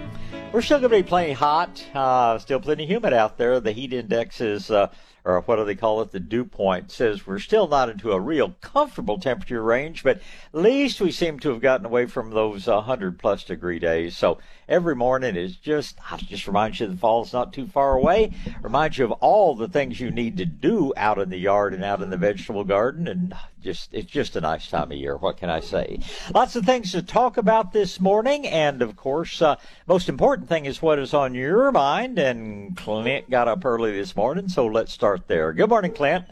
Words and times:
we're 0.52 0.62
still 0.62 0.78
going 0.78 0.92
to 0.92 0.98
be 0.98 1.02
plenty 1.02 1.34
hot, 1.34 1.84
uh, 1.96 2.38
still 2.38 2.60
plenty 2.60 2.86
humid 2.86 3.14
out 3.14 3.40
there. 3.40 3.60
The 3.60 3.72
heat 3.72 3.94
index 3.94 4.42
is. 4.42 4.70
Uh, 4.70 4.92
or 5.30 5.42
what 5.42 5.58
do 5.58 5.66
they 5.66 5.76
call 5.76 6.02
it? 6.02 6.12
The 6.12 6.20
dew 6.20 6.44
point 6.44 6.92
says 6.92 7.28
we're 7.28 7.40
still 7.40 7.68
not 7.68 7.90
into 7.90 8.12
a 8.12 8.20
real 8.20 8.56
comfortable 8.62 9.20
temperature 9.20 9.62
range, 9.62 10.04
but 10.04 10.18
at 10.18 10.62
least 10.62 11.00
we 11.00 11.12
seem 11.12 11.40
to 11.40 11.50
have 11.50 11.62
gotten 11.62 11.86
away 11.86 12.08
from 12.08 12.32
those 12.32 12.68
100 12.68 13.20
plus 13.20 13.44
degree 13.44 13.80
days. 13.80 14.18
So 14.18 14.40
every 14.68 14.96
morning 14.96 15.36
is 15.36 15.56
just, 15.56 15.98
I 16.12 16.18
just 16.18 16.48
remind 16.48 16.80
you 16.80 16.88
the 16.88 16.98
fall's 16.98 17.34
not 17.34 17.54
too 17.54 17.68
far 17.68 17.96
away. 17.96 18.34
Remind 18.62 18.98
you 18.98 19.06
of 19.06 19.12
all 19.14 19.56
the 19.56 19.68
things 19.68 20.00
you 20.00 20.12
need 20.12 20.38
to 20.38 20.46
do 20.46 20.94
out 20.98 21.20
in 21.20 21.30
the 21.30 21.38
yard 21.38 21.74
and 21.74 21.84
out 21.84 22.02
in 22.02 22.10
the 22.10 22.18
vegetable 22.18 22.64
garden. 22.64 23.08
And 23.08 23.36
just, 23.62 23.94
it's 23.94 24.10
just 24.10 24.36
a 24.36 24.42
nice 24.42 24.70
time 24.70 24.92
of 24.92 24.98
year. 24.98 25.18
What 25.18 25.38
can 25.38 25.50
I 25.50 25.60
say? 25.60 26.00
Lots 26.34 26.56
of 26.56 26.66
things 26.66 26.92
to 26.94 27.02
talk 27.02 27.38
about 27.38 27.74
this 27.74 28.00
morning. 28.00 28.48
And 28.48 28.82
of 28.82 28.96
course, 28.96 29.42
uh, 29.42 29.56
most 29.88 30.10
important 30.10 30.50
thing 30.50 30.66
is 30.66 30.82
what 30.82 31.00
is 31.00 31.14
on 31.14 31.34
your 31.34 31.72
mind. 31.72 32.20
And 32.20 32.76
Clint 32.76 33.30
got 33.30 33.48
up 33.48 33.66
early 33.66 33.92
this 33.92 34.16
morning. 34.16 34.50
So 34.50 34.68
let's 34.68 34.94
start 34.94 35.28
there. 35.28 35.54
Good 35.54 35.70
morning, 35.70 35.94
Clint. 35.94 36.26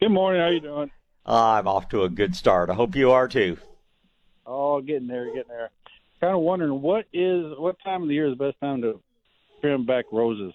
Good 0.00 0.10
morning. 0.10 0.42
How 0.42 0.48
you 0.48 0.60
doing? 0.60 0.90
I'm 1.24 1.66
off 1.66 1.88
to 1.88 2.02
a 2.04 2.08
good 2.08 2.36
start. 2.36 2.70
I 2.70 2.74
hope 2.74 2.94
you 2.94 3.10
are 3.10 3.28
too. 3.28 3.58
Oh, 4.46 4.80
getting 4.80 5.08
there, 5.08 5.26
getting 5.26 5.48
there 5.48 5.70
kind 6.20 6.34
of 6.34 6.40
wondering 6.40 6.80
what 6.80 7.06
is 7.12 7.52
what 7.58 7.76
time 7.84 8.02
of 8.02 8.08
the 8.08 8.14
year 8.14 8.26
is 8.26 8.38
the 8.38 8.44
best 8.44 8.60
time 8.60 8.82
to 8.82 9.00
trim 9.60 9.86
back 9.86 10.06
roses? 10.12 10.52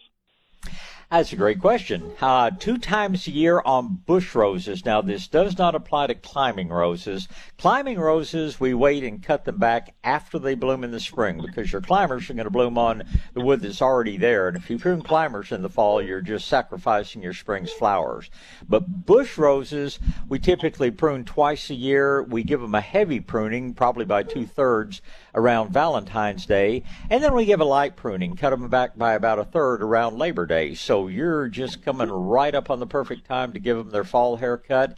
That's 1.11 1.33
a 1.33 1.35
great 1.35 1.59
question. 1.59 2.13
Uh, 2.21 2.51
two 2.51 2.77
times 2.77 3.27
a 3.27 3.31
year 3.31 3.61
on 3.65 3.99
bush 4.05 4.33
roses. 4.33 4.85
Now, 4.85 5.01
this 5.01 5.27
does 5.27 5.57
not 5.57 5.75
apply 5.75 6.07
to 6.07 6.15
climbing 6.15 6.69
roses. 6.69 7.27
Climbing 7.57 7.99
roses, 7.99 8.61
we 8.61 8.73
wait 8.73 9.03
and 9.03 9.21
cut 9.21 9.43
them 9.43 9.57
back 9.57 9.93
after 10.05 10.39
they 10.39 10.55
bloom 10.55 10.85
in 10.85 10.91
the 10.91 11.01
spring 11.01 11.41
because 11.45 11.69
your 11.69 11.81
climbers 11.81 12.29
are 12.29 12.33
going 12.33 12.45
to 12.45 12.49
bloom 12.49 12.77
on 12.77 13.03
the 13.33 13.41
wood 13.41 13.59
that's 13.59 13.81
already 13.81 14.15
there. 14.15 14.47
And 14.47 14.55
if 14.55 14.69
you 14.69 14.79
prune 14.79 15.01
climbers 15.01 15.51
in 15.51 15.63
the 15.63 15.69
fall, 15.69 16.01
you're 16.01 16.21
just 16.21 16.47
sacrificing 16.47 17.21
your 17.21 17.33
spring's 17.33 17.73
flowers. 17.73 18.31
But 18.69 19.05
bush 19.05 19.37
roses, 19.37 19.99
we 20.29 20.39
typically 20.39 20.91
prune 20.91 21.25
twice 21.25 21.69
a 21.69 21.75
year. 21.75 22.23
We 22.23 22.45
give 22.45 22.61
them 22.61 22.73
a 22.73 22.79
heavy 22.79 23.19
pruning, 23.19 23.73
probably 23.73 24.05
by 24.05 24.23
two 24.23 24.45
thirds 24.45 25.01
around 25.33 25.71
Valentine's 25.71 26.45
Day. 26.45 26.83
And 27.09 27.23
then 27.23 27.33
we 27.33 27.45
give 27.45 27.61
a 27.61 27.65
light 27.65 27.95
pruning, 27.95 28.35
cut 28.35 28.51
them 28.51 28.67
back 28.69 28.97
by 28.97 29.13
about 29.13 29.39
a 29.39 29.45
third 29.45 29.81
around 29.81 30.17
Labor 30.17 30.45
Day. 30.45 30.73
So 30.73 31.07
you're 31.07 31.47
just 31.47 31.83
coming 31.83 32.09
right 32.09 32.53
up 32.53 32.69
on 32.69 32.79
the 32.79 32.87
perfect 32.87 33.25
time 33.25 33.53
to 33.53 33.59
give 33.59 33.77
them 33.77 33.89
their 33.89 34.03
fall 34.03 34.37
haircut. 34.37 34.97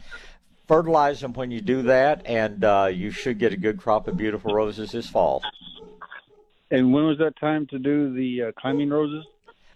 Fertilize 0.66 1.20
them 1.20 1.34
when 1.34 1.50
you 1.50 1.60
do 1.60 1.82
that, 1.82 2.22
and 2.24 2.64
uh, 2.64 2.88
you 2.90 3.10
should 3.10 3.38
get 3.38 3.52
a 3.52 3.56
good 3.56 3.78
crop 3.78 4.08
of 4.08 4.16
beautiful 4.16 4.54
roses 4.54 4.92
this 4.92 5.08
fall. 5.08 5.42
And 6.70 6.92
when 6.92 7.06
was 7.06 7.18
that 7.18 7.36
time 7.38 7.66
to 7.66 7.78
do 7.78 8.14
the 8.14 8.44
uh, 8.44 8.52
climbing 8.58 8.88
roses? 8.88 9.26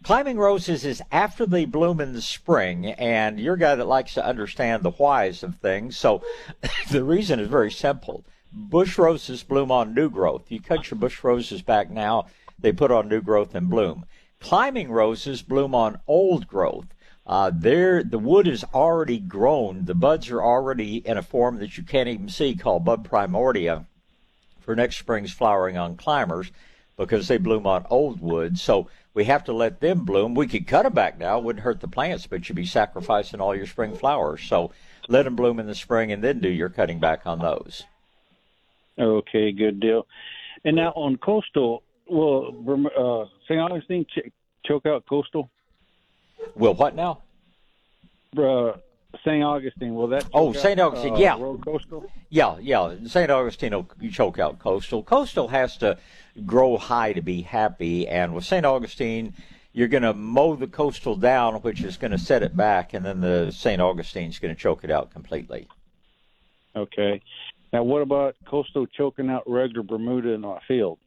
Climbing 0.03 0.39
roses 0.39 0.85
is 0.85 1.03
after 1.11 1.45
they 1.45 1.65
bloom 1.65 2.01
in 2.01 2.13
the 2.13 2.23
spring, 2.23 2.87
and 2.87 3.39
you're 3.39 3.55
a 3.55 3.59
guy 3.59 3.75
that 3.75 3.87
likes 3.87 4.15
to 4.15 4.25
understand 4.25 4.83
the 4.83 4.93
whys 4.93 5.43
of 5.43 5.57
things. 5.57 5.97
So 5.97 6.23
the 6.91 7.05
reason 7.05 7.41
is 7.41 7.49
very 7.49 7.71
simple. 7.71 8.25
Bush 8.51 8.97
roses 8.97 9.43
bloom 9.43 9.71
on 9.71 9.95
new 9.95 10.09
growth. 10.09 10.51
You 10.51 10.61
cut 10.61 10.91
your 10.91 10.99
bush 10.99 11.23
roses 11.23 11.61
back 11.61 11.91
now, 11.91 12.27
they 12.59 12.73
put 12.73 12.91
on 12.91 13.09
new 13.09 13.21
growth 13.21 13.55
and 13.55 13.69
bloom. 13.69 14.07
Climbing 14.41 14.91
roses 14.91 15.43
bloom 15.43 15.75
on 15.75 16.01
old 16.07 16.49
growth. 16.49 16.87
Uh, 17.27 17.51
there, 17.55 18.03
the 18.03 18.19
wood 18.19 18.49
is 18.49 18.65
already 18.73 19.19
grown. 19.19 19.85
The 19.85 19.95
buds 19.95 20.31
are 20.31 20.43
already 20.43 20.97
in 20.97 21.19
a 21.19 21.23
form 21.23 21.59
that 21.59 21.77
you 21.77 21.83
can't 21.83 22.09
even 22.09 22.31
see 22.31 22.55
called 22.55 22.87
bud 22.87 23.05
primordia 23.05 23.85
for 24.61 24.75
next 24.75 24.97
spring's 24.97 25.33
flowering 25.33 25.77
on 25.77 25.97
climbers 25.97 26.51
because 26.97 27.29
they 27.29 27.37
bloom 27.37 27.67
on 27.67 27.87
old 27.91 28.21
wood. 28.21 28.59
So 28.59 28.89
we 29.13 29.25
have 29.25 29.45
to 29.45 29.53
let 29.53 29.81
them 29.81 30.07
bloom. 30.07 30.35
We 30.35 30.47
could 30.47 30.67
cut 30.67 30.85
them 30.85 30.95
back 30.95 31.19
now. 31.19 31.39
It 31.39 31.45
wouldn't 31.45 31.65
hurt 31.65 31.81
the 31.81 31.89
plants, 31.89 32.27
but 32.27 32.49
you'd 32.49 32.57
be 32.57 32.65
sacrificing 32.65 33.41
all 33.41 33.55
your 33.55 33.67
spring 33.67 33.95
flowers. 33.95 34.43
So 34.43 34.73
let 35.07 35.25
them 35.25 35.37
bloom 35.37 35.61
in 35.61 35.67
the 35.67 35.75
spring 35.75 36.11
and 36.13 36.25
then 36.25 36.41
do 36.41 36.49
your 36.49 36.71
cutting 36.71 36.99
back 36.99 37.27
on 37.27 37.41
those. 37.41 37.85
Okay, 38.99 39.53
good 39.53 39.81
deal. 39.81 40.07
And 40.65 40.77
now 40.77 40.91
on 40.97 41.17
coastal, 41.17 41.83
will 42.09 42.49
uh, 42.97 43.27
St. 43.47 43.61
Augustine 43.61 44.07
ch- 44.07 44.33
choke 44.67 44.87
out 44.87 45.05
coastal? 45.09 45.51
Will 46.55 46.75
what 46.75 46.95
now? 46.95 47.23
Uh, 48.37 48.73
St. 49.25 49.43
Augustine, 49.43 49.95
will 49.95 50.09
that? 50.09 50.27
Oh, 50.35 50.53
St. 50.53 50.79
Augustine, 50.79 51.15
uh, 51.15 51.19
yeah. 51.19 51.37
Coastal? 51.65 52.11
Yeah, 52.29 52.57
yeah. 52.61 52.95
St. 53.07 53.31
Augustine 53.31 53.73
will 53.73 53.89
choke 54.11 54.39
out 54.39 54.59
coastal. 54.59 55.03
Coastal 55.03 55.49
has 55.49 55.77
to 55.79 55.99
grow 56.45 56.77
high 56.77 57.13
to 57.15 57.23
be 57.23 57.43
happy, 57.43 58.07
and 58.07 58.35
with 58.35 58.45
St. 58.45 58.67
Augustine, 58.67 59.33
you're 59.73 59.89
going 59.89 60.03
to 60.03 60.13
mow 60.13 60.57
the 60.57 60.67
coastal 60.67 61.17
down, 61.17 61.55
which 61.57 61.83
is 61.83 61.97
going 61.97 62.11
to 62.11 62.19
set 62.19 62.43
it 62.43 62.57
back, 62.57 62.93
and 62.95 63.05
then 63.05 63.21
the 63.21 63.51
St. 63.51 63.81
Augustine's 63.81 64.39
going 64.39 64.55
to 64.55 64.61
choke 64.61 64.85
it 64.85 64.91
out 64.91 65.11
completely. 65.11 65.69
Okay. 66.77 67.23
Now, 67.73 67.83
what 67.83 68.03
about 68.03 68.37
coastal 68.47 68.87
choking 68.87 69.29
out 69.29 69.43
regular 69.47 69.83
Bermuda 69.83 70.31
in 70.31 70.45
our 70.45 70.61
field? 70.67 70.99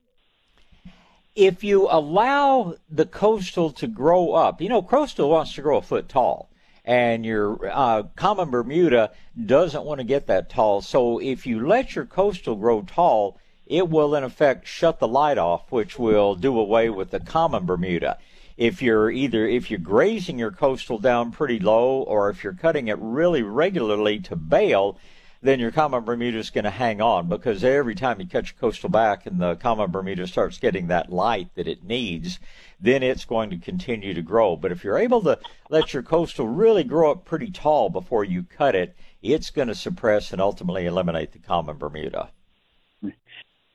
If 1.36 1.64
you 1.64 1.88
allow 1.90 2.76
the 2.90 3.06
coastal 3.06 3.72
to 3.72 3.88
grow 3.88 4.34
up, 4.34 4.62
you 4.62 4.70
know, 4.70 4.82
coastal 4.82 5.30
wants 5.30 5.56
to 5.56 5.62
grow 5.62 5.78
a 5.78 5.82
foot 5.82 6.10
tall, 6.10 6.50
and 6.84 7.26
your 7.26 7.72
uh, 7.72 8.04
common 8.16 8.50
Bermuda 8.50 9.12
doesn't 9.46 9.86
want 9.86 10.00
to 10.00 10.04
get 10.04 10.28
that 10.28 10.50
tall. 10.50 10.82
So 10.82 11.20
if 11.20 11.48
you 11.48 11.66
let 11.66 11.96
your 11.96 12.06
coastal 12.06 12.56
grow 12.56 12.82
tall, 12.82 13.40
it 13.66 13.88
will 13.88 14.14
in 14.16 14.24
effect 14.24 14.68
shut 14.68 15.00
the 15.00 15.08
light 15.08 15.38
off, 15.38 15.72
which 15.72 15.98
will 15.98 16.36
do 16.36 16.60
away 16.60 16.90
with 16.90 17.12
the 17.12 17.20
common 17.20 17.66
Bermuda. 17.66 18.18
If 18.58 18.82
you're 18.82 19.10
either 19.10 19.48
if 19.48 19.72
you're 19.72 19.80
grazing 19.80 20.38
your 20.38 20.52
coastal 20.52 21.00
down 21.00 21.32
pretty 21.32 21.60
low, 21.60 22.02
or 22.02 22.30
if 22.30 22.44
you're 22.44 22.54
cutting 22.54 22.90
it 22.90 22.98
really 23.00 23.42
regularly 23.42 24.20
to 24.20 24.36
bale, 24.36 25.00
then 25.42 25.60
your 25.60 25.72
common 25.72 26.04
Bermuda 26.04 26.38
is 26.38 26.52
going 26.52 26.66
to 26.66 26.70
hang 26.70 27.02
on 27.02 27.28
because 27.28 27.64
every 27.64 27.96
time 27.96 28.20
you 28.20 28.28
cut 28.28 28.48
your 28.48 28.60
coastal 28.60 28.90
back 28.90 29.26
and 29.26 29.40
the 29.42 29.56
common 29.56 29.90
Bermuda 29.90 30.28
starts 30.28 30.60
getting 30.60 30.88
that 30.88 31.12
light 31.12 31.50
that 31.56 31.68
it 31.68 31.84
needs, 31.84 32.40
then 32.80 33.02
it's 33.02 33.26
going 33.26 33.50
to 33.50 33.58
continue 33.58 34.14
to 34.14 34.22
grow. 34.22 34.56
But 34.56 34.72
if 34.72 34.84
you're 34.84 35.00
able 35.00 35.22
to 35.24 35.40
let 35.70 35.94
your 35.94 36.04
coastal 36.04 36.48
really 36.48 36.84
grow 36.84 37.12
up 37.12 37.26
pretty 37.26 37.50
tall 37.50 37.90
before 37.90 38.24
you 38.24 38.44
cut 38.44 38.76
it, 38.76 38.96
it's 39.22 39.50
going 39.50 39.68
to 39.68 39.76
suppress 39.76 40.32
and 40.32 40.42
ultimately 40.42 40.86
eliminate 40.86 41.32
the 41.32 41.40
common 41.40 41.78
Bermuda. 41.78 42.30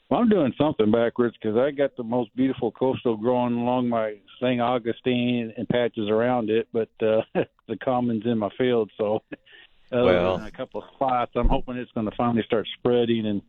Well, 0.09 0.21
I'm 0.21 0.29
doing 0.29 0.55
something 0.57 0.93
backwards 0.93 1.37
because 1.41 1.57
I 1.57 1.73
got 1.73 1.97
the 1.97 2.05
most 2.05 2.35
beautiful 2.37 2.71
coastal 2.71 3.17
growing 3.17 3.55
along 3.55 3.89
my 3.89 4.15
St. 4.41 4.61
Augustine 4.61 5.53
and 5.57 5.69
patches 5.69 6.09
around 6.09 6.49
it, 6.49 6.69
but 6.73 6.91
uh, 7.01 7.23
the 7.67 7.77
common's 7.77 8.25
in 8.25 8.39
my 8.39 8.51
field, 8.57 8.91
so 8.97 9.23
uh, 9.93 10.03
well, 10.03 10.37
a 10.37 10.51
couple 10.51 10.83
of 10.83 10.89
spots. 10.95 11.33
I'm 11.35 11.49
hoping 11.49 11.77
it's 11.77 11.93
going 11.93 12.09
to 12.09 12.17
finally 12.17 12.43
start 12.43 12.67
spreading 12.79 13.27
and 13.27 13.43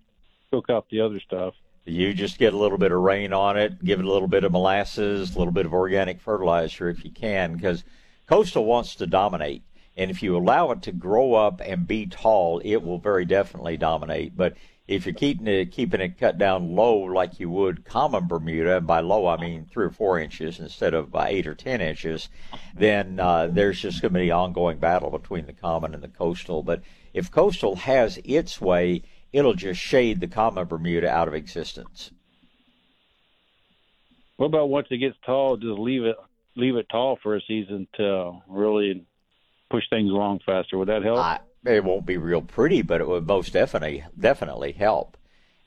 cook 0.51 0.69
up 0.69 0.89
the 0.89 1.01
other 1.01 1.19
stuff. 1.19 1.53
You 1.85 2.13
just 2.13 2.37
get 2.37 2.53
a 2.53 2.57
little 2.57 2.77
bit 2.77 2.91
of 2.91 2.99
rain 2.99 3.31
on 3.31 3.57
it, 3.57 3.83
give 3.83 3.99
it 3.99 4.05
a 4.05 4.11
little 4.11 4.27
bit 4.27 4.43
of 4.43 4.51
molasses, 4.51 5.35
a 5.35 5.39
little 5.39 5.53
bit 5.53 5.65
of 5.65 5.73
organic 5.73 6.19
fertilizer 6.19 6.89
if 6.89 7.05
you 7.05 7.11
can, 7.11 7.55
because 7.55 7.83
coastal 8.27 8.65
wants 8.65 8.95
to 8.95 9.07
dominate. 9.07 9.63
And 9.95 10.11
if 10.11 10.21
you 10.21 10.37
allow 10.37 10.71
it 10.71 10.81
to 10.83 10.91
grow 10.91 11.33
up 11.33 11.61
and 11.63 11.87
be 11.87 12.05
tall, 12.05 12.61
it 12.63 12.77
will 12.77 12.99
very 12.99 13.25
definitely 13.25 13.77
dominate. 13.77 14.35
But 14.35 14.55
if 14.87 15.05
you're 15.05 15.13
keeping 15.13 15.47
it 15.47 15.71
keeping 15.71 15.99
it 15.99 16.17
cut 16.17 16.37
down 16.37 16.75
low 16.75 16.97
like 16.99 17.39
you 17.39 17.49
would 17.49 17.83
common 17.83 18.27
Bermuda, 18.27 18.77
and 18.77 18.87
by 18.87 19.01
low 19.01 19.27
I 19.27 19.37
mean 19.37 19.65
three 19.65 19.85
or 19.85 19.91
four 19.91 20.19
inches 20.19 20.59
instead 20.59 20.93
of 20.93 21.11
by 21.11 21.29
eight 21.29 21.45
or 21.45 21.55
ten 21.55 21.81
inches, 21.81 22.29
then 22.73 23.19
uh, 23.19 23.47
there's 23.47 23.81
just 23.81 24.01
going 24.01 24.13
to 24.13 24.19
be 24.19 24.29
an 24.29 24.35
ongoing 24.35 24.77
battle 24.77 25.09
between 25.09 25.45
the 25.45 25.53
common 25.53 25.93
and 25.93 26.01
the 26.01 26.07
coastal. 26.07 26.63
But 26.63 26.81
if 27.13 27.29
coastal 27.29 27.75
has 27.75 28.19
its 28.23 28.61
way, 28.61 29.03
it'll 29.33 29.55
just 29.55 29.81
shade 29.81 30.21
the 30.21 30.27
common 30.27 30.65
Bermuda 30.65 31.09
out 31.09 31.27
of 31.27 31.33
existence. 31.33 32.11
What 34.37 34.47
about 34.47 34.69
once 34.69 34.87
it 34.89 34.97
gets 34.97 35.17
tall, 35.25 35.57
just 35.57 35.79
leave 35.79 36.03
it 36.03 36.15
leave 36.55 36.75
it 36.75 36.87
tall 36.89 37.19
for 37.21 37.35
a 37.35 37.41
season 37.41 37.87
to 37.95 38.39
really 38.47 39.05
push 39.69 39.83
things 39.89 40.09
along 40.09 40.39
faster? 40.45 40.77
Would 40.77 40.87
that 40.87 41.03
help? 41.03 41.19
I, 41.19 41.39
it 41.67 41.83
won't 41.83 42.05
be 42.05 42.17
real 42.17 42.41
pretty, 42.41 42.81
but 42.81 43.01
it 43.01 43.07
would 43.07 43.27
most 43.27 43.53
definitely 43.53 44.03
definitely 44.19 44.71
help. 44.71 45.17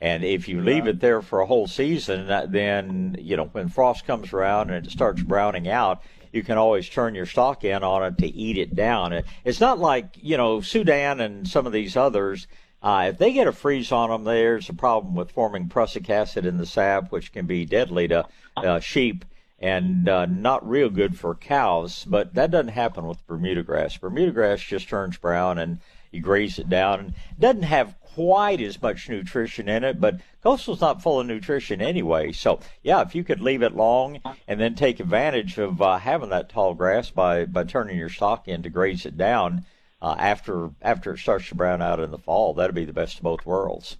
And 0.01 0.23
if 0.23 0.47
you 0.47 0.61
leave 0.61 0.87
it 0.87 0.99
there 0.99 1.21
for 1.21 1.41
a 1.41 1.45
whole 1.45 1.67
season, 1.67 2.27
then 2.51 3.15
you 3.19 3.37
know 3.37 3.45
when 3.45 3.69
frost 3.69 4.05
comes 4.05 4.33
around 4.33 4.71
and 4.71 4.85
it 4.85 4.91
starts 4.91 5.21
browning 5.21 5.67
out, 5.67 6.01
you 6.31 6.43
can 6.43 6.57
always 6.57 6.89
turn 6.89 7.13
your 7.13 7.25
stock 7.25 7.63
in 7.63 7.83
on 7.83 8.03
it 8.03 8.17
to 8.17 8.27
eat 8.27 8.57
it 8.57 8.75
down. 8.75 9.23
It's 9.45 9.59
not 9.59 9.79
like 9.79 10.15
you 10.15 10.37
know 10.37 10.61
Sudan 10.61 11.19
and 11.21 11.47
some 11.47 11.67
of 11.67 11.71
these 11.71 11.95
others. 11.95 12.47
Uh, 12.83 13.09
if 13.09 13.19
they 13.19 13.31
get 13.31 13.47
a 13.47 13.51
freeze 13.51 13.91
on 13.91 14.09
them, 14.09 14.23
there's 14.23 14.67
a 14.67 14.73
problem 14.73 15.13
with 15.13 15.31
forming 15.31 15.69
prussic 15.69 16.09
acid 16.09 16.47
in 16.47 16.57
the 16.57 16.65
sap, 16.65 17.11
which 17.11 17.31
can 17.31 17.45
be 17.45 17.63
deadly 17.63 18.07
to 18.07 18.25
uh, 18.57 18.79
sheep 18.79 19.23
and 19.59 20.09
uh, 20.09 20.25
not 20.25 20.67
real 20.67 20.89
good 20.89 21.17
for 21.17 21.35
cows. 21.35 22.03
But 22.05 22.33
that 22.33 22.49
doesn't 22.49 22.69
happen 22.69 23.05
with 23.05 23.25
Bermuda 23.27 23.61
grass. 23.61 23.95
Bermuda 23.97 24.31
grass 24.31 24.59
just 24.59 24.89
turns 24.89 25.17
brown 25.17 25.59
and 25.59 25.79
you 26.11 26.21
graze 26.21 26.59
it 26.59 26.69
down 26.69 26.99
and 26.99 27.13
doesn't 27.39 27.63
have 27.63 27.95
quite 28.01 28.61
as 28.61 28.81
much 28.81 29.09
nutrition 29.09 29.69
in 29.69 29.83
it, 29.83 29.99
but 30.01 30.19
coastal's 30.43 30.81
not 30.81 31.01
full 31.01 31.19
of 31.19 31.27
nutrition 31.27 31.81
anyway. 31.81 32.31
So 32.31 32.59
yeah, 32.83 33.01
if 33.01 33.15
you 33.15 33.23
could 33.23 33.39
leave 33.39 33.61
it 33.61 33.75
long 33.75 34.19
and 34.47 34.59
then 34.59 34.75
take 34.75 34.99
advantage 34.99 35.57
of 35.57 35.81
uh, 35.81 35.97
having 35.97 36.29
that 36.29 36.49
tall 36.49 36.73
grass 36.73 37.09
by 37.09 37.45
by 37.45 37.63
turning 37.63 37.97
your 37.97 38.09
stock 38.09 38.47
in 38.47 38.63
to 38.63 38.69
graze 38.69 39.05
it 39.05 39.17
down 39.17 39.65
uh, 40.01 40.15
after 40.17 40.71
after 40.81 41.13
it 41.13 41.19
starts 41.19 41.47
to 41.49 41.55
brown 41.55 41.81
out 41.81 41.99
in 41.99 42.11
the 42.11 42.17
fall, 42.17 42.53
that'd 42.53 42.75
be 42.75 42.85
the 42.85 42.93
best 42.93 43.17
of 43.17 43.23
both 43.23 43.45
worlds. 43.45 43.97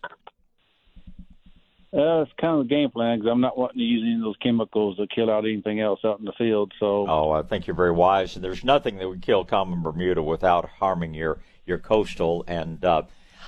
Uh, 1.93 2.19
that's 2.19 2.31
kind 2.39 2.59
of 2.59 2.67
the 2.67 2.73
game 2.73 2.89
plan 2.89 3.19
because 3.19 3.29
I'm 3.29 3.41
not 3.41 3.57
wanting 3.57 3.79
to 3.79 3.83
use 3.83 4.01
any 4.03 4.15
of 4.15 4.21
those 4.21 4.37
chemicals 4.41 4.95
to 4.95 5.07
kill 5.07 5.29
out 5.29 5.43
anything 5.43 5.81
else 5.81 5.99
out 6.05 6.19
in 6.19 6.25
the 6.25 6.31
field. 6.37 6.71
So, 6.79 7.05
oh, 7.07 7.31
I 7.31 7.41
think 7.41 7.67
you're 7.67 7.75
very 7.75 7.91
wise. 7.91 8.35
And 8.35 8.43
there's 8.43 8.63
nothing 8.63 8.97
that 8.97 9.09
would 9.09 9.21
kill 9.21 9.43
common 9.43 9.81
Bermuda 9.81 10.23
without 10.23 10.69
harming 10.69 11.13
your 11.13 11.39
your 11.65 11.77
coastal 11.77 12.43
and 12.47 12.83
uh, 12.83 13.03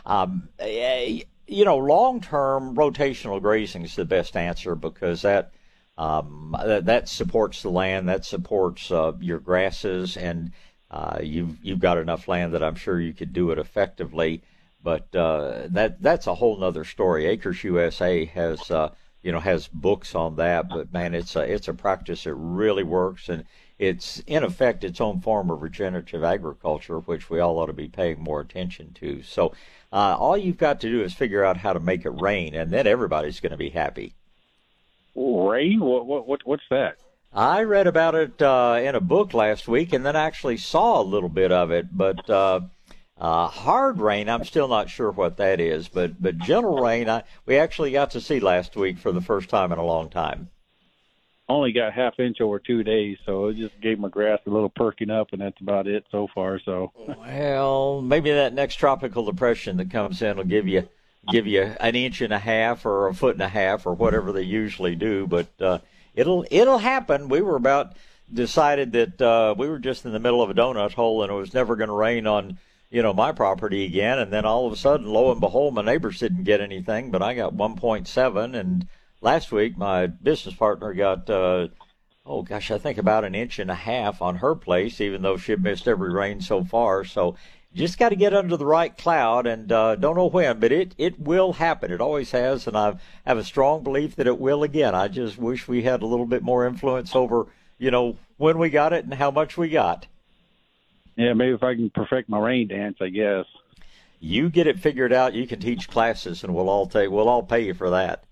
um, 0.05 0.49
eh, 0.59 1.21
you 1.47 1.65
know 1.65 1.77
long 1.77 2.21
term 2.21 2.75
rotational 2.75 3.41
grazing 3.41 3.83
is 3.83 3.95
the 3.95 4.05
best 4.05 4.35
answer 4.35 4.75
because 4.75 5.21
that 5.21 5.51
um, 5.97 6.55
that, 6.63 7.07
supports 7.07 7.61
the 7.61 7.69
land, 7.69 8.09
that 8.09 8.25
supports 8.25 8.91
uh, 8.91 9.13
your 9.19 9.39
grasses, 9.39 10.17
and 10.17 10.51
uh, 10.89 11.19
you've 11.21 11.63
you've 11.63 11.79
got 11.79 11.97
enough 11.97 12.27
land 12.27 12.53
that 12.53 12.63
I'm 12.63 12.75
sure 12.75 12.99
you 12.99 13.13
could 13.13 13.33
do 13.33 13.51
it 13.51 13.59
effectively. 13.59 14.41
But 14.81 15.15
uh, 15.15 15.67
that 15.69 16.01
that's 16.01 16.27
a 16.27 16.35
whole 16.35 16.63
other 16.63 16.83
story. 16.83 17.25
Acres 17.25 17.63
USA 17.63 18.25
has 18.25 18.71
uh, 18.71 18.89
you 19.21 19.31
know 19.31 19.39
has 19.39 19.67
books 19.67 20.15
on 20.15 20.35
that, 20.37 20.67
but 20.67 20.91
man, 20.91 21.13
it's 21.13 21.35
a 21.35 21.41
it's 21.41 21.67
a 21.67 21.73
practice 21.73 22.23
that 22.23 22.33
really 22.33 22.83
works, 22.83 23.29
and 23.29 23.45
it's 23.87 24.19
in 24.27 24.43
effect 24.43 24.83
its 24.83 25.01
own 25.01 25.19
form 25.21 25.49
of 25.49 25.61
regenerative 25.61 26.23
agriculture, 26.23 26.99
which 26.99 27.29
we 27.29 27.39
all 27.39 27.57
ought 27.59 27.67
to 27.67 27.73
be 27.73 27.87
paying 27.87 28.21
more 28.21 28.41
attention 28.41 28.93
to. 28.95 29.21
So 29.23 29.53
uh, 29.91 30.15
all 30.17 30.37
you've 30.37 30.57
got 30.57 30.79
to 30.81 30.89
do 30.89 31.01
is 31.01 31.13
figure 31.13 31.43
out 31.43 31.57
how 31.57 31.73
to 31.73 31.79
make 31.79 32.05
it 32.05 32.21
rain, 32.21 32.55
and 32.55 32.71
then 32.71 32.87
everybody's 32.87 33.39
going 33.39 33.51
to 33.51 33.57
be 33.57 33.69
happy. 33.69 34.13
Rain? 35.15 35.79
What, 35.79 36.05
what, 36.05 36.27
what, 36.27 36.41
what's 36.45 36.63
that? 36.69 36.97
I 37.33 37.63
read 37.63 37.87
about 37.87 38.15
it 38.15 38.41
uh, 38.41 38.79
in 38.81 38.95
a 38.95 39.01
book 39.01 39.33
last 39.33 39.67
week, 39.67 39.93
and 39.93 40.05
then 40.05 40.15
actually 40.15 40.57
saw 40.57 41.01
a 41.01 41.03
little 41.03 41.29
bit 41.29 41.51
of 41.51 41.71
it. 41.71 41.95
But 41.95 42.29
uh, 42.29 42.61
uh, 43.17 43.47
hard 43.47 43.99
rain, 43.99 44.29
I'm 44.29 44.43
still 44.43 44.67
not 44.67 44.89
sure 44.89 45.11
what 45.11 45.37
that 45.37 45.59
is, 45.59 45.87
but 45.87 46.21
but 46.21 46.37
gentle 46.37 46.79
rain, 46.79 47.09
I, 47.09 47.23
we 47.45 47.57
actually 47.57 47.91
got 47.91 48.11
to 48.11 48.21
see 48.21 48.39
last 48.39 48.75
week 48.75 48.97
for 48.97 49.11
the 49.11 49.21
first 49.21 49.49
time 49.49 49.71
in 49.71 49.79
a 49.79 49.85
long 49.85 50.09
time. 50.09 50.49
Only 51.49 51.73
got 51.73 51.93
half 51.93 52.19
inch 52.19 52.39
over 52.39 52.57
two 52.57 52.83
days, 52.83 53.17
so 53.25 53.47
it 53.47 53.57
just 53.57 53.79
gave 53.81 53.99
my 53.99 54.07
grass 54.07 54.39
a 54.45 54.49
little 54.49 54.69
perking 54.69 55.09
up, 55.09 55.33
and 55.33 55.41
that's 55.41 55.59
about 55.59 55.87
it 55.87 56.05
so 56.09 56.27
far. 56.33 56.59
So, 56.59 56.93
well, 56.95 58.01
maybe 58.01 58.31
that 58.31 58.53
next 58.53 58.75
tropical 58.75 59.25
depression 59.25 59.77
that 59.77 59.91
comes 59.91 60.21
in 60.21 60.37
will 60.37 60.45
give 60.45 60.67
you 60.67 60.87
give 61.31 61.45
you 61.47 61.61
an 61.79 61.95
inch 61.95 62.21
and 62.21 62.33
a 62.33 62.39
half 62.39 62.85
or 62.85 63.07
a 63.07 63.13
foot 63.13 63.35
and 63.35 63.41
a 63.41 63.49
half 63.49 63.85
or 63.85 63.93
whatever 63.93 64.31
they 64.31 64.41
usually 64.41 64.95
do, 64.95 65.27
but 65.27 65.47
uh, 65.59 65.79
it'll 66.15 66.45
it'll 66.49 66.77
happen. 66.77 67.27
We 67.27 67.41
were 67.41 67.57
about 67.57 67.97
decided 68.33 68.93
that 68.93 69.21
uh, 69.21 69.53
we 69.57 69.67
were 69.67 69.79
just 69.79 70.05
in 70.05 70.13
the 70.13 70.19
middle 70.19 70.41
of 70.41 70.49
a 70.49 70.53
donut 70.53 70.93
hole, 70.93 71.23
and 71.23 71.31
it 71.31 71.35
was 71.35 71.53
never 71.53 71.75
going 71.75 71.89
to 71.89 71.93
rain 71.93 72.25
on 72.25 72.57
you 72.93 73.01
know, 73.01 73.11
my 73.11 73.31
property 73.31 73.85
again. 73.85 74.19
And 74.19 74.31
then 74.31 74.45
all 74.45 74.67
of 74.67 74.71
a 74.71 74.77
sudden, 74.77 75.07
lo 75.07 75.31
and 75.31 75.41
behold, 75.41 75.73
my 75.73 75.81
neighbors 75.81 76.19
didn't 76.19 76.43
get 76.43 76.61
anything, 76.61 77.09
but 77.09 77.23
I 77.23 77.33
got 77.33 77.55
1.7. 77.55 78.55
And 78.55 78.87
last 79.23 79.51
week, 79.51 79.77
my 79.77 80.05
business 80.05 80.53
partner 80.53 80.93
got, 80.93 81.29
uh, 81.29 81.69
oh 82.25 82.41
gosh, 82.43 82.69
I 82.69 82.77
think 82.77 82.97
about 82.97 83.23
an 83.23 83.33
inch 83.33 83.57
and 83.57 83.71
a 83.71 83.75
half 83.75 84.21
on 84.21 84.35
her 84.37 84.53
place, 84.53 84.99
even 85.01 85.21
though 85.21 85.37
she 85.37 85.55
missed 85.55 85.87
every 85.87 86.13
rain 86.13 86.41
so 86.41 86.63
far. 86.63 87.05
So 87.05 87.35
just 87.73 87.97
got 87.97 88.09
to 88.09 88.15
get 88.15 88.33
under 88.33 88.57
the 88.57 88.65
right 88.65 88.95
cloud 88.95 89.47
and 89.47 89.71
uh, 89.71 89.95
don't 89.95 90.17
know 90.17 90.27
when, 90.27 90.59
but 90.59 90.71
it, 90.71 90.93
it 90.97 91.19
will 91.19 91.53
happen. 91.53 91.91
It 91.91 92.01
always 92.01 92.31
has. 92.31 92.67
And 92.67 92.77
I 92.77 92.95
have 93.25 93.37
a 93.37 93.43
strong 93.43 93.83
belief 93.83 94.15
that 94.17 94.27
it 94.27 94.37
will 94.37 94.61
again. 94.61 94.93
I 94.93 95.07
just 95.07 95.37
wish 95.37 95.67
we 95.67 95.83
had 95.83 96.03
a 96.03 96.07
little 96.07 96.27
bit 96.27 96.43
more 96.43 96.67
influence 96.67 97.15
over, 97.15 97.47
you 97.79 97.91
know, 97.91 98.17
when 98.37 98.57
we 98.57 98.69
got 98.69 98.93
it 98.93 99.05
and 99.05 99.13
how 99.13 99.31
much 99.31 99.57
we 99.57 99.69
got. 99.69 100.05
Yeah, 101.15 101.33
maybe 101.33 101.53
if 101.53 101.63
I 101.63 101.75
can 101.75 101.89
perfect 101.89 102.27
my 102.27 102.39
rain 102.39 102.67
dance, 102.67 102.97
I 102.99 103.09
guess. 103.09 103.45
You 104.19 104.49
get 104.49 104.67
it 104.67 104.79
figured 104.79 105.13
out. 105.13 105.33
You 105.33 105.45
can 105.45 105.59
teach 105.59 105.89
classes, 105.89 106.43
and 106.43 106.55
we'll 106.55 106.69
all 106.69 106.87
take. 106.87 107.11
We'll 107.11 107.29
all 107.29 107.43
pay 107.43 107.65
you 107.65 107.73
for 107.73 107.89
that. 107.91 108.23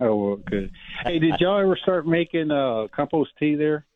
Oh, 0.00 0.16
well, 0.16 0.36
good. 0.36 0.72
Hey, 1.04 1.18
did 1.18 1.40
y'all 1.40 1.60
ever 1.60 1.76
start 1.76 2.06
making 2.06 2.50
uh, 2.50 2.88
compost 2.92 3.30
tea 3.38 3.54
there? 3.54 3.86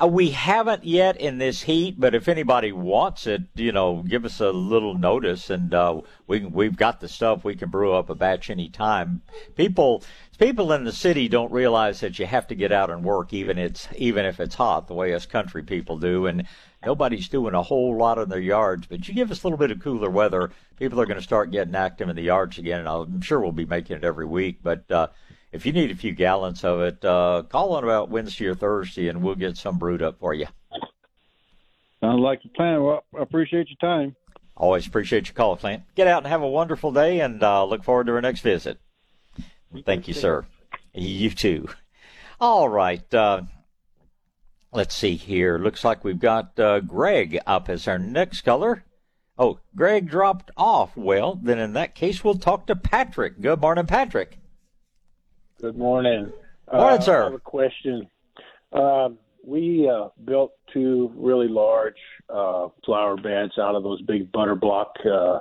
Uh, 0.00 0.06
we 0.06 0.30
haven't 0.30 0.84
yet 0.84 1.16
in 1.18 1.36
this 1.38 1.62
heat, 1.62 1.98
but 1.98 2.14
if 2.14 2.26
anybody 2.26 2.72
wants 2.72 3.26
it, 3.26 3.42
you 3.54 3.70
know, 3.70 4.02
give 4.02 4.24
us 4.24 4.40
a 4.40 4.50
little 4.50 4.96
notice, 4.96 5.50
and 5.50 5.74
uh, 5.74 6.00
we 6.26 6.40
we've 6.40 6.76
got 6.76 7.00
the 7.00 7.08
stuff. 7.08 7.44
We 7.44 7.54
can 7.54 7.68
brew 7.68 7.92
up 7.92 8.08
a 8.08 8.14
batch 8.14 8.48
anytime. 8.48 9.20
People 9.56 10.02
people 10.38 10.72
in 10.72 10.84
the 10.84 10.92
city 10.92 11.28
don't 11.28 11.52
realize 11.52 12.00
that 12.00 12.18
you 12.18 12.24
have 12.24 12.46
to 12.46 12.54
get 12.54 12.72
out 12.72 12.88
and 12.88 13.04
work, 13.04 13.34
even 13.34 13.58
it's 13.58 13.88
even 13.96 14.24
if 14.24 14.40
it's 14.40 14.54
hot, 14.54 14.88
the 14.88 14.94
way 14.94 15.12
us 15.12 15.26
country 15.26 15.62
people 15.62 15.98
do, 15.98 16.24
and 16.24 16.46
nobody's 16.82 17.28
doing 17.28 17.54
a 17.54 17.62
whole 17.62 17.94
lot 17.94 18.16
in 18.16 18.30
their 18.30 18.40
yards. 18.40 18.86
But 18.86 19.06
you 19.06 19.12
give 19.12 19.30
us 19.30 19.42
a 19.42 19.46
little 19.46 19.58
bit 19.58 19.70
of 19.70 19.80
cooler 19.80 20.08
weather, 20.08 20.50
people 20.78 20.98
are 20.98 21.06
going 21.06 21.18
to 21.18 21.22
start 21.22 21.50
getting 21.50 21.74
active 21.74 22.08
in 22.08 22.16
the 22.16 22.22
yards 22.22 22.56
again, 22.56 22.80
and 22.80 22.88
I'm 22.88 23.20
sure 23.20 23.38
we'll 23.40 23.52
be 23.52 23.66
making 23.66 23.96
it 23.96 24.04
every 24.04 24.26
week, 24.26 24.60
but. 24.62 24.90
Uh, 24.90 25.08
if 25.52 25.66
you 25.66 25.72
need 25.72 25.90
a 25.90 25.96
few 25.96 26.12
gallons 26.12 26.64
of 26.64 26.80
it, 26.80 27.04
uh, 27.04 27.42
call 27.48 27.72
on 27.74 27.84
about 27.84 28.08
Wednesday 28.08 28.46
or 28.46 28.54
Thursday, 28.54 29.08
and 29.08 29.22
we'll 29.22 29.34
get 29.34 29.56
some 29.56 29.78
brewed 29.78 30.02
up 30.02 30.18
for 30.18 30.32
you. 30.34 30.46
Sounds 32.00 32.20
like 32.20 32.40
a 32.44 32.48
plan. 32.48 32.82
Well, 32.82 33.04
I 33.18 33.22
appreciate 33.22 33.68
your 33.68 33.76
time. 33.80 34.16
Always 34.56 34.86
appreciate 34.86 35.26
your 35.26 35.34
call, 35.34 35.56
Clint. 35.56 35.82
Get 35.94 36.06
out 36.06 36.18
and 36.18 36.26
have 36.26 36.42
a 36.42 36.48
wonderful 36.48 36.92
day, 36.92 37.20
and 37.20 37.42
uh, 37.42 37.64
look 37.64 37.82
forward 37.82 38.06
to 38.06 38.12
our 38.12 38.20
next 38.20 38.40
visit. 38.40 38.78
Thank 39.84 40.08
you, 40.08 40.14
sir. 40.14 40.44
You 40.92 41.30
too. 41.30 41.68
All 42.40 42.68
right. 42.68 43.12
Uh, 43.14 43.42
let's 44.72 44.94
see 44.94 45.16
here. 45.16 45.58
Looks 45.58 45.84
like 45.84 46.04
we've 46.04 46.18
got 46.18 46.58
uh, 46.58 46.80
Greg 46.80 47.38
up 47.46 47.68
as 47.68 47.86
our 47.86 47.98
next 47.98 48.42
caller. 48.42 48.84
Oh, 49.38 49.58
Greg 49.74 50.08
dropped 50.08 50.50
off. 50.56 50.96
Well, 50.96 51.38
then 51.42 51.58
in 51.58 51.72
that 51.74 51.94
case, 51.94 52.22
we'll 52.22 52.38
talk 52.38 52.66
to 52.66 52.76
Patrick. 52.76 53.40
Good 53.40 53.60
morning, 53.60 53.86
Patrick. 53.86 54.38
Good 55.60 55.76
morning. 55.76 56.32
Morning, 56.72 56.98
uh, 56.98 57.00
sir. 57.00 57.20
I 57.20 57.24
have 57.24 57.34
a 57.34 57.38
question. 57.38 58.08
Um, 58.72 59.18
we 59.44 59.90
uh, 59.92 60.08
built 60.24 60.52
two 60.72 61.12
really 61.14 61.48
large 61.48 61.98
uh, 62.30 62.68
flower 62.86 63.16
beds 63.16 63.58
out 63.58 63.74
of 63.74 63.82
those 63.82 64.00
big 64.00 64.32
butter 64.32 64.54
block 64.54 64.94
uh, 65.04 65.40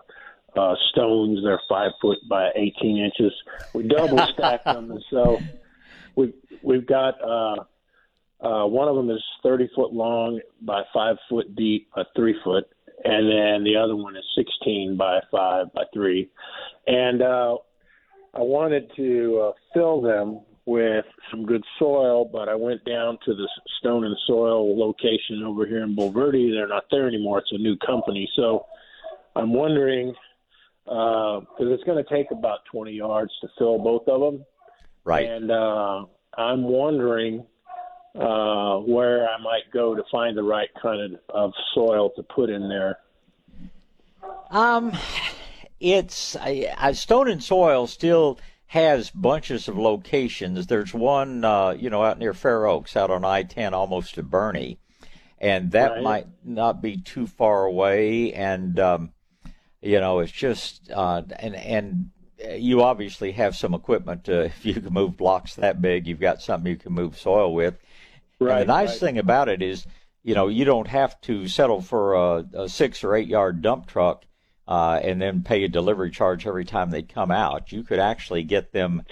uh, 0.60 0.76
stones. 0.92 1.40
They're 1.42 1.62
five 1.70 1.92
foot 2.02 2.18
by 2.30 2.50
18 2.54 2.98
inches. 2.98 3.32
We 3.74 3.84
double 3.84 4.18
stacked 4.34 4.66
them, 4.66 4.92
and 4.92 5.04
so 5.10 5.40
we've 6.18 6.34
we've 6.64 6.86
got 6.86 7.14
uh, 7.24 7.64
uh, 8.46 8.68
one 8.68 8.90
of 8.90 8.98
them 8.98 9.10
is 9.10 9.24
30 9.42 9.70
foot 9.74 9.94
long 9.94 10.42
by 10.62 10.82
five 10.94 11.16
foot 11.30 11.56
deep 11.56 11.90
by 11.96 12.04
three 12.14 12.36
foot, 12.44 12.66
and 13.06 13.30
then 13.30 13.64
the 13.64 13.78
other 13.78 13.96
one 13.96 14.18
is 14.18 14.26
16 14.36 14.98
by 14.98 15.22
five 15.32 15.72
by 15.74 15.84
three, 15.94 16.30
and 16.88 17.22
uh, 17.22 17.56
I 18.34 18.42
wanted 18.42 18.92
to 18.96 19.50
uh, 19.50 19.52
fill 19.74 20.02
them 20.02 20.42
with 20.66 21.06
some 21.32 21.46
good 21.46 21.64
soil, 21.80 22.26
but 22.26 22.48
I 22.48 22.56
went 22.56 22.86
down 22.86 23.18
to 23.26 23.34
the 23.34 23.48
Stone 23.80 24.06
and 24.06 24.16
Soil 24.28 24.78
location 24.78 25.44
over 25.44 25.66
here 25.66 25.84
in 25.84 25.96
Bulverde. 25.96 26.52
They're 26.54 26.68
not 26.68 26.86
there 26.92 27.08
anymore. 27.08 27.40
It's 27.40 27.52
a 27.52 27.58
new 27.58 27.76
company. 27.78 28.30
So 28.36 28.66
I'm 29.36 29.52
wondering 29.52 30.14
because 30.86 31.46
uh, 31.60 31.74
it's 31.74 31.84
going 31.84 32.04
to 32.04 32.10
take 32.10 32.32
about 32.32 32.60
20 32.72 32.92
yards 32.92 33.32
to 33.42 33.48
fill 33.58 33.80
both 33.80 34.08
of 34.08 34.22
them. 34.22 34.46
Right. 35.04 35.28
And 35.28 35.50
uh, 35.50 36.06
I'm 36.38 36.64
wondering 36.64 37.46
uh, 38.16 38.78
where 38.78 39.28
I 39.28 39.42
might 39.42 39.72
go 39.74 39.96
to 39.96 40.04
find 40.12 40.38
the 40.38 40.44
right 40.44 40.70
kind 40.82 41.16
of, 41.16 41.20
of 41.30 41.52
soil 41.74 42.12
to 42.16 42.24
put 42.24 42.50
in 42.50 42.70
there. 42.70 43.00
Um, 44.52 44.92
it's 45.80 46.36
uh, 46.36 46.94
Stone 46.94 47.30
and 47.30 47.44
Soil 47.44 47.88
still 47.88 48.40
has 48.68 49.10
bunches 49.10 49.68
of 49.68 49.78
locations. 49.78 50.68
There's 50.68 50.94
one, 50.94 51.44
uh, 51.44 51.72
you 51.72 51.90
know, 51.90 52.04
out 52.04 52.20
near 52.20 52.34
Fair 52.34 52.68
Oaks, 52.68 52.96
out 52.96 53.10
on 53.10 53.26
I-10, 53.26 53.72
almost 53.72 54.16
to 54.16 54.24
Boerne, 54.24 54.78
and 55.40 55.72
that 55.72 55.92
right. 55.92 56.04
might 56.04 56.28
not 56.44 56.82
be 56.82 56.98
too 56.98 57.26
far 57.26 57.66
away. 57.66 58.34
And 58.34 58.80
um, 58.80 59.14
you 59.82 60.00
know, 60.00 60.20
it's 60.20 60.32
just 60.32 60.92
uh, 60.92 61.24
and 61.40 61.56
and 61.56 62.10
you 62.58 62.84
obviously 62.84 63.32
have 63.34 63.56
some 63.56 63.74
equipment. 63.74 64.26
To, 64.26 64.42
if 64.46 64.66
you 64.66 64.76
can 64.76 64.94
move 64.94 65.18
blocks 65.18 65.56
that 65.56 65.82
big, 65.82 66.08
you've 66.08 66.20
got 66.20 66.42
something 66.42 66.70
you 66.70 66.78
can 66.78 66.94
move 66.94 67.18
soil 67.18 67.54
with. 67.54 67.78
Right. 68.40 68.62
And 68.62 68.70
the 68.70 68.74
nice 68.74 68.90
right. 68.90 69.00
thing 69.00 69.18
about 69.18 69.50
it 69.50 69.62
is, 69.62 69.86
you 70.24 70.36
know, 70.36 70.48
you 70.48 70.64
don't 70.64 70.88
have 70.88 71.20
to 71.22 71.48
settle 71.48 71.82
for 71.82 72.14
a, 72.14 72.46
a 72.54 72.70
six 72.70 73.04
or 73.04 73.16
eight 73.16 73.28
yard 73.28 73.62
dump 73.62 73.88
truck 73.88 74.26
uh, 74.70 75.02
and 75.04 75.22
then 75.22 75.44
pay 75.44 75.66
a 75.66 75.68
delivery 75.68 76.12
charge 76.12 76.48
every 76.48 76.64
time 76.64 76.92
they 76.92 77.02
come 77.02 77.32
out. 77.32 77.74
You 77.74 77.84
could 77.84 78.00
actually 78.00 78.44
get 78.44 78.72
them 78.72 79.04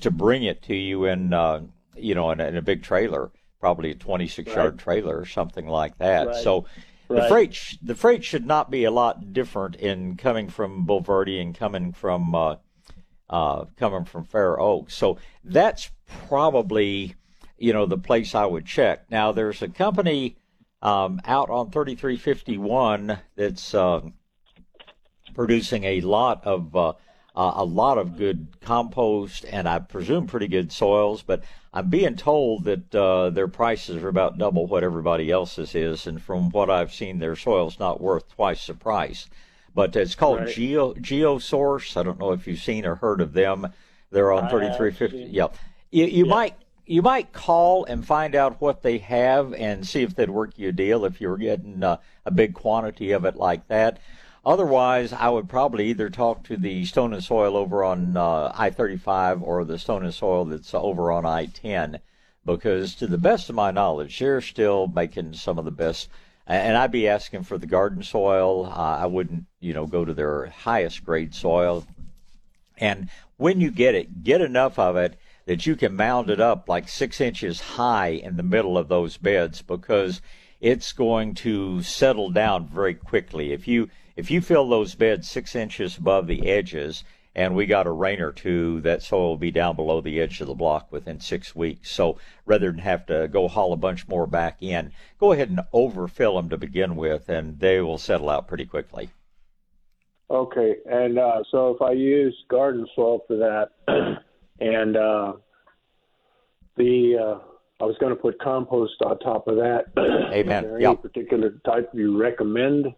to 0.00 0.10
bring 0.10 0.44
it 0.44 0.62
to 0.64 0.76
you 0.76 1.06
in, 1.06 1.32
uh, 1.32 1.62
you 1.96 2.14
know, 2.14 2.30
in, 2.30 2.40
in, 2.40 2.56
a 2.56 2.62
big 2.62 2.84
trailer, 2.84 3.32
probably 3.58 3.90
a 3.90 3.94
26 3.96 4.54
yard 4.54 4.74
right. 4.74 4.78
trailer 4.78 5.18
or 5.18 5.26
something 5.26 5.66
like 5.66 5.98
that. 5.98 6.28
Right. 6.28 6.36
So. 6.36 6.66
The 7.10 7.26
freight 7.26 7.54
sh- 7.54 7.76
the 7.80 7.94
freight 7.94 8.22
should 8.22 8.44
not 8.44 8.70
be 8.70 8.84
a 8.84 8.90
lot 8.90 9.32
different 9.32 9.76
in 9.76 10.18
coming 10.18 10.50
from 10.50 10.86
Bulverde 10.86 11.40
and 11.40 11.54
coming 11.54 11.94
from 11.94 12.34
uh, 12.34 12.56
uh, 13.30 13.64
coming 13.78 14.04
from 14.04 14.24
Fair 14.24 14.60
Oaks. 14.60 14.92
So 14.92 15.16
that's 15.42 15.90
probably 16.28 17.16
you 17.58 17.72
know, 17.72 17.86
the 17.86 17.98
place 17.98 18.34
I 18.34 18.46
would 18.46 18.64
check. 18.64 19.10
Now, 19.10 19.32
there's 19.32 19.62
a 19.62 19.68
company 19.68 20.36
um, 20.80 21.20
out 21.24 21.50
on 21.50 21.70
3351 21.70 23.18
that's 23.34 23.74
uh, 23.74 24.00
producing 25.38 25.84
a 25.84 26.00
lot 26.00 26.44
of 26.44 26.74
uh, 26.74 26.92
a 27.36 27.64
lot 27.64 27.96
of 27.96 28.16
good 28.16 28.48
compost 28.60 29.44
and 29.48 29.68
I 29.68 29.78
presume 29.78 30.26
pretty 30.26 30.48
good 30.48 30.72
soils, 30.72 31.22
but 31.22 31.44
I'm 31.72 31.88
being 31.88 32.16
told 32.16 32.64
that 32.64 32.92
uh, 32.92 33.30
their 33.30 33.46
prices 33.46 34.02
are 34.02 34.08
about 34.08 34.36
double 34.36 34.66
what 34.66 34.82
everybody 34.82 35.30
else's 35.30 35.76
is, 35.76 36.08
and 36.08 36.20
from 36.20 36.50
what 36.50 36.68
I've 36.68 36.92
seen, 36.92 37.20
their 37.20 37.36
soil's 37.36 37.78
not 37.78 38.00
worth 38.00 38.28
twice 38.34 38.66
the 38.66 38.74
price. 38.74 39.28
But 39.72 39.94
it's 39.94 40.16
called 40.16 40.40
right. 40.40 40.48
Geo 40.48 40.94
GeoSource. 40.94 41.96
I 41.96 42.02
don't 42.02 42.18
know 42.18 42.32
if 42.32 42.48
you've 42.48 42.58
seen 42.58 42.84
or 42.84 42.96
heard 42.96 43.20
of 43.20 43.32
them. 43.32 43.68
They're 44.10 44.32
on 44.32 44.50
3350. 44.50 45.30
Yeah, 45.32 45.48
you, 45.92 46.06
you 46.06 46.24
yeah. 46.24 46.30
might 46.30 46.56
you 46.84 47.02
might 47.02 47.32
call 47.32 47.84
and 47.84 48.04
find 48.04 48.34
out 48.34 48.60
what 48.60 48.82
they 48.82 48.98
have 48.98 49.54
and 49.54 49.86
see 49.86 50.02
if 50.02 50.16
they'd 50.16 50.30
work 50.30 50.58
you 50.58 50.70
a 50.70 50.72
deal 50.72 51.04
if 51.04 51.20
you 51.20 51.28
were 51.28 51.38
getting 51.38 51.84
uh, 51.84 51.98
a 52.26 52.32
big 52.32 52.54
quantity 52.54 53.12
of 53.12 53.24
it 53.24 53.36
like 53.36 53.68
that. 53.68 54.00
Otherwise, 54.44 55.12
I 55.12 55.28
would 55.28 55.48
probably 55.48 55.88
either 55.88 56.10
talk 56.10 56.44
to 56.44 56.56
the 56.56 56.84
Stone 56.84 57.12
and 57.12 57.22
Soil 57.22 57.56
over 57.56 57.84
on 57.84 58.16
uh, 58.16 58.52
I-35 58.54 59.42
or 59.42 59.64
the 59.64 59.78
Stone 59.78 60.04
and 60.04 60.14
Soil 60.14 60.44
that's 60.44 60.72
over 60.74 61.10
on 61.10 61.26
I-10, 61.26 62.00
because 62.44 62.94
to 62.96 63.06
the 63.06 63.18
best 63.18 63.48
of 63.48 63.56
my 63.56 63.70
knowledge, 63.70 64.18
they're 64.18 64.40
still 64.40 64.86
making 64.86 65.34
some 65.34 65.58
of 65.58 65.64
the 65.64 65.70
best. 65.70 66.08
And 66.46 66.78
I'd 66.78 66.92
be 66.92 67.06
asking 67.06 67.42
for 67.42 67.58
the 67.58 67.66
garden 67.66 68.02
soil. 68.02 68.64
Uh, 68.66 68.98
I 69.00 69.06
wouldn't, 69.06 69.44
you 69.60 69.74
know, 69.74 69.86
go 69.86 70.06
to 70.06 70.14
their 70.14 70.46
highest 70.46 71.04
grade 71.04 71.34
soil. 71.34 71.86
And 72.78 73.10
when 73.36 73.60
you 73.60 73.70
get 73.70 73.94
it, 73.94 74.24
get 74.24 74.40
enough 74.40 74.78
of 74.78 74.96
it 74.96 75.18
that 75.44 75.66
you 75.66 75.76
can 75.76 75.96
mound 75.96 76.30
it 76.30 76.40
up 76.40 76.68
like 76.68 76.88
six 76.88 77.20
inches 77.20 77.60
high 77.60 78.08
in 78.08 78.36
the 78.36 78.42
middle 78.42 78.78
of 78.78 78.88
those 78.88 79.16
beds 79.16 79.60
because 79.60 80.22
it's 80.60 80.92
going 80.92 81.34
to 81.34 81.82
settle 81.82 82.30
down 82.30 82.66
very 82.66 82.94
quickly. 82.94 83.52
If 83.52 83.68
you 83.68 83.88
if 84.18 84.32
you 84.32 84.40
fill 84.40 84.68
those 84.68 84.96
beds 84.96 85.30
six 85.30 85.54
inches 85.54 85.96
above 85.96 86.26
the 86.26 86.48
edges, 86.48 87.04
and 87.36 87.54
we 87.54 87.66
got 87.66 87.86
a 87.86 87.92
rain 87.92 88.20
or 88.20 88.32
two, 88.32 88.80
that 88.80 89.00
soil 89.00 89.28
will 89.28 89.36
be 89.36 89.52
down 89.52 89.76
below 89.76 90.00
the 90.00 90.20
edge 90.20 90.40
of 90.40 90.48
the 90.48 90.54
block 90.54 90.90
within 90.90 91.20
six 91.20 91.54
weeks. 91.54 91.92
So 91.92 92.18
rather 92.44 92.72
than 92.72 92.80
have 92.80 93.06
to 93.06 93.28
go 93.28 93.46
haul 93.46 93.72
a 93.72 93.76
bunch 93.76 94.08
more 94.08 94.26
back 94.26 94.60
in, 94.60 94.90
go 95.20 95.30
ahead 95.30 95.50
and 95.50 95.60
overfill 95.72 96.34
them 96.34 96.48
to 96.48 96.58
begin 96.58 96.96
with, 96.96 97.28
and 97.28 97.60
they 97.60 97.80
will 97.80 97.96
settle 97.96 98.28
out 98.28 98.48
pretty 98.48 98.64
quickly. 98.64 99.10
Okay, 100.28 100.78
and 100.90 101.16
uh, 101.16 101.44
so 101.52 101.70
if 101.76 101.80
I 101.80 101.92
use 101.92 102.36
garden 102.50 102.88
soil 102.96 103.20
for 103.28 103.36
that, 103.36 103.70
and 104.58 104.96
uh, 104.96 105.34
the 106.76 107.16
uh, 107.16 107.38
I 107.80 107.84
was 107.84 107.96
going 108.00 108.14
to 108.14 108.20
put 108.20 108.40
compost 108.40 109.00
on 109.06 109.16
top 109.20 109.46
of 109.46 109.54
that. 109.56 109.92
Amen. 109.96 110.64
Is 110.64 110.70
there 110.70 110.80
yep. 110.80 110.88
any 110.88 110.96
particular 110.96 111.50
type 111.64 111.90
you 111.94 112.20
recommend? 112.20 112.88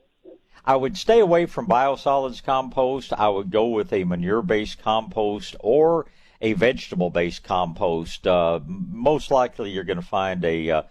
I 0.65 0.77
would 0.77 0.97
stay 0.97 1.21
away 1.21 1.47
from 1.47 1.67
biosolids 1.67 2.43
compost. 2.43 3.13
I 3.13 3.29
would 3.29 3.51
go 3.51 3.67
with 3.69 3.93
a 3.93 4.05
manure-based 4.05 4.83
compost 4.83 5.57
or 5.61 6.07
a 6.41 6.53
vegetable-based 6.55 7.43
compost. 7.43 8.27
Uh, 8.27 8.61
most 8.67 9.31
likely, 9.31 9.71
you're 9.71 9.85
going 9.85 10.01
to 10.01 10.07
find 10.07 10.45
a 10.45 10.71
uh, 10.71 10.83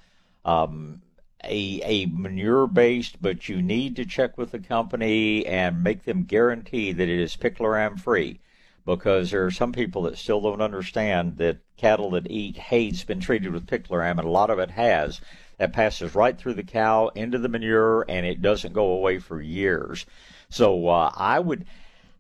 um, 0.46 1.02
a, 1.44 1.82
a 1.84 2.06
manure 2.08 2.68
based, 2.68 3.22
but 3.22 3.48
you 3.48 3.62
need 3.62 3.96
to 3.96 4.06
check 4.06 4.38
with 4.38 4.52
the 4.52 4.60
company 4.60 5.46
and 5.46 5.84
make 5.84 6.04
them 6.04 6.24
guarantee 6.24 6.92
that 6.92 7.10
it 7.10 7.20
is 7.20 7.38
picloram 7.38 8.00
free 8.00 8.40
because 8.86 9.32
there 9.32 9.46
are 9.46 9.52
some 9.52 9.72
people 9.72 10.02
that 10.04 10.18
still 10.18 10.42
don't 10.42 10.62
understand 10.62 11.38
that 11.38 11.60
cattle 11.78 12.10
that 12.12 12.30
eat 12.30 12.58
hay's 12.58 13.04
been 13.04 13.20
treated 13.20 13.52
with 13.52 13.68
picloram, 13.68 14.18
and 14.18 14.28
a 14.28 14.30
lot 14.30 14.50
of 14.50 14.60
it 14.60 14.72
has. 14.72 15.22
That 15.60 15.74
passes 15.74 16.16
right 16.16 16.38
through 16.38 16.56
the 16.56 16.64
cow 16.64 17.10
into 17.14 17.38
the 17.38 17.50
manure, 17.50 18.06
and 18.10 18.26
it 18.26 18.42
doesn't 18.42 18.74
go 18.74 18.94
away 18.94 19.20
for 19.20 19.42
years. 19.42 20.06
So 20.50 20.88
uh, 20.88 21.12
I 21.16 21.40
would. 21.40 21.66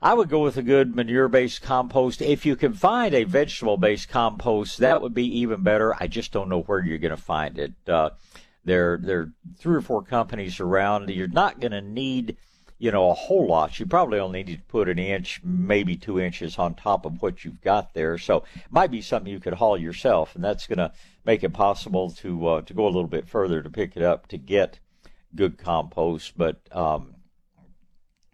I 0.02 0.14
would 0.14 0.30
go 0.30 0.44
with 0.44 0.56
a 0.56 0.62
good 0.62 0.96
manure-based 0.96 1.62
compost. 1.62 2.22
If 2.22 2.46
you 2.46 2.56
can 2.56 2.74
find 2.74 3.14
a 3.14 3.26
vegetable-based 3.26 4.08
compost, 4.08 4.78
that 4.78 5.02
would 5.02 5.14
be 5.14 5.40
even 5.40 5.62
better. 5.62 5.94
I 6.02 6.08
just 6.08 6.32
don't 6.32 6.48
know 6.48 6.62
where 6.62 6.80
you're 6.80 7.00
going 7.00 7.12
to 7.12 7.18
find 7.18 7.60
it. 7.60 7.74
Uh, 7.86 8.12
there, 8.64 8.98
there 8.98 9.20
are 9.20 9.32
three 9.58 9.76
or 9.76 9.82
four 9.82 10.02
companies 10.02 10.62
around. 10.62 11.10
You're 11.10 11.28
not 11.28 11.60
going 11.60 11.74
to 11.74 11.82
need 11.82 12.38
you 12.80 12.92
know, 12.92 13.10
a 13.10 13.14
whole 13.14 13.46
lot. 13.46 13.78
You 13.78 13.86
probably 13.86 14.20
only 14.20 14.44
need 14.44 14.58
to 14.58 14.64
put 14.64 14.88
an 14.88 14.98
inch, 14.98 15.42
maybe 15.44 15.98
two 15.98 16.20
inches 16.20 16.58
on 16.58 16.74
top 16.74 17.06
of 17.06 17.22
what 17.22 17.44
you've 17.44 17.62
got 17.62 17.94
there. 17.94 18.18
So 18.18 18.38
it 18.56 18.72
might 18.72 18.90
be 18.90 19.02
something 19.02 19.32
you 19.32 19.42
could 19.42 19.54
haul 19.54 19.78
yourself, 19.78 20.34
and 20.34 20.44
that's 20.44 20.66
going 20.66 20.78
to 20.78 20.94
make 21.26 21.44
it 21.44 21.54
possible 21.54 22.10
to 22.12 22.48
uh, 22.48 22.62
to 22.62 22.74
go 22.74 22.86
a 22.86 22.88
little 22.88 23.08
bit 23.08 23.28
further 23.28 23.62
to 23.62 23.70
pick 23.70 23.98
it 23.98 24.02
up 24.02 24.28
to 24.28 24.38
get 24.38 24.80
good 25.36 25.58
compost. 25.58 26.38
But 26.38 26.62
um, 26.72 27.16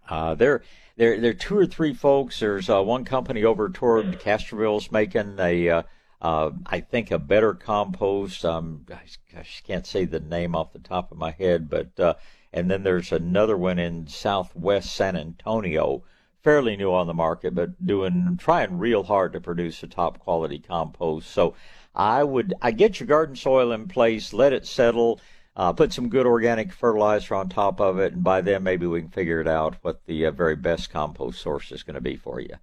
uh, 0.07 0.35
there, 0.35 0.61
there, 0.95 1.19
there 1.19 1.31
are 1.31 1.33
two 1.33 1.57
or 1.57 1.65
three 1.65 1.95
folks. 1.95 2.39
There's 2.39 2.69
uh, 2.69 2.83
one 2.83 3.03
company 3.03 3.43
over 3.43 3.69
toward 3.69 4.19
Castroville's 4.19 4.91
making 4.91 5.37
a. 5.39 5.69
Uh, 5.69 5.83
uh, 6.21 6.51
I 6.65 6.79
think 6.79 7.11
a 7.11 7.19
better 7.19 7.53
compost. 7.53 8.45
Um, 8.45 8.85
I, 8.89 9.39
I 9.39 9.45
can't 9.67 9.85
say 9.85 10.05
the 10.05 10.19
name 10.19 10.55
off 10.55 10.73
the 10.73 10.79
top 10.79 11.11
of 11.11 11.17
my 11.17 11.31
head, 11.31 11.69
but 11.69 11.99
uh, 11.99 12.13
and 12.55 12.71
then 12.71 12.83
there's 12.83 13.11
another 13.11 13.57
one 13.57 13.77
in 13.77 14.07
southwest 14.07 14.95
San 14.95 15.17
Antonio, 15.17 16.03
fairly 16.41 16.77
new 16.77 16.93
on 16.93 17.05
the 17.05 17.13
market, 17.13 17.53
but 17.53 17.85
doing 17.85 18.37
trying 18.39 18.79
real 18.79 19.03
hard 19.03 19.33
to 19.33 19.41
produce 19.41 19.83
a 19.83 19.87
top 19.87 20.19
quality 20.19 20.57
compost. 20.57 21.29
So 21.29 21.53
I 21.93 22.23
would 22.23 22.53
I 22.61 22.71
get 22.71 22.99
your 22.99 23.07
garden 23.07 23.35
soil 23.35 23.73
in 23.73 23.89
place, 23.89 24.31
let 24.31 24.53
it 24.53 24.65
settle, 24.65 25.19
uh, 25.57 25.73
put 25.73 25.91
some 25.91 26.07
good 26.07 26.25
organic 26.25 26.71
fertilizer 26.71 27.35
on 27.35 27.49
top 27.49 27.81
of 27.81 27.99
it, 27.99 28.13
and 28.13 28.23
by 28.23 28.39
then 28.39 28.63
maybe 28.63 28.87
we 28.87 29.01
can 29.01 29.09
figure 29.09 29.41
it 29.41 29.49
out 29.49 29.75
what 29.81 30.05
the 30.05 30.25
uh, 30.25 30.31
very 30.31 30.55
best 30.55 30.89
compost 30.89 31.41
source 31.41 31.73
is 31.73 31.83
going 31.83 31.95
to 31.95 32.01
be 32.01 32.15
for 32.15 32.39
you. 32.39 32.55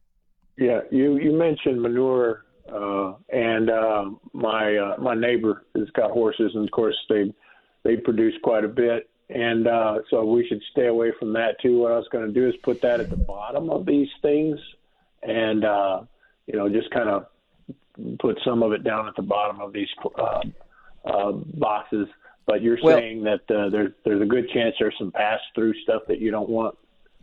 Yeah, 0.57 0.81
you 0.91 1.19
you 1.19 1.33
mentioned 1.33 1.83
manure, 1.83 2.47
uh, 2.67 3.13
and 3.29 3.69
uh, 3.69 4.07
my 4.33 4.75
uh, 4.75 4.97
my 4.99 5.15
neighbor 5.15 5.67
has 5.77 5.91
got 5.91 6.13
horses, 6.13 6.53
and 6.55 6.65
of 6.65 6.71
course 6.71 6.97
they 7.11 7.31
they 7.83 7.97
produce 7.97 8.35
quite 8.43 8.65
a 8.65 8.69
bit 8.69 9.11
and 9.35 9.67
uh, 9.67 9.99
so 10.11 10.25
we 10.25 10.47
should 10.47 10.63
stay 10.73 10.87
away 10.87 11.13
from 11.19 11.33
that 11.33 11.61
too. 11.61 11.79
What 11.79 11.93
I 11.93 11.97
was 11.97 12.09
going 12.11 12.27
to 12.27 12.33
do 12.33 12.49
is 12.49 12.55
put 12.63 12.83
that 12.83 13.01
at 13.01 13.11
the 13.11 13.17
bottom 13.17 13.71
of 13.71 13.87
these 13.87 14.09
things, 14.21 14.59
and 15.23 15.65
uh, 15.65 16.03
you 16.47 16.59
know, 16.59 16.69
just 16.69 16.91
kind 16.91 17.09
of 17.09 17.27
put 18.19 18.39
some 18.45 18.63
of 18.63 18.73
it 18.73 18.85
down 18.85 19.09
at 19.09 19.17
the 19.17 19.23
bottom 19.23 19.61
of 19.61 19.73
these 19.73 19.89
uh, 20.19 20.41
uh, 21.05 21.33
boxes. 21.33 22.09
But 22.47 22.63
you're 22.63 22.79
well, 22.83 22.99
saying 22.99 23.25
that 23.25 23.51
uh, 23.51 23.71
there's 23.71 23.93
there's 24.05 24.23
a 24.23 24.27
good 24.27 24.51
chance 24.51 24.75
there's 24.79 24.95
some 24.99 25.13
pass 25.13 25.41
through 25.55 25.75
stuff 25.83 26.03
that 26.09 26.21
you 26.21 26.31
don't 26.31 26.49
want. 26.49 26.77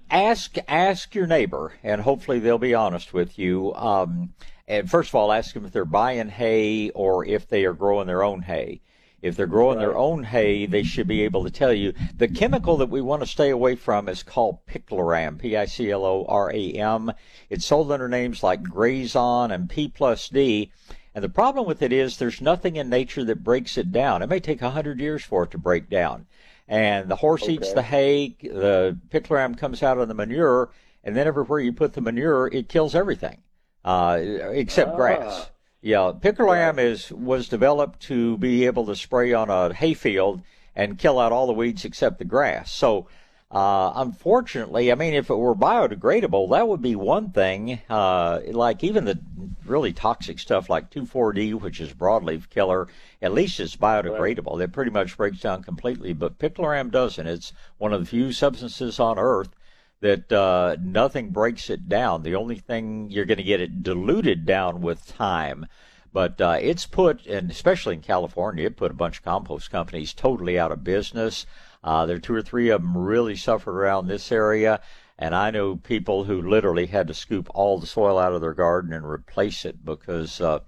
Ask 0.10 0.58
ask 0.68 1.14
your 1.14 1.28
neighbor, 1.28 1.74
and 1.84 2.02
hopefully 2.02 2.40
they'll 2.40 2.58
be 2.58 2.74
honest 2.74 3.14
with 3.14 3.38
you. 3.38 3.74
Um, 3.76 4.34
and 4.68 4.90
first 4.90 5.10
of 5.10 5.16
all, 5.16 5.32
ask 5.32 5.54
them 5.54 5.66
if 5.66 5.72
they're 5.72 5.86
buying 5.86 6.30
hay 6.30 6.90
or 6.92 7.26
if 7.26 7.48
they 7.48 7.66
are 7.66 7.74
growing 7.74 8.08
their 8.08 8.24
own 8.24 8.42
hay 8.42 8.82
If 9.22 9.36
they're 9.36 9.48
growing 9.48 9.78
right. 9.78 9.86
their 9.86 9.98
own 9.98 10.24
hay, 10.24 10.66
they 10.66 10.84
should 10.84 11.08
be 11.08 11.24
able 11.24 11.44
to 11.44 11.52
tell 11.52 11.74
you. 11.74 11.94
The 12.16 12.28
chemical 12.28 12.78
that 12.78 12.90
we 12.90 13.02
want 13.02 13.22
to 13.22 13.28
stay 13.28 13.50
away 13.50 13.76
from 13.76 14.08
is 14.08 14.24
called 14.24 14.66
picloram, 14.66 15.40
P-I-C-L-O-R-A-M. 15.40 17.12
It's 17.50 17.66
sold 17.66 17.92
under 17.92 18.08
names 18.08 18.44
like 18.44 18.64
Grazon 18.64 19.52
and 19.52 19.70
P 19.70 19.90
plus 19.90 20.30
D. 20.30 20.72
And 21.14 21.24
the 21.24 21.30
problem 21.30 21.66
with 21.66 21.82
it 21.82 21.92
is 21.92 22.18
there's 22.18 22.40
nothing 22.40 22.76
in 22.76 22.90
nature 22.90 23.24
that 23.26 23.44
breaks 23.44 23.78
it 23.78 23.92
down. 23.92 24.22
It 24.22 24.30
may 24.30 24.40
take 24.40 24.62
a 24.62 24.70
hundred 24.70 25.00
years 25.00 25.24
for 25.24 25.44
it 25.44 25.52
to 25.52 25.58
break 25.58 25.90
down. 25.90 26.28
And 26.68 27.10
the 27.10 27.16
horse 27.16 27.44
okay. 27.44 27.54
eats 27.54 27.74
the 27.74 27.82
hay, 27.82 28.36
the 28.42 28.98
picloram 29.10 29.58
comes 29.58 29.82
out 29.82 29.98
of 29.98 30.08
the 30.08 30.14
manure, 30.14 30.70
and 31.04 31.18
then 31.18 31.28
everywhere 31.28 31.60
you 31.60 31.74
put 31.74 31.94
the 31.94 32.02
manure, 32.02 32.48
it 32.48 32.70
kills 32.70 32.94
everything, 32.94 33.42
uh, 33.84 34.20
except 34.22 34.92
ah. 34.92 34.96
grass. 34.96 35.50
Yeah, 35.82 36.12
picloram 36.20 36.78
is 36.78 37.10
was 37.10 37.48
developed 37.48 38.02
to 38.02 38.38
be 38.38 38.66
able 38.66 38.86
to 38.88 38.96
spray 38.96 39.32
on 39.32 39.50
a 39.50 39.74
hayfield 39.74 40.42
and 40.76 41.00
kill 41.00 41.20
out 41.20 41.32
all 41.32 41.48
the 41.48 41.54
weeds 41.54 41.86
except 41.86 42.20
the 42.20 42.26
grass. 42.26 42.72
So, 42.72 43.08
uh, 43.50 43.94
unfortunately, 43.96 44.92
I 44.92 44.96
mean, 44.96 45.14
if 45.14 45.30
it 45.30 45.36
were 45.36 45.56
biodegradable, 45.56 46.52
that 46.52 46.68
would 46.68 46.82
be 46.82 46.98
one 46.98 47.32
thing. 47.32 47.80
Uh, 47.90 48.42
like 48.48 48.84
even 48.84 49.06
the 49.06 49.20
really 49.66 49.94
toxic 49.94 50.40
stuff 50.40 50.70
like 50.70 50.92
2,4-D, 50.92 51.54
which 51.54 51.80
is 51.80 51.94
broadleaf 51.94 52.50
killer, 52.50 52.90
at 53.22 53.34
least 53.34 53.60
it's 53.62 53.78
biodegradable. 53.78 54.58
Right. 54.58 54.66
It 54.66 54.74
pretty 54.74 54.92
much 54.92 55.16
breaks 55.16 55.40
down 55.40 55.64
completely, 55.64 56.12
but 56.12 56.40
picloram 56.40 56.92
doesn't. 56.92 57.26
It's 57.26 57.54
one 57.78 57.94
of 57.94 58.02
the 58.02 58.06
few 58.06 58.34
substances 58.34 59.00
on 59.00 59.18
Earth 59.18 59.56
that 60.02 60.32
uh, 60.32 60.78
nothing 60.82 61.30
breaks 61.30 61.70
it 61.70 61.90
down. 61.90 62.24
The 62.24 62.36
only 62.36 62.58
thing 62.58 63.10
you're 63.10 63.26
going 63.26 63.38
to 63.38 63.44
get 63.44 63.62
it 63.62 63.84
diluted 63.84 64.46
down 64.46 64.82
with 64.82 65.08
time. 65.08 65.66
But 66.12 66.42
uh, 66.42 66.58
it's 66.60 66.86
put, 66.86 67.26
and 67.28 67.52
especially 67.52 67.96
in 67.96 68.02
California, 68.02 68.66
it 68.66 68.78
put 68.78 68.92
a 68.92 68.96
bunch 68.96 69.18
of 69.18 69.24
compost 69.24 69.70
companies 69.70 70.14
totally 70.14 70.58
out 70.58 70.72
of 70.72 70.84
business. 70.84 71.46
Uh, 71.84 72.06
there 72.06 72.16
are 72.16 72.20
two 72.20 72.34
or 72.34 72.42
three 72.42 72.70
of 72.70 72.82
them 72.82 72.98
really 72.98 73.36
suffered 73.36 73.78
around 73.78 74.08
this 74.08 74.32
area. 74.32 74.82
And 75.18 75.36
I 75.36 75.52
know 75.52 75.76
people 75.76 76.24
who 76.24 76.42
literally 76.42 76.88
had 76.88 77.08
to 77.08 77.14
scoop 77.14 77.50
all 77.54 77.80
the 77.80 77.86
soil 77.86 78.18
out 78.18 78.34
of 78.34 78.42
their 78.42 78.54
garden 78.54 78.94
and 78.94 79.06
replace 79.06 79.66
it 79.66 79.84
because 79.84 80.40
uh, 80.40 80.60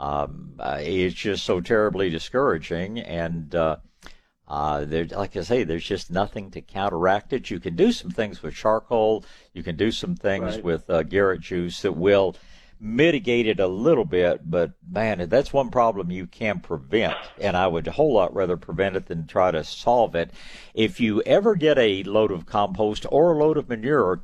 um, 0.00 0.54
uh, 0.58 0.78
it's 0.80 1.14
just 1.14 1.44
so 1.44 1.60
terribly 1.60 2.10
discouraging. 2.10 2.98
And 2.98 3.54
uh, 4.52 4.84
there, 4.84 5.06
like 5.06 5.34
I 5.34 5.40
say, 5.40 5.64
there's 5.64 5.82
just 5.82 6.10
nothing 6.10 6.50
to 6.50 6.60
counteract 6.60 7.32
it. 7.32 7.48
You 7.48 7.58
can 7.58 7.74
do 7.74 7.90
some 7.90 8.10
things 8.10 8.42
with 8.42 8.54
charcoal. 8.54 9.24
You 9.54 9.62
can 9.62 9.76
do 9.76 9.90
some 9.90 10.14
things 10.14 10.56
right. 10.56 10.64
with 10.64 10.90
uh, 10.90 11.04
Garrett 11.04 11.40
juice 11.40 11.80
that 11.80 11.92
will 11.92 12.36
mitigate 12.78 13.46
it 13.46 13.60
a 13.60 13.66
little 13.66 14.04
bit. 14.04 14.50
But 14.50 14.72
man, 14.86 15.26
that's 15.30 15.54
one 15.54 15.70
problem 15.70 16.10
you 16.10 16.26
can 16.26 16.60
prevent, 16.60 17.16
and 17.40 17.56
I 17.56 17.66
would 17.66 17.88
a 17.88 17.92
whole 17.92 18.12
lot 18.12 18.34
rather 18.34 18.58
prevent 18.58 18.94
it 18.94 19.06
than 19.06 19.26
try 19.26 19.52
to 19.52 19.64
solve 19.64 20.14
it. 20.14 20.32
If 20.74 21.00
you 21.00 21.22
ever 21.22 21.54
get 21.54 21.78
a 21.78 22.02
load 22.02 22.30
of 22.30 22.44
compost 22.44 23.06
or 23.08 23.32
a 23.32 23.38
load 23.38 23.56
of 23.56 23.70
manure, 23.70 24.20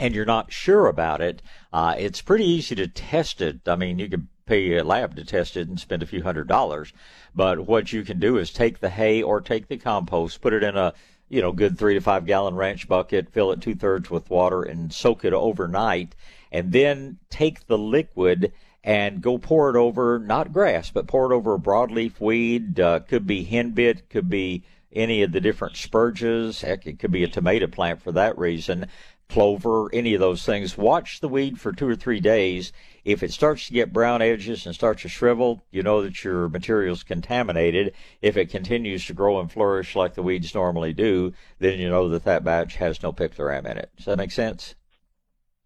and 0.00 0.16
you're 0.16 0.24
not 0.24 0.52
sure 0.52 0.88
about 0.88 1.20
it, 1.20 1.42
uh, 1.72 1.94
it's 1.96 2.22
pretty 2.22 2.44
easy 2.44 2.74
to 2.74 2.88
test 2.88 3.40
it. 3.40 3.68
I 3.68 3.76
mean, 3.76 4.00
you 4.00 4.08
can 4.08 4.26
pay 4.46 4.76
a 4.76 4.84
lab 4.84 5.16
to 5.16 5.24
test 5.24 5.56
it 5.56 5.68
and 5.68 5.78
spend 5.78 6.02
a 6.02 6.06
few 6.06 6.22
hundred 6.22 6.46
dollars. 6.46 6.92
But 7.34 7.66
what 7.66 7.92
you 7.92 8.04
can 8.04 8.20
do 8.20 8.38
is 8.38 8.50
take 8.52 8.78
the 8.78 8.90
hay 8.90 9.22
or 9.22 9.40
take 9.40 9.66
the 9.66 9.76
compost, 9.76 10.40
put 10.40 10.52
it 10.52 10.62
in 10.62 10.76
a 10.76 10.94
you 11.28 11.42
know 11.42 11.52
good 11.52 11.76
three 11.76 11.94
to 11.94 12.00
five 12.00 12.26
gallon 12.26 12.54
ranch 12.54 12.88
bucket, 12.88 13.32
fill 13.32 13.50
it 13.50 13.60
two 13.60 13.74
thirds 13.74 14.08
with 14.08 14.30
water, 14.30 14.62
and 14.62 14.92
soak 14.92 15.24
it 15.24 15.32
overnight, 15.32 16.14
and 16.52 16.70
then 16.70 17.18
take 17.28 17.66
the 17.66 17.76
liquid 17.76 18.52
and 18.84 19.20
go 19.20 19.36
pour 19.36 19.68
it 19.68 19.76
over 19.76 20.20
not 20.20 20.52
grass, 20.52 20.90
but 20.90 21.08
pour 21.08 21.32
it 21.32 21.34
over 21.34 21.58
broadleaf 21.58 22.20
weed. 22.20 22.78
Uh, 22.78 23.00
could 23.00 23.26
be 23.26 23.44
henbit, 23.44 24.08
could 24.08 24.30
be 24.30 24.62
any 24.92 25.22
of 25.22 25.32
the 25.32 25.40
different 25.40 25.74
spurges. 25.74 26.62
Heck, 26.62 26.86
it 26.86 27.00
could 27.00 27.10
be 27.10 27.24
a 27.24 27.28
tomato 27.28 27.66
plant 27.66 28.00
for 28.00 28.12
that 28.12 28.38
reason 28.38 28.86
clover, 29.28 29.92
any 29.92 30.14
of 30.14 30.20
those 30.20 30.44
things. 30.44 30.78
Watch 30.78 31.20
the 31.20 31.28
weed 31.28 31.60
for 31.60 31.72
two 31.72 31.88
or 31.88 31.96
three 31.96 32.20
days. 32.20 32.72
If 33.06 33.22
it 33.22 33.32
starts 33.32 33.68
to 33.68 33.72
get 33.72 33.92
brown 33.92 34.20
edges 34.20 34.66
and 34.66 34.74
starts 34.74 35.02
to 35.02 35.08
shrivel, 35.08 35.62
you 35.70 35.82
know 35.82 36.02
that 36.02 36.24
your 36.24 36.48
material 36.48 36.92
is 36.92 37.04
contaminated. 37.04 37.94
If 38.20 38.36
it 38.36 38.50
continues 38.50 39.06
to 39.06 39.12
grow 39.12 39.38
and 39.38 39.50
flourish 39.50 39.94
like 39.94 40.14
the 40.14 40.22
weeds 40.24 40.54
normally 40.54 40.92
do, 40.92 41.32
then 41.60 41.78
you 41.78 41.88
know 41.88 42.08
that 42.08 42.24
that 42.24 42.42
batch 42.42 42.76
has 42.76 43.02
no 43.02 43.12
picloram 43.12 43.64
in 43.70 43.78
it. 43.78 43.90
Does 43.96 44.06
that 44.06 44.18
make 44.18 44.32
sense? 44.32 44.74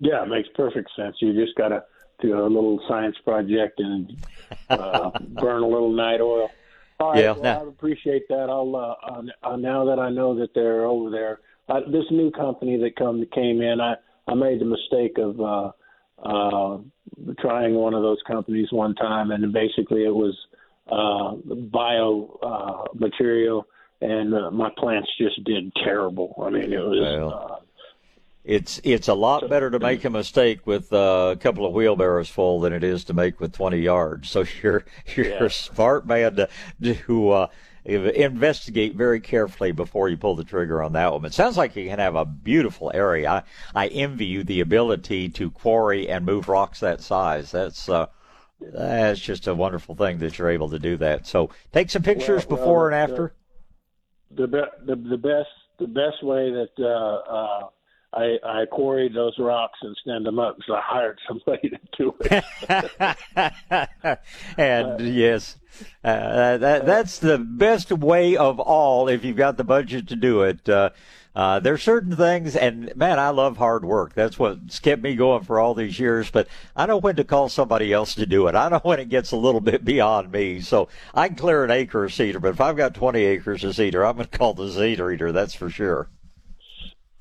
Yeah, 0.01 0.23
it 0.23 0.29
makes 0.29 0.49
perfect 0.55 0.91
sense. 0.95 1.17
You 1.21 1.33
just 1.33 1.57
got 1.57 1.69
to 1.69 1.83
do 2.21 2.39
a 2.39 2.45
little 2.45 2.79
science 2.87 3.17
project 3.25 3.81
and 3.81 4.23
uh, 4.69 5.11
burn 5.41 5.63
a 5.63 5.67
little 5.67 5.93
night 5.93 6.21
oil. 6.21 6.51
All 6.99 7.13
right, 7.13 7.25
yeah, 7.25 7.33
well, 7.33 7.65
I 7.65 7.69
appreciate 7.69 8.29
that. 8.29 8.51
I'll 8.51 8.77
uh, 8.77 9.23
uh, 9.43 9.57
now 9.57 9.87
that 9.87 9.99
I 9.99 10.11
know 10.11 10.39
that 10.39 10.55
they're 10.55 10.85
over 10.85 11.09
there 11.09 11.41
uh, 11.71 11.81
this 11.87 12.05
new 12.11 12.31
company 12.33 12.77
that 12.79 12.97
come 12.97 13.25
came 13.33 13.63
in, 13.63 13.81
I 13.81 13.95
I 14.27 14.35
made 14.35 14.61
the 14.61 14.65
mistake 14.65 15.19
of 15.19 15.41
uh, 15.41 15.73
uh, 16.23 16.79
trying 17.39 17.75
one 17.75 17.95
of 17.95 18.03
those 18.03 18.19
companies 18.27 18.69
one 18.71 18.95
time, 18.95 19.31
and 19.31 19.53
basically 19.53 20.05
it 20.05 20.15
was 20.15 20.37
uh, 20.91 21.35
bio 21.71 22.39
uh, 22.43 22.99
material, 22.99 23.67
and 24.01 24.35
uh, 24.35 24.51
my 24.51 24.71
plants 24.79 25.09
just 25.19 25.43
did 25.45 25.73
terrible. 25.85 26.35
I 26.43 26.51
mean, 26.51 26.73
it 26.73 26.79
was. 26.79 27.01
Well. 27.01 27.33
Uh, 27.33 27.57
it's 28.43 28.81
it's 28.85 29.09
a 29.09 29.15
lot 29.15 29.49
better 29.51 29.71
to 29.71 29.79
make 29.79 30.05
a 30.05 30.11
mistake 30.11 30.67
with 30.67 30.93
uh, 30.93 31.35
a 31.35 31.37
couple 31.37 31.67
of 31.67 31.75
wheelbarrows 31.75 32.31
full 32.31 32.61
than 32.61 32.73
it 32.73 32.83
is 32.83 33.05
to 33.05 33.13
make 33.13 33.39
with 33.39 33.53
20 33.53 33.79
yards. 33.79 34.31
So 34.31 34.45
you're 34.63 34.85
you're 35.15 35.29
yeah. 35.29 35.45
a 35.45 35.51
smart 35.51 36.07
man 36.07 36.37
to 36.37 36.49
to 36.83 37.31
uh, 37.31 37.47
investigate 37.85 38.95
very 38.95 39.21
carefully 39.21 39.73
before 39.73 40.09
you 40.09 40.17
pull 40.17 40.37
the 40.37 40.45
trigger 40.45 40.83
on 40.83 40.93
that 40.93 41.13
one. 41.13 41.25
It 41.25 41.35
sounds 41.35 41.57
like 41.57 41.77
you 41.77 41.89
can 41.89 41.99
have 41.99 42.17
a 42.17 42.25
beautiful 42.25 42.91
area. 42.95 43.31
I, 43.31 43.43
I 43.75 43.89
envy 43.89 44.27
you 44.27 44.45
the 44.45 44.61
ability 44.61 45.29
to 45.31 45.51
quarry 45.51 46.09
and 46.09 46.25
move 46.25 46.49
rocks 46.49 46.81
that 46.81 47.01
size. 47.01 47.51
That's 47.51 47.89
uh, 47.89 48.07
that's 48.61 49.21
just 49.21 49.47
a 49.47 49.55
wonderful 49.55 49.95
thing 49.95 50.19
that 50.19 50.39
you're 50.39 50.51
able 50.51 50.69
to 50.71 50.79
do 50.79 50.97
that. 50.99 51.27
So 51.27 51.51
take 51.73 51.91
some 51.91 52.03
pictures 52.03 52.47
well, 52.47 52.59
before 52.59 52.77
well, 52.77 52.87
and 52.87 52.95
after. 52.95 53.35
The, 54.31 54.47
the, 54.47 54.63
the 54.85 54.97
the 54.97 55.17
best 55.17 55.49
the 55.79 55.87
best 55.87 56.23
way 56.23 56.51
that 56.51 56.71
uh, 56.79 57.33
uh, 57.33 57.69
I, 58.13 58.39
I 58.45 58.67
quarried 58.67 59.15
those 59.15 59.39
rocks 59.39 59.79
and 59.83 59.97
stand 60.03 60.27
them 60.27 60.41
up, 60.41 60.57
so 60.67 60.75
I 60.75 60.81
hired 60.83 61.21
somebody 61.29 61.71
to 61.71 61.79
do 61.97 62.15
it. 62.21 64.19
and 64.59 65.15
yes, 65.15 65.57
uh, 66.03 66.57
that 66.57 66.87
that's 66.87 67.19
the 67.19 67.39
best 67.39 67.93
way 67.93 68.37
of 68.37 68.59
all 68.59 69.09
if 69.09 69.25
you've 69.25 69.37
got 69.37 69.57
the 69.57 69.65
budget 69.65 70.09
to 70.09 70.17
do 70.17 70.43
it. 70.43 70.69
Uh, 70.69 70.91
uh, 71.37 71.61
there's 71.61 71.83
certain 71.83 72.17
things, 72.17 72.57
and 72.57 72.95
man, 72.97 73.21
I 73.21 73.29
love 73.29 73.57
hard 73.57 73.85
work. 73.85 74.15
That's 74.15 74.37
what's 74.37 74.81
kept 74.81 75.01
me 75.03 75.15
going 75.15 75.45
for 75.45 75.61
all 75.61 75.75
these 75.75 76.01
years. 76.01 76.29
But 76.29 76.49
I 76.75 76.87
know 76.87 76.97
when 76.97 77.15
to 77.17 77.25
call 77.25 77.49
somebody 77.49 77.93
else 77.93 78.17
to 78.17 78.27
do 78.27 78.49
it. 78.49 78.57
I 78.57 78.69
know 78.69 78.81
when 78.83 78.99
it 78.99 79.09
gets 79.09 79.31
a 79.31 79.37
little 79.37 79.61
bit 79.61 79.85
beyond 79.85 80.33
me. 80.33 80.61
So 80.61 80.89
I 81.15 81.29
can 81.29 81.37
clear 81.37 81.65
an 81.65 81.71
acre 81.71 82.05
of 82.05 82.13
cedar, 82.13 82.41
but 82.41 82.55
if 82.55 82.61
I've 82.61 82.77
got 82.77 82.95
20 82.95 83.21
acres 83.23 83.63
of 83.63 83.77
cedar, 83.77 84.05
I'm 84.05 84.17
going 84.17 84.27
to 84.29 84.39
call 84.39 84.55
the 84.55 84.73
cedar 84.73 85.13
eater. 85.13 85.31
That's 85.31 85.55
for 85.55 85.71
sure. 85.71 86.09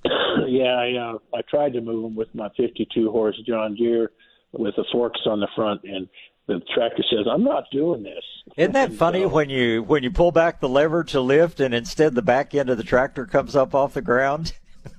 yeah, 0.48 0.76
I 0.76 0.94
uh, 0.96 1.18
I 1.38 1.42
tried 1.50 1.74
to 1.74 1.82
move 1.82 2.04
them 2.04 2.16
with 2.16 2.34
my 2.34 2.50
52 2.58 3.12
horse 3.12 3.40
John 3.46 3.76
Deere 3.76 4.12
with 4.52 4.76
the 4.76 4.86
forks 4.92 5.22
on 5.26 5.40
the 5.40 5.48
front, 5.56 5.82
and 5.84 6.08
the 6.48 6.62
tractor 6.74 7.04
says, 7.10 7.28
"I'm 7.32 7.44
not 7.44 7.66
doing 7.72 8.04
this." 8.04 8.24
Isn't 8.58 8.74
that 8.74 8.94
funny 9.06 9.26
when 9.26 9.50
you 9.50 9.84
when 9.84 10.04
you 10.04 10.12
pull 10.12 10.32
back 10.32 10.60
the 10.60 10.70
lever 10.70 11.04
to 11.06 11.22
lift, 11.22 11.60
and 11.60 11.74
instead 11.74 12.16
the 12.16 12.22
back 12.22 12.56
end 12.56 12.70
of 12.70 12.78
the 12.78 12.84
tractor 12.84 13.26
comes 13.26 13.56
up 13.56 13.76
off 13.76 13.94
the 13.94 14.02
ground? 14.02 14.54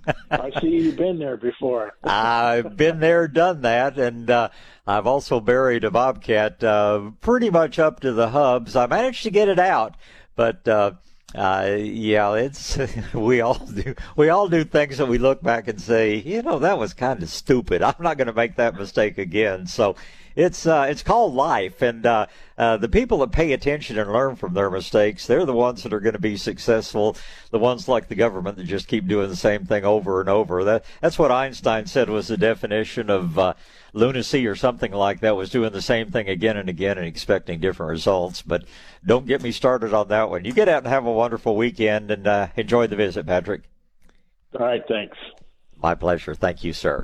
I 0.30 0.50
see 0.60 0.68
you've 0.68 0.96
been 0.96 1.18
there 1.18 1.36
before. 1.36 1.92
I've 2.04 2.76
been 2.76 3.00
there, 3.00 3.26
done 3.28 3.62
that, 3.62 3.98
and 3.98 4.30
uh, 4.30 4.50
I've 4.86 5.06
also 5.06 5.40
buried 5.40 5.84
a 5.84 5.90
bobcat 5.90 6.62
uh, 6.62 7.10
pretty 7.20 7.50
much 7.50 7.78
up 7.78 8.00
to 8.00 8.12
the 8.12 8.30
hubs. 8.30 8.76
I 8.76 8.86
managed 8.86 9.22
to 9.24 9.30
get 9.30 9.48
it 9.48 9.58
out, 9.58 9.96
but 10.36 10.66
uh, 10.68 10.92
uh, 11.34 11.76
yeah, 11.78 12.34
it's 12.34 12.78
we 13.14 13.40
all 13.40 13.54
do 13.54 13.94
we 14.16 14.28
all 14.28 14.48
do 14.48 14.64
things 14.64 14.98
that 14.98 15.06
we 15.06 15.18
look 15.18 15.42
back 15.42 15.68
and 15.68 15.80
say, 15.80 16.16
you 16.16 16.42
know, 16.42 16.58
that 16.58 16.78
was 16.78 16.94
kind 16.94 17.22
of 17.22 17.28
stupid. 17.28 17.82
I'm 17.82 17.94
not 18.00 18.16
going 18.16 18.26
to 18.26 18.32
make 18.32 18.56
that 18.56 18.74
mistake 18.74 19.18
again. 19.18 19.66
So 19.66 19.96
it's 20.36 20.66
uh, 20.66 20.86
it's 20.88 21.02
called 21.02 21.34
life, 21.34 21.82
and 21.82 22.06
uh, 22.06 22.26
uh, 22.56 22.76
the 22.76 22.88
people 22.88 23.18
that 23.18 23.32
pay 23.32 23.52
attention 23.52 23.98
and 23.98 24.12
learn 24.12 24.36
from 24.36 24.54
their 24.54 24.70
mistakes, 24.70 25.26
they're 25.26 25.44
the 25.44 25.52
ones 25.52 25.82
that 25.82 25.92
are 25.92 26.00
going 26.00 26.14
to 26.14 26.20
be 26.20 26.36
successful. 26.36 27.16
The 27.50 27.58
ones 27.58 27.88
like 27.88 28.08
the 28.08 28.14
government 28.14 28.56
that 28.56 28.64
just 28.64 28.88
keep 28.88 29.06
doing 29.06 29.28
the 29.28 29.36
same 29.36 29.64
thing 29.64 29.84
over 29.84 30.20
and 30.20 30.28
over. 30.28 30.64
That 30.64 30.84
that's 31.00 31.18
what 31.18 31.32
Einstein 31.32 31.86
said 31.86 32.08
was 32.08 32.28
the 32.28 32.36
definition 32.36 33.10
of 33.10 33.38
uh, 33.38 33.54
lunacy 33.92 34.46
or 34.46 34.54
something 34.54 34.92
like 34.92 35.20
that. 35.20 35.36
Was 35.36 35.50
doing 35.50 35.72
the 35.72 35.82
same 35.82 36.10
thing 36.10 36.28
again 36.28 36.56
and 36.56 36.68
again 36.68 36.98
and 36.98 37.06
expecting 37.06 37.60
different 37.60 37.90
results. 37.90 38.42
But 38.42 38.64
don't 39.04 39.26
get 39.26 39.42
me 39.42 39.52
started 39.52 39.92
on 39.94 40.08
that 40.08 40.30
one. 40.30 40.44
You 40.44 40.52
get 40.52 40.68
out 40.68 40.84
and 40.84 40.92
have 40.92 41.06
a 41.06 41.12
wonderful 41.12 41.56
weekend 41.56 42.10
and 42.10 42.26
uh, 42.26 42.48
enjoy 42.56 42.86
the 42.86 42.96
visit, 42.96 43.26
Patrick. 43.26 43.62
All 44.58 44.66
right, 44.66 44.82
thanks. 44.88 45.16
My 45.82 45.94
pleasure. 45.94 46.34
Thank 46.34 46.62
you, 46.62 46.72
sir. 46.72 47.02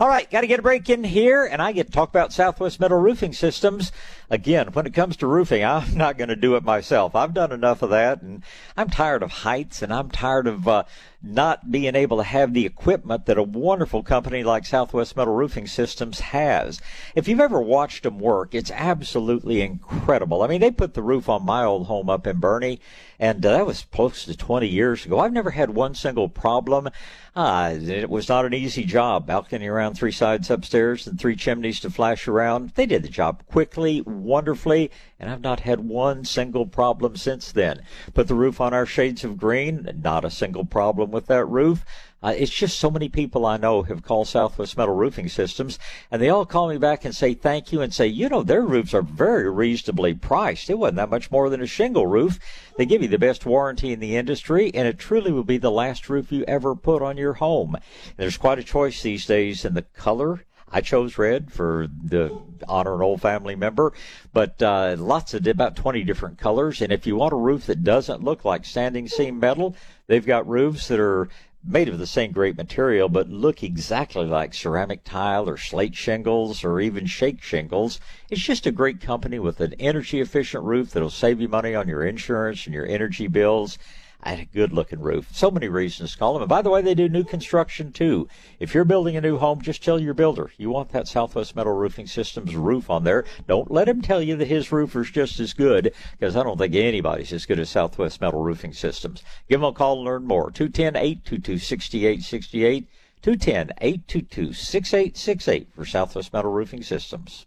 All 0.00 0.08
right, 0.08 0.28
got 0.30 0.40
to 0.40 0.46
get 0.46 0.58
a 0.58 0.62
break 0.62 0.90
in 0.90 1.04
here, 1.04 1.44
and 1.44 1.62
I 1.62 1.72
get 1.72 1.86
to 1.86 1.92
talk 1.92 2.08
about 2.08 2.32
Southwest 2.32 2.80
Metal 2.80 2.98
Roofing 2.98 3.32
Systems. 3.32 3.92
Again, 4.30 4.68
when 4.72 4.86
it 4.86 4.94
comes 4.94 5.16
to 5.18 5.26
roofing, 5.26 5.64
I'm 5.64 5.96
not 5.96 6.18
going 6.18 6.28
to 6.28 6.36
do 6.36 6.56
it 6.56 6.64
myself. 6.64 7.14
I've 7.14 7.34
done 7.34 7.52
enough 7.52 7.82
of 7.82 7.90
that, 7.90 8.22
and 8.22 8.42
I'm 8.76 8.90
tired 8.90 9.22
of 9.22 9.30
heights, 9.30 9.82
and 9.82 9.92
I'm 9.92 10.10
tired 10.10 10.46
of 10.46 10.66
uh, 10.66 10.84
not 11.22 11.70
being 11.70 11.94
able 11.94 12.18
to 12.18 12.22
have 12.22 12.52
the 12.52 12.66
equipment 12.66 13.26
that 13.26 13.38
a 13.38 13.42
wonderful 13.42 14.02
company 14.02 14.44
like 14.44 14.64
Southwest 14.64 15.16
Metal 15.16 15.34
Roofing 15.34 15.66
Systems 15.66 16.20
has. 16.20 16.80
If 17.14 17.26
you've 17.26 17.40
ever 17.40 17.60
watched 17.60 18.04
them 18.04 18.18
work, 18.18 18.54
it's 18.54 18.70
absolutely 18.70 19.60
incredible. 19.60 20.42
I 20.42 20.46
mean, 20.46 20.60
they 20.60 20.70
put 20.70 20.94
the 20.94 21.02
roof 21.02 21.28
on 21.28 21.44
my 21.44 21.64
old 21.64 21.86
home 21.86 22.08
up 22.08 22.26
in 22.26 22.40
Boerne, 22.40 22.78
and 23.18 23.44
uh, 23.44 23.52
that 23.52 23.66
was 23.66 23.86
close 23.92 24.24
to 24.24 24.36
20 24.36 24.68
years 24.68 25.06
ago. 25.06 25.18
I've 25.18 25.32
never 25.32 25.50
had 25.50 25.70
one 25.70 25.94
single 25.94 26.28
problem. 26.28 26.88
Uh, 27.34 27.76
it 27.80 28.08
was 28.08 28.28
not 28.28 28.46
an 28.46 28.54
easy 28.54 28.84
job. 28.84 29.26
Balcony 29.26 29.66
around 29.66 29.94
three 29.94 30.12
sides 30.12 30.50
upstairs 30.50 31.06
and 31.06 31.18
three 31.18 31.36
chimneys 31.36 31.80
to 31.80 31.90
flash 31.90 32.28
around. 32.28 32.70
They 32.70 32.86
did 32.86 33.02
the 33.02 33.08
job 33.08 33.42
quickly, 33.46 34.02
wonderfully, 34.22 34.90
and 35.18 35.30
I've 35.30 35.40
not 35.40 35.60
had 35.60 35.80
one 35.80 36.24
single 36.24 36.66
problem 36.66 37.16
since 37.16 37.52
then. 37.52 37.82
Put 38.14 38.28
the 38.28 38.34
roof 38.34 38.60
on 38.60 38.74
our 38.74 38.86
shades 38.86 39.24
of 39.24 39.36
green, 39.36 40.00
not 40.02 40.24
a 40.24 40.30
single 40.30 40.64
problem 40.64 41.10
with 41.10 41.26
that 41.26 41.46
roof. 41.46 41.84
Uh, 42.22 42.34
it's 42.36 42.50
just 42.50 42.78
so 42.78 42.90
many 42.90 43.08
people 43.08 43.44
I 43.44 43.56
know 43.56 43.82
have 43.82 44.02
called 44.02 44.26
Southwest 44.26 44.76
Metal 44.76 44.94
Roofing 44.94 45.28
Systems, 45.28 45.78
and 46.10 46.20
they 46.20 46.30
all 46.30 46.46
call 46.46 46.68
me 46.68 46.78
back 46.78 47.04
and 47.04 47.14
say 47.14 47.34
thank 47.34 47.72
you 47.72 47.82
and 47.82 47.92
say, 47.92 48.06
you 48.06 48.28
know, 48.28 48.42
their 48.42 48.62
roofs 48.62 48.94
are 48.94 49.02
very 49.02 49.50
reasonably 49.50 50.14
priced. 50.14 50.70
It 50.70 50.78
wasn't 50.78 50.96
that 50.96 51.10
much 51.10 51.30
more 51.30 51.50
than 51.50 51.60
a 51.60 51.66
shingle 51.66 52.06
roof. 52.06 52.40
They 52.78 52.86
give 52.86 53.02
you 53.02 53.08
the 53.08 53.18
best 53.18 53.44
warranty 53.44 53.92
in 53.92 54.00
the 54.00 54.16
industry, 54.16 54.72
and 54.74 54.88
it 54.88 54.98
truly 54.98 55.30
will 55.30 55.44
be 55.44 55.58
the 55.58 55.70
last 55.70 56.08
roof 56.08 56.32
you 56.32 56.42
ever 56.48 56.74
put 56.74 57.02
on 57.02 57.16
your 57.16 57.34
home. 57.34 57.76
There's 58.16 58.38
quite 58.38 58.58
a 58.58 58.64
choice 58.64 59.02
these 59.02 59.26
days 59.26 59.64
in 59.64 59.74
the 59.74 59.82
color. 59.82 60.45
I 60.70 60.80
chose 60.80 61.16
red 61.16 61.52
for 61.52 61.88
the 62.04 62.36
honor 62.68 62.96
an 62.96 63.02
old 63.02 63.20
family 63.20 63.54
member, 63.54 63.92
but 64.32 64.60
uh, 64.60 64.96
lots 64.98 65.32
of 65.34 65.46
about 65.46 65.76
20 65.76 66.02
different 66.02 66.38
colors. 66.38 66.82
And 66.82 66.92
if 66.92 67.06
you 67.06 67.16
want 67.16 67.32
a 67.32 67.36
roof 67.36 67.66
that 67.66 67.84
doesn't 67.84 68.24
look 68.24 68.44
like 68.44 68.64
standing 68.64 69.06
seam 69.08 69.38
metal, 69.38 69.76
they've 70.06 70.26
got 70.26 70.48
roofs 70.48 70.88
that 70.88 70.98
are 70.98 71.28
made 71.64 71.88
of 71.88 71.98
the 71.98 72.06
same 72.06 72.32
great 72.32 72.56
material, 72.56 73.08
but 73.08 73.28
look 73.28 73.62
exactly 73.62 74.24
like 74.24 74.54
ceramic 74.54 75.02
tile 75.04 75.48
or 75.48 75.56
slate 75.56 75.94
shingles 75.94 76.62
or 76.62 76.80
even 76.80 77.06
shake 77.06 77.42
shingles. 77.42 78.00
It's 78.30 78.42
just 78.42 78.66
a 78.66 78.72
great 78.72 79.00
company 79.00 79.38
with 79.38 79.60
an 79.60 79.74
energy 79.78 80.20
efficient 80.20 80.64
roof 80.64 80.92
that'll 80.92 81.10
save 81.10 81.40
you 81.40 81.48
money 81.48 81.74
on 81.74 81.88
your 81.88 82.04
insurance 82.04 82.66
and 82.66 82.74
your 82.74 82.86
energy 82.86 83.26
bills. 83.26 83.78
I 84.26 84.32
a 84.32 84.44
good 84.44 84.72
looking 84.72 84.98
roof. 84.98 85.28
So 85.32 85.52
many 85.52 85.68
reasons 85.68 86.10
to 86.12 86.18
call 86.18 86.32
them. 86.32 86.42
And 86.42 86.48
by 86.48 86.60
the 86.60 86.68
way, 86.68 86.82
they 86.82 86.96
do 86.96 87.08
new 87.08 87.22
construction 87.22 87.92
too. 87.92 88.28
If 88.58 88.74
you're 88.74 88.84
building 88.84 89.16
a 89.16 89.20
new 89.20 89.38
home, 89.38 89.62
just 89.62 89.84
tell 89.84 90.00
your 90.00 90.14
builder 90.14 90.50
you 90.58 90.68
want 90.68 90.90
that 90.90 91.06
Southwest 91.06 91.54
Metal 91.54 91.72
Roofing 91.72 92.08
Systems 92.08 92.56
roof 92.56 92.90
on 92.90 93.04
there. 93.04 93.24
Don't 93.46 93.70
let 93.70 93.88
him 93.88 94.02
tell 94.02 94.20
you 94.20 94.34
that 94.34 94.48
his 94.48 94.72
roofer's 94.72 95.12
just 95.12 95.38
as 95.38 95.52
good, 95.52 95.94
because 96.18 96.34
I 96.34 96.42
don't 96.42 96.58
think 96.58 96.74
anybody's 96.74 97.32
as 97.32 97.46
good 97.46 97.60
as 97.60 97.70
Southwest 97.70 98.20
Metal 98.20 98.42
Roofing 98.42 98.72
Systems. 98.72 99.22
Give 99.48 99.60
them 99.60 99.68
a 99.68 99.72
call 99.72 99.98
and 99.98 100.04
learn 100.04 100.26
more. 100.26 100.50
210 100.50 100.96
822 100.96 101.58
6868. 101.58 102.88
210 103.22 103.76
822 103.80 104.52
6868 104.52 105.68
for 105.72 105.84
Southwest 105.84 106.32
Metal 106.32 106.50
Roofing 106.50 106.82
Systems. 106.82 107.46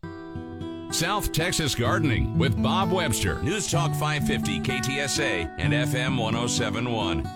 South 0.92 1.32
Texas 1.32 1.76
Gardening 1.76 2.38
with 2.38 2.62
Bob 2.62 2.92
Webster. 2.92 3.40
News 3.44 3.70
Talk 3.70 3.92
550 3.92 4.60
KTSA 4.62 5.54
and 5.60 5.72
FM 5.72 6.18
1071. 6.18 7.28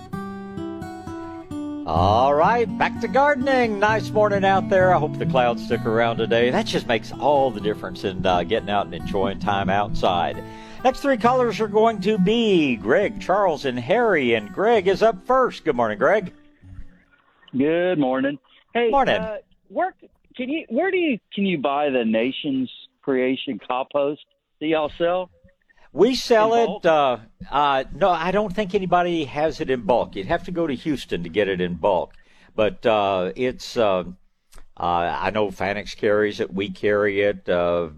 All 1.85 2.33
right, 2.33 2.65
back 2.77 2.99
to 3.01 3.07
gardening. 3.07 3.77
Nice 3.77 4.09
morning 4.09 4.43
out 4.43 4.69
there. 4.69 4.93
I 4.93 4.97
hope 4.97 5.19
the 5.19 5.25
clouds 5.27 5.63
stick 5.65 5.85
around 5.85 6.17
today. 6.17 6.49
That 6.49 6.65
just 6.65 6.87
makes 6.87 7.11
all 7.11 7.51
the 7.51 7.59
difference 7.61 8.03
in 8.05 8.25
uh, 8.25 8.41
getting 8.43 8.69
out 8.69 8.85
and 8.85 8.95
enjoying 8.95 9.39
time 9.39 9.69
outside. 9.69 10.41
Next 10.83 11.01
three 11.01 11.17
callers 11.17 11.59
are 11.59 11.67
going 11.67 12.01
to 12.01 12.17
be 12.17 12.75
Greg, 12.77 13.21
Charles, 13.21 13.65
and 13.65 13.77
Harry. 13.79 14.33
And 14.33 14.51
Greg 14.51 14.87
is 14.87 15.03
up 15.03 15.27
first. 15.27 15.63
Good 15.63 15.75
morning, 15.75 15.99
Greg. 15.99 16.33
Good 17.55 17.99
morning. 17.99 18.39
Hey, 18.73 18.89
Morning. 18.89 19.21
Uh, 19.21 19.37
where 19.67 19.93
can 20.35 20.49
you? 20.49 20.65
Where 20.69 20.89
do 20.89 20.97
you 20.97 21.19
can 21.35 21.45
you 21.45 21.59
buy 21.59 21.89
the 21.91 22.03
nation's 22.03 22.71
creation 23.03 23.59
compost 23.67 24.21
Do 24.59 24.67
y'all 24.67 24.91
sell? 24.97 25.29
We 25.91 26.15
sell 26.15 26.55
it. 26.55 26.85
Uh, 26.85 27.17
uh, 27.51 27.83
no, 27.93 28.09
I 28.09 28.31
don't 28.31 28.53
think 28.55 28.73
anybody 28.73 29.25
has 29.25 29.61
it 29.61 29.69
in 29.69 29.81
bulk. 29.81 30.15
You'd 30.15 30.25
have 30.25 30.43
to 30.45 30.51
go 30.51 30.65
to 30.65 30.73
Houston 30.73 31.21
to 31.21 31.29
get 31.29 31.47
it 31.47 31.61
in 31.61 31.75
bulk. 31.75 32.15
But 32.55 32.83
uh, 32.85 33.31
it's. 33.35 33.77
Uh, 33.77 34.05
uh, 34.75 35.17
I 35.19 35.29
know 35.29 35.49
Fanick's 35.49 35.93
carries 35.93 36.39
it. 36.39 36.51
We 36.51 36.69
carry 36.71 37.21
it. 37.21 37.47
Uh, 37.47 37.89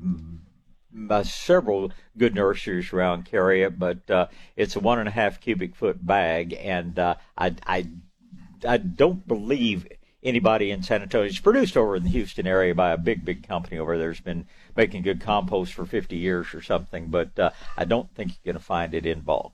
several 1.24 1.92
good 2.18 2.36
nurseries 2.36 2.92
around 2.92 3.26
carry 3.26 3.64
it, 3.64 3.80
but 3.80 4.10
uh, 4.10 4.28
it's 4.56 4.76
a 4.76 4.80
one 4.80 5.00
and 5.00 5.08
a 5.08 5.12
half 5.12 5.40
cubic 5.40 5.76
foot 5.76 6.06
bag, 6.06 6.54
and 6.54 6.98
uh, 7.00 7.16
I, 7.38 7.56
I, 7.66 7.88
I 8.68 8.78
don't 8.78 9.28
believe 9.28 9.88
anybody 10.24 10.72
in 10.72 10.84
San 10.84 11.02
Antonio. 11.02 11.28
It's 11.28 11.40
produced 11.40 11.78
over 11.78 11.96
in 11.96 12.04
the 12.04 12.10
Houston 12.10 12.48
area 12.48 12.74
by 12.74 12.92
a 12.92 12.98
big, 12.98 13.24
big 13.24 13.48
company 13.48 13.78
over 13.78 13.98
there. 13.98 14.10
has 14.10 14.20
been 14.20 14.48
making 14.76 15.02
good 15.04 15.22
compost 15.22 15.74
for 15.74 15.86
50 15.86 16.16
years 16.16 16.54
or 16.54 16.62
something, 16.62 17.08
but 17.08 17.38
uh, 17.40 17.52
I 17.78 17.86
don't 17.86 18.14
think 18.14 18.32
you're 18.32 18.54
going 18.54 18.60
to 18.60 18.66
find 18.66 18.94
it 18.94 19.06
in 19.06 19.22
bulk. 19.22 19.54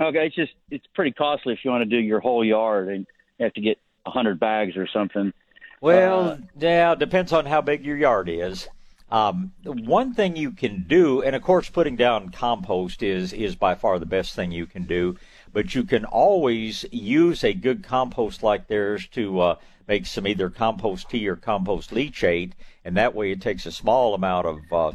Okay, 0.00 0.26
it's 0.26 0.34
just 0.34 0.52
it's 0.70 0.86
pretty 0.94 1.12
costly 1.12 1.52
if 1.52 1.60
you 1.64 1.70
want 1.70 1.82
to 1.82 1.96
do 1.96 1.98
your 1.98 2.20
whole 2.20 2.44
yard 2.44 2.88
and 2.88 3.06
you 3.38 3.44
have 3.44 3.54
to 3.54 3.60
get 3.60 3.78
a 4.06 4.10
hundred 4.10 4.40
bags 4.40 4.76
or 4.76 4.86
something. 4.88 5.32
Well, 5.80 6.30
Uh, 6.30 6.36
yeah, 6.58 6.92
it 6.92 6.98
depends 6.98 7.32
on 7.32 7.46
how 7.46 7.60
big 7.60 7.84
your 7.84 7.96
yard 7.96 8.28
is. 8.28 8.68
Um, 9.10 9.52
one 9.64 10.12
thing 10.14 10.34
you 10.34 10.50
can 10.50 10.84
do, 10.88 11.22
and 11.22 11.36
of 11.36 11.42
course, 11.42 11.70
putting 11.70 11.94
down 11.94 12.30
compost 12.30 13.02
is 13.02 13.32
is 13.32 13.54
by 13.54 13.74
far 13.76 13.98
the 14.00 14.06
best 14.06 14.34
thing 14.34 14.50
you 14.50 14.66
can 14.66 14.84
do. 14.84 15.16
But 15.52 15.74
you 15.74 15.84
can 15.84 16.04
always 16.04 16.84
use 16.90 17.44
a 17.44 17.54
good 17.54 17.84
compost 17.84 18.42
like 18.42 18.66
theirs 18.66 19.06
to 19.08 19.40
uh, 19.40 19.56
make 19.86 20.06
some 20.06 20.26
either 20.26 20.50
compost 20.50 21.10
tea 21.10 21.28
or 21.28 21.36
compost 21.36 21.90
leachate, 21.90 22.52
and 22.84 22.96
that 22.96 23.14
way 23.14 23.30
it 23.30 23.40
takes 23.40 23.66
a 23.66 23.72
small 23.72 24.14
amount 24.14 24.46
of 24.46 24.72
uh, 24.72 24.92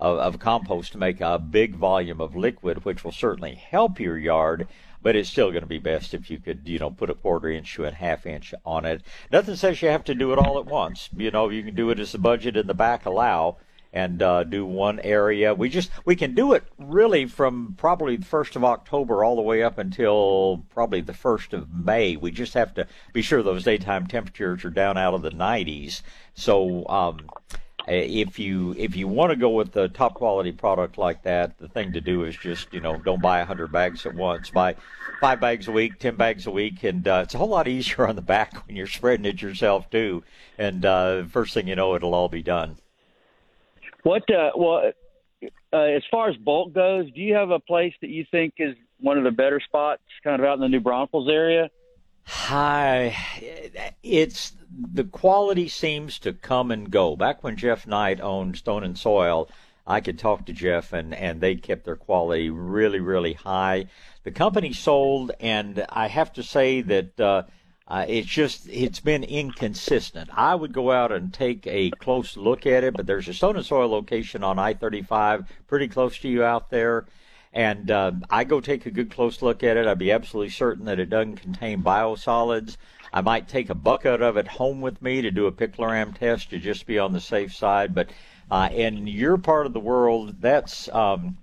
of, 0.00 0.18
of 0.18 0.38
compost 0.40 0.92
to 0.92 0.98
make 0.98 1.20
a 1.20 1.38
big 1.38 1.74
volume 1.74 2.20
of 2.20 2.34
liquid, 2.34 2.84
which 2.84 3.04
will 3.04 3.12
certainly 3.12 3.54
help 3.54 4.00
your 4.00 4.18
yard. 4.18 4.66
But 5.02 5.16
it's 5.16 5.30
still 5.30 5.50
going 5.50 5.62
to 5.62 5.68
be 5.68 5.78
best 5.78 6.12
if 6.12 6.30
you 6.30 6.38
could, 6.38 6.68
you 6.68 6.78
know, 6.78 6.90
put 6.90 7.08
a 7.08 7.14
quarter 7.14 7.48
inch 7.48 7.74
to 7.74 7.86
a 7.86 7.90
half 7.90 8.26
inch 8.26 8.52
on 8.66 8.84
it. 8.84 9.02
Nothing 9.32 9.56
says 9.56 9.80
you 9.80 9.88
have 9.88 10.04
to 10.04 10.14
do 10.14 10.32
it 10.32 10.38
all 10.38 10.58
at 10.58 10.66
once. 10.66 11.08
You 11.16 11.30
know, 11.30 11.48
you 11.48 11.62
can 11.62 11.74
do 11.74 11.90
it 11.90 11.98
as 11.98 12.12
the 12.12 12.18
budget 12.18 12.56
in 12.56 12.66
the 12.66 12.74
back 12.74 13.06
allow 13.06 13.56
and 13.92 14.22
uh, 14.22 14.44
do 14.44 14.64
one 14.64 15.00
area. 15.00 15.54
We 15.54 15.68
just 15.68 15.90
we 16.04 16.16
can 16.16 16.34
do 16.34 16.52
it 16.52 16.64
really 16.78 17.26
from 17.26 17.74
probably 17.76 18.16
the 18.16 18.24
first 18.24 18.56
of 18.56 18.64
October 18.64 19.24
all 19.24 19.36
the 19.36 19.42
way 19.42 19.62
up 19.62 19.78
until 19.78 20.64
probably 20.70 21.00
the 21.00 21.14
first 21.14 21.52
of 21.52 21.72
May. 21.72 22.16
We 22.16 22.30
just 22.30 22.54
have 22.54 22.74
to 22.74 22.86
be 23.12 23.22
sure 23.22 23.42
those 23.42 23.64
daytime 23.64 24.06
temperatures 24.06 24.64
are 24.64 24.70
down 24.70 24.96
out 24.96 25.14
of 25.14 25.22
the 25.22 25.30
90s. 25.30 26.02
So 26.34 26.86
um, 26.88 27.28
uh, 27.88 27.92
if 27.92 28.38
you 28.38 28.74
if 28.78 28.94
you 28.94 29.08
want 29.08 29.30
to 29.30 29.36
go 29.36 29.50
with 29.50 29.72
the 29.72 29.88
top 29.88 30.14
quality 30.14 30.52
product 30.52 30.98
like 30.98 31.22
that, 31.22 31.58
the 31.58 31.68
thing 31.68 31.92
to 31.92 32.00
do 32.00 32.24
is 32.24 32.36
just 32.36 32.72
you 32.72 32.80
know 32.80 32.96
don't 32.98 33.22
buy 33.22 33.40
a 33.40 33.44
hundred 33.44 33.72
bags 33.72 34.06
at 34.06 34.14
once. 34.14 34.50
Buy 34.50 34.76
five 35.20 35.40
bags 35.40 35.66
a 35.66 35.72
week, 35.72 35.98
ten 35.98 36.14
bags 36.14 36.46
a 36.46 36.50
week, 36.50 36.84
and 36.84 37.06
uh, 37.08 37.22
it's 37.24 37.34
a 37.34 37.38
whole 37.38 37.48
lot 37.48 37.66
easier 37.66 38.06
on 38.06 38.16
the 38.16 38.22
back 38.22 38.54
when 38.66 38.76
you're 38.76 38.86
spreading 38.86 39.26
it 39.26 39.42
yourself 39.42 39.90
too. 39.90 40.22
And 40.58 40.84
uh, 40.84 41.24
first 41.24 41.54
thing 41.54 41.66
you 41.68 41.74
know, 41.74 41.94
it'll 41.94 42.14
all 42.14 42.28
be 42.28 42.42
done. 42.42 42.76
What? 44.02 44.22
Uh, 44.30 44.50
well, 44.56 44.92
uh, 45.72 45.76
as 45.76 46.02
far 46.10 46.28
as 46.28 46.36
bulk 46.36 46.72
goes, 46.72 47.10
do 47.12 47.20
you 47.20 47.34
have 47.34 47.50
a 47.50 47.60
place 47.60 47.94
that 48.00 48.10
you 48.10 48.24
think 48.30 48.54
is 48.58 48.74
one 48.98 49.18
of 49.18 49.24
the 49.24 49.30
better 49.30 49.60
spots, 49.60 50.02
kind 50.22 50.40
of 50.40 50.46
out 50.46 50.54
in 50.54 50.60
the 50.60 50.68
New 50.68 50.80
Braunfels 50.80 51.28
area? 51.28 51.70
Hi, 52.24 53.16
it's 54.02 54.52
the 54.70 55.04
quality 55.04 55.68
seems 55.68 56.18
to 56.20 56.32
come 56.32 56.70
and 56.70 56.90
go. 56.90 57.16
Back 57.16 57.42
when 57.42 57.56
Jeff 57.56 57.86
Knight 57.86 58.20
owned 58.20 58.56
Stone 58.56 58.84
and 58.84 58.96
Soil, 58.96 59.48
I 59.86 60.00
could 60.00 60.18
talk 60.18 60.46
to 60.46 60.52
Jeff 60.52 60.92
and, 60.92 61.14
and 61.14 61.40
they 61.40 61.56
kept 61.56 61.84
their 61.84 61.96
quality 61.96 62.50
really, 62.50 63.00
really 63.00 63.32
high. 63.32 63.86
The 64.22 64.30
company 64.30 64.72
sold, 64.72 65.32
and 65.40 65.84
I 65.88 66.06
have 66.08 66.32
to 66.34 66.42
say 66.42 66.82
that 66.82 67.18
uh, 67.18 67.42
uh, 67.90 68.06
it's 68.08 68.28
just 68.28 68.68
it's 68.70 69.00
been 69.00 69.24
inconsistent. 69.24 70.30
I 70.32 70.54
would 70.54 70.72
go 70.72 70.92
out 70.92 71.12
and 71.12 71.34
take 71.34 71.66
a 71.66 71.90
close 71.90 72.36
look 72.36 72.64
at 72.64 72.84
it, 72.84 72.94
but 72.94 73.06
there's 73.06 73.28
a 73.28 73.34
Stone 73.34 73.56
and 73.56 73.66
Soil 73.66 73.90
location 73.90 74.42
on 74.42 74.58
I-35 74.58 75.46
pretty 75.66 75.88
close 75.88 76.18
to 76.20 76.28
you 76.28 76.42
out 76.42 76.70
there 76.70 77.06
and 77.52 77.90
uh, 77.90 78.12
I 78.28 78.44
go 78.44 78.60
take 78.60 78.86
a 78.86 78.90
good 78.90 79.10
close 79.10 79.42
look 79.42 79.62
at 79.62 79.76
it. 79.76 79.86
I'd 79.86 79.98
be 79.98 80.12
absolutely 80.12 80.50
certain 80.50 80.84
that 80.84 81.00
it 81.00 81.10
doesn't 81.10 81.36
contain 81.36 81.82
biosolids. 81.82 82.76
I 83.12 83.22
might 83.22 83.48
take 83.48 83.70
a 83.70 83.74
bucket 83.74 84.22
of 84.22 84.36
it 84.36 84.46
home 84.46 84.80
with 84.80 85.02
me 85.02 85.20
to 85.22 85.32
do 85.32 85.46
a 85.46 85.52
picloram 85.52 86.16
test 86.16 86.50
to 86.50 86.58
just 86.58 86.86
be 86.86 86.98
on 86.98 87.12
the 87.12 87.20
safe 87.20 87.52
side. 87.52 87.92
But 87.92 88.10
uh, 88.50 88.68
in 88.72 89.08
your 89.08 89.36
part 89.36 89.66
of 89.66 89.72
the 89.72 89.80
world, 89.80 90.40
that's 90.40 90.88
um, 90.90 91.38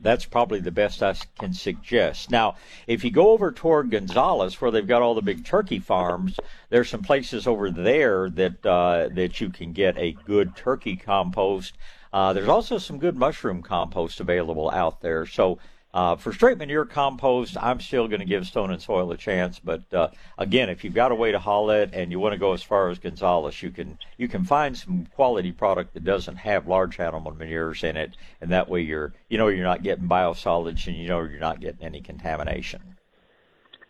that's 0.00 0.24
probably 0.24 0.60
the 0.60 0.70
best 0.70 1.02
I 1.02 1.14
can 1.38 1.52
suggest. 1.52 2.30
Now, 2.30 2.56
if 2.86 3.04
you 3.04 3.10
go 3.10 3.30
over 3.30 3.52
toward 3.52 3.90
Gonzales, 3.90 4.60
where 4.60 4.70
they've 4.70 4.86
got 4.86 5.02
all 5.02 5.14
the 5.14 5.22
big 5.22 5.44
turkey 5.44 5.78
farms, 5.78 6.38
there's 6.70 6.88
some 6.88 7.02
places 7.02 7.46
over 7.46 7.70
there 7.70 8.30
that 8.30 8.64
uh, 8.64 9.08
that 9.14 9.40
you 9.40 9.50
can 9.50 9.72
get 9.72 9.96
a 9.98 10.12
good 10.24 10.56
turkey 10.56 10.96
compost. 10.96 11.76
Uh, 12.12 12.32
there's 12.32 12.48
also 12.48 12.78
some 12.78 12.98
good 12.98 13.16
mushroom 13.16 13.62
compost 13.62 14.20
available 14.20 14.70
out 14.70 15.00
there. 15.00 15.26
So 15.26 15.58
uh, 15.92 16.16
for 16.16 16.32
straight 16.32 16.58
manure 16.58 16.84
compost, 16.84 17.56
I'm 17.60 17.80
still 17.80 18.06
going 18.06 18.20
to 18.20 18.26
give 18.26 18.46
Stone 18.46 18.70
and 18.70 18.80
Soil 18.80 19.10
a 19.10 19.16
chance. 19.16 19.58
But 19.58 19.92
uh, 19.92 20.08
again, 20.38 20.68
if 20.68 20.84
you've 20.84 20.94
got 20.94 21.10
a 21.10 21.16
way 21.16 21.32
to 21.32 21.38
haul 21.38 21.70
it 21.70 21.90
and 21.92 22.12
you 22.12 22.20
want 22.20 22.32
to 22.32 22.38
go 22.38 22.52
as 22.52 22.62
far 22.62 22.90
as 22.90 22.98
Gonzales, 22.98 23.60
you 23.60 23.70
can 23.70 23.98
you 24.16 24.28
can 24.28 24.44
find 24.44 24.76
some 24.76 25.06
quality 25.14 25.50
product 25.50 25.94
that 25.94 26.04
doesn't 26.04 26.36
have 26.36 26.68
large 26.68 27.00
animal 27.00 27.32
manures 27.32 27.82
in 27.82 27.96
it, 27.96 28.16
and 28.40 28.50
that 28.52 28.68
way 28.68 28.82
you're 28.82 29.12
you 29.28 29.38
know 29.38 29.48
you're 29.48 29.64
not 29.64 29.82
getting 29.82 30.08
biosolids 30.08 30.86
and 30.86 30.96
you 30.96 31.08
know 31.08 31.20
you're 31.22 31.40
not 31.40 31.60
getting 31.60 31.82
any 31.82 32.00
contamination. 32.00 32.80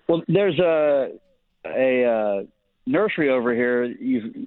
Well, 0.08 0.22
there's 0.26 0.58
a 0.58 1.12
a 1.66 2.04
uh, 2.04 2.42
nursery 2.86 3.28
over 3.28 3.54
here. 3.54 3.84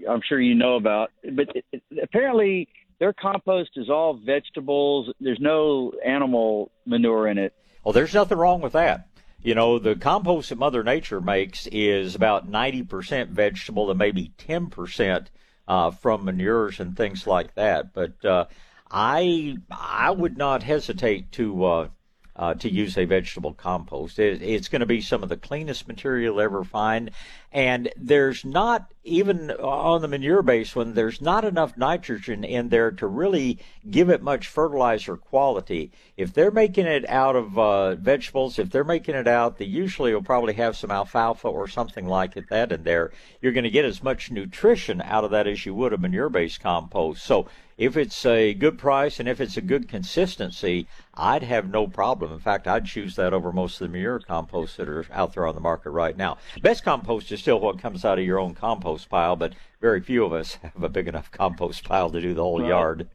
I'm 0.09 0.21
sure 0.27 0.41
you 0.41 0.55
know 0.55 0.75
about, 0.75 1.11
but 1.23 1.55
it, 1.55 1.65
it, 1.71 1.83
apparently 2.01 2.67
their 3.03 3.11
compost 3.11 3.71
is 3.75 3.89
all 3.89 4.13
vegetables. 4.13 5.11
There's 5.19 5.41
no 5.41 5.91
animal 6.05 6.71
manure 6.85 7.27
in 7.27 7.37
it. 7.37 7.53
Well, 7.83 7.91
there's 7.91 8.13
nothing 8.13 8.37
wrong 8.37 8.61
with 8.61 8.71
that. 8.71 9.09
You 9.41 9.55
know, 9.55 9.77
the 9.77 9.95
compost 9.95 10.47
that 10.47 10.57
Mother 10.57 10.85
Nature 10.85 11.19
makes 11.19 11.67
is 11.67 12.15
about 12.15 12.49
90% 12.49 13.27
vegetable 13.27 13.89
and 13.89 13.99
maybe 13.99 14.31
10% 14.37 15.25
uh, 15.67 15.91
from 15.91 16.23
manures 16.23 16.79
and 16.79 16.95
things 16.95 17.27
like 17.27 17.53
that. 17.55 17.93
But 17.93 18.23
uh, 18.23 18.45
I 18.89 19.57
I 19.69 20.11
would 20.11 20.37
not 20.37 20.63
hesitate 20.63 21.33
to 21.33 21.65
uh, 21.65 21.87
uh, 22.35 22.53
to 22.55 22.69
use 22.69 22.97
a 22.97 23.05
vegetable 23.05 23.53
compost. 23.53 24.19
It, 24.19 24.41
it's 24.41 24.67
going 24.67 24.79
to 24.79 24.85
be 24.85 25.01
some 25.01 25.23
of 25.23 25.29
the 25.29 25.37
cleanest 25.37 25.87
material 25.87 26.41
ever 26.41 26.63
find. 26.63 27.11
And 27.51 27.89
there's 27.95 28.43
not, 28.43 28.91
even 29.03 29.51
on 29.51 30.01
the 30.01 30.07
manure 30.07 30.41
based 30.41 30.75
one, 30.75 30.95
there's 30.95 31.21
not 31.21 31.45
enough 31.45 31.77
nitrogen 31.77 32.43
in 32.43 32.69
there 32.69 32.89
to 32.93 33.05
really 33.05 33.59
give 33.87 34.09
it 34.09 34.23
much 34.23 34.47
fertilizer 34.47 35.17
quality. 35.17 35.91
If 36.17 36.33
they're 36.33 36.49
making 36.49 36.87
it 36.87 37.07
out 37.07 37.35
of 37.35 37.59
uh, 37.59 37.95
vegetables, 37.95 38.57
if 38.57 38.71
they're 38.71 38.83
making 38.83 39.13
it 39.13 39.27
out, 39.27 39.59
they 39.59 39.65
usually 39.65 40.13
will 40.15 40.23
probably 40.23 40.53
have 40.55 40.75
some 40.75 40.89
alfalfa 40.89 41.47
or 41.47 41.67
something 41.67 42.07
like 42.07 42.33
that 42.49 42.71
in 42.71 42.83
there. 42.83 43.11
You're 43.41 43.51
going 43.51 43.65
to 43.65 43.69
get 43.69 43.85
as 43.85 44.01
much 44.01 44.31
nutrition 44.31 45.01
out 45.01 45.23
of 45.23 45.31
that 45.31 45.45
as 45.45 45.63
you 45.67 45.75
would 45.75 45.93
a 45.93 45.97
manure 45.99 46.29
based 46.29 46.61
compost. 46.61 47.23
So 47.23 47.47
if 47.77 47.97
it's 47.97 48.25
a 48.25 48.53
good 48.53 48.77
price 48.77 49.19
and 49.19 49.27
if 49.27 49.41
it's 49.41 49.57
a 49.57 49.61
good 49.61 49.87
consistency, 49.87 50.87
I'd 51.13 51.43
have 51.43 51.69
no 51.69 51.87
problem. 51.87 52.31
In 52.31 52.39
fact, 52.39 52.67
I'd 52.67 52.85
choose 52.85 53.15
that 53.15 53.33
over 53.33 53.51
most 53.51 53.81
of 53.81 53.87
the 53.87 53.93
manure 53.93 54.19
composts 54.19 54.77
that 54.77 54.89
are 54.89 55.05
out 55.11 55.33
there 55.33 55.47
on 55.47 55.55
the 55.55 55.61
market 55.61 55.91
right 55.91 56.15
now. 56.15 56.37
Best 56.61 56.83
compost 56.83 57.31
is 57.31 57.39
still 57.39 57.59
what 57.59 57.79
comes 57.79 58.05
out 58.05 58.19
of 58.19 58.25
your 58.25 58.39
own 58.39 58.53
compost 58.53 59.09
pile, 59.09 59.35
but 59.35 59.53
very 59.81 60.01
few 60.01 60.25
of 60.25 60.33
us 60.33 60.55
have 60.61 60.83
a 60.83 60.89
big 60.89 61.07
enough 61.07 61.31
compost 61.31 61.83
pile 61.83 62.09
to 62.09 62.21
do 62.21 62.33
the 62.33 62.43
whole 62.43 62.59
right. 62.59 62.69
yard. 62.69 63.09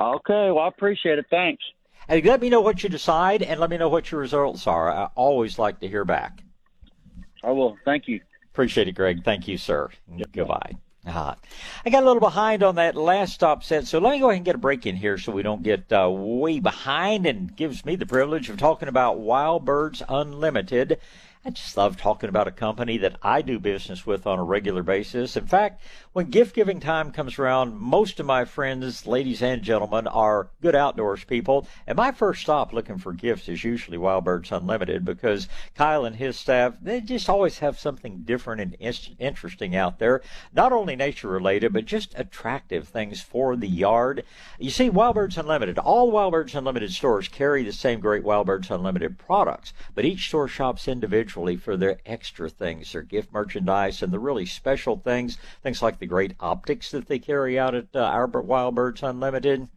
Okay, 0.00 0.50
well, 0.50 0.60
I 0.60 0.68
appreciate 0.68 1.18
it. 1.18 1.26
Thanks. 1.30 1.62
Hey, 2.08 2.20
let 2.20 2.40
me 2.40 2.50
know 2.50 2.60
what 2.60 2.82
you 2.82 2.88
decide 2.90 3.42
and 3.42 3.58
let 3.58 3.70
me 3.70 3.78
know 3.78 3.88
what 3.88 4.10
your 4.10 4.20
results 4.20 4.66
are. 4.66 4.90
I 4.90 5.08
always 5.14 5.58
like 5.58 5.80
to 5.80 5.88
hear 5.88 6.04
back. 6.04 6.42
I 7.42 7.50
will. 7.50 7.76
Thank 7.84 8.08
you. 8.08 8.20
Appreciate 8.52 8.88
it, 8.88 8.92
Greg. 8.92 9.24
Thank 9.24 9.48
you, 9.48 9.56
sir. 9.56 9.90
Yep. 10.14 10.32
Goodbye. 10.32 10.76
Uh, 11.06 11.34
I 11.84 11.90
got 11.90 12.02
a 12.02 12.06
little 12.06 12.20
behind 12.20 12.62
on 12.62 12.76
that 12.76 12.96
last 12.96 13.34
stop 13.34 13.62
set, 13.62 13.86
so 13.86 13.98
let 13.98 14.12
me 14.12 14.20
go 14.20 14.30
ahead 14.30 14.38
and 14.38 14.44
get 14.44 14.54
a 14.54 14.58
break 14.58 14.86
in 14.86 14.96
here 14.96 15.18
so 15.18 15.32
we 15.32 15.42
don't 15.42 15.62
get 15.62 15.92
uh, 15.92 16.08
way 16.10 16.60
behind 16.60 17.26
and 17.26 17.54
gives 17.54 17.84
me 17.84 17.96
the 17.96 18.06
privilege 18.06 18.48
of 18.48 18.56
talking 18.56 18.88
about 18.88 19.18
Wild 19.18 19.64
Birds 19.64 20.02
Unlimited 20.08 20.98
I 21.46 21.50
just 21.50 21.76
love 21.76 21.98
talking 21.98 22.30
about 22.30 22.48
a 22.48 22.52
company 22.52 22.96
that 22.98 23.18
I 23.22 23.42
do 23.42 23.58
business 23.58 24.06
with 24.06 24.26
on 24.26 24.38
a 24.38 24.44
regular 24.44 24.82
basis. 24.82 25.36
In 25.36 25.46
fact, 25.46 25.82
when 26.14 26.30
gift 26.30 26.54
giving 26.54 26.78
time 26.78 27.10
comes 27.10 27.40
around, 27.40 27.76
most 27.76 28.20
of 28.20 28.26
my 28.26 28.44
friends, 28.44 29.04
ladies 29.04 29.42
and 29.42 29.62
gentlemen, 29.62 30.06
are 30.06 30.48
good 30.62 30.76
outdoors 30.76 31.24
people. 31.24 31.66
And 31.88 31.96
my 31.96 32.12
first 32.12 32.42
stop 32.42 32.72
looking 32.72 32.98
for 32.98 33.12
gifts 33.12 33.48
is 33.48 33.64
usually 33.64 33.98
Wild 33.98 34.22
Birds 34.22 34.52
Unlimited 34.52 35.04
because 35.04 35.48
Kyle 35.74 36.04
and 36.04 36.14
his 36.14 36.38
staff, 36.38 36.76
they 36.80 37.00
just 37.00 37.28
always 37.28 37.58
have 37.58 37.80
something 37.80 38.18
different 38.18 38.60
and 38.60 39.16
interesting 39.18 39.74
out 39.74 39.98
there. 39.98 40.22
Not 40.52 40.72
only 40.72 40.94
nature 40.94 41.26
related, 41.26 41.72
but 41.72 41.84
just 41.84 42.14
attractive 42.16 42.86
things 42.86 43.20
for 43.20 43.56
the 43.56 43.66
yard. 43.66 44.22
You 44.60 44.70
see, 44.70 44.90
Wild 44.90 45.16
Birds 45.16 45.36
Unlimited, 45.36 45.78
all 45.78 46.12
Wild 46.12 46.30
Birds 46.30 46.54
Unlimited 46.54 46.92
stores 46.92 47.26
carry 47.26 47.64
the 47.64 47.72
same 47.72 47.98
great 47.98 48.22
Wild 48.22 48.46
Birds 48.46 48.70
Unlimited 48.70 49.18
products, 49.18 49.72
but 49.96 50.04
each 50.04 50.28
store 50.28 50.46
shops 50.46 50.86
individually 50.86 51.56
for 51.56 51.76
their 51.76 51.98
extra 52.06 52.48
things, 52.48 52.92
their 52.92 53.02
gift 53.02 53.32
merchandise, 53.32 54.00
and 54.00 54.12
the 54.12 54.20
really 54.20 54.46
special 54.46 54.96
things, 54.96 55.38
things 55.64 55.82
like 55.82 55.98
the 55.98 56.03
great 56.06 56.34
optics 56.40 56.90
that 56.90 57.06
they 57.06 57.18
carry 57.18 57.58
out 57.58 57.74
at 57.74 57.88
uh, 57.94 58.00
Albert 58.00 58.42
Wild 58.42 58.74
Birds 58.74 59.02
Unlimited. 59.02 59.68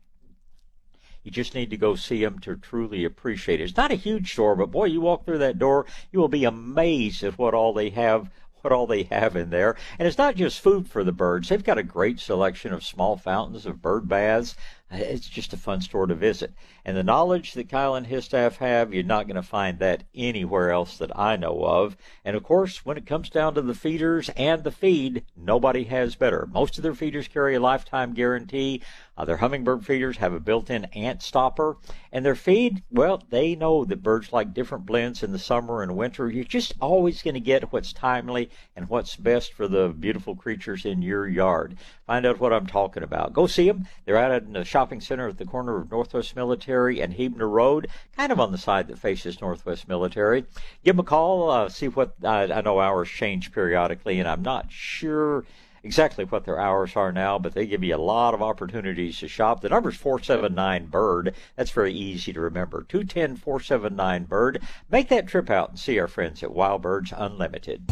You 1.23 1.31
just 1.31 1.55
need 1.55 1.69
to 1.71 1.77
go 1.77 1.95
see 1.95 2.23
them 2.23 2.39
to 2.39 2.55
truly 2.55 3.03
appreciate 3.03 3.59
it. 3.59 3.65
It's 3.65 3.77
not 3.77 3.91
a 3.91 3.95
huge 3.95 4.31
store, 4.31 4.55
but 4.55 4.71
boy, 4.71 4.85
you 4.85 5.01
walk 5.01 5.25
through 5.25 5.39
that 5.39 5.59
door, 5.59 5.85
you 6.11 6.19
will 6.19 6.29
be 6.29 6.45
amazed 6.45 7.23
at 7.23 7.37
what 7.37 7.53
all 7.53 7.73
they 7.73 7.89
have 7.89 8.29
what 8.61 8.73
all 8.73 8.87
they 8.87 9.03
have 9.03 9.35
in 9.35 9.49
there. 9.49 9.75
And 9.99 10.07
it's 10.07 10.17
not 10.17 10.35
just 10.35 10.59
food 10.59 10.89
for 10.89 11.03
the 11.03 11.11
birds. 11.11 11.49
They've 11.49 11.63
got 11.63 11.77
a 11.77 11.83
great 11.83 12.19
selection 12.19 12.73
of 12.73 12.83
small 12.83 13.15
fountains 13.15 13.65
of 13.65 13.81
bird 13.81 14.07
baths. 14.07 14.55
Uh, 14.91 14.97
it's 14.97 15.27
just 15.27 15.53
a 15.53 15.57
fun 15.57 15.81
store 15.81 16.07
to 16.07 16.15
visit. 16.15 16.53
And 16.85 16.95
the 16.95 17.03
knowledge 17.03 17.53
that 17.53 17.69
Kyle 17.69 17.95
and 17.95 18.07
his 18.07 18.25
staff 18.25 18.57
have, 18.57 18.93
you're 18.93 19.03
not 19.03 19.27
going 19.27 19.35
to 19.35 19.43
find 19.43 19.79
that 19.79 20.03
anywhere 20.15 20.71
else 20.71 20.97
that 20.97 21.17
I 21.17 21.35
know 21.35 21.63
of. 21.63 21.97
And 22.23 22.37
of 22.37 22.43
course, 22.43 22.85
when 22.85 22.97
it 22.97 23.05
comes 23.05 23.29
down 23.29 23.55
to 23.55 23.61
the 23.61 23.73
feeders 23.73 24.29
and 24.37 24.63
the 24.63 24.71
feed, 24.71 25.25
nobody 25.35 25.83
has 25.85 26.15
better. 26.15 26.47
Most 26.51 26.77
of 26.77 26.83
their 26.83 26.95
feeders 26.95 27.27
carry 27.27 27.55
a 27.55 27.59
lifetime 27.59 28.13
guarantee. 28.13 28.81
Uh, 29.17 29.25
their 29.25 29.37
hummingbird 29.37 29.85
feeders 29.85 30.17
have 30.17 30.33
a 30.33 30.39
built-in 30.39 30.85
ant 30.85 31.23
stopper. 31.23 31.77
And 32.11 32.25
their 32.25 32.35
feed, 32.35 32.83
well, 32.91 33.23
they 33.29 33.55
know 33.55 33.83
that 33.85 34.03
birds 34.03 34.31
like 34.31 34.53
different 34.53 34.85
blends 34.85 35.23
in 35.23 35.31
the 35.31 35.39
summer 35.39 35.81
and 35.81 35.97
winter. 35.97 36.29
You're 36.29 36.43
just 36.43 36.73
always 36.79 37.21
going 37.21 37.33
to 37.33 37.39
get 37.39 37.71
what's 37.73 37.93
timely 37.93 38.49
and 38.75 38.87
what's 38.89 39.15
best 39.15 39.53
for 39.53 39.67
the 39.67 39.89
beautiful 39.89 40.35
creatures 40.35 40.85
in 40.85 41.01
your 41.01 41.27
yard. 41.27 41.77
Find 42.05 42.25
out 42.25 42.39
what 42.39 42.53
I'm 42.53 42.67
talking 42.67 43.03
about. 43.03 43.33
Go 43.33 43.47
see 43.47 43.67
them. 43.67 43.87
They're 44.05 44.17
out 44.17 44.43
in 44.43 44.53
the 44.53 44.63
shopping 44.63 45.01
center 45.01 45.27
at 45.27 45.37
the 45.37 45.45
corner 45.45 45.77
of 45.77 45.91
Northwest 45.91 46.35
Military 46.35 47.01
and 47.01 47.13
Huebner 47.13 47.49
Road, 47.49 47.87
kind 48.15 48.31
of 48.31 48.39
on 48.39 48.51
the 48.51 48.57
side 48.57 48.87
that 48.87 48.99
faces 48.99 49.41
Northwest 49.41 49.87
Military. 49.87 50.45
Give 50.83 50.95
them 50.95 50.99
a 50.99 51.03
call. 51.03 51.49
Uh, 51.49 51.69
see 51.69 51.87
what 51.87 52.13
I 52.23 52.61
know 52.61 52.79
hours 52.79 53.09
change 53.09 53.51
periodically, 53.51 54.19
and 54.19 54.27
I'm 54.27 54.43
not 54.43 54.71
sure 54.71 55.43
exactly 55.87 56.25
what 56.25 56.43
their 56.43 56.59
hours 56.59 56.97
are 56.97 57.13
now, 57.13 57.39
but 57.39 57.53
they 57.53 57.65
give 57.65 57.81
you 57.81 57.95
a 57.95 57.97
lot 57.97 58.33
of 58.33 58.41
opportunities 58.41 59.17
to 59.19 59.27
shop. 59.27 59.61
The 59.61 59.69
number's 59.69 59.95
479 59.95 60.87
Bird. 60.87 61.33
That's 61.55 61.71
very 61.71 61.93
easy 61.93 62.33
to 62.33 62.41
remember. 62.41 62.83
210 62.83 63.37
479 63.37 64.25
Bird. 64.25 64.61
Make 64.91 65.07
that 65.09 65.27
trip 65.27 65.49
out 65.49 65.69
and 65.69 65.79
see 65.79 65.97
our 65.97 66.09
friends 66.09 66.43
at 66.43 66.51
Wild 66.51 66.81
Birds 66.81 67.13
Unlimited. 67.15 67.83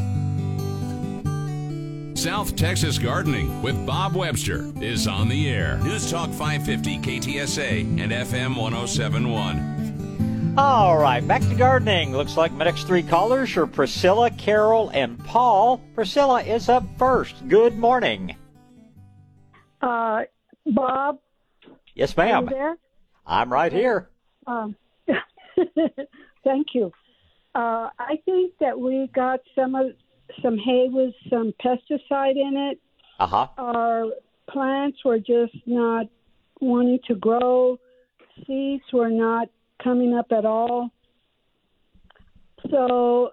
South 2.17 2.55
Texas 2.55 2.97
Gardening 2.97 3.62
with 3.62 3.86
Bob 3.86 4.15
Webster 4.15 4.71
is 4.81 5.08
on 5.08 5.29
the 5.29 5.49
air. 5.49 5.77
News 5.77 6.12
Talk 6.12 6.29
550 6.31 6.99
KTSA 6.99 7.81
and 8.01 8.12
FM 8.12 8.58
1071. 8.58 9.85
All 10.58 10.98
right, 10.98 11.26
back 11.28 11.41
to 11.41 11.54
gardening. 11.56 12.15
Looks 12.15 12.38
like 12.38 12.54
my 12.54 12.63
next 12.63 12.88
three 12.88 13.04
callers 13.04 13.58
are 13.58 13.68
Priscilla, 13.68 14.32
Carol, 14.32 14.89
and 14.94 15.20
Paul. 15.26 15.82
Priscilla 15.96 16.41
is 16.44 16.70
up 16.70 16.86
first. 16.98 17.46
Good 17.50 17.78
morning. 17.78 18.38
Uh, 19.82 20.22
Bob? 20.65 21.20
Yes, 21.94 22.15
ma'am. 22.15 22.46
there? 22.46 22.78
I'm 23.28 23.52
right 23.52 23.74
here. 23.74 24.10
Um, 24.48 24.78
thank 26.46 26.68
you. 26.74 26.89
Uh, 27.54 27.89
I 28.00 28.18
think 28.24 28.54
that 28.62 28.80
we 28.80 29.10
got 29.13 29.41
some 29.56 29.76
of 29.76 29.88
some 30.41 30.58
hay 30.58 30.88
with 30.89 31.13
some 31.30 31.54
pesticide 31.62 32.38
in 32.38 32.72
it. 32.72 32.80
Uh-huh. 33.20 33.48
Our 33.58 34.06
plants 34.50 35.00
were 35.04 35.20
just 35.20 35.56
not 35.65 36.06
wanting 36.62 37.00
to 37.08 37.15
grow. 37.15 37.78
Seeds 38.48 38.84
were 38.94 39.10
not 39.10 39.50
coming 39.84 40.14
up 40.14 40.28
at 40.32 40.46
all. 40.46 40.90
So 42.70 43.32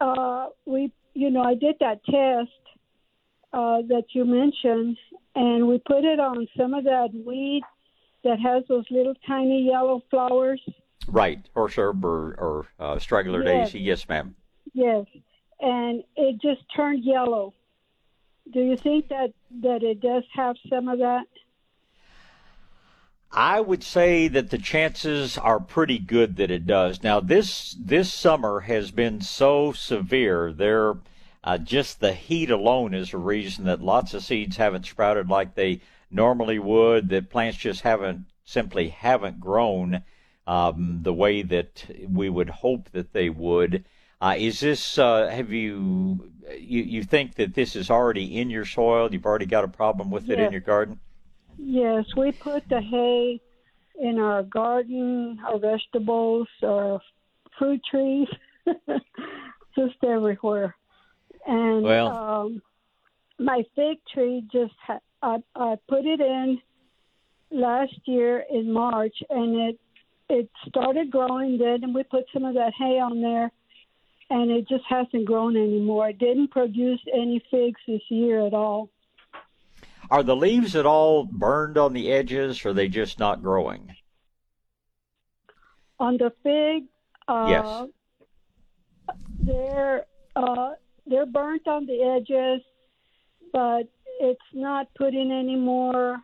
uh, 0.00 0.46
we, 0.64 0.92
you 1.14 1.30
know, 1.30 1.42
I 1.42 1.54
did 1.54 1.76
that 1.80 2.04
test 2.04 2.50
uh, 3.52 3.82
that 3.88 4.04
you 4.12 4.24
mentioned, 4.24 4.98
and 5.34 5.66
we 5.66 5.78
put 5.78 6.04
it 6.04 6.20
on 6.20 6.46
some 6.56 6.74
of 6.74 6.84
that 6.84 7.08
weed 7.24 7.62
that 8.24 8.38
has 8.40 8.64
those 8.68 8.84
little 8.90 9.14
tiny 9.26 9.66
yellow 9.66 10.02
flowers. 10.10 10.60
Right, 11.08 11.40
horse 11.54 11.78
herb 11.78 12.04
or, 12.04 12.34
or 12.38 12.66
uh, 12.80 12.98
straggler 12.98 13.42
yes. 13.44 13.68
daisy. 13.68 13.80
Yes, 13.80 14.08
ma'am. 14.08 14.34
Yes, 14.74 15.06
and 15.60 16.02
it 16.16 16.40
just 16.42 16.60
turned 16.74 17.04
yellow. 17.04 17.54
Do 18.52 18.60
you 18.60 18.76
think 18.76 19.08
that 19.08 19.32
that 19.62 19.82
it 19.82 20.00
does 20.00 20.24
have 20.34 20.56
some 20.68 20.88
of 20.88 20.98
that? 20.98 21.26
I 23.32 23.60
would 23.60 23.82
say 23.82 24.28
that 24.28 24.50
the 24.50 24.58
chances 24.58 25.36
are 25.36 25.60
pretty 25.60 25.98
good 25.98 26.36
that 26.36 26.50
it 26.50 26.66
does. 26.66 27.02
Now 27.02 27.20
this 27.20 27.76
this 27.78 28.12
summer 28.12 28.60
has 28.60 28.90
been 28.90 29.20
so 29.20 29.72
severe. 29.72 30.52
There, 30.52 30.94
uh, 31.44 31.58
just 31.58 32.00
the 32.00 32.12
heat 32.12 32.50
alone 32.50 32.94
is 32.94 33.12
a 33.12 33.18
reason 33.18 33.64
that 33.64 33.82
lots 33.82 34.14
of 34.14 34.22
seeds 34.22 34.56
haven't 34.56 34.86
sprouted 34.86 35.28
like 35.28 35.54
they 35.54 35.80
normally 36.10 36.58
would 36.58 37.08
that 37.10 37.30
plants 37.30 37.58
just 37.58 37.82
haven't 37.82 38.26
simply 38.44 38.88
haven't 38.88 39.40
grown 39.40 40.02
um, 40.46 41.00
the 41.02 41.12
way 41.12 41.42
that 41.42 41.84
we 42.08 42.28
would 42.30 42.48
hope 42.48 42.90
that 42.92 43.12
they 43.12 43.28
would. 43.28 43.84
Uh, 44.20 44.34
is 44.38 44.60
this 44.60 44.98
uh, 44.98 45.28
have 45.28 45.52
you, 45.52 46.30
you 46.58 46.82
you 46.82 47.02
think 47.02 47.34
that 47.34 47.54
this 47.54 47.76
is 47.76 47.90
already 47.90 48.38
in 48.38 48.48
your 48.48 48.64
soil? 48.64 49.08
You've 49.12 49.26
already 49.26 49.46
got 49.46 49.64
a 49.64 49.68
problem 49.68 50.10
with 50.10 50.30
it 50.30 50.38
Yes. 50.38 50.46
in 50.46 50.52
your 50.52 50.60
garden? 50.62 51.00
Yes, 51.58 52.04
we 52.16 52.32
put 52.32 52.68
the 52.68 52.80
hay 52.80 53.40
in 53.98 54.18
our 54.18 54.42
garden, 54.42 55.38
our 55.46 55.58
vegetables, 55.58 56.48
our 56.62 57.00
fruit 57.58 57.80
trees, 57.90 58.28
just 59.76 59.96
everywhere. 60.04 60.74
And 61.46 61.82
Well- 61.82 62.08
um, 62.08 62.62
my 63.38 63.62
fig 63.74 63.98
tree 64.12 64.46
just 64.50 64.74
ha- 64.86 65.00
I 65.22 65.42
I 65.54 65.76
put 65.88 66.06
it 66.06 66.20
in 66.20 66.58
last 67.50 67.94
year 68.06 68.44
in 68.50 68.72
March, 68.72 69.14
and 69.28 69.56
it 69.68 69.80
it 70.28 70.50
started 70.66 71.10
growing 71.10 71.58
then, 71.58 71.84
and 71.84 71.94
we 71.94 72.02
put 72.02 72.24
some 72.32 72.44
of 72.44 72.54
that 72.54 72.72
hay 72.78 72.98
on 72.98 73.20
there, 73.20 73.50
and 74.30 74.50
it 74.50 74.66
just 74.68 74.84
hasn't 74.88 75.26
grown 75.26 75.56
anymore. 75.56 76.08
It 76.08 76.18
didn't 76.18 76.50
produce 76.50 77.00
any 77.14 77.42
figs 77.50 77.80
this 77.86 78.00
year 78.08 78.46
at 78.46 78.54
all. 78.54 78.88
Are 80.10 80.22
the 80.22 80.36
leaves 80.36 80.76
at 80.76 80.86
all 80.86 81.24
burned 81.24 81.76
on 81.78 81.92
the 81.92 82.12
edges, 82.12 82.64
or 82.64 82.70
are 82.70 82.72
they 82.74 82.88
just 82.88 83.18
not 83.18 83.42
growing? 83.42 83.96
On 85.98 86.16
the 86.16 86.32
fig, 86.42 86.84
uh, 87.28 87.46
Yes. 87.48 89.16
they're 89.40 90.04
uh, 90.36 90.72
they're 91.06 91.26
burnt 91.26 91.66
on 91.66 91.86
the 91.86 92.02
edges, 92.02 92.62
but 93.52 93.88
it's 94.20 94.40
not 94.52 94.88
putting 94.96 95.32
any 95.32 95.56
more 95.56 96.18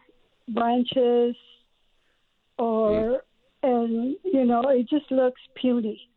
branches, 0.49 1.35
or 2.59 3.23
and 3.63 4.17
you 4.25 4.45
know 4.45 4.63
it 4.69 4.89
just 4.89 5.11
looks 5.11 5.41
puny. 5.57 6.09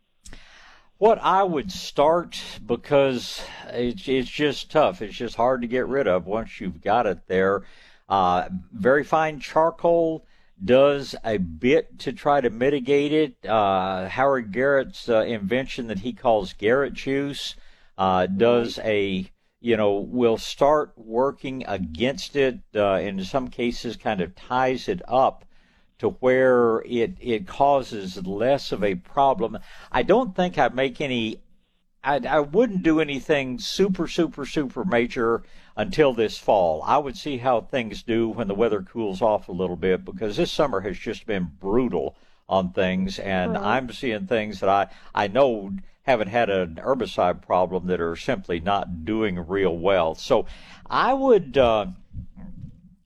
What 0.98 1.20
I 1.22 1.44
would 1.44 1.74
start 1.74 2.42
because 2.66 3.44
it's 3.68 4.08
it's 4.08 4.30
just 4.30 4.72
tough. 4.72 5.02
It's 5.02 5.18
just 5.18 5.36
hard 5.36 5.62
to 5.62 5.68
get 5.68 5.88
rid 5.88 6.08
of 6.08 6.26
once 6.26 6.62
you've 6.62 6.82
got 6.82 7.06
it 7.06 7.28
there. 7.28 7.64
Uh, 8.08 8.48
very 8.72 9.04
fine 9.04 9.42
charcoal 9.42 10.26
does 10.64 11.14
a 11.26 11.38
bit 11.38 12.00
to 12.00 12.14
try 12.14 12.40
to 12.40 12.50
mitigate 12.50 13.12
it. 13.12 13.46
Uh, 13.46 14.08
Howard 14.08 14.54
Garrett's 14.54 15.10
uh, 15.10 15.20
invention 15.24 15.88
that 15.88 16.00
he 16.00 16.14
calls 16.14 16.54
Garrett 16.54 16.94
juice 16.94 17.56
uh, 17.98 18.28
does 18.28 18.80
a 18.80 19.30
you 19.60 19.76
know 19.76 19.96
will 19.96 20.38
start 20.38 20.94
working 20.96 21.66
against 21.68 22.38
it. 22.38 22.60
Uh, 22.74 23.00
in 23.02 23.22
some 23.26 23.50
cases, 23.50 23.98
kind 23.98 24.22
of 24.22 24.34
ties 24.34 24.88
it 24.88 25.02
up 25.10 25.45
to 26.00 26.10
where 26.10 26.82
it 26.86 27.14
it 27.20 27.48
causes 27.48 28.26
less 28.26 28.72
of 28.72 28.84
a 28.84 28.96
problem. 28.96 29.58
I 29.92 30.04
don't 30.04 30.36
think 30.36 30.58
I'd 30.58 30.76
make 30.76 31.00
any. 31.02 31.40
I, 32.04 32.20
I 32.28 32.40
wouldn't 32.40 32.84
do 32.84 33.00
anything 33.00 33.58
super 33.60 34.08
super 34.08 34.46
super 34.46 34.86
major 34.86 35.44
until 35.76 36.14
this 36.14 36.38
fall. 36.38 36.84
I 36.86 36.98
would 36.98 37.18
see 37.18 37.38
how 37.38 37.62
things 37.62 38.04
do 38.04 38.30
when 38.30 38.48
the 38.48 38.56
weather 38.56 38.82
cools 38.82 39.22
off 39.22 39.50
a 39.50 39.52
little 39.54 39.76
bit 39.76 40.06
because 40.06 40.38
this 40.38 40.52
summer 40.52 40.82
has 40.82 40.98
just 40.98 41.26
been 41.26 41.52
brutal 41.60 42.16
on 42.48 42.72
things, 42.74 43.18
and 43.20 43.54
Right. 43.54 43.64
I'm 43.64 43.92
seeing 43.92 44.28
things 44.28 44.60
that 44.60 44.70
I 44.70 44.88
I 45.16 45.28
know 45.28 45.72
haven't 46.04 46.28
had 46.28 46.52
an 46.52 46.76
herbicide 46.76 47.42
problem 47.42 47.88
that 47.88 48.00
are 48.00 48.16
simply 48.16 48.60
not 48.60 49.04
doing 49.06 49.40
real 49.48 49.76
well. 49.78 50.14
So 50.16 50.46
I 50.88 51.14
would. 51.14 51.58
Uh, 51.58 51.88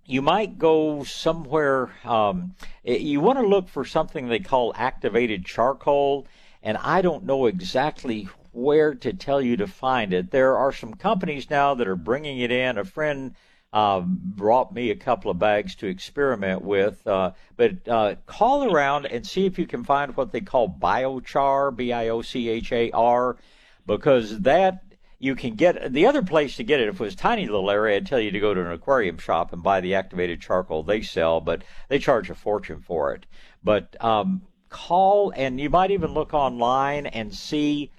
you 0.09 0.23
might 0.23 0.57
go 0.57 1.03
somewhere. 1.03 1.91
Um, 2.03 2.55
eh, 2.83 2.97
you 2.97 3.21
want 3.21 3.37
to 3.39 3.45
look 3.45 3.69
for 3.69 3.85
something 3.85 4.27
they 4.27 4.39
call 4.39 4.73
activated 4.75 5.45
charcoal, 5.45 6.25
and 6.63 6.77
I 6.77 7.01
don't 7.01 7.25
know 7.25 7.45
exactly 7.45 8.27
where 8.51 8.95
to 8.95 9.13
tell 9.13 9.39
you 9.39 9.55
to 9.57 9.67
find 9.67 10.11
it. 10.11 10.31
There 10.31 10.57
are 10.57 10.73
some 10.73 10.95
companies 10.95 11.49
now 11.49 11.75
that 11.75 11.87
are 11.87 11.95
bringing 11.95 12.39
it 12.39 12.51
in. 12.51 12.79
A 12.79 12.85
friend 12.85 13.35
um, 13.71 14.17
brought 14.19 14.73
me 14.73 14.89
a 14.89 14.95
couple 14.95 15.29
of 15.29 15.37
bags 15.37 15.75
to 15.75 15.87
experiment 15.87 16.63
with, 16.63 17.05
uh, 17.05 17.33
but 17.55 17.87
uh, 17.87 18.15
call 18.25 18.73
around 18.73 19.05
and 19.05 19.25
see 19.25 19.45
if 19.45 19.59
you 19.59 19.67
can 19.67 19.83
find 19.83 20.17
what 20.17 20.31
they 20.31 20.41
call 20.41 20.67
biochar, 20.67 21.75
B-I-O-C-H-A-R, 21.75 23.37
because 23.85 24.39
that 24.39 24.83
you 25.19 25.35
can 25.35 25.55
get 25.55 25.91
the 25.91 26.07
other 26.07 26.23
place 26.23 26.55
to 26.55 26.63
get 26.63 26.79
it. 26.79 26.87
If 26.87 26.95
it 26.95 27.03
was 27.03 27.13
a 27.13 27.17
tiny 27.17 27.45
little 27.45 27.69
area, 27.69 27.97
I'd 27.97 28.05
tell 28.05 28.19
you 28.19 28.31
to 28.31 28.39
go 28.39 28.53
to 28.53 28.61
an 28.61 28.71
aquarium 28.71 29.17
shop 29.17 29.51
and 29.51 29.61
buy 29.61 29.81
the 29.81 29.95
activated 29.95 30.41
charcoal 30.41 30.81
they 30.81 31.01
sell, 31.01 31.41
but 31.41 31.63
they 31.89 31.99
charge 31.99 32.29
a 32.29 32.35
fortune 32.35 32.79
for 32.79 33.13
it. 33.13 33.25
But 33.61 34.01
um, 34.03 34.43
call 34.69 35.33
and 35.35 35.59
you 35.59 35.69
might 35.69 35.91
even 35.91 36.13
look 36.13 36.33
online 36.33 37.05
and 37.05 37.33
see 37.35 37.91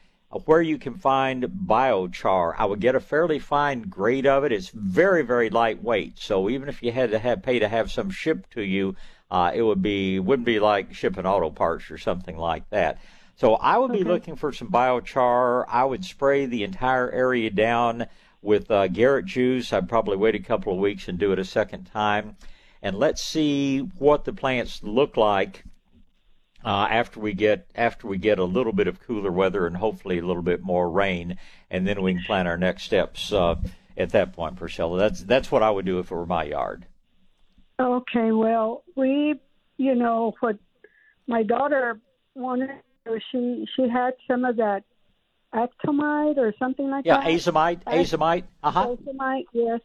where 0.46 0.62
you 0.62 0.78
can 0.78 0.94
find 0.94 1.44
biochar. 1.44 2.54
I 2.56 2.64
would 2.64 2.80
get 2.80 2.94
a 2.94 3.00
fairly 3.00 3.38
fine 3.38 3.83
grade 3.83 4.26
of 4.26 4.44
it. 4.44 4.52
It's 4.52 4.70
very, 4.70 5.22
very 5.22 5.50
lightweight. 5.50 6.18
So 6.18 6.48
even 6.48 6.68
if 6.68 6.83
you 6.83 6.92
had 6.92 7.11
to 7.11 7.18
have 7.18 7.42
pay 7.42 7.59
to 7.59 7.68
have 7.68 7.90
some 7.90 8.11
shipped 8.11 8.52
to 8.52 8.62
you, 8.62 8.94
uh, 9.30 9.52
it 9.54 9.62
would 9.62 9.83
be 9.83 10.18
wouldn't 10.18 10.46
be 10.46 10.61
like 10.61 10.94
shipping 10.94 11.26
auto 11.26 11.50
parts 11.50 11.90
or 11.90 11.98
something 11.98 12.37
like 12.37 12.68
that. 12.70 12.98
So 13.40 13.55
I 13.55 13.79
would 13.79 13.92
be 13.92 14.05
looking 14.05 14.37
for 14.37 14.53
some 14.53 14.68
biochar. 14.68 15.64
I 15.66 15.83
would 15.83 16.05
spray 16.05 16.44
the 16.44 16.62
entire 16.62 17.11
area 17.11 17.48
down 17.48 18.05
with 18.42 18.70
uh, 18.70 18.87
Garrett 18.88 19.24
juice. 19.24 19.72
I'd 19.72 19.88
probably 19.88 20.18
wait 20.18 20.35
a 20.35 20.40
couple 20.40 20.74
of 20.74 20.79
weeks 20.79 21.09
and 21.09 21.18
do 21.18 21.33
it 21.33 21.38
a 21.38 21.44
second 21.46 21.85
time, 21.85 22.37
and 22.83 22.98
let's 22.98 23.22
see 23.22 23.79
what 23.79 24.26
the 24.26 24.35
plants 24.35 24.83
look 24.83 25.16
like 25.16 25.64
uh, 26.66 26.87
after 26.90 27.18
we 27.18 27.33
get 27.33 27.66
after 27.74 28.07
we 28.07 28.18
get 28.18 28.38
a 28.38 28.44
little 28.44 28.74
bit 28.74 28.87
of 28.87 29.00
cooler 29.00 29.33
weather 29.33 29.66
and 29.66 29.79
hopefully 29.79 30.18
a 30.18 30.26
little 30.26 30.42
bit 30.42 30.61
more 30.61 30.90
rain, 30.90 31.38
and 31.70 31.88
then 31.88 32.03
we 32.03 32.12
can 32.12 32.22
plan 32.24 32.46
our 32.46 32.59
next 32.59 32.83
steps 32.83 33.33
uh, 33.33 33.55
at 33.96 34.11
that 34.11 34.35
point, 34.35 34.57
Priscilla. 34.57 34.98
That's 34.98 35.22
that's 35.22 35.50
what 35.50 35.62
I 35.62 35.70
would 35.70 35.87
do 35.87 35.98
if 35.98 36.11
it 36.11 36.14
were 36.14 36.26
my 36.26 36.44
yard. 36.44 36.85
Okay, 37.81 38.33
well, 38.33 38.85
we, 38.96 39.40
you 39.79 39.94
know, 39.94 40.35
what 40.40 40.59
my 41.26 41.42
daughter 41.42 41.98
wanted, 42.35 42.68
she 43.31 43.67
she 43.75 43.89
had 43.89 44.15
some 44.29 44.45
of 44.45 44.57
that 44.57 44.85
actomite 45.55 46.37
or 46.37 46.55
something 46.59 46.91
like 46.91 47.05
Yeah, 47.05 47.19
that. 47.19 47.31
Yeah, 47.31 47.37
azomite, 47.37 47.83
azomite. 47.85 48.45
Uh 48.63 48.71
huh. 48.71 48.97
Actomite, 48.97 49.47
yes, 49.53 49.81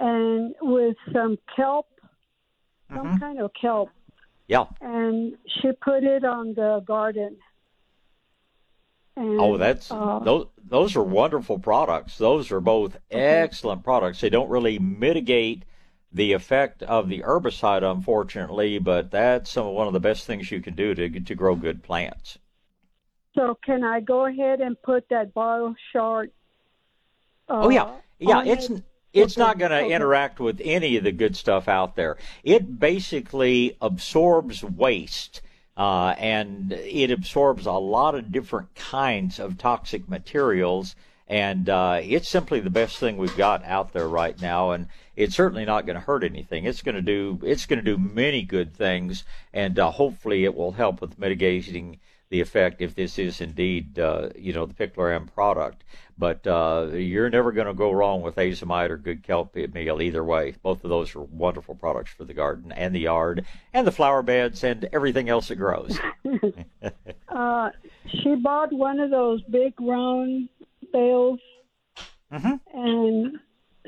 and 0.00 0.54
with 0.60 0.96
some 1.12 1.38
kelp, 1.54 1.86
some 2.92 3.06
Mhm. 3.06 3.20
kind 3.20 3.40
of 3.40 3.52
kelp, 3.54 3.90
Yeah. 4.48 4.66
and 4.80 5.36
she 5.46 5.72
put 5.72 6.04
it 6.04 6.24
on 6.24 6.54
the 6.54 6.80
garden. 6.80 7.36
And, 9.16 9.40
Oh, 9.40 9.56
that's 9.56 9.90
uh, 9.90 10.20
those. 10.20 10.46
Those 10.64 10.96
are 10.96 11.02
wonderful 11.02 11.58
products. 11.58 12.18
Those 12.18 12.52
are 12.52 12.60
both 12.60 12.98
excellent 13.10 13.82
products. 13.82 14.20
They 14.20 14.28
don't 14.30 14.48
really 14.50 14.78
mitigate 14.78 15.64
the 16.12 16.32
effect 16.32 16.82
of 16.84 17.08
the 17.08 17.20
herbicide, 17.22 17.82
unfortunately, 17.82 18.78
but 18.78 19.10
that's 19.10 19.50
some 19.50 19.66
one 19.68 19.86
of 19.86 19.92
the 19.92 20.00
best 20.00 20.26
things 20.26 20.50
you 20.50 20.60
can 20.60 20.74
do 20.74 20.94
to 20.94 21.20
to 21.20 21.34
grow 21.34 21.54
good 21.56 21.82
plants. 21.82 22.38
So 23.34 23.58
can 23.64 23.84
I 23.84 24.00
go 24.00 24.26
ahead 24.26 24.60
and 24.60 24.80
put 24.82 25.08
that 25.10 25.32
biochar? 25.34 26.30
Uh, 27.48 27.62
Oh 27.62 27.70
yeah, 27.70 27.86
yeah. 28.18 28.42
It's 28.44 28.70
it? 28.70 28.82
it's 29.12 29.36
Okay, 29.36 29.40
not 29.46 29.58
going 29.58 29.70
to 29.70 29.84
okay. 29.84 29.92
interact 29.94 30.40
with 30.40 30.60
any 30.64 30.96
of 30.96 31.04
the 31.04 31.12
good 31.12 31.36
stuff 31.36 31.68
out 31.68 31.96
there. 31.96 32.16
It 32.42 32.78
basically 32.78 33.76
absorbs 33.80 34.62
waste. 34.64 35.42
Uh, 35.76 36.12
and 36.18 36.72
it 36.72 37.12
absorbs 37.12 37.64
a 37.64 37.72
lot 37.72 38.16
of 38.16 38.32
different 38.32 38.74
kinds 38.74 39.38
of 39.38 39.56
toxic 39.56 40.08
materials, 40.08 40.96
and 41.28 41.68
uh, 41.68 42.00
it's 42.02 42.28
simply 42.28 42.58
the 42.58 42.68
best 42.68 42.98
thing 42.98 43.16
we've 43.16 43.36
got 43.36 43.64
out 43.64 43.92
there 43.92 44.08
right 44.08 44.40
now. 44.40 44.72
And 44.72 44.88
it's 45.18 45.34
certainly 45.34 45.64
not 45.64 45.84
going 45.84 45.94
to 45.98 46.00
hurt 46.00 46.22
anything. 46.22 46.64
It's 46.64 46.80
going 46.80 46.94
to 46.94 47.02
do 47.02 47.40
it's 47.42 47.66
going 47.66 47.84
to 47.84 47.84
do 47.84 47.98
many 47.98 48.42
good 48.42 48.72
things, 48.72 49.24
and 49.52 49.78
uh, 49.78 49.90
hopefully 49.90 50.44
it 50.44 50.54
will 50.54 50.72
help 50.72 51.00
with 51.00 51.18
mitigating 51.18 51.98
the 52.30 52.40
effect 52.40 52.82
if 52.82 52.94
this 52.94 53.18
is 53.18 53.40
indeed 53.40 53.98
uh, 53.98 54.28
you 54.36 54.52
know 54.52 54.64
the 54.64 54.74
picloram 54.74 55.26
product. 55.34 55.82
But 56.16 56.46
uh, 56.46 56.88
you're 56.92 57.30
never 57.30 57.52
going 57.52 57.66
to 57.66 57.74
go 57.74 57.90
wrong 57.92 58.22
with 58.22 58.36
azomite 58.36 58.90
or 58.90 58.96
good 58.96 59.22
kelp 59.24 59.54
meal 59.56 60.00
either 60.00 60.24
way. 60.24 60.54
Both 60.62 60.84
of 60.84 60.90
those 60.90 61.14
are 61.16 61.22
wonderful 61.22 61.74
products 61.74 62.12
for 62.12 62.24
the 62.24 62.34
garden 62.34 62.70
and 62.72 62.94
the 62.94 63.00
yard 63.00 63.44
and 63.72 63.86
the 63.86 63.92
flower 63.92 64.22
beds 64.22 64.62
and 64.64 64.88
everything 64.92 65.28
else 65.28 65.48
that 65.48 65.56
grows. 65.56 65.98
Uh, 67.28 67.70
she 68.08 68.34
bought 68.34 68.72
one 68.72 68.98
of 68.98 69.10
those 69.10 69.40
big 69.42 69.72
round 69.80 70.48
bales, 70.92 71.38
Mhm. 72.32 72.58
and 72.74 73.38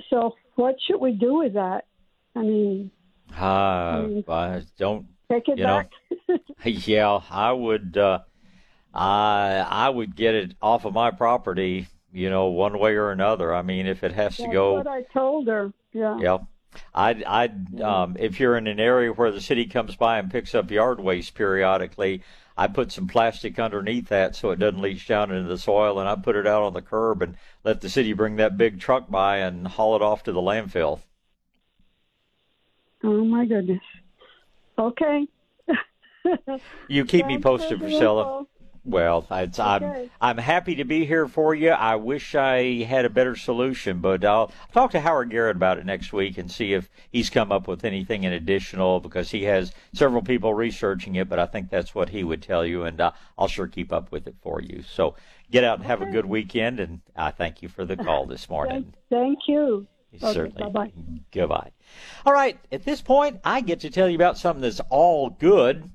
so 0.09 0.37
what 0.57 0.77
should 0.87 1.01
we 1.01 1.13
do 1.13 1.39
with 1.39 1.55
that? 1.55 1.87
I 2.37 2.41
mean, 2.41 2.91
Uh, 3.39 4.23
I 4.29 4.63
don't 4.79 5.07
take 5.31 5.49
it 5.49 5.59
You 5.59 5.65
know, 5.67 5.83
back. 6.29 6.41
yeah, 6.65 7.21
I 7.31 7.53
would. 7.53 7.97
Uh, 7.97 8.21
I 8.93 9.65
I 9.69 9.89
would 9.89 10.17
get 10.17 10.35
it 10.35 10.55
off 10.61 10.85
of 10.85 10.95
my 10.95 11.11
property. 11.11 11.89
You 12.13 12.29
know, 12.29 12.47
one 12.47 12.79
way 12.79 12.95
or 12.95 13.11
another. 13.11 13.55
I 13.55 13.63
mean, 13.63 13.87
if 13.87 14.03
it 14.03 14.13
has 14.13 14.37
to 14.39 14.49
go, 14.49 14.75
what 14.75 14.89
I 14.89 15.03
told 15.15 15.47
her. 15.47 15.73
Yeah. 15.93 16.19
yeah, 16.21 16.39
I'd, 16.95 17.23
I'd 17.25 17.81
um, 17.81 18.17
if 18.19 18.41
you're 18.41 18.57
in 18.57 18.67
an 18.67 18.81
area 18.81 19.13
where 19.13 19.31
the 19.31 19.41
city 19.41 19.67
comes 19.67 19.95
by 19.97 20.19
and 20.19 20.31
picks 20.31 20.55
up 20.55 20.71
yard 20.71 20.99
waste 21.01 21.35
periodically, 21.35 22.23
I 22.61 22.67
put 22.67 22.93
some 22.93 23.09
plastic 23.09 23.59
underneath 23.59 24.09
that 24.09 24.37
so 24.37 24.51
it 24.51 24.59
doesn't 24.59 24.83
leach 24.83 25.09
down 25.09 25.31
into 25.31 25.49
the 25.49 25.57
soil, 25.57 25.99
and 25.99 26.07
I 26.07 26.15
put 26.15 26.37
it 26.37 26.47
out 26.47 26.63
on 26.63 26.75
the 26.75 26.83
curb 26.83 27.23
and 27.23 27.39
let 27.65 27.81
the 27.81 27.89
city 27.89 28.13
bring 28.13 28.37
that 28.37 28.59
big 28.59 28.79
truck 28.79 29.09
by 29.09 29.39
and 29.39 29.67
haul 29.67 29.97
it 29.97 30.03
off 30.03 30.25
to 30.25 30.33
the 30.33 30.43
landfill. 30.43 31.01
Oh 33.03 33.25
my 33.25 33.47
goodness. 33.47 33.81
Okay. 34.79 35.27
you 36.87 37.07
keep 37.07 37.25
me 37.25 37.39
posted, 37.39 37.81
Priscilla. 37.81 38.45
Well, 38.91 39.27
okay. 39.31 39.63
I'm 39.63 40.11
I'm 40.21 40.39
happy 40.39 40.75
to 40.77 40.85
be 40.85 41.05
here 41.07 41.29
for 41.29 41.55
you. 41.55 41.71
I 41.71 41.97
wish 41.97 42.35
I 42.35 42.83
had 42.83 43.05
a 43.05 43.11
better 43.11 43.37
solution, 43.37 44.01
but 44.01 44.25
I'll 44.25 44.53
talk 44.73 44.91
to 44.93 45.01
Howard 45.01 45.31
Garrett 45.31 45.57
about 45.57 45.79
it 45.79 45.87
next 45.87 46.13
week 46.13 46.39
and 46.39 46.51
see 46.51 46.73
if 46.73 46.91
he's 47.11 47.31
come 47.31 47.53
up 47.53 47.69
with 47.69 47.85
anything 47.85 48.25
in 48.25 48.33
additional 48.33 49.01
because 49.01 49.31
he 49.31 49.45
has 49.45 49.73
several 49.93 50.23
people 50.23 50.55
researching 50.55 51.15
it. 51.15 51.29
But 51.29 51.39
I 51.39 51.47
think 51.47 51.71
that's 51.71 51.95
what 51.95 52.09
he 52.09 52.25
would 52.25 52.43
tell 52.43 52.67
you, 52.67 52.85
and 52.85 53.01
uh, 53.01 53.13
I'll 53.39 53.49
sure 53.49 53.69
keep 53.69 53.93
up 53.93 54.11
with 54.11 54.27
it 54.27 54.35
for 54.43 54.61
you. 54.61 54.83
So 54.83 55.15
get 55.51 55.65
out 55.65 55.79
and 55.79 55.87
have 55.87 56.03
a 56.03 56.07
good 56.07 56.27
weekend, 56.27 56.81
and 56.81 57.01
I 57.15 57.31
thank 57.31 57.63
you 57.63 57.69
for 57.69 57.85
the 57.85 57.97
call 57.97 58.27
this 58.27 58.49
morning. 58.51 58.93
Thank 59.09 59.39
you. 59.47 59.87
Certainly. 60.19 60.63
Okay, 60.63 60.73
bye-bye. 60.73 60.93
Goodbye. 61.33 61.71
All 62.27 62.33
right. 62.33 62.59
At 62.73 62.85
this 62.85 63.01
point, 63.01 63.39
I 63.45 63.61
get 63.61 63.81
to 63.81 63.91
tell 63.91 64.09
you 64.09 64.17
about 64.17 64.39
something 64.39 64.61
that's 64.61 64.81
all 64.91 65.31
good 65.31 65.89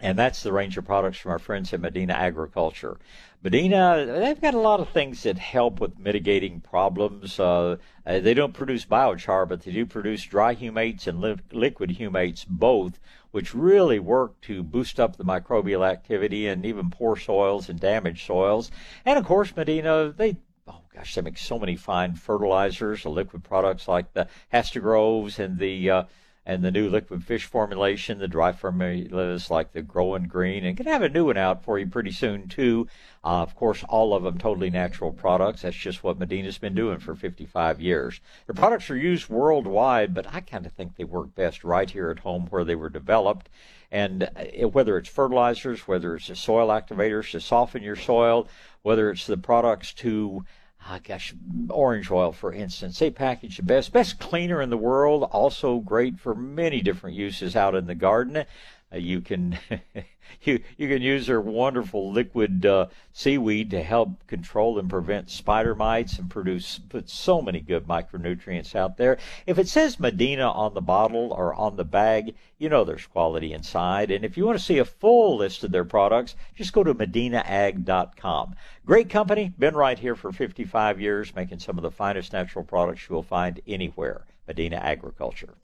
and 0.00 0.18
that's 0.18 0.42
the 0.42 0.52
range 0.52 0.76
of 0.78 0.84
products 0.84 1.18
from 1.18 1.32
our 1.32 1.38
friends 1.38 1.72
at 1.72 1.80
Medina 1.80 2.14
Agriculture. 2.14 2.98
Medina, 3.42 4.04
they've 4.06 4.40
got 4.40 4.54
a 4.54 4.60
lot 4.60 4.80
of 4.80 4.90
things 4.90 5.22
that 5.22 5.38
help 5.38 5.80
with 5.80 5.98
mitigating 5.98 6.60
problems. 6.60 7.40
Uh, 7.40 7.76
uh 8.06 8.20
they 8.20 8.34
don't 8.34 8.52
produce 8.52 8.84
biochar, 8.84 9.48
but 9.48 9.62
they 9.62 9.72
do 9.72 9.86
produce 9.86 10.24
dry 10.24 10.54
humates 10.54 11.06
and 11.06 11.20
li- 11.20 11.38
liquid 11.52 11.90
humates, 11.90 12.46
both, 12.46 13.00
which 13.30 13.54
really 13.54 13.98
work 13.98 14.40
to 14.42 14.62
boost 14.62 15.00
up 15.00 15.16
the 15.16 15.24
microbial 15.24 15.88
activity 15.88 16.46
in 16.46 16.64
even 16.64 16.90
poor 16.90 17.16
soils 17.16 17.68
and 17.68 17.80
damaged 17.80 18.26
soils. 18.26 18.70
And 19.04 19.18
of 19.18 19.24
course, 19.24 19.56
Medina, 19.56 20.12
they 20.14 20.36
oh 20.68 20.82
gosh, 20.94 21.14
they 21.14 21.22
make 21.22 21.38
so 21.38 21.58
many 21.58 21.76
fine 21.76 22.14
fertilizers, 22.14 23.02
the 23.02 23.08
liquid 23.10 23.42
products 23.42 23.88
like 23.88 24.12
the 24.12 24.28
Hastagroves 24.52 25.38
and 25.38 25.58
the 25.58 25.90
uh, 25.90 26.04
and 26.46 26.64
the 26.64 26.70
new 26.70 26.88
liquid 26.88 27.22
fish 27.22 27.44
formulation, 27.44 28.18
the 28.18 28.26
dry 28.26 28.50
formulas 28.52 29.50
like 29.50 29.72
the 29.72 29.82
Growing 29.82 30.24
Green, 30.24 30.64
and 30.64 30.76
can 30.76 30.86
have 30.86 31.02
a 31.02 31.08
new 31.08 31.26
one 31.26 31.36
out 31.36 31.62
for 31.62 31.78
you 31.78 31.86
pretty 31.86 32.10
soon 32.10 32.48
too. 32.48 32.88
Uh, 33.22 33.42
of 33.42 33.54
course, 33.54 33.84
all 33.88 34.14
of 34.14 34.22
them 34.22 34.38
totally 34.38 34.70
natural 34.70 35.12
products. 35.12 35.62
That's 35.62 35.76
just 35.76 36.02
what 36.02 36.18
Medina's 36.18 36.58
been 36.58 36.74
doing 36.74 36.98
for 36.98 37.14
55 37.14 37.80
years. 37.80 38.20
The 38.46 38.54
products 38.54 38.88
are 38.90 38.96
used 38.96 39.28
worldwide, 39.28 40.14
but 40.14 40.32
I 40.34 40.40
kind 40.40 40.64
of 40.64 40.72
think 40.72 40.96
they 40.96 41.04
work 41.04 41.34
best 41.34 41.62
right 41.62 41.90
here 41.90 42.10
at 42.10 42.20
home 42.20 42.46
where 42.46 42.64
they 42.64 42.74
were 42.74 42.90
developed. 42.90 43.50
And 43.92 44.22
uh, 44.22 44.68
whether 44.68 44.96
it's 44.96 45.08
fertilizers, 45.08 45.86
whether 45.86 46.14
it's 46.14 46.28
the 46.28 46.36
soil 46.36 46.68
activators 46.68 47.32
to 47.32 47.40
soften 47.40 47.82
your 47.82 47.96
soil, 47.96 48.48
whether 48.82 49.10
it's 49.10 49.26
the 49.26 49.36
products 49.36 49.92
to 49.94 50.44
ah, 50.86 50.98
gosh, 51.02 51.34
orange 51.68 52.10
oil, 52.10 52.32
for 52.32 52.52
instance. 52.52 52.98
They 52.98 53.10
package 53.10 53.56
the 53.56 53.62
best, 53.62 53.92
best 53.92 54.18
cleaner 54.18 54.60
in 54.60 54.70
the 54.70 54.76
world. 54.76 55.28
Also 55.32 55.78
great 55.78 56.18
for 56.18 56.34
many 56.34 56.80
different 56.80 57.16
uses 57.16 57.56
out 57.56 57.74
in 57.74 57.86
the 57.86 57.94
garden. 57.94 58.44
Uh, 58.92 58.98
you 58.98 59.20
can 59.20 59.58
you 60.42 60.60
you 60.76 60.88
can 60.88 61.00
use 61.00 61.26
their 61.26 61.40
wonderful 61.40 62.10
liquid 62.12 62.66
uh, 62.66 62.86
seaweed 63.12 63.70
to 63.70 63.82
help 63.82 64.26
control 64.26 64.78
and 64.78 64.90
prevent 64.90 65.30
spider 65.30 65.74
mites 65.74 66.18
and 66.18 66.28
produce 66.28 66.78
put 66.88 67.08
so 67.08 67.40
many 67.40 67.60
good 67.60 67.86
micronutrients 67.86 68.74
out 68.74 68.96
there. 68.96 69.18
If 69.46 69.58
it 69.58 69.68
says 69.68 70.00
Medina 70.00 70.50
on 70.50 70.74
the 70.74 70.80
bottle 70.80 71.32
or 71.32 71.54
on 71.54 71.76
the 71.76 71.84
bag, 71.84 72.34
you 72.58 72.68
know 72.68 72.84
there's 72.84 73.06
quality 73.06 73.52
inside. 73.52 74.10
And 74.10 74.24
if 74.24 74.36
you 74.36 74.44
want 74.44 74.58
to 74.58 74.64
see 74.64 74.78
a 74.78 74.84
full 74.84 75.36
list 75.36 75.62
of 75.62 75.70
their 75.70 75.84
products, 75.84 76.34
just 76.56 76.72
go 76.72 76.82
to 76.82 76.94
medinaag.com. 76.94 78.56
Great 78.84 79.08
company, 79.08 79.52
been 79.58 79.74
right 79.74 79.98
here 79.98 80.16
for 80.16 80.32
55 80.32 81.00
years, 81.00 81.34
making 81.34 81.60
some 81.60 81.78
of 81.78 81.82
the 81.82 81.90
finest 81.90 82.32
natural 82.32 82.64
products 82.64 83.08
you 83.08 83.14
will 83.14 83.22
find 83.22 83.60
anywhere. 83.68 84.24
Medina 84.48 84.76
Agriculture. 84.76 85.54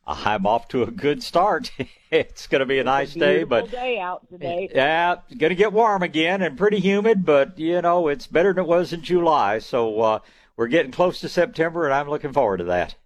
I'm 0.06 0.46
off 0.46 0.68
to 0.68 0.82
a 0.82 0.90
good 0.90 1.22
start. 1.22 1.72
it's 2.10 2.46
going 2.46 2.60
to 2.60 2.66
be 2.66 2.78
a 2.78 2.84
nice 2.84 3.14
day, 3.14 3.44
but 3.44 3.70
day 3.70 3.98
out 3.98 4.28
today. 4.28 4.68
Yeah, 4.74 5.16
it's 5.28 5.38
going 5.38 5.50
to 5.50 5.56
get 5.56 5.72
warm 5.72 6.02
again 6.02 6.42
and 6.42 6.58
pretty 6.58 6.80
humid, 6.80 7.24
but 7.24 7.58
you 7.58 7.80
know 7.80 8.08
it's 8.08 8.26
better 8.26 8.52
than 8.52 8.64
it 8.64 8.68
was 8.68 8.92
in 8.92 9.02
July. 9.02 9.58
So 9.58 10.00
uh, 10.00 10.18
we're 10.56 10.68
getting 10.68 10.92
close 10.92 11.20
to 11.20 11.28
September, 11.28 11.84
and 11.84 11.94
I'm 11.94 12.08
looking 12.08 12.32
forward 12.32 12.58
to 12.58 12.64
that. 12.64 12.96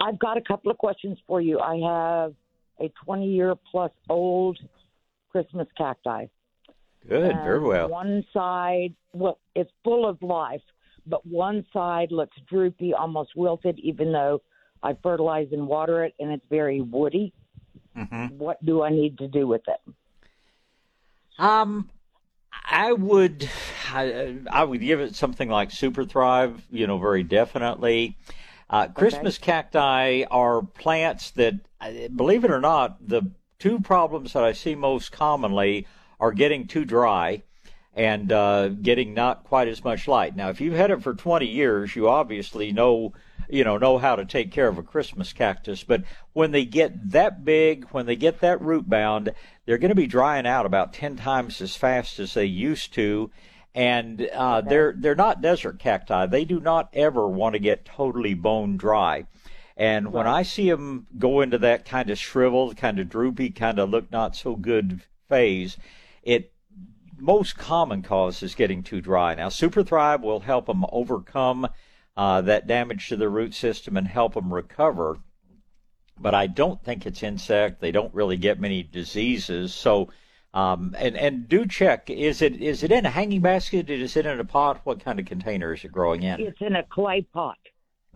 I've 0.00 0.18
got 0.18 0.36
a 0.36 0.42
couple 0.42 0.70
of 0.70 0.78
questions 0.78 1.18
for 1.26 1.40
you. 1.40 1.58
I 1.60 1.76
have 1.76 2.34
a 2.80 2.92
20 3.04 3.26
year 3.26 3.54
plus 3.70 3.92
old 4.08 4.58
Christmas 5.30 5.68
cacti. 5.76 6.26
Good, 7.08 7.36
very 7.36 7.60
well. 7.60 7.88
One 7.88 8.24
side, 8.34 8.94
well, 9.14 9.38
it's 9.54 9.70
full 9.82 10.06
of 10.06 10.20
life, 10.20 10.60
but 11.06 11.24
one 11.24 11.64
side 11.72 12.12
looks 12.12 12.36
droopy, 12.48 12.92
almost 12.92 13.30
wilted, 13.34 13.78
even 13.78 14.12
though 14.12 14.42
I 14.82 14.94
fertilize 15.02 15.48
and 15.52 15.66
water 15.66 16.04
it, 16.04 16.14
and 16.18 16.30
it's 16.30 16.44
very 16.48 16.80
woody. 16.80 17.32
Mm-hmm. 17.96 18.38
What 18.38 18.64
do 18.64 18.82
I 18.82 18.90
need 18.90 19.18
to 19.18 19.28
do 19.28 19.46
with 19.46 19.62
it? 19.66 19.94
Um, 21.38 21.90
I 22.70 22.92
would, 22.92 23.48
I, 23.92 24.36
I 24.50 24.64
would 24.64 24.80
give 24.80 25.00
it 25.00 25.14
something 25.14 25.48
like 25.48 25.70
Super 25.70 26.04
Thrive. 26.04 26.62
You 26.70 26.86
know, 26.86 26.98
very 26.98 27.22
definitely. 27.22 28.16
Uh, 28.70 28.88
Christmas 28.88 29.38
okay. 29.38 29.44
cacti 29.44 30.24
are 30.30 30.62
plants 30.62 31.30
that, 31.32 31.54
believe 32.14 32.44
it 32.44 32.50
or 32.50 32.60
not, 32.60 33.08
the 33.08 33.22
two 33.58 33.80
problems 33.80 34.34
that 34.34 34.44
I 34.44 34.52
see 34.52 34.74
most 34.74 35.10
commonly 35.10 35.86
are 36.20 36.32
getting 36.32 36.66
too 36.66 36.84
dry 36.84 37.42
and 37.94 38.30
uh, 38.30 38.68
getting 38.68 39.14
not 39.14 39.44
quite 39.44 39.68
as 39.68 39.82
much 39.82 40.06
light. 40.06 40.36
Now, 40.36 40.50
if 40.50 40.60
you've 40.60 40.74
had 40.74 40.90
it 40.90 41.02
for 41.02 41.14
20 41.14 41.46
years, 41.46 41.96
you 41.96 42.08
obviously 42.08 42.72
know 42.72 43.12
you 43.48 43.64
know 43.64 43.78
know 43.78 43.98
how 43.98 44.16
to 44.16 44.24
take 44.24 44.52
care 44.52 44.68
of 44.68 44.78
a 44.78 44.82
Christmas 44.82 45.32
cactus. 45.32 45.84
But 45.84 46.04
when 46.32 46.52
they 46.52 46.64
get 46.64 47.10
that 47.10 47.44
big, 47.44 47.86
when 47.90 48.06
they 48.06 48.16
get 48.16 48.40
that 48.40 48.60
root 48.60 48.88
bound, 48.88 49.32
they're 49.66 49.78
going 49.78 49.90
to 49.90 49.94
be 49.94 50.06
drying 50.06 50.46
out 50.46 50.66
about 50.66 50.92
ten 50.92 51.16
times 51.16 51.60
as 51.60 51.76
fast 51.76 52.18
as 52.18 52.34
they 52.34 52.44
used 52.44 52.92
to. 52.94 53.30
And 53.74 54.28
uh, 54.34 54.58
okay. 54.58 54.68
they're 54.68 54.94
they're 54.96 55.14
not 55.14 55.42
desert 55.42 55.78
cacti. 55.78 56.26
They 56.26 56.44
do 56.44 56.60
not 56.60 56.88
ever 56.92 57.28
want 57.28 57.54
to 57.54 57.60
get 57.60 57.84
totally 57.84 58.34
bone 58.34 58.76
dry. 58.76 59.26
And 59.76 60.06
right. 60.06 60.14
when 60.14 60.26
I 60.26 60.42
see 60.42 60.68
them 60.68 61.06
go 61.18 61.40
into 61.40 61.58
that 61.58 61.84
kind 61.84 62.10
of 62.10 62.18
shriveled, 62.18 62.76
kind 62.76 62.98
of 62.98 63.08
droopy, 63.08 63.50
kind 63.50 63.78
of 63.78 63.90
look 63.90 64.10
not 64.10 64.34
so 64.34 64.56
good 64.56 65.02
phase, 65.28 65.76
it 66.22 66.52
most 67.16 67.56
common 67.56 68.02
cause 68.02 68.42
is 68.42 68.54
getting 68.54 68.82
too 68.82 69.00
dry. 69.00 69.34
Now, 69.34 69.48
Super 69.48 69.82
Thrive 69.82 70.22
will 70.22 70.40
help 70.40 70.66
them 70.66 70.84
overcome 70.90 71.68
uh, 72.18 72.40
that 72.40 72.66
damage 72.66 73.08
to 73.08 73.16
the 73.16 73.28
root 73.28 73.54
system 73.54 73.96
and 73.96 74.08
help 74.08 74.34
them 74.34 74.52
recover. 74.52 75.18
But 76.18 76.34
I 76.34 76.48
don't 76.48 76.82
think 76.82 77.06
it's 77.06 77.22
insect. 77.22 77.80
They 77.80 77.92
don't 77.92 78.12
really 78.12 78.36
get 78.36 78.58
many 78.58 78.82
diseases. 78.82 79.72
So, 79.72 80.08
um, 80.52 80.96
and 80.98 81.16
and 81.16 81.48
do 81.48 81.64
check 81.64 82.10
is 82.10 82.42
it 82.42 82.60
is 82.60 82.82
it 82.82 82.90
in 82.90 83.06
a 83.06 83.10
hanging 83.10 83.40
basket? 83.40 83.88
Is 83.88 84.16
it 84.16 84.26
in 84.26 84.40
a 84.40 84.44
pot? 84.44 84.80
What 84.82 84.98
kind 84.98 85.20
of 85.20 85.26
container 85.26 85.72
is 85.72 85.84
it 85.84 85.92
growing 85.92 86.24
in? 86.24 86.40
It's 86.40 86.60
in 86.60 86.74
a 86.74 86.82
clay 86.82 87.22
pot. 87.22 87.58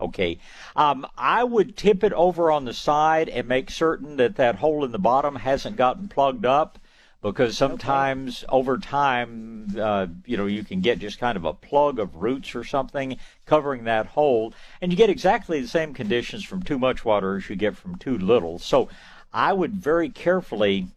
Okay. 0.01 0.37
Um, 0.75 1.07
I 1.17 1.45
would 1.45 1.77
tip 1.77 2.03
it 2.03 2.11
over 2.11 2.51
on 2.51 2.65
the 2.65 2.73
side 2.73 3.29
and 3.29 3.47
make 3.47 3.71
certain 3.71 4.17
that 4.17 4.35
that 4.35 4.55
hole 4.55 4.83
in 4.83 4.91
the 4.91 4.99
bottom 4.99 5.37
hasn't 5.37 5.77
gotten 5.77 6.09
plugged 6.09 6.45
up 6.45 6.77
because 7.23 7.57
sometimes 7.57 8.43
okay. 8.43 8.51
over 8.51 8.77
time, 8.77 9.67
uh, 9.79 10.07
you 10.25 10.35
know, 10.35 10.45
you 10.45 10.63
can 10.63 10.81
get 10.81 10.99
just 10.99 11.19
kind 11.19 11.37
of 11.37 11.45
a 11.45 11.53
plug 11.53 11.97
of 11.97 12.17
roots 12.17 12.53
or 12.53 12.65
something 12.65 13.17
covering 13.45 13.85
that 13.85 14.07
hole, 14.07 14.53
and 14.81 14.91
you 14.91 14.97
get 14.97 15.09
exactly 15.09 15.61
the 15.61 15.67
same 15.67 15.93
conditions 15.93 16.43
from 16.43 16.61
too 16.61 16.77
much 16.77 17.05
water 17.05 17.37
as 17.37 17.49
you 17.49 17.55
get 17.55 17.77
from 17.77 17.95
too 17.95 18.17
little. 18.17 18.59
So 18.59 18.89
I 19.31 19.53
would 19.53 19.73
very 19.73 20.09
carefully 20.09 20.89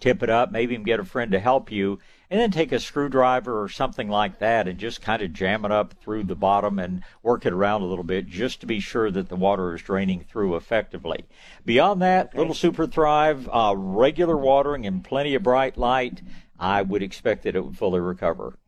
tip 0.00 0.22
it 0.22 0.28
up, 0.28 0.50
maybe 0.50 0.74
even 0.74 0.84
get 0.84 0.98
a 0.98 1.04
friend 1.04 1.30
to 1.30 1.38
help 1.38 1.70
you, 1.70 2.00
and 2.34 2.40
then 2.40 2.50
take 2.50 2.72
a 2.72 2.80
screwdriver 2.80 3.62
or 3.62 3.68
something 3.68 4.08
like 4.08 4.40
that 4.40 4.66
and 4.66 4.76
just 4.76 5.00
kind 5.00 5.22
of 5.22 5.32
jam 5.32 5.64
it 5.64 5.70
up 5.70 5.92
through 6.02 6.24
the 6.24 6.34
bottom 6.34 6.80
and 6.80 7.00
work 7.22 7.46
it 7.46 7.52
around 7.52 7.80
a 7.82 7.84
little 7.84 8.02
bit 8.02 8.26
just 8.26 8.58
to 8.60 8.66
be 8.66 8.80
sure 8.80 9.08
that 9.08 9.28
the 9.28 9.36
water 9.36 9.72
is 9.72 9.82
draining 9.82 10.18
through 10.28 10.56
effectively. 10.56 11.26
Beyond 11.64 12.02
that, 12.02 12.34
little 12.36 12.52
super 12.52 12.88
thrive, 12.88 13.48
uh, 13.52 13.72
regular 13.76 14.36
watering 14.36 14.84
and 14.84 15.04
plenty 15.04 15.36
of 15.36 15.44
bright 15.44 15.78
light. 15.78 16.22
I 16.58 16.82
would 16.82 17.04
expect 17.04 17.44
that 17.44 17.54
it 17.54 17.64
would 17.64 17.78
fully 17.78 18.00
recover. 18.00 18.58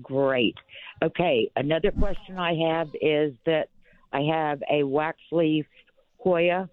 Great. 0.00 0.54
Okay, 1.02 1.50
another 1.56 1.90
question 1.90 2.38
I 2.38 2.54
have 2.70 2.88
is 3.02 3.34
that 3.44 3.68
I 4.14 4.20
have 4.32 4.62
a 4.70 4.82
wax 4.82 5.18
leaf 5.30 5.66
Hoya 6.16 6.70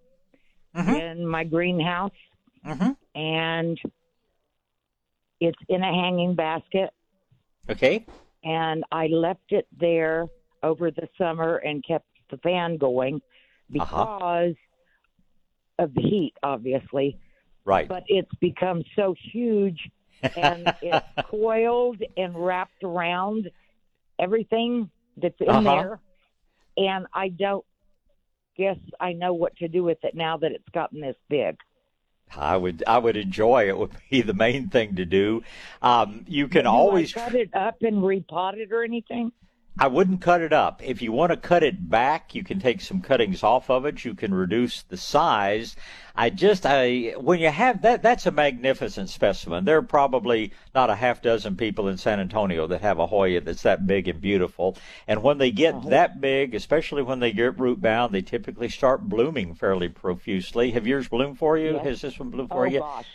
Mm-hmm. 0.78 0.96
in 0.96 1.28
my 1.28 1.44
greenhouse, 1.44 2.12
Mm-hmm. 2.66 2.92
and 3.20 3.78
it's 5.40 5.58
in 5.70 5.82
a 5.82 5.94
hanging 5.94 6.36
basket. 6.36 6.90
Okay. 7.70 8.06
and 8.44 8.84
I 8.92 9.08
left 9.08 9.52
it 9.52 9.68
there 9.80 10.28
over 10.62 10.92
the 10.92 11.08
summer 11.18 11.58
and 11.58 11.84
kept 11.86 12.06
the 12.30 12.38
fan 12.38 12.78
going 12.78 13.16
Uh-huh. 13.80 14.06
because 14.06 14.56
of 15.80 15.94
the 15.96 16.02
heat, 16.02 16.34
obviously. 16.44 17.18
Right. 17.66 17.88
But 17.88 18.04
it's 18.08 18.34
become 18.40 18.84
so 18.96 19.16
huge 19.32 19.80
and 20.38 20.72
it's 20.82 21.06
coiled 21.30 22.02
and 22.18 22.36
wrapped 22.36 22.84
around 22.84 23.50
everything 24.20 24.90
that's 25.18 25.40
in 25.42 25.50
Uh-huh. 25.50 25.62
there. 25.62 26.00
And 26.78 27.08
I 27.14 27.30
don't 27.30 27.66
guess 28.58 28.78
I 29.00 29.14
know 29.14 29.34
what 29.34 29.56
to 29.58 29.68
do 29.68 29.84
with 29.84 29.98
it 30.04 30.14
now 30.16 30.38
that 30.38 30.52
it's 30.52 30.70
gotten 30.74 31.02
this 31.02 31.18
big. 31.30 31.58
I 32.36 32.58
would 32.58 32.84
I 32.88 32.98
would 32.98 33.18
enjoy 33.18 33.68
it 33.68 33.78
would 33.78 33.92
be 34.10 34.22
the 34.22 34.34
main 34.34 34.70
thing 34.70 34.96
to 34.96 35.06
do. 35.06 35.44
Um, 35.82 36.26
you 36.28 36.48
can 36.48 36.64
Do 36.64 36.70
always 36.70 37.14
cut 37.14 37.36
it 37.36 37.50
up 37.54 37.82
and 37.82 37.98
repot 37.98 38.56
it 38.56 38.72
or 38.72 38.84
anything? 38.84 39.32
I 39.78 39.88
wouldn't 39.88 40.22
cut 40.22 40.42
it 40.42 40.54
up. 40.54 40.82
If 40.82 41.02
you 41.02 41.12
want 41.12 41.32
to 41.32 41.38
cut 41.38 41.62
it 41.62 41.90
back, 41.90 42.34
you 42.34 42.46
can 42.46 42.62
take 42.62 42.80
some 42.80 43.02
cuttings 43.02 43.44
off 43.44 43.70
of 43.70 43.86
it. 43.86 44.06
You 44.06 44.14
can 44.14 44.34
reduce 44.34 44.84
the 44.84 44.96
size. 44.96 45.76
I 46.16 46.30
just, 46.30 46.66
I, 46.66 47.14
when 47.18 47.40
you 47.40 47.50
have 47.50 47.82
that, 47.82 48.02
that's 48.02 48.26
a 48.26 48.32
magnificent 48.32 49.10
specimen. 49.10 49.66
There 49.66 49.78
are 49.78 49.82
probably 49.82 50.54
not 50.74 50.90
a 50.90 50.96
half 50.96 51.22
dozen 51.22 51.58
people 51.58 51.90
in 51.90 51.98
San 51.98 52.22
Antonio 52.22 52.68
that 52.68 52.82
have 52.82 53.00
a 53.00 53.08
Hoya 53.08 53.42
that's 53.42 53.64
that 53.64 53.86
big 53.86 54.08
and 54.08 54.22
beautiful. 54.22 54.78
And 55.10 55.22
when 55.22 55.40
they 55.40 55.52
get 55.52 55.76
uh-huh. 55.76 55.90
that 55.90 56.22
big, 56.22 56.56
especially 56.56 57.02
when 57.02 57.20
they 57.20 57.34
get 57.34 57.60
root 57.60 57.82
bound, 57.82 58.14
they 58.14 58.22
typically 58.22 58.70
start 58.70 59.10
blooming 59.10 59.56
fairly 59.56 59.90
profusely. 59.90 60.72
Have 60.72 60.88
yours 60.88 61.10
bloomed 61.10 61.38
for 61.38 61.58
you? 61.58 61.74
Yes. 61.74 61.86
Has 61.86 62.02
this 62.02 62.18
one 62.18 62.30
bloomed 62.30 62.50
for 62.50 62.66
oh 62.66 62.70
you? 62.70 62.80
gosh, 62.80 63.08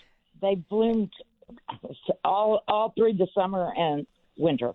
they 0.43 0.57
bloomed 0.57 1.13
all 2.23 2.63
all 2.69 2.93
through 2.97 3.15
the 3.15 3.29
summer 3.35 3.73
and 3.77 4.07
winter. 4.37 4.75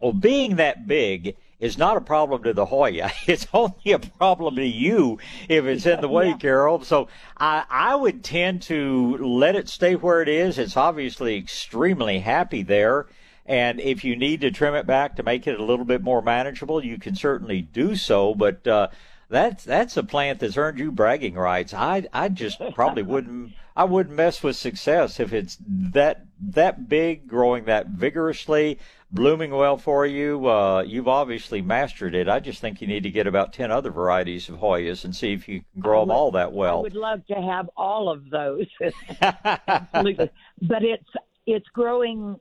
Well, 0.00 0.12
being 0.12 0.56
that 0.56 0.86
big 0.86 1.36
is 1.58 1.78
not 1.78 1.96
a 1.96 2.02
problem 2.02 2.42
to 2.42 2.52
the 2.52 2.66
Hoya. 2.66 3.10
It's 3.26 3.46
only 3.52 3.92
a 3.92 3.98
problem 3.98 4.56
to 4.56 4.66
you 4.66 5.18
if 5.48 5.64
it's 5.64 5.86
in 5.86 6.00
the 6.00 6.08
way, 6.08 6.28
Yeah. 6.28 6.36
Carol. 6.36 6.82
So 6.82 7.08
I, 7.36 7.64
I 7.70 7.94
would 7.94 8.22
tend 8.22 8.62
to 8.62 9.16
let 9.18 9.56
it 9.56 9.68
stay 9.68 9.96
where 9.96 10.20
it 10.20 10.28
is. 10.28 10.58
It's 10.58 10.76
obviously 10.76 11.36
extremely 11.36 12.20
happy 12.20 12.62
there. 12.62 13.06
And 13.46 13.80
if 13.80 14.04
you 14.04 14.16
need 14.16 14.40
to 14.42 14.50
trim 14.50 14.74
it 14.74 14.86
back 14.86 15.16
to 15.16 15.22
make 15.22 15.46
it 15.46 15.58
a 15.58 15.64
little 15.64 15.84
bit 15.84 16.02
more 16.02 16.20
manageable, 16.20 16.84
you 16.84 16.98
can 16.98 17.14
certainly 17.14 17.62
do 17.62 17.94
so. 17.94 18.34
But 18.34 18.66
uh, 18.66 18.88
that's 19.28 19.64
that's 19.64 19.96
a 19.96 20.02
plant 20.02 20.40
that's 20.40 20.56
earned 20.56 20.78
you 20.78 20.90
bragging 20.92 21.34
rights. 21.34 21.72
I 21.72 22.06
I 22.12 22.28
just 22.28 22.60
probably 22.74 23.02
wouldn't 23.12 23.52
I 23.76 23.84
wouldn't 23.84 24.16
mess 24.16 24.42
with 24.42 24.56
success 24.56 25.20
if 25.20 25.32
it's 25.32 25.58
that 25.68 26.26
that 26.40 26.88
big, 26.88 27.28
growing 27.28 27.64
that 27.66 27.86
vigorously, 27.88 28.78
blooming 29.10 29.50
well 29.50 29.76
for 29.76 30.06
you. 30.06 30.48
Uh, 30.48 30.82
you've 30.82 31.08
obviously 31.08 31.62
mastered 31.62 32.14
it. 32.14 32.28
I 32.28 32.40
just 32.40 32.60
think 32.60 32.80
you 32.80 32.86
need 32.86 33.02
to 33.04 33.10
get 33.10 33.26
about 33.26 33.52
ten 33.52 33.70
other 33.70 33.90
varieties 33.90 34.48
of 34.48 34.56
Hoyas 34.56 35.04
and 35.04 35.14
see 35.14 35.32
if 35.32 35.48
you 35.48 35.60
can 35.72 35.80
grow 35.80 36.00
them 36.00 36.10
all 36.10 36.30
that 36.32 36.52
well. 36.52 36.78
I 36.78 36.82
would 36.82 36.94
love 36.94 37.26
to 37.26 37.34
have 37.34 37.70
all 37.76 38.08
of 38.10 38.28
those. 38.30 38.66
Absolutely. 39.20 40.30
But 40.62 40.82
it's 40.82 41.08
it's 41.46 41.68
growing 41.72 42.36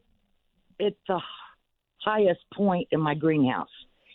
it's 0.79 0.99
the 1.07 1.21
highest 1.99 2.41
point 2.53 2.87
in 2.91 2.99
my 2.99 3.15
greenhouse. 3.15 3.69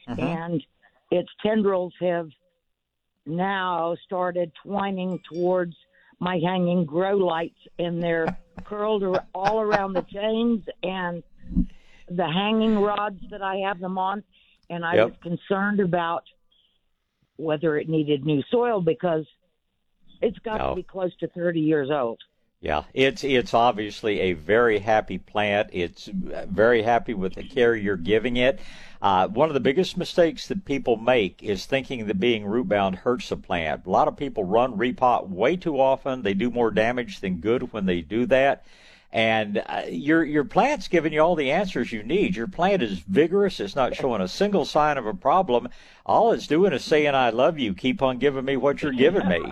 Mhm. 0.09 0.19
And 0.19 0.65
its 1.11 1.29
tendrils 1.43 1.95
have 2.01 2.29
now 3.27 3.97
started 4.05 4.53
twining 4.63 5.21
towards 5.33 5.75
my 6.19 6.39
hanging 6.45 6.85
grow 6.85 7.17
lights 7.17 7.59
and 7.79 8.03
they're 8.03 8.37
curled 8.65 9.03
all 9.35 9.61
around 9.61 9.95
the 9.95 10.03
chains 10.03 10.63
and 10.83 11.23
the 12.11 12.27
hanging 12.27 12.75
rods 12.75 13.21
that 13.31 13.43
I 13.43 13.57
have 13.67 13.79
them 13.81 13.97
on. 13.99 14.23
And 14.69 14.85
I 14.85 14.97
Yep. 14.97 15.07
was 15.07 15.17
concerned 15.23 15.81
about 15.81 16.25
whether 17.37 17.77
it 17.77 17.89
needed 17.89 18.25
new 18.25 18.43
soil 18.51 18.81
because 18.81 19.27
it's 20.21 20.39
got 20.41 20.59
No. 20.59 20.71
to 20.71 20.77
be 20.77 20.83
close 20.83 21.15
to 21.17 21.29
30 21.29 21.61
years 21.61 21.91
old. 21.91 22.21
Yeah, 22.63 22.85
it's 22.93 23.25
it's 23.25 23.55
obviously 23.55 24.21
a 24.21 24.35
very 24.35 24.81
happy 24.81 25.17
plant. 25.17 25.71
It's 25.73 26.09
very 26.13 26.83
happy 26.83 27.15
with 27.15 27.35
the 27.35 27.43
care 27.43 27.75
you're 27.75 27.97
giving 27.97 28.37
it. 28.37 28.61
Uh, 29.01 29.29
one 29.29 29.49
of 29.49 29.55
the 29.55 29.61
biggest 29.61 29.97
mistakes 29.97 30.47
that 30.49 30.67
people 30.67 30.99
make 30.99 31.43
is 31.43 31.65
thinking 31.65 32.07
that 32.07 32.21
being 32.21 32.45
root 32.45 32.69
bound 32.69 32.97
hurts 32.97 33.31
the 33.31 33.39
plant. 33.39 33.87
A 33.87 33.91
lot 33.91 34.09
of 34.09 34.17
people 34.19 34.45
run 34.45 34.75
repot 34.77 35.27
way 35.31 35.57
too 35.57 35.81
often. 35.81 36.21
They 36.21 36.35
do 36.35 36.51
more 36.51 36.71
damage 36.71 37.21
than 37.21 37.39
good 37.41 37.73
when 37.73 37.87
they 37.87 38.03
do 38.03 38.27
that. 38.27 38.67
And 39.13 39.63
uh, 39.67 39.83
your 39.89 40.25
your 40.25 40.45
plant's 40.45 40.87
giving 40.87 41.13
you 41.13 41.21
all 41.21 41.35
the 41.35 41.51
answers 41.51 41.91
you 41.91 42.03
need. 42.03 42.37
Your 42.37 42.47
plant 42.47 42.83
is 42.83 43.01
vigorous. 43.01 43.59
It's 43.59 43.75
not 43.75 43.97
showing 43.97 44.21
a 44.21 44.29
single 44.29 44.65
sign 44.65 44.99
of 44.99 45.07
a 45.07 45.15
problem. 45.15 45.69
All 46.07 46.33
it's 46.33 46.47
doing 46.47 46.73
is 46.73 46.85
saying, 46.85 47.15
"I 47.15 47.31
love 47.31 47.59
you. 47.59 47.75
Keep 47.75 48.03
on 48.03 48.19
giving 48.19 48.45
me 48.45 48.57
what 48.57 48.83
you're 48.83 48.93
giving 48.93 49.27
me." 49.29 49.43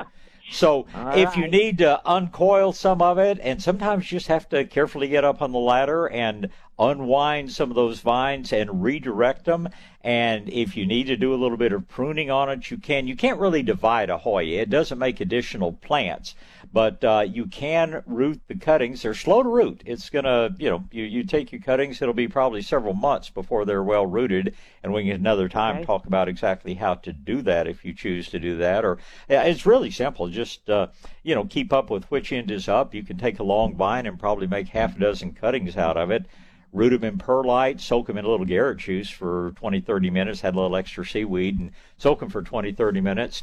So 0.50 0.86
if 1.14 1.36
you 1.36 1.46
need 1.46 1.78
to 1.78 2.00
uncoil 2.06 2.72
some 2.72 3.02
of 3.02 3.18
it, 3.18 3.38
and 3.42 3.62
sometimes 3.62 4.10
you 4.10 4.18
just 4.18 4.28
have 4.28 4.48
to 4.48 4.64
carefully 4.64 5.08
get 5.08 5.24
up 5.24 5.42
on 5.42 5.52
the 5.52 5.58
ladder 5.58 6.08
and 6.08 6.48
unwind 6.78 7.52
some 7.52 7.70
of 7.70 7.76
those 7.76 8.00
vines 8.00 8.52
and 8.52 8.82
redirect 8.82 9.44
them. 9.44 9.68
And 10.02 10.48
if 10.48 10.76
you 10.76 10.86
need 10.86 11.08
to 11.08 11.16
do 11.16 11.34
a 11.34 11.36
little 11.36 11.58
bit 11.58 11.72
of 11.72 11.88
pruning 11.88 12.30
on 12.30 12.48
it, 12.48 12.70
you 12.70 12.78
can. 12.78 13.06
You 13.06 13.16
can't 13.16 13.40
really 13.40 13.62
divide 13.62 14.08
a 14.08 14.18
Hoya. 14.18 14.62
It 14.62 14.70
doesn't 14.70 14.98
make 14.98 15.20
additional 15.20 15.72
plants, 15.72 16.34
but 16.72 17.02
uh, 17.02 17.24
you 17.26 17.46
can 17.46 18.02
root 18.06 18.40
the 18.46 18.56
cuttings. 18.56 19.02
They're 19.02 19.14
slow 19.14 19.42
to 19.42 19.48
root. 19.48 19.82
It's 19.86 20.10
gonna, 20.10 20.50
you 20.58 20.68
know, 20.68 20.84
you, 20.90 21.04
you 21.04 21.24
take 21.24 21.50
your 21.50 21.60
cuttings. 21.60 22.02
It'll 22.02 22.14
be 22.14 22.28
probably 22.28 22.62
several 22.62 22.94
months 22.94 23.30
before 23.30 23.64
they're 23.64 23.82
well 23.82 24.06
rooted, 24.06 24.54
and 24.82 24.92
we 24.92 25.04
can 25.04 25.12
another 25.12 25.48
time 25.48 25.84
talk 25.84 26.06
about 26.06 26.28
exactly 26.28 26.74
how 26.74 26.94
to 26.96 27.12
do 27.12 27.42
that 27.42 27.66
if 27.66 27.84
you 27.84 27.94
choose 27.94 28.28
to 28.30 28.38
do 28.38 28.56
that. 28.58 28.84
Or 28.84 28.98
yeah, 29.28 29.44
it's 29.44 29.66
really 29.66 29.90
simple. 29.90 30.28
Just 30.28 30.68
uh, 30.68 30.88
you 31.22 31.34
know, 31.34 31.44
keep 31.44 31.72
up 31.72 31.90
with 31.90 32.10
which 32.10 32.32
end 32.32 32.50
is 32.50 32.68
up. 32.68 32.94
You 32.94 33.02
can 33.02 33.16
take 33.16 33.38
a 33.38 33.44
long 33.44 33.74
vine 33.74 34.06
and 34.06 34.18
probably 34.18 34.46
make 34.46 34.68
half 34.68 34.96
a 34.96 35.00
dozen 35.00 35.32
cuttings 35.32 35.76
out 35.76 35.96
of 35.96 36.10
it. 36.10 36.26
Root 36.72 36.90
them 36.90 37.04
in 37.04 37.16
perlite, 37.16 37.80
soak 37.80 38.08
them 38.08 38.18
in 38.18 38.26
a 38.26 38.28
little 38.28 38.44
Garrett 38.44 38.78
juice 38.78 39.08
for 39.08 39.52
20, 39.56 39.80
30 39.80 40.10
minutes, 40.10 40.44
add 40.44 40.54
a 40.54 40.60
little 40.60 40.76
extra 40.76 41.04
seaweed, 41.04 41.58
and 41.58 41.70
soak 41.96 42.20
them 42.20 42.28
for 42.28 42.42
20, 42.42 42.72
30 42.72 43.00
minutes. 43.00 43.42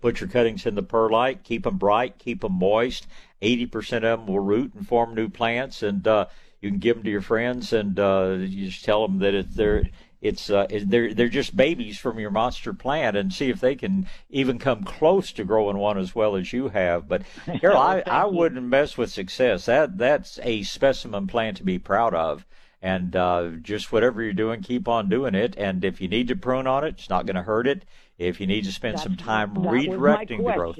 Put 0.00 0.20
your 0.20 0.28
cuttings 0.28 0.66
in 0.66 0.74
the 0.74 0.82
perlite, 0.82 1.44
keep 1.44 1.64
them 1.64 1.78
bright, 1.78 2.18
keep 2.18 2.42
them 2.42 2.52
moist. 2.52 3.06
80% 3.42 3.96
of 3.96 4.02
them 4.02 4.26
will 4.26 4.40
root 4.40 4.74
and 4.74 4.86
form 4.86 5.14
new 5.14 5.28
plants, 5.28 5.82
and 5.82 6.06
uh, 6.06 6.26
you 6.60 6.70
can 6.70 6.78
give 6.78 6.96
them 6.96 7.04
to 7.04 7.10
your 7.10 7.20
friends, 7.20 7.72
and 7.72 7.98
uh, 7.98 8.36
you 8.38 8.66
just 8.66 8.84
tell 8.84 9.06
them 9.06 9.18
that 9.20 9.34
it, 9.34 9.54
they're 9.54 9.84
it's 10.20 10.50
uh, 10.50 10.66
they're 10.84 11.14
they're 11.14 11.28
just 11.28 11.56
babies 11.56 11.98
from 11.98 12.18
your 12.18 12.30
monster 12.30 12.74
plant, 12.74 13.16
and 13.16 13.32
see 13.32 13.50
if 13.50 13.60
they 13.60 13.76
can 13.76 14.08
even 14.30 14.58
come 14.58 14.82
close 14.82 15.30
to 15.32 15.44
growing 15.44 15.78
one 15.78 15.96
as 15.96 16.14
well 16.14 16.34
as 16.34 16.52
you 16.52 16.68
have. 16.68 17.06
But 17.06 17.22
Carol, 17.60 17.78
I, 17.78 18.02
I 18.04 18.24
wouldn't 18.24 18.66
mess 18.66 18.98
with 18.98 19.12
success. 19.12 19.66
That 19.66 19.96
that's 19.96 20.40
a 20.42 20.64
specimen 20.64 21.28
plant 21.28 21.58
to 21.58 21.64
be 21.64 21.78
proud 21.78 22.14
of. 22.14 22.44
And 22.80 23.16
uh, 23.16 23.50
just 23.60 23.90
whatever 23.90 24.22
you're 24.22 24.32
doing, 24.32 24.62
keep 24.62 24.86
on 24.86 25.08
doing 25.08 25.34
it. 25.34 25.56
And 25.58 25.84
if 25.84 26.00
you 26.00 26.06
need 26.06 26.28
to 26.28 26.36
prune 26.36 26.68
on 26.68 26.84
it, 26.84 26.90
it's 26.90 27.10
not 27.10 27.26
going 27.26 27.34
to 27.34 27.42
hurt 27.42 27.66
it. 27.66 27.84
If 28.18 28.40
you 28.40 28.46
need 28.46 28.64
to 28.64 28.72
spend 28.72 28.98
some 28.98 29.16
time 29.16 29.54
redirecting 29.54 30.44
the 30.44 30.52
growth, 30.52 30.78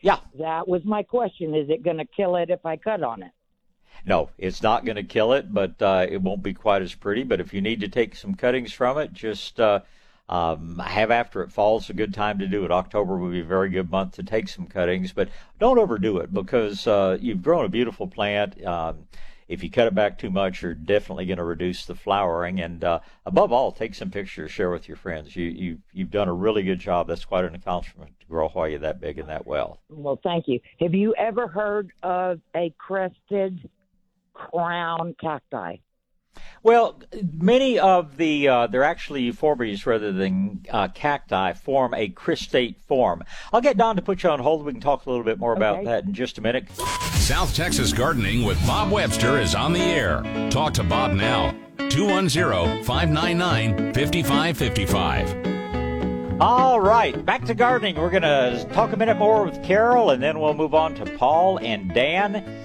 yeah, 0.00 0.20
That 0.38 0.68
was 0.68 0.84
my 0.84 1.02
question. 1.02 1.54
Is 1.54 1.68
it 1.68 1.82
going 1.82 1.96
to 1.96 2.04
kill 2.04 2.36
it 2.36 2.50
if 2.50 2.64
I 2.64 2.76
cut 2.76 3.02
on 3.02 3.22
it? 3.22 3.32
No, 4.06 4.30
it's 4.38 4.62
not 4.62 4.84
going 4.84 4.96
to 4.96 5.02
kill 5.02 5.32
it, 5.32 5.52
but 5.52 5.82
uh, 5.82 6.06
it 6.08 6.22
won't 6.22 6.42
be 6.42 6.54
quite 6.54 6.82
as 6.82 6.94
pretty. 6.94 7.24
But 7.24 7.40
if 7.40 7.52
you 7.52 7.60
need 7.60 7.80
to 7.80 7.88
take 7.88 8.14
some 8.14 8.34
cuttings 8.34 8.72
from 8.72 8.96
it, 8.98 9.12
just 9.12 9.58
uh, 9.58 9.80
um, 10.28 10.78
have 10.78 11.10
after 11.10 11.42
it 11.42 11.50
falls 11.50 11.90
a 11.90 11.94
good 11.94 12.14
time 12.14 12.38
to 12.38 12.46
do 12.46 12.64
it. 12.64 12.70
October 12.70 13.16
would 13.16 13.32
be 13.32 13.40
a 13.40 13.44
very 13.44 13.70
good 13.70 13.90
month 13.90 14.12
to 14.12 14.22
take 14.22 14.48
some 14.48 14.66
cuttings, 14.66 15.12
but 15.12 15.28
don't 15.58 15.78
overdo 15.78 16.18
it 16.18 16.32
because 16.32 16.86
uh, 16.86 17.18
you've 17.20 17.42
grown 17.42 17.64
a 17.64 17.68
beautiful 17.68 18.06
plant. 18.06 18.64
Um, 18.64 19.08
if 19.48 19.62
you 19.62 19.70
cut 19.70 19.86
it 19.86 19.94
back 19.94 20.18
too 20.18 20.30
much, 20.30 20.62
you're 20.62 20.74
definitely 20.74 21.26
going 21.26 21.38
to 21.38 21.44
reduce 21.44 21.86
the 21.86 21.94
flowering. 21.94 22.60
And 22.60 22.84
uh, 22.84 23.00
above 23.24 23.50
all, 23.50 23.72
take 23.72 23.94
some 23.94 24.10
pictures, 24.10 24.50
share 24.50 24.70
with 24.70 24.86
your 24.86 24.96
friends. 24.96 25.34
You, 25.34 25.46
you, 25.46 25.78
you've 25.92 26.10
done 26.10 26.28
a 26.28 26.34
really 26.34 26.62
good 26.62 26.78
job. 26.78 27.08
That's 27.08 27.24
quite 27.24 27.44
an 27.44 27.54
accomplishment 27.54 28.12
to 28.20 28.26
grow 28.26 28.48
Hoya 28.48 28.78
that 28.80 29.00
big 29.00 29.18
and 29.18 29.28
that 29.28 29.46
well. 29.46 29.80
Well, 29.88 30.20
thank 30.22 30.48
you. 30.48 30.60
Have 30.80 30.94
you 30.94 31.14
ever 31.16 31.48
heard 31.48 31.92
of 32.02 32.40
a 32.54 32.74
crested 32.78 33.68
crown 34.34 35.16
cacti? 35.20 35.76
Well, 36.62 37.00
many 37.32 37.78
of 37.78 38.16
the 38.16 38.48
uh, 38.48 38.66
they're 38.66 38.84
actually 38.84 39.30
euphorbias 39.30 39.86
rather 39.86 40.12
than 40.12 40.66
uh, 40.70 40.88
cacti 40.88 41.52
form 41.52 41.94
a 41.94 42.08
cristate 42.08 42.80
form. 42.86 43.22
I'll 43.52 43.60
get 43.60 43.76
Don 43.76 43.96
to 43.96 44.02
put 44.02 44.22
you 44.22 44.30
on 44.30 44.40
hold. 44.40 44.64
We 44.64 44.72
can 44.72 44.80
talk 44.80 45.06
a 45.06 45.10
little 45.10 45.24
bit 45.24 45.38
more 45.38 45.54
about 45.54 45.84
that 45.84 46.04
in 46.04 46.14
just 46.14 46.38
a 46.38 46.40
minute. 46.40 46.70
South 47.14 47.54
Texas 47.54 47.92
Gardening 47.92 48.44
with 48.44 48.58
Bob 48.66 48.90
Webster 48.90 49.38
is 49.38 49.54
on 49.54 49.72
the 49.72 49.80
air. 49.80 50.22
Talk 50.50 50.74
to 50.74 50.82
Bob 50.82 51.12
now. 51.12 51.54
210 51.90 52.84
599 52.84 53.94
5555. 53.94 55.58
All 56.40 56.78
right, 56.78 57.24
back 57.26 57.44
to 57.46 57.54
gardening. 57.54 57.96
We're 57.96 58.10
going 58.10 58.22
to 58.22 58.64
talk 58.72 58.92
a 58.92 58.96
minute 58.96 59.16
more 59.16 59.44
with 59.44 59.60
Carol, 59.64 60.10
and 60.10 60.22
then 60.22 60.38
we'll 60.38 60.54
move 60.54 60.72
on 60.72 60.94
to 60.94 61.04
Paul 61.16 61.58
and 61.58 61.92
Dan. 61.92 62.57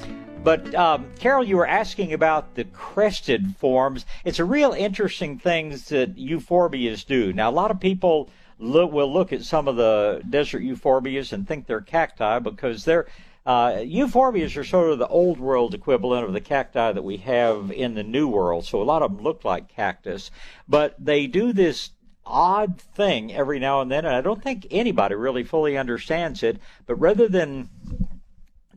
But 0.43 0.75
um, 0.75 1.07
Carol, 1.19 1.43
you 1.43 1.57
were 1.57 1.67
asking 1.67 2.11
about 2.13 2.55
the 2.55 2.65
crested 2.65 3.55
forms. 3.57 4.05
It's 4.25 4.39
a 4.39 4.45
real 4.45 4.73
interesting 4.73 5.39
thing 5.39 5.69
that 5.69 6.15
euphorbias 6.17 7.05
do. 7.05 7.31
Now, 7.31 7.49
a 7.49 7.51
lot 7.51 7.71
of 7.71 7.79
people 7.79 8.29
look, 8.59 8.91
will 8.91 9.11
look 9.11 9.31
at 9.31 9.43
some 9.43 9.67
of 9.67 9.77
the 9.77 10.21
desert 10.29 10.61
euphorbias 10.61 11.31
and 11.31 11.47
think 11.47 11.65
they're 11.65 11.81
cacti 11.81 12.39
because 12.39 12.85
they're 12.85 13.07
uh, 13.45 13.71
euphorbias 13.71 14.55
are 14.55 14.63
sort 14.63 14.89
of 14.89 14.99
the 14.99 15.07
old 15.07 15.37
world 15.37 15.73
equivalent 15.73 16.25
of 16.25 16.31
the 16.31 16.39
cacti 16.39 16.93
that 16.93 17.03
we 17.03 17.17
have 17.17 17.71
in 17.71 17.93
the 17.93 18.03
new 18.03 18.27
world. 18.27 18.65
So 18.65 18.81
a 18.81 18.83
lot 18.83 19.01
of 19.01 19.15
them 19.15 19.23
look 19.23 19.43
like 19.43 19.67
cactus, 19.67 20.31
but 20.67 20.95
they 20.97 21.27
do 21.27 21.51
this 21.51 21.91
odd 22.25 22.79
thing 22.79 23.33
every 23.33 23.59
now 23.59 23.81
and 23.81 23.91
then, 23.91 24.05
and 24.05 24.15
I 24.15 24.21
don't 24.21 24.41
think 24.41 24.65
anybody 24.71 25.15
really 25.15 25.43
fully 25.43 25.77
understands 25.77 26.41
it. 26.41 26.57
But 26.85 26.95
rather 26.95 27.27
than 27.27 27.69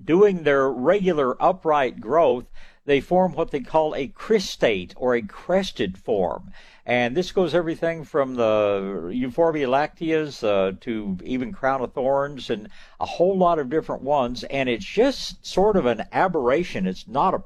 doing 0.07 0.43
their 0.43 0.71
regular 0.71 1.41
upright 1.43 2.01
growth, 2.01 2.47
they 2.87 3.01
form 3.01 3.33
what 3.33 3.51
they 3.51 3.61
call 3.61 3.95
a 3.95 4.07
cristate 4.07 4.95
or 4.97 5.15
a 5.15 5.23
crested 5.23 5.99
form. 5.99 6.53
And 6.87 7.17
this 7.17 7.33
goes 7.33 7.53
everything 7.53 8.05
from 8.05 8.37
the 8.37 9.11
Euphorbia 9.13 9.67
lacteas 9.67 10.45
uh, 10.45 10.77
to 10.83 11.19
even 11.25 11.53
crown 11.53 11.83
of 11.83 11.93
thorns 11.93 12.49
and 12.49 12.69
a 13.01 13.07
whole 13.07 13.37
lot 13.37 13.59
of 13.59 13.69
different 13.69 14.03
ones. 14.03 14.45
And 14.45 14.69
it's 14.69 14.85
just 14.85 15.45
sort 15.45 15.77
of 15.77 15.85
an 15.85 16.05
aberration. 16.13 16.87
It's 16.87 17.09
not 17.09 17.35
a 17.35 17.43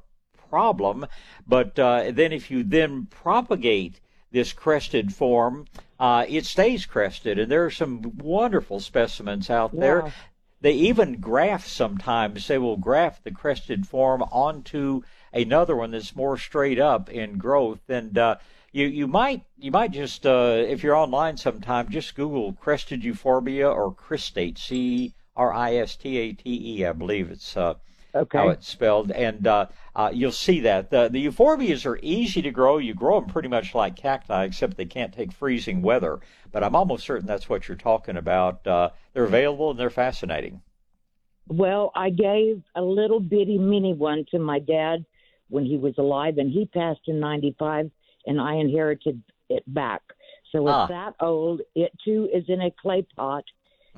problem. 0.51 1.07
But 1.47 1.79
uh, 1.79 2.11
then 2.13 2.33
if 2.33 2.51
you 2.51 2.63
then 2.63 3.07
propagate 3.07 4.01
this 4.31 4.53
crested 4.53 5.15
form, 5.15 5.67
uh, 5.99 6.27
it 6.29 6.45
stays 6.45 6.85
crested. 6.85 7.39
And 7.39 7.51
there 7.51 7.65
are 7.65 7.71
some 7.71 8.19
wonderful 8.19 8.79
specimens 8.79 9.49
out 9.49 9.73
there. 9.81 10.13
They 10.63 10.73
even 10.73 11.21
graft 11.21 11.69
sometimes. 11.69 12.47
They 12.47 12.59
will 12.59 12.77
graft 12.77 13.25
the 13.25 13.31
crested 13.31 13.87
form 13.87 14.23
onto 14.23 15.03
another 15.33 15.75
one 15.75 15.93
that's 15.93 16.15
more 16.15 16.37
straight 16.37 16.79
up 16.79 17.09
in 17.09 17.39
growth. 17.39 17.89
And 17.89 18.19
uh, 18.19 18.37
you 18.73 18.87
you 18.87 19.07
might 19.07 19.45
you 19.57 19.71
might 19.71 19.91
just 19.91 20.27
uh, 20.27 20.63
if 20.67 20.83
you're 20.83 20.95
online 20.95 21.39
sometime 21.39 21.89
just 21.89 22.15
Google 22.15 22.53
crested 22.53 23.03
euphorbia 23.03 23.69
or 23.69 23.95
cristate 23.95 24.59
C 24.59 25.15
R 25.35 25.53
I 25.53 25.77
S 25.77 25.97
T 25.97 26.19
A 26.19 26.33
T 26.33 26.77
E 26.79 26.85
I 26.85 26.93
believe 26.93 27.31
it's 27.31 27.57
uh, 27.57 27.75
Okay. 28.15 28.39
how 28.39 28.49
it's 28.49 28.67
spelled, 28.69 29.11
and 29.13 29.47
uh, 29.47 29.67
uh, 29.95 30.11
you'll 30.13 30.33
see 30.33 30.61
that 30.61 30.91
the 30.91 31.09
the 31.09 31.25
euphorbias 31.27 31.87
are 31.87 31.99
easy 32.03 32.43
to 32.43 32.51
grow. 32.51 32.79
You 32.79 32.95
grow 32.95 33.21
them 33.21 33.29
pretty 33.29 33.49
much 33.49 33.75
like 33.75 33.97
cacti, 33.97 34.45
except 34.45 34.77
they 34.77 34.85
can't 34.87 35.13
take 35.13 35.33
freezing 35.33 35.83
weather. 35.83 36.21
But 36.53 36.65
I'm 36.65 36.75
almost 36.75 37.05
certain 37.05 37.27
that's 37.27 37.49
what 37.49 37.69
you're 37.69 37.77
talking 37.77 38.17
about. 38.17 38.67
Uh, 38.67 38.91
they're 39.13 39.25
available 39.25 39.71
and 39.71 39.79
they're 39.79 39.91
fascinating. 39.91 40.63
Well, 41.49 41.91
I 41.95 42.11
gave 42.11 42.63
a 42.77 42.83
little 42.83 43.21
bitty 43.21 43.59
mini 43.59 43.93
one 43.93 44.25
to 44.31 44.39
my 44.39 44.59
dad 44.61 45.05
when 45.49 45.65
he 45.65 45.77
was 45.77 45.95
alive, 45.99 46.39
and 46.39 46.51
he 46.51 46.67
passed 46.67 47.01
in 47.07 47.19
'95, 47.21 47.91
and 48.27 48.41
I 48.41 48.55
inherited 48.55 49.23
it 49.49 49.65
back. 49.67 50.03
So 50.53 50.67
it's 50.67 50.75
Ah. 50.75 50.87
that 50.87 51.15
old. 51.21 51.61
It 51.75 51.93
too 52.05 52.29
is 52.33 52.45
in 52.49 52.61
a 52.61 52.71
clay 52.71 53.03
pot, 53.17 53.45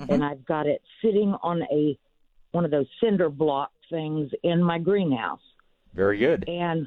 and 0.09 0.25
I've 0.25 0.45
got 0.45 0.67
it 0.67 0.83
sitting 1.03 1.35
on 1.43 1.63
a 1.65 1.99
one 2.53 2.65
of 2.65 2.71
those 2.71 2.87
cinder 3.03 3.29
block 3.29 3.73
things 3.91 4.31
in 4.43 4.63
my 4.63 4.79
greenhouse, 4.79 5.41
Very 5.95 6.19
good. 6.19 6.45
and 6.49 6.87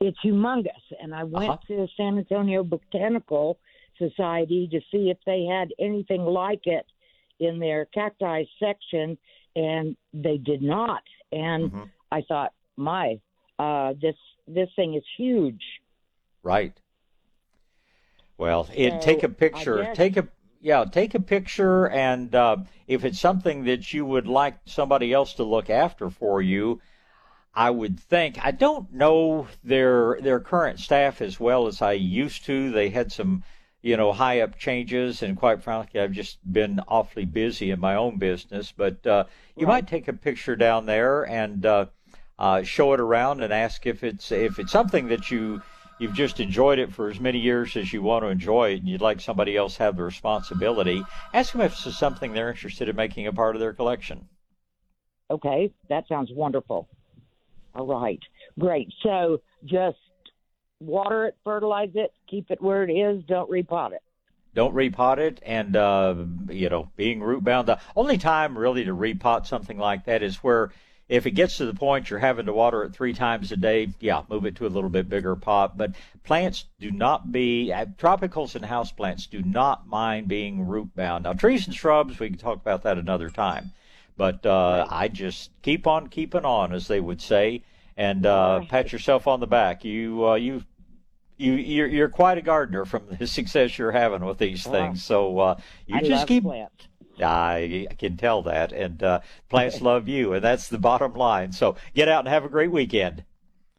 it's 0.00 0.18
humongous. 0.24 0.70
And 1.00 1.14
I 1.14 1.24
went 1.24 1.50
Uh-huh. 1.50 1.58
to 1.68 1.86
San 1.96 2.18
Antonio 2.18 2.64
Botanical 2.64 3.58
Society 3.98 4.66
to 4.68 4.80
see 4.90 5.10
if 5.10 5.18
they 5.24 5.44
had 5.44 5.72
anything 5.78 6.24
like 6.24 6.66
it 6.66 6.86
in 7.38 7.58
their 7.58 7.84
cacti 7.86 8.44
section, 8.58 9.16
and 9.56 9.96
they 10.12 10.38
did 10.38 10.62
not. 10.62 11.02
And 11.32 11.70
Mhm. 11.70 11.88
I 12.10 12.22
thought, 12.22 12.52
my, 12.76 13.20
uh, 13.58 13.92
this 14.00 14.16
this 14.46 14.68
thing 14.74 14.94
is 14.94 15.04
huge. 15.16 15.62
Right. 16.42 16.78
Well, 18.36 18.68
it 18.74 18.90
So, 18.94 18.98
take 19.00 19.22
a 19.22 19.28
picture. 19.28 19.94
Take 19.94 20.16
a 20.16 20.28
yeah, 20.64 20.86
take 20.90 21.14
a 21.14 21.20
picture, 21.20 21.90
and 21.90 22.34
uh, 22.34 22.56
if 22.88 23.04
it's 23.04 23.20
something 23.20 23.64
that 23.64 23.92
you 23.92 24.06
would 24.06 24.26
like 24.26 24.56
somebody 24.64 25.12
else 25.12 25.34
to 25.34 25.44
look 25.44 25.68
after 25.68 26.08
for 26.08 26.40
you, 26.40 26.80
I 27.54 27.68
would 27.68 28.00
think. 28.00 28.42
I 28.42 28.50
don't 28.50 28.90
know 28.90 29.46
their 29.62 30.18
their 30.22 30.40
current 30.40 30.80
staff 30.80 31.20
as 31.20 31.38
well 31.38 31.66
as 31.66 31.82
I 31.82 31.92
used 31.92 32.46
to. 32.46 32.72
They 32.72 32.88
had 32.88 33.12
some, 33.12 33.44
you 33.82 33.98
know, 33.98 34.10
high 34.14 34.40
up 34.40 34.58
changes, 34.58 35.22
and 35.22 35.36
quite 35.36 35.62
frankly, 35.62 36.00
I've 36.00 36.12
just 36.12 36.38
been 36.50 36.80
awfully 36.88 37.26
busy 37.26 37.70
in 37.70 37.78
my 37.78 37.96
own 37.96 38.16
business. 38.16 38.72
But 38.74 39.06
uh, 39.06 39.24
you 39.58 39.66
might 39.66 39.86
take 39.86 40.08
a 40.08 40.14
picture 40.14 40.56
down 40.56 40.86
there 40.86 41.24
and 41.24 41.66
uh, 41.66 41.86
uh, 42.38 42.62
show 42.62 42.94
it 42.94 43.00
around 43.00 43.42
and 43.42 43.52
ask 43.52 43.84
if 43.84 44.02
it's 44.02 44.32
if 44.32 44.58
it's 44.58 44.72
something 44.72 45.08
that 45.08 45.30
you 45.30 45.60
you've 45.98 46.12
just 46.12 46.40
enjoyed 46.40 46.78
it 46.78 46.92
for 46.92 47.08
as 47.10 47.20
many 47.20 47.38
years 47.38 47.76
as 47.76 47.92
you 47.92 48.02
want 48.02 48.24
to 48.24 48.28
enjoy 48.28 48.70
it, 48.72 48.80
and 48.80 48.88
you'd 48.88 49.00
like 49.00 49.20
somebody 49.20 49.56
else 49.56 49.76
have 49.78 49.96
the 49.96 50.02
responsibility. 50.04 51.08
Ask 51.32 51.52
them 51.52 51.60
if 51.62 51.72
it's 51.72 51.96
something 51.96 52.32
they're 52.32 52.50
interested 52.50 52.88
in 52.88 52.96
making 52.96 53.26
a 53.26 53.32
part 53.32 53.56
of 53.56 53.60
their 53.60 53.72
collection. 53.74 54.28
Okay, 55.30 55.72
that 55.88 56.06
sounds 56.08 56.30
wonderful. 56.32 56.88
All 57.74 57.86
right, 57.86 58.20
great. 58.58 58.92
So 59.02 59.40
just 59.64 59.98
water 60.80 61.26
it, 61.26 61.36
fertilize 61.44 61.90
it, 61.94 62.12
keep 62.28 62.50
it 62.50 62.60
where 62.62 62.84
it 62.84 62.92
is. 62.92 63.24
Don't 63.24 63.50
repot 63.50 63.92
it. 63.92 64.02
don't 64.54 64.74
repot 64.74 65.18
it 65.18 65.40
and 65.44 65.74
uh, 65.76 66.14
you 66.48 66.68
know 66.68 66.90
being 66.96 67.20
root 67.20 67.42
bound 67.42 67.66
the 67.66 67.78
only 67.96 68.16
time 68.18 68.56
really 68.56 68.84
to 68.84 68.94
repot 68.94 69.46
something 69.46 69.78
like 69.78 70.04
that 70.04 70.22
is 70.22 70.36
where 70.36 70.70
if 71.08 71.26
it 71.26 71.32
gets 71.32 71.56
to 71.58 71.66
the 71.66 71.74
point 71.74 72.08
you're 72.10 72.18
having 72.18 72.46
to 72.46 72.52
water 72.52 72.82
it 72.82 72.92
three 72.92 73.12
times 73.12 73.52
a 73.52 73.56
day 73.56 73.88
yeah 74.00 74.22
move 74.28 74.44
it 74.46 74.56
to 74.56 74.66
a 74.66 74.68
little 74.68 74.90
bit 74.90 75.08
bigger 75.08 75.36
pot 75.36 75.76
but 75.76 75.92
plants 76.22 76.66
do 76.80 76.90
not 76.90 77.30
be 77.30 77.72
uh, 77.72 77.84
tropicals 77.98 78.54
and 78.54 78.64
house 78.64 78.90
plants 78.92 79.26
do 79.26 79.42
not 79.42 79.86
mind 79.86 80.28
being 80.28 80.66
root 80.66 80.88
bound 80.94 81.24
now 81.24 81.32
trees 81.32 81.66
and 81.66 81.74
shrubs 81.74 82.18
we 82.18 82.28
can 82.28 82.38
talk 82.38 82.56
about 82.56 82.82
that 82.82 82.98
another 82.98 83.30
time 83.30 83.72
but 84.16 84.44
uh, 84.46 84.86
i 84.90 85.08
just 85.08 85.50
keep 85.62 85.86
on 85.86 86.08
keeping 86.08 86.44
on 86.44 86.72
as 86.72 86.88
they 86.88 87.00
would 87.00 87.20
say 87.20 87.62
and 87.96 88.26
uh, 88.26 88.60
pat 88.68 88.92
yourself 88.92 89.26
on 89.26 89.40
the 89.40 89.46
back 89.46 89.84
you 89.84 90.26
uh, 90.26 90.34
you 90.34 90.62
you 91.36 91.54
you're, 91.54 91.86
you're 91.88 92.08
quite 92.08 92.38
a 92.38 92.42
gardener 92.42 92.84
from 92.84 93.02
the 93.18 93.26
success 93.26 93.78
you're 93.78 93.92
having 93.92 94.24
with 94.24 94.38
these 94.38 94.64
Wow. 94.66 94.72
things. 94.72 95.02
So 95.02 95.38
uh, 95.38 95.56
you 95.86 95.96
I 95.96 96.02
just 96.02 96.26
keep. 96.26 96.44
plants. 96.44 96.88
I 97.22 97.86
can 97.98 98.16
tell 98.16 98.42
that, 98.42 98.72
and 98.72 99.02
uh, 99.02 99.20
plants 99.48 99.80
love 99.80 100.08
you, 100.08 100.32
and 100.32 100.42
that's 100.42 100.68
the 100.68 100.78
bottom 100.78 101.14
line. 101.14 101.52
So 101.52 101.76
get 101.94 102.08
out 102.08 102.20
and 102.20 102.28
have 102.28 102.44
a 102.44 102.48
great 102.48 102.70
weekend. 102.70 103.24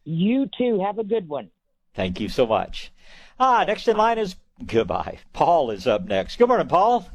You 0.03 0.49
too. 0.57 0.81
Have 0.81 0.99
a 0.99 1.03
good 1.03 1.27
one. 1.27 1.49
Thank 1.93 2.19
you 2.19 2.29
so 2.29 2.45
much. 2.45 2.91
Ah, 3.39 3.63
next 3.67 3.87
in 3.87 3.97
line 3.97 4.17
is 4.17 4.35
goodbye. 4.65 5.19
Paul 5.33 5.71
is 5.71 5.87
up 5.87 6.05
next. 6.05 6.37
Good 6.37 6.47
morning, 6.47 6.67
Paul. 6.67 7.09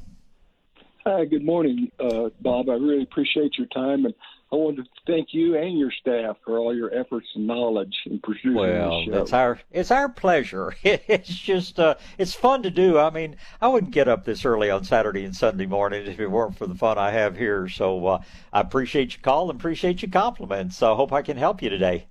Hi, 1.07 1.25
good 1.25 1.45
morning, 1.45 1.91
uh, 1.99 2.29
Bob. 2.41 2.68
I 2.68 2.75
really 2.75 3.03
appreciate 3.03 3.57
your 3.57 3.68
time, 3.68 4.05
and 4.05 4.14
I 4.53 4.57
wanted 4.57 4.85
to 4.85 4.91
thank 5.11 5.29
you 5.33 5.57
and 5.57 5.79
your 5.79 5.91
staff 6.01 6.37
for 6.45 6.59
all 6.59 6.75
your 6.75 6.95
efforts 6.95 7.27
and 7.35 7.47
knowledge 7.47 7.95
in 8.07 8.19
producing 8.21 8.55
Well, 8.55 9.05
this 9.07 9.15
show. 9.15 9.23
it's 9.23 9.33
our 9.33 9.61
it's 9.71 9.91
our 9.91 10.09
pleasure. 10.09 10.75
It's 10.85 11.29
just 11.29 11.81
uh, 11.81 11.97
it's 12.19 12.35
fun 12.35 12.63
to 12.63 12.71
do. 12.71 12.99
I 12.99 13.11
mean, 13.11 13.37
I 13.61 13.69
wouldn't 13.69 13.93
get 13.93 14.09
up 14.09 14.25
this 14.25 14.45
early 14.45 14.71
on 14.71 14.85
Saturday 14.85 15.25
and 15.25 15.35
Sunday 15.35 15.67
morning 15.67 16.07
if 16.07 16.21
it 16.21 16.29
weren't 16.29 16.57
for 16.57 16.67
the 16.67 16.75
fun 16.75 16.99
I 16.99 17.11
have 17.11 17.37
here. 17.37 17.69
So 17.69 18.07
uh, 18.07 18.23
I 18.53 18.61
appreciate 18.61 19.15
your 19.15 19.23
call 19.23 19.51
and 19.51 19.59
appreciate 19.59 20.03
your 20.03 20.11
compliments. 20.11 20.83
I 20.83 20.95
hope 20.95 21.13
I 21.13 21.23
can 21.23 21.37
help 21.37 21.63
you 21.63 21.71
today. 21.71 22.07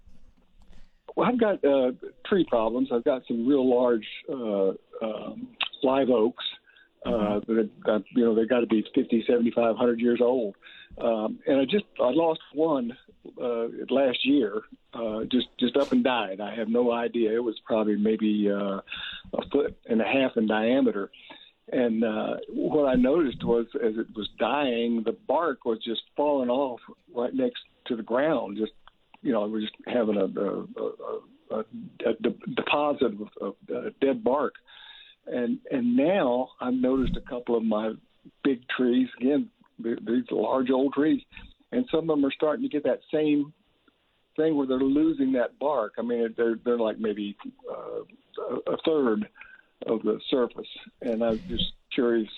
Well, 1.15 1.27
I've 1.27 1.39
got 1.39 1.63
uh, 1.65 1.91
tree 2.25 2.45
problems. 2.49 2.89
I've 2.93 3.03
got 3.03 3.23
some 3.27 3.47
real 3.47 3.67
large 3.69 4.07
uh, 4.29 4.69
um, 5.05 5.47
live 5.83 6.09
oaks. 6.09 6.43
Uh, 7.05 7.39
that 7.47 7.69
that, 7.85 8.03
you 8.15 8.25
know, 8.25 8.35
they've 8.35 8.49
got 8.49 8.59
to 8.59 8.67
be 8.67 8.85
50, 8.93 9.23
75, 9.25 9.55
100 9.55 9.99
years 10.01 10.19
old. 10.21 10.55
Um, 10.99 11.39
and 11.47 11.59
I 11.59 11.65
just 11.65 11.85
I 11.99 12.09
lost 12.11 12.41
one 12.53 12.97
uh, 13.41 13.67
last 13.89 14.25
year. 14.25 14.61
Uh, 14.93 15.23
just 15.31 15.47
just 15.59 15.77
up 15.77 15.91
and 15.91 16.03
died. 16.03 16.41
I 16.41 16.55
have 16.55 16.67
no 16.67 16.91
idea. 16.91 17.33
It 17.33 17.43
was 17.43 17.59
probably 17.65 17.95
maybe 17.95 18.49
uh, 18.51 18.81
a 19.33 19.49
foot 19.51 19.77
and 19.87 20.01
a 20.01 20.05
half 20.05 20.35
in 20.35 20.47
diameter. 20.47 21.11
And 21.71 22.03
uh, 22.03 22.37
what 22.49 22.87
I 22.87 22.95
noticed 22.95 23.43
was, 23.43 23.67
as 23.75 23.93
it 23.97 24.07
was 24.15 24.27
dying, 24.39 25.03
the 25.05 25.15
bark 25.27 25.65
was 25.65 25.77
just 25.83 26.01
falling 26.17 26.49
off 26.49 26.79
right 27.13 27.33
next 27.33 27.61
to 27.85 27.95
the 27.95 28.03
ground. 28.03 28.57
Just 28.57 28.73
you 29.21 29.31
know, 29.31 29.47
we're 29.47 29.61
just 29.61 29.75
having 29.85 30.17
a, 30.17 30.25
a, 30.25 30.83
a, 30.83 31.21
a, 31.51 31.59
a 32.09 32.13
de- 32.21 32.53
deposit 32.55 33.13
of, 33.13 33.29
of 33.41 33.55
uh, 33.73 33.89
dead 34.01 34.23
bark. 34.23 34.55
And 35.27 35.59
and 35.71 35.95
now 35.95 36.49
I've 36.59 36.73
noticed 36.73 37.15
a 37.17 37.29
couple 37.29 37.55
of 37.55 37.63
my 37.63 37.93
big 38.43 38.67
trees 38.67 39.09
again, 39.19 39.49
these 39.79 40.25
large 40.31 40.69
old 40.69 40.93
trees, 40.93 41.21
and 41.71 41.85
some 41.91 42.01
of 42.01 42.07
them 42.07 42.25
are 42.25 42.31
starting 42.31 42.63
to 42.63 42.69
get 42.69 42.83
that 42.83 43.01
same 43.11 43.53
thing 44.35 44.55
where 44.55 44.67
they're 44.67 44.79
losing 44.79 45.33
that 45.33 45.59
bark. 45.59 45.93
I 45.97 46.01
mean, 46.01 46.33
they're 46.37 46.59
they're 46.63 46.77
like 46.77 46.99
maybe 46.99 47.35
uh, 47.69 48.01
a 48.67 48.77
third 48.85 49.27
of 49.85 50.01
the 50.03 50.19
surface, 50.29 50.67
and 51.01 51.23
I'm 51.23 51.41
just 51.47 51.73
curious 51.93 52.29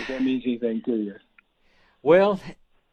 if 0.00 0.08
that 0.08 0.22
means 0.22 0.42
anything 0.46 0.82
to 0.86 0.96
you. 0.96 1.14
Well, 2.02 2.40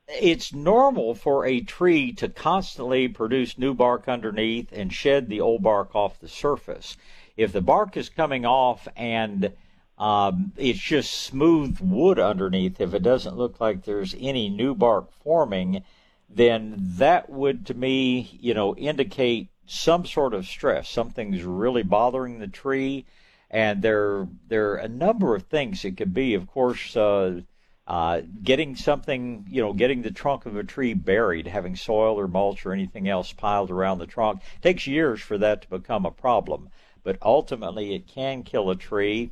it's 0.08 0.54
normal 0.54 1.16
for 1.16 1.46
a 1.46 1.62
tree 1.62 2.12
to 2.14 2.30
constantly 2.30 3.08
produce 3.08 3.58
new 3.58 3.74
bark 3.74 4.08
underneath 4.08 4.72
and 4.72 4.92
shed 4.92 5.28
the 5.28 5.42
old 5.42 5.64
bark 5.64 5.96
off 5.96 6.20
the 6.20 6.28
surface. 6.28 6.98
If 7.36 7.52
the 7.52 7.62
bark 7.62 7.98
is 7.98 8.10
coming 8.10 8.46
off 8.46 8.88
and 8.96 9.54
um, 9.98 10.52
it's 10.58 10.80
just 10.80 11.12
smooth 11.12 11.80
wood 11.80 12.20
underneath, 12.20 12.80
if 12.80 12.94
it 12.94 13.04
doesn't 13.04 13.38
look 13.38 13.60
like 13.60 13.84
there's 13.84 14.16
any 14.20 14.50
new 14.50 14.76
bark 14.76 15.12
forming, 15.24 15.84
then 16.30 16.76
that 16.78 17.30
would, 17.30 17.66
to 17.68 17.74
me, 17.74 18.38
you 18.40 18.54
know, 18.54 18.76
indicate 18.76 19.50
some 19.66 20.06
sort 20.06 20.34
of 20.34 20.46
stress. 20.46 20.90
Something's 20.90 21.44
really 21.44 21.84
bothering 21.84 22.40
the 22.40 22.48
tree, 22.48 23.06
and 23.50 23.82
there 23.82 24.28
there 24.48 24.72
are 24.72 24.78
a 24.78 24.88
number 24.88 25.36
of 25.36 25.44
things 25.44 25.84
it 25.84 25.98
could 25.98 26.14
be. 26.14 26.34
Of 26.34 26.48
course, 26.48 26.96
uh, 26.96 27.42
uh, 27.88 28.22
getting 28.44 28.76
something, 28.76 29.46
you 29.50 29.62
know, 29.62 29.74
getting 29.74 30.02
the 30.02 30.12
trunk 30.12 30.46
of 30.46 30.58
a 30.58 30.64
tree 30.64 30.94
buried, 30.94 31.48
having 31.48 31.76
soil 31.76 32.20
or 32.20 32.28
mulch 32.28 32.66
or 32.66 32.74
anything 32.74 33.08
else 33.08 33.32
piled 33.32 33.72
around 33.72 34.00
the 34.00 34.06
trunk 34.06 34.42
takes 34.62 34.86
years 34.86 35.22
for 35.22 35.38
that 35.38 35.62
to 35.62 35.70
become 35.70 36.06
a 36.06 36.12
problem. 36.12 36.70
But 37.04 37.18
ultimately, 37.22 37.96
it 37.96 38.08
can 38.08 38.44
kill 38.44 38.70
a 38.70 38.76
tree. 38.76 39.32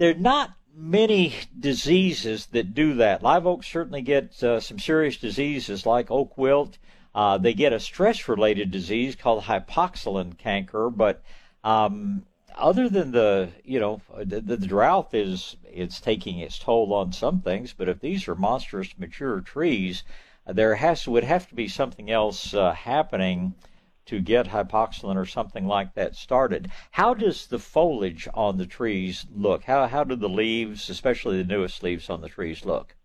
There 0.00 0.12
are 0.12 0.14
not 0.14 0.54
many 0.74 1.34
diseases 1.58 2.46
that 2.52 2.72
do 2.72 2.94
that. 2.94 3.22
Live 3.22 3.46
oaks 3.46 3.70
certainly 3.70 4.00
get 4.00 4.42
uh, 4.42 4.58
some 4.58 4.78
serious 4.78 5.18
diseases 5.18 5.84
like 5.84 6.10
oak 6.10 6.38
wilt. 6.38 6.78
Uh, 7.14 7.36
they 7.36 7.52
get 7.52 7.74
a 7.74 7.80
stress 7.80 8.26
related 8.26 8.70
disease 8.70 9.14
called 9.14 9.42
hypoxylon 9.42 10.38
canker, 10.38 10.88
but 10.88 11.22
um, 11.64 12.24
other 12.56 12.88
than 12.88 13.10
the 13.10 13.50
you 13.62 13.78
know 13.78 14.00
the, 14.16 14.40
the, 14.40 14.56
drought 14.56 15.12
is 15.12 15.58
it's 15.64 16.00
taking 16.00 16.38
its 16.38 16.58
toll 16.58 16.94
on 16.94 17.12
some 17.12 17.42
things, 17.42 17.74
but 17.76 17.86
if 17.86 18.00
these 18.00 18.26
are 18.26 18.34
monstrous 18.34 18.98
mature 18.98 19.42
trees, 19.42 20.02
there 20.46 20.76
has 20.76 21.06
would 21.06 21.24
have 21.24 21.46
to 21.50 21.54
be 21.54 21.68
something 21.68 22.10
else 22.10 22.54
uh, 22.54 22.72
happening 22.72 23.54
to 24.10 24.20
get 24.20 24.48
hypoxylon 24.48 25.14
or 25.14 25.24
something 25.24 25.66
like 25.66 25.94
that 25.94 26.16
started. 26.16 26.68
How 26.90 27.14
does 27.14 27.46
the 27.46 27.60
foliage 27.60 28.26
on 28.34 28.58
the 28.58 28.66
trees 28.66 29.24
look? 29.32 29.62
How 29.62 29.86
how 29.86 30.02
do 30.02 30.16
the 30.16 30.28
leaves, 30.28 30.90
especially 30.90 31.38
the 31.38 31.52
newest 31.54 31.84
leaves 31.84 32.10
on 32.10 32.20
the 32.20 32.28
trees, 32.28 32.64
look? 32.64 32.96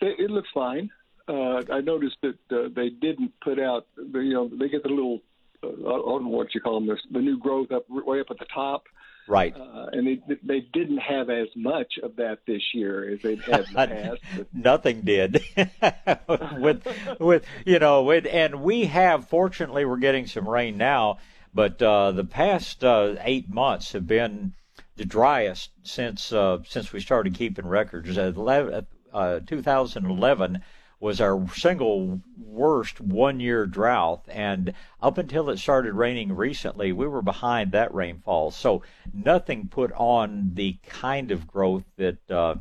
It 0.00 0.30
looks 0.30 0.48
fine. 0.54 0.88
Uh, 1.28 1.60
I 1.70 1.82
noticed 1.82 2.16
that 2.22 2.38
uh, 2.50 2.70
they 2.74 2.88
didn't 2.88 3.32
put 3.44 3.60
out, 3.60 3.86
you 3.98 4.32
know, 4.32 4.48
they 4.48 4.70
get 4.70 4.82
the 4.82 4.88
little 4.88 5.20
uh, 5.62 5.68
I 5.68 5.96
don't 5.98 6.24
know 6.24 6.30
what 6.30 6.54
you 6.54 6.62
call 6.62 6.80
them, 6.80 6.96
the 7.10 7.20
new 7.20 7.38
growth 7.38 7.70
up 7.70 7.84
way 7.90 8.20
up 8.20 8.30
at 8.30 8.38
the 8.38 8.46
top. 8.46 8.84
Right. 9.30 9.56
Uh, 9.56 9.86
and 9.92 10.06
they 10.06 10.36
they 10.42 10.60
didn't 10.72 10.98
have 10.98 11.30
as 11.30 11.46
much 11.54 11.94
of 12.02 12.16
that 12.16 12.40
this 12.48 12.74
year 12.74 13.12
as 13.12 13.22
they'd 13.22 13.40
had 13.42 13.60
in 13.60 13.72
the 13.72 14.18
past. 14.18 14.22
Nothing 14.52 15.02
did. 15.02 15.40
with 16.58 16.84
with 17.20 17.44
you 17.64 17.78
know 17.78 18.02
with 18.02 18.26
and 18.26 18.60
we 18.60 18.86
have 18.86 19.28
fortunately 19.28 19.84
we're 19.84 19.98
getting 19.98 20.26
some 20.26 20.48
rain 20.48 20.76
now, 20.76 21.18
but 21.54 21.80
uh, 21.80 22.10
the 22.10 22.24
past 22.24 22.82
uh, 22.82 23.14
eight 23.20 23.48
months 23.48 23.92
have 23.92 24.08
been 24.08 24.54
the 24.96 25.04
driest 25.04 25.70
since 25.84 26.32
uh, 26.32 26.58
since 26.66 26.92
we 26.92 26.98
started 26.98 27.34
keeping 27.34 27.68
records. 27.68 28.18
11, 28.18 28.84
uh, 29.12 29.40
2011 29.46 30.60
was 31.00 31.18
our 31.18 31.48
single 31.54 32.20
worst 32.38 33.00
one 33.00 33.40
year 33.40 33.66
drought. 33.66 34.22
And 34.28 34.74
up 35.00 35.16
until 35.16 35.48
it 35.48 35.58
started 35.58 35.94
raining 35.94 36.36
recently, 36.36 36.92
we 36.92 37.08
were 37.08 37.22
behind 37.22 37.72
that 37.72 37.92
rainfall. 37.94 38.50
So 38.50 38.82
nothing 39.12 39.68
put 39.68 39.92
on 39.92 40.50
the 40.54 40.76
kind 40.86 41.30
of 41.30 41.46
growth 41.46 41.84
that, 41.96 42.30
uh, 42.30 42.56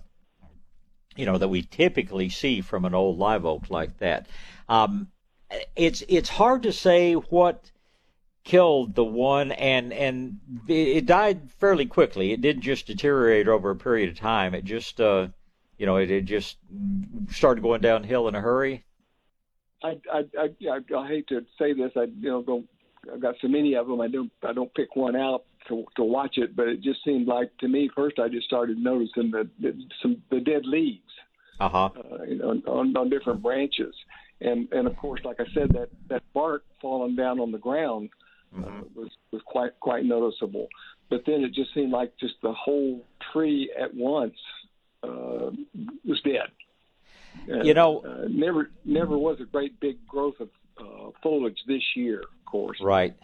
you 1.18 1.26
know, 1.26 1.38
that 1.38 1.50
we 1.50 1.64
typically 1.64 2.30
see 2.30 2.62
from 2.62 2.86
an 2.86 2.96
old 2.96 3.18
live 3.18 3.46
oak 3.46 3.70
like 3.70 3.98
that. 3.98 4.28
Um, 4.70 5.10
it's, 5.76 6.02
it's 6.08 6.30
hard 6.30 6.64
to 6.64 6.72
say 6.72 7.14
what 7.14 7.72
killed 8.46 8.96
the 8.96 9.04
one 9.04 9.52
and 9.52 9.94
and 9.94 10.40
it 10.68 11.06
died 11.06 11.52
fairly 11.60 11.86
quickly 11.86 12.32
it 12.32 12.42
didn't 12.42 12.64
just 12.64 12.88
deteriorate 12.88 13.48
over 13.48 13.70
a 13.70 13.76
period 13.76 14.10
of 14.10 14.18
time 14.18 14.56
it 14.56 14.64
just 14.64 15.00
uh 15.00 15.28
you 15.80 15.86
know, 15.86 15.96
it, 15.96 16.12
it 16.12 16.26
just 16.26 16.58
started 17.32 17.62
going 17.62 17.82
downhill 17.82 18.28
in 18.28 18.36
a 18.36 18.42
hurry? 18.42 18.86
I, 19.82 19.98
I, 20.12 20.24
I, 20.38 20.96
I, 20.96 21.08
hate 21.08 21.28
to 21.30 21.46
say 21.58 21.74
this. 21.74 21.92
I, 21.96 22.04
you 22.20 22.30
know, 22.30 22.44
don't. 22.44 22.70
I've 23.12 23.22
got 23.22 23.36
so 23.42 23.48
many 23.48 23.76
of 23.76 23.88
them. 23.88 24.02
I 24.02 24.10
don't. 24.10 24.32
I 24.44 24.52
don't 24.52 24.74
pick 24.76 24.96
one 24.98 25.16
out 25.16 25.46
to 25.70 25.86
to 25.96 26.04
watch 26.04 26.38
it, 26.38 26.54
but 26.54 26.68
it 26.68 26.82
just 26.82 27.04
seemed 27.06 27.28
like 27.28 27.58
to 27.60 27.70
me 27.70 27.90
first. 27.96 28.20
I 28.20 28.28
just 28.28 28.46
started 28.46 28.78
noticing 28.78 29.32
the, 29.32 29.50
the 29.62 29.74
some 30.02 30.22
the 30.30 30.42
dead 30.42 30.66
leaves. 30.66 31.00
Uh-huh. 31.62 31.86
Uh, 31.96 32.24
you 32.24 32.38
know, 32.38 32.50
on, 32.68 32.96
on 32.96 33.10
different 33.10 33.42
branches, 33.42 33.96
and 34.42 34.68
and 34.74 34.86
of 34.86 34.98
course, 34.98 35.22
like 35.24 35.40
I 35.40 35.46
said, 35.54 35.70
that 35.70 35.90
that 36.10 36.24
bark 36.34 36.66
falling 36.82 37.16
down 37.16 37.40
on 37.40 37.54
the 37.54 37.58
ground 37.58 38.10
uh, 38.54 38.60
mm-hmm. 38.60 38.80
uh, 38.80 38.84
was 38.96 39.10
was 39.32 39.42
quite 39.46 39.80
quite 39.80 40.04
noticeable. 40.04 40.68
But 41.10 41.22
then 41.26 41.42
it 41.46 41.54
just 41.54 41.74
seemed 41.74 41.92
like 41.92 42.12
just 42.20 42.36
the 42.44 42.54
whole 42.54 43.06
tree 43.32 43.72
at 43.82 43.94
once 43.94 44.36
uh, 45.04 45.52
was 46.06 46.22
dead. 46.24 46.50
And, 47.48 47.66
you 47.66 47.74
know, 47.74 48.02
uh, 48.02 48.28
never 48.30 48.72
never 48.86 49.18
was 49.18 49.40
a 49.40 49.46
great 49.46 49.80
big 49.80 50.06
growth 50.08 50.40
of 50.40 50.50
uh, 50.78 51.12
foliage 51.22 51.60
this 51.68 51.84
year, 51.96 52.20
of 52.22 52.46
course. 52.46 52.80
Right. 52.82 53.16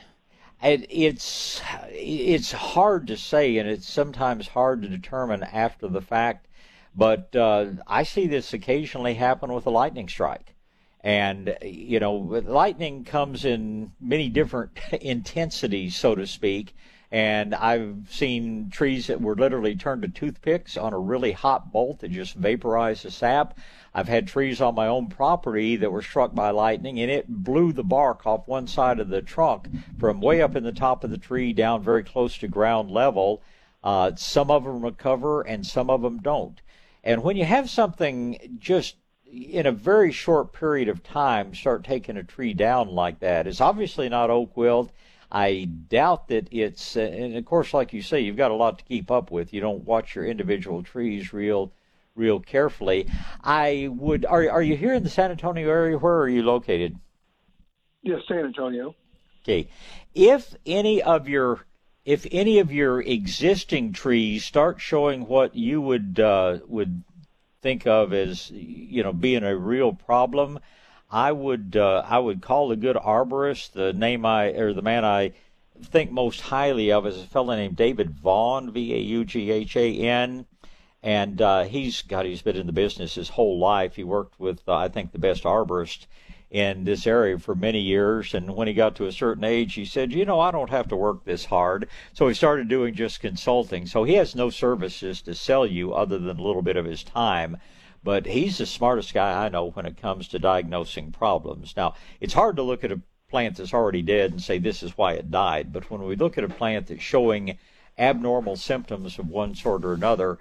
And 0.61 0.85
it's 0.89 1.61
it's 1.89 2.51
hard 2.51 3.07
to 3.07 3.17
say, 3.17 3.57
and 3.57 3.69
it's 3.69 3.87
sometimes 3.87 4.47
hard 4.47 4.81
to 4.83 4.87
determine 4.87 5.43
after 5.43 5.87
the 5.87 6.01
fact. 6.01 6.47
But 6.95 7.35
uh, 7.35 7.71
I 7.87 8.03
see 8.03 8.25
this 8.27 8.53
occasionally 8.53 9.15
happen 9.15 9.51
with 9.51 9.65
a 9.65 9.69
lightning 9.69 10.07
strike. 10.07 10.55
And, 11.01 11.55
you 11.61 11.99
know, 11.99 12.15
lightning 12.15 13.03
comes 13.03 13.45
in 13.45 13.91
many 13.99 14.29
different 14.29 14.71
intensities, 15.01 15.95
so 15.95 16.15
to 16.15 16.25
speak. 16.25 16.73
And 17.11 17.53
I've 17.53 18.07
seen 18.09 18.69
trees 18.69 19.07
that 19.07 19.21
were 19.21 19.35
literally 19.35 19.75
turned 19.75 20.01
to 20.01 20.07
toothpicks 20.07 20.75
on 20.75 20.93
a 20.93 20.99
really 20.99 21.31
hot 21.31 21.71
bolt 21.71 21.99
that 21.99 22.11
just 22.11 22.33
vaporized 22.33 23.03
the 23.03 23.11
sap. 23.11 23.57
I've 23.93 24.07
had 24.07 24.27
trees 24.27 24.59
on 24.59 24.75
my 24.75 24.87
own 24.87 25.07
property 25.07 25.77
that 25.77 25.91
were 25.91 26.01
struck 26.01 26.35
by 26.35 26.49
lightning 26.49 26.99
and 26.99 27.09
it 27.09 27.27
blew 27.29 27.71
the 27.71 27.83
bark 27.83 28.25
off 28.25 28.47
one 28.47 28.67
side 28.67 28.99
of 28.99 29.09
the 29.09 29.21
trunk 29.21 29.69
from 29.97 30.19
way 30.19 30.41
up 30.41 30.55
in 30.55 30.63
the 30.63 30.71
top 30.71 31.03
of 31.03 31.11
the 31.11 31.17
tree 31.17 31.53
down 31.53 31.81
very 31.81 32.03
close 32.03 32.37
to 32.39 32.47
ground 32.47 32.91
level. 32.91 33.41
Uh, 33.83 34.11
some 34.15 34.51
of 34.51 34.63
them 34.63 34.83
recover 34.83 35.41
and 35.41 35.65
some 35.65 35.89
of 35.89 36.01
them 36.01 36.17
don't. 36.17 36.61
And 37.03 37.23
when 37.23 37.37
you 37.37 37.45
have 37.45 37.69
something 37.69 38.57
just 38.59 38.95
in 39.25 39.65
a 39.65 39.71
very 39.71 40.11
short 40.11 40.51
period 40.53 40.89
of 40.89 41.03
time 41.03 41.53
start 41.53 41.83
taking 41.83 42.17
a 42.17 42.23
tree 42.23 42.53
down 42.53 42.89
like 42.89 43.19
that, 43.19 43.47
it's 43.47 43.61
obviously 43.61 44.09
not 44.09 44.29
oak 44.29 44.57
wilt. 44.57 44.91
I 45.35 45.65
doubt 45.65 46.29
that 46.29 46.47
it's, 46.49 46.95
uh, 46.95 47.01
and 47.01 47.35
of 47.35 47.43
course, 47.43 47.73
like 47.73 47.91
you 47.91 48.01
say, 48.01 48.21
you've 48.21 48.37
got 48.37 48.51
a 48.51 48.55
lot 48.55 48.79
to 48.79 48.85
keep 48.85 49.11
up 49.11 49.31
with. 49.31 49.51
You 49.53 49.59
don't 49.59 49.83
watch 49.83 50.15
your 50.15 50.25
individual 50.25 50.81
trees 50.81 51.33
real, 51.33 51.73
real 52.15 52.39
carefully. 52.39 53.09
I 53.43 53.89
would. 53.91 54.25
Are 54.25 54.49
are 54.49 54.61
you 54.61 54.77
here 54.77 54.93
in 54.93 55.03
the 55.03 55.09
San 55.09 55.31
Antonio 55.31 55.67
area? 55.67 55.97
Where 55.97 56.19
are 56.19 56.29
you 56.29 56.41
located? 56.41 56.97
Yes, 58.01 58.21
San 58.29 58.45
Antonio. 58.45 58.95
Okay. 59.43 59.67
If 60.13 60.55
any 60.65 61.03
of 61.03 61.27
your 61.27 61.65
if 62.05 62.25
any 62.31 62.59
of 62.59 62.71
your 62.71 63.01
existing 63.01 63.91
trees 63.91 64.45
start 64.45 64.79
showing 64.79 65.27
what 65.27 65.53
you 65.53 65.81
would 65.81 66.17
uh, 66.17 66.59
would 66.65 67.03
think 67.61 67.85
of 67.85 68.13
as 68.13 68.51
you 68.51 69.03
know 69.03 69.11
being 69.11 69.43
a 69.43 69.57
real 69.57 69.91
problem, 69.91 70.59
I 71.15 71.31
would 71.31 71.77
uh, 71.77 72.03
I 72.05 72.19
would 72.19 72.41
call 72.41 72.73
a 72.73 72.75
good 72.75 72.97
arborist. 72.97 73.71
The 73.71 73.93
name 73.93 74.25
I 74.25 74.47
or 74.47 74.73
the 74.73 74.81
man 74.81 75.05
I 75.05 75.31
think 75.81 76.11
most 76.11 76.41
highly 76.41 76.91
of 76.91 77.07
is 77.07 77.17
a 77.17 77.25
fellow 77.25 77.55
named 77.55 77.77
David 77.77 78.09
Vaughan, 78.09 78.73
V 78.73 78.93
A 78.93 78.97
U 78.97 79.23
G 79.23 79.49
H 79.49 79.77
A 79.77 79.93
N, 79.93 80.45
and 81.01 81.41
uh, 81.41 81.63
he's 81.63 82.01
got 82.01 82.25
he's 82.25 82.41
been 82.41 82.57
in 82.57 82.67
the 82.67 82.73
business 82.73 83.15
his 83.15 83.29
whole 83.29 83.57
life. 83.57 83.95
He 83.95 84.03
worked 84.03 84.37
with 84.41 84.67
uh, 84.67 84.75
I 84.75 84.89
think 84.89 85.13
the 85.13 85.17
best 85.17 85.45
arborist 85.45 86.05
in 86.51 86.83
this 86.83 87.07
area 87.07 87.39
for 87.39 87.55
many 87.55 87.79
years. 87.79 88.33
And 88.33 88.53
when 88.53 88.67
he 88.67 88.73
got 88.73 88.97
to 88.97 89.07
a 89.07 89.13
certain 89.13 89.45
age, 89.45 89.75
he 89.75 89.85
said, 89.85 90.11
You 90.11 90.25
know, 90.25 90.41
I 90.41 90.51
don't 90.51 90.69
have 90.69 90.89
to 90.89 90.97
work 90.97 91.23
this 91.23 91.45
hard. 91.45 91.87
So 92.11 92.27
he 92.27 92.33
started 92.33 92.67
doing 92.67 92.93
just 92.93 93.21
consulting. 93.21 93.85
So 93.85 94.03
he 94.03 94.15
has 94.15 94.35
no 94.35 94.49
services 94.49 95.21
to 95.21 95.33
sell 95.33 95.65
you 95.65 95.93
other 95.93 96.19
than 96.19 96.37
a 96.37 96.43
little 96.43 96.61
bit 96.61 96.75
of 96.75 96.83
his 96.83 97.05
time 97.05 97.55
but 98.05 98.27
he's 98.27 98.59
the 98.59 98.67
smartest 98.67 99.15
guy 99.15 99.45
I 99.45 99.49
know 99.49 99.71
when 99.71 99.87
it 99.87 99.99
comes 99.99 100.27
to 100.27 100.39
diagnosing 100.39 101.11
problems. 101.11 101.73
Now, 101.75 101.95
it's 102.21 102.35
hard 102.35 102.55
to 102.57 102.61
look 102.61 102.83
at 102.83 102.91
a 102.91 103.01
plant 103.31 103.57
that's 103.57 103.73
already 103.73 104.03
dead 104.03 104.29
and 104.31 104.41
say 104.41 104.59
this 104.59 104.83
is 104.83 104.95
why 104.95 105.13
it 105.13 105.31
died. 105.31 105.73
But 105.73 105.89
when 105.89 106.03
we 106.03 106.15
look 106.15 106.37
at 106.37 106.43
a 106.43 106.47
plant 106.47 106.85
that's 106.87 107.01
showing 107.01 107.57
abnormal 107.97 108.57
symptoms 108.57 109.17
of 109.17 109.27
one 109.27 109.55
sort 109.55 109.83
or 109.83 109.93
another, 109.93 110.37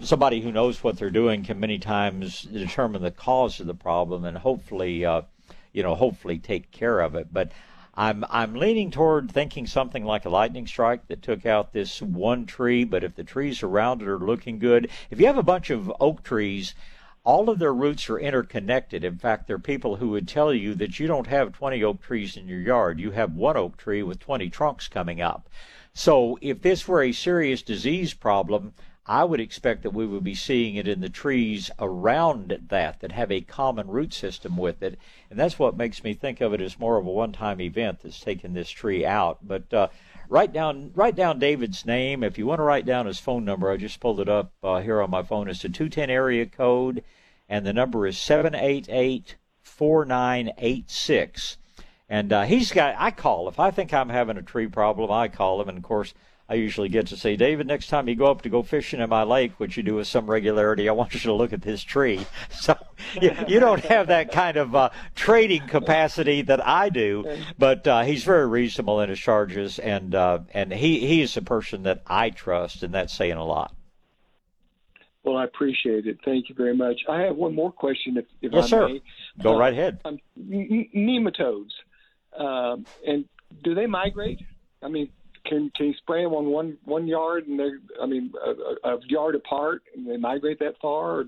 somebody 0.00 0.42
who 0.42 0.52
knows 0.52 0.84
what 0.84 0.96
they're 0.96 1.10
doing 1.10 1.42
can 1.42 1.58
many 1.58 1.80
times 1.80 2.42
determine 2.42 3.02
the 3.02 3.10
cause 3.10 3.58
of 3.58 3.66
the 3.66 3.74
problem 3.74 4.24
and 4.24 4.38
hopefully, 4.38 5.04
uh, 5.04 5.22
you 5.72 5.82
know, 5.82 5.96
hopefully 5.96 6.38
take 6.38 6.70
care 6.70 7.00
of 7.00 7.16
it. 7.16 7.26
But 7.32 7.50
I'm 7.94 8.24
I'm 8.30 8.54
leaning 8.54 8.90
toward 8.90 9.30
thinking 9.30 9.66
something 9.66 10.04
like 10.04 10.24
a 10.24 10.30
lightning 10.30 10.66
strike 10.66 11.08
that 11.08 11.20
took 11.20 11.44
out 11.44 11.72
this 11.72 12.00
one 12.00 12.46
tree. 12.46 12.84
But 12.84 13.04
if 13.04 13.16
the 13.16 13.24
trees 13.24 13.62
around 13.62 14.00
it 14.00 14.08
are 14.08 14.18
looking 14.18 14.58
good, 14.58 14.88
if 15.10 15.20
you 15.20 15.26
have 15.26 15.36
a 15.36 15.42
bunch 15.42 15.68
of 15.68 15.92
oak 16.00 16.22
trees 16.22 16.74
all 17.24 17.48
of 17.48 17.58
their 17.58 17.72
roots 17.72 18.10
are 18.10 18.18
interconnected. 18.18 19.04
In 19.04 19.16
fact, 19.16 19.46
there 19.46 19.56
are 19.56 19.60
people 19.60 19.96
who 19.96 20.08
would 20.10 20.26
tell 20.26 20.52
you 20.52 20.74
that 20.74 20.98
you 20.98 21.06
don't 21.06 21.28
have 21.28 21.52
20 21.52 21.82
oak 21.84 22.02
trees 22.02 22.36
in 22.36 22.48
your 22.48 22.60
yard. 22.60 22.98
You 22.98 23.12
have 23.12 23.34
one 23.34 23.56
oak 23.56 23.76
tree 23.76 24.02
with 24.02 24.18
20 24.18 24.50
trunks 24.50 24.88
coming 24.88 25.20
up. 25.20 25.48
So 25.94 26.38
if 26.40 26.62
this 26.62 26.88
were 26.88 27.02
a 27.02 27.12
serious 27.12 27.62
disease 27.62 28.14
problem, 28.14 28.74
I 29.04 29.24
would 29.24 29.40
expect 29.40 29.82
that 29.82 29.90
we 29.90 30.06
would 30.06 30.22
be 30.22 30.34
seeing 30.34 30.76
it 30.76 30.86
in 30.86 31.00
the 31.00 31.08
trees 31.08 31.70
around 31.78 32.56
that 32.68 33.00
that 33.00 33.12
have 33.12 33.32
a 33.32 33.40
common 33.40 33.88
root 33.88 34.14
system 34.14 34.56
with 34.56 34.82
it. 34.82 34.98
And 35.28 35.38
that's 35.38 35.58
what 35.58 35.76
makes 35.76 36.04
me 36.04 36.14
think 36.14 36.40
of 36.40 36.54
it 36.54 36.60
as 36.60 36.78
more 36.78 36.98
of 36.98 37.06
a 37.06 37.10
one 37.10 37.32
time 37.32 37.60
event 37.60 38.00
that's 38.00 38.20
taken 38.20 38.54
this 38.54 38.70
tree 38.70 39.04
out. 39.04 39.38
But 39.42 39.72
uh, 39.74 39.88
write 40.32 40.52
down 40.52 40.90
write 40.94 41.14
down 41.14 41.38
David's 41.38 41.84
name. 41.84 42.24
If 42.24 42.38
you 42.38 42.46
want 42.46 42.58
to 42.58 42.64
write 42.64 42.86
down 42.86 43.04
his 43.04 43.18
phone 43.18 43.44
number, 43.44 43.70
I 43.70 43.76
just 43.76 44.00
pulled 44.00 44.18
it 44.18 44.30
up 44.30 44.52
uh, 44.62 44.80
here 44.80 45.02
on 45.02 45.10
my 45.10 45.22
phone. 45.22 45.46
It's 45.46 45.62
a 45.62 45.68
210 45.68 46.08
area 46.08 46.46
code, 46.46 47.04
and 47.50 47.66
the 47.66 47.74
number 47.74 48.06
is 48.06 48.16
788 48.16 49.36
4986. 49.60 51.58
And 52.08 52.32
uh, 52.32 52.42
he's 52.42 52.72
got, 52.72 52.94
I 52.98 53.10
call. 53.10 53.48
If 53.48 53.60
I 53.60 53.70
think 53.70 53.92
I'm 53.92 54.08
having 54.08 54.36
a 54.38 54.42
tree 54.42 54.66
problem, 54.66 55.10
I 55.10 55.28
call 55.28 55.60
him. 55.60 55.68
And 55.68 55.78
of 55.78 55.84
course, 55.84 56.14
I 56.48 56.54
usually 56.54 56.88
get 56.88 57.06
to 57.08 57.16
say, 57.16 57.36
David, 57.36 57.66
next 57.66 57.86
time 57.86 58.08
you 58.08 58.14
go 58.14 58.26
up 58.26 58.42
to 58.42 58.48
go 58.48 58.62
fishing 58.62 59.00
in 59.00 59.08
my 59.08 59.22
lake, 59.22 59.52
which 59.58 59.76
you 59.76 59.82
do 59.82 59.94
with 59.94 60.06
some 60.06 60.30
regularity, 60.30 60.88
I 60.88 60.92
want 60.92 61.14
you 61.14 61.20
to 61.20 61.32
look 61.32 61.52
at 61.52 61.62
this 61.62 61.82
tree. 61.82 62.26
So 62.50 62.76
you, 63.20 63.34
you 63.48 63.58
don't 63.58 63.84
have 63.86 64.06
that 64.06 64.30
kind 64.30 64.56
of 64.56 64.76
uh, 64.76 64.90
trading 65.16 65.66
capacity 65.66 66.42
that 66.42 66.64
I 66.64 66.90
do, 66.90 67.24
but 67.58 67.86
uh, 67.88 68.02
he's 68.02 68.22
very 68.22 68.46
reasonable 68.46 69.00
in 69.00 69.08
his 69.08 69.18
charges, 69.18 69.80
and 69.80 70.14
uh, 70.14 70.40
and 70.54 70.72
he 70.72 71.00
he 71.00 71.22
is 71.22 71.36
a 71.36 71.42
person 71.42 71.82
that 71.82 72.02
I 72.06 72.30
trust, 72.30 72.84
and 72.84 72.94
that's 72.94 73.12
saying 73.12 73.32
a 73.32 73.44
lot. 73.44 73.74
Well, 75.24 75.36
I 75.36 75.44
appreciate 75.44 76.06
it. 76.06 76.18
Thank 76.24 76.48
you 76.48 76.54
very 76.54 76.76
much. 76.76 77.00
I 77.08 77.22
have 77.22 77.36
one 77.36 77.54
more 77.54 77.72
question, 77.72 78.16
if, 78.16 78.26
if 78.40 78.52
yes, 78.52 78.64
I 78.64 78.68
sir. 78.68 78.88
may. 78.88 79.02
Go 79.42 79.58
right 79.58 79.72
ahead. 79.72 80.00
Um, 80.04 80.18
nematodes, 80.38 81.72
um, 82.36 82.86
and 83.06 83.24
do 83.62 83.74
they 83.74 83.86
migrate? 83.86 84.40
I 84.82 84.88
mean, 84.88 85.10
can 85.44 85.70
can 85.76 85.86
you 85.86 85.94
spray 85.94 86.24
them 86.24 86.34
on 86.34 86.46
one 86.46 86.76
one 86.84 87.06
yard 87.06 87.46
and 87.46 87.58
they 87.58 87.70
I 88.00 88.06
mean 88.06 88.32
a, 88.44 88.88
a, 88.90 88.98
yard 89.06 89.34
apart 89.34 89.82
and 89.94 90.08
they 90.08 90.16
migrate 90.16 90.58
that 90.60 90.78
far, 90.80 91.18
or 91.18 91.24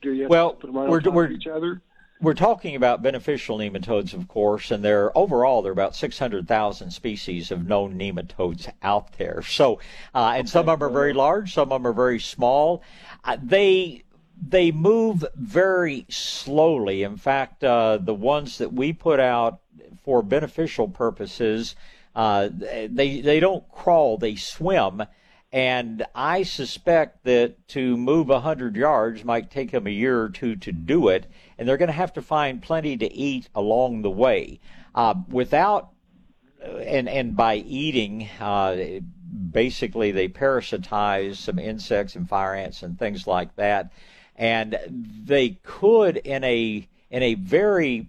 do 0.00 0.12
you 0.12 0.22
have 0.22 0.30
well, 0.30 0.50
to 0.50 0.56
put 0.56 0.66
them 0.68 0.76
right 0.76 0.88
we're, 0.88 0.98
on 0.98 1.02
top 1.02 1.14
we're, 1.14 1.24
of 1.26 1.32
each 1.32 1.46
other? 1.46 1.82
We're 2.20 2.34
talking 2.34 2.74
about 2.74 3.00
beneficial 3.00 3.58
nematodes, 3.58 4.12
of 4.12 4.26
course, 4.26 4.72
and 4.72 4.84
there 4.84 5.16
overall 5.16 5.62
there 5.62 5.70
are 5.70 5.72
about 5.72 5.94
600,000 5.94 6.90
species 6.90 7.52
of 7.52 7.66
known 7.66 7.96
nematodes 7.96 8.68
out 8.82 9.12
there. 9.18 9.40
So, 9.42 9.78
uh, 10.14 10.34
and 10.36 10.48
some 10.48 10.68
of 10.68 10.80
them 10.80 10.88
are 10.88 10.92
very 10.92 11.12
large, 11.12 11.54
some 11.54 11.70
of 11.70 11.80
them 11.80 11.86
are 11.86 11.92
very 11.92 12.18
small. 12.18 12.82
Uh, 13.24 13.36
they 13.40 14.02
they 14.40 14.70
move 14.70 15.24
very 15.36 16.06
slowly. 16.08 17.02
In 17.02 17.16
fact, 17.16 17.62
uh, 17.64 17.98
the 17.98 18.14
ones 18.14 18.58
that 18.58 18.72
we 18.72 18.92
put 18.92 19.20
out 19.20 19.60
for 20.04 20.22
beneficial 20.22 20.88
purposes 20.88 21.76
uh, 22.14 22.48
they 22.52 23.20
they 23.20 23.40
don't 23.40 23.68
crawl, 23.70 24.18
they 24.18 24.36
swim, 24.36 25.02
and 25.52 26.04
I 26.14 26.42
suspect 26.42 27.24
that 27.24 27.68
to 27.68 27.96
move 27.96 28.30
a 28.30 28.40
hundred 28.40 28.76
yards 28.76 29.24
might 29.24 29.50
take 29.50 29.70
them 29.70 29.86
a 29.86 29.90
year 29.90 30.20
or 30.20 30.28
two 30.28 30.56
to 30.56 30.72
do 30.72 31.08
it, 31.08 31.26
and 31.56 31.66
they're 31.66 31.76
going 31.76 31.88
to 31.88 31.92
have 31.92 32.12
to 32.14 32.22
find 32.22 32.62
plenty 32.62 32.96
to 32.96 33.12
eat 33.12 33.48
along 33.54 34.02
the 34.02 34.10
way. 34.10 34.60
Uh, 34.94 35.14
without 35.28 35.90
and 36.62 37.08
and 37.08 37.36
by 37.36 37.56
eating, 37.56 38.28
uh, 38.40 39.00
basically 39.50 40.10
they 40.10 40.28
parasitize 40.28 41.36
some 41.36 41.58
insects 41.58 42.16
and 42.16 42.28
fire 42.28 42.54
ants 42.54 42.82
and 42.82 42.98
things 42.98 43.26
like 43.26 43.54
that, 43.56 43.92
and 44.36 44.78
they 45.24 45.58
could 45.62 46.16
in 46.18 46.44
a 46.44 46.86
in 47.10 47.22
a 47.22 47.34
very 47.34 48.06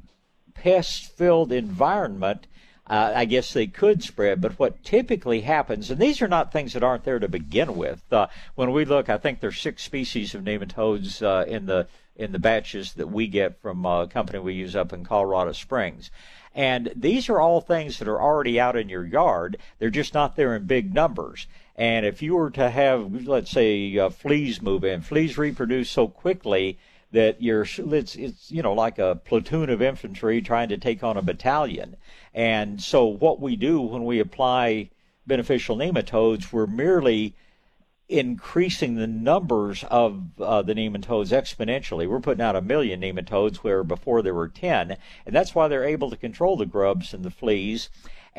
pest 0.54 1.16
filled 1.16 1.52
environment 1.52 2.48
uh, 2.90 3.14
I 3.16 3.26
guess 3.26 3.54
they 3.54 3.68
could 3.68 4.02
spread. 4.04 4.42
But 4.42 4.58
what 4.58 4.84
typically 4.84 5.42
happens, 5.42 5.92
and 5.92 6.02
these 6.02 6.22
are 6.22 6.28
not 6.28 6.52
things 6.52 6.74
that 6.74 6.84
aren't 6.84 7.04
there 7.04 7.20
to 7.20 7.28
begin 7.28 7.76
with. 7.76 8.02
Uh, 8.12 8.28
when 8.56 8.72
we 8.72 8.86
look, 8.86 9.10
I 9.10 9.18
think 9.18 9.40
there's 9.40 9.60
six 9.60 9.84
species 9.84 10.34
of 10.34 10.44
nematodes 10.44 11.22
uh, 11.22 11.46
in 11.46 11.66
the 11.66 11.88
in 12.16 12.34
the 12.34 12.40
batches 12.40 12.94
that 12.94 13.08
we 13.08 13.28
get 13.28 13.62
from 13.62 13.86
a 13.86 14.06
company 14.06 14.40
we 14.40 14.54
use 14.54 14.76
up 14.76 14.92
in 14.92 15.06
Colorado 15.06 15.54
Springs. 15.54 16.12
And 16.54 16.92
these 16.94 17.30
are 17.30 17.40
all 17.40 17.62
things 17.62 17.98
that 18.00 18.10
are 18.10 18.22
already 18.22 18.60
out 18.60 18.76
in 18.76 18.90
your 18.90 19.06
yard. 19.06 19.58
They're 19.78 19.90
just 19.90 20.14
not 20.14 20.36
there 20.36 20.54
in 20.54 20.66
big 20.66 20.94
numbers. 20.94 21.48
And 21.78 22.06
if 22.06 22.22
you 22.22 22.36
were 22.36 22.50
to 22.52 22.70
have, 22.70 23.26
let's 23.26 23.52
say, 23.52 23.98
uh, 23.98 24.10
fleas 24.10 24.62
move 24.62 24.84
in, 24.84 25.02
fleas 25.02 25.38
reproduce 25.38 25.90
so 25.90 26.10
quickly 26.10 26.78
that 27.12 27.42
you're 27.42 27.66
it's 27.78 28.16
it's 28.16 28.52
you 28.52 28.62
know 28.62 28.74
like 28.74 29.00
a 29.00 29.20
platoon 29.26 29.70
of 29.70 29.82
infantry 29.82 30.42
trying 30.42 30.70
to 30.70 30.78
take 30.78 31.04
on 31.04 31.18
a 31.18 31.22
battalion. 31.22 31.96
And 32.34 32.82
so 32.82 33.06
what 33.06 33.40
we 33.40 33.56
do 33.56 33.82
when 33.82 34.06
we 34.06 34.20
apply 34.20 34.92
beneficial 35.26 35.78
nematodes, 35.78 36.52
we're 36.52 36.68
merely 36.68 37.36
increasing 38.10 38.96
the 38.96 39.08
numbers 39.08 39.84
of 39.86 40.40
uh, 40.42 40.64
the 40.64 40.74
nematodes 40.74 41.30
exponentially. 41.30 42.08
We're 42.08 42.20
putting 42.20 42.44
out 42.44 42.56
a 42.56 42.62
million 42.62 43.02
nematodes 43.02 43.58
where 43.58 43.84
before 43.84 44.24
there 44.24 44.34
were 44.34 44.48
10, 44.48 44.98
and 45.26 45.36
that's 45.36 45.54
why 45.54 45.68
they're 45.68 45.84
able 45.84 46.10
to 46.10 46.18
control 46.18 46.58
the 46.58 46.66
grubs 46.66 47.14
and 47.14 47.24
the 47.24 47.30
fleas. 47.30 47.90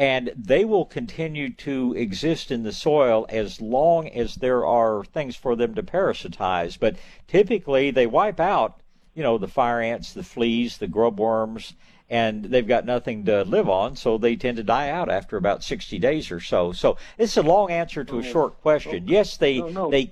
And 0.00 0.32
they 0.34 0.64
will 0.64 0.86
continue 0.86 1.50
to 1.50 1.94
exist 1.94 2.50
in 2.50 2.62
the 2.62 2.72
soil 2.72 3.26
as 3.28 3.60
long 3.60 4.08
as 4.08 4.36
there 4.36 4.64
are 4.64 5.04
things 5.04 5.36
for 5.36 5.54
them 5.54 5.74
to 5.74 5.82
parasitize. 5.82 6.78
But 6.78 6.96
typically, 7.28 7.90
they 7.90 8.06
wipe 8.06 8.40
out, 8.40 8.80
you 9.14 9.22
know, 9.22 9.36
the 9.36 9.46
fire 9.46 9.82
ants, 9.82 10.14
the 10.14 10.22
fleas, 10.22 10.78
the 10.78 10.88
grub 10.88 11.20
worms, 11.20 11.74
and 12.10 12.46
they've 12.46 12.66
got 12.66 12.84
nothing 12.84 13.24
to 13.26 13.44
live 13.44 13.68
on, 13.68 13.94
so 13.94 14.18
they 14.18 14.34
tend 14.36 14.56
to 14.56 14.64
die 14.64 14.88
out 14.88 15.08
after 15.08 15.36
about 15.36 15.62
60 15.62 15.98
days 15.98 16.30
or 16.32 16.40
so. 16.40 16.72
So 16.72 16.96
it's 17.16 17.36
a 17.36 17.42
long 17.42 17.70
answer 17.70 18.02
to 18.02 18.18
a 18.18 18.22
short 18.22 18.60
question. 18.62 19.06
Yes, 19.06 19.36
they 19.36 19.60
they 19.90 20.10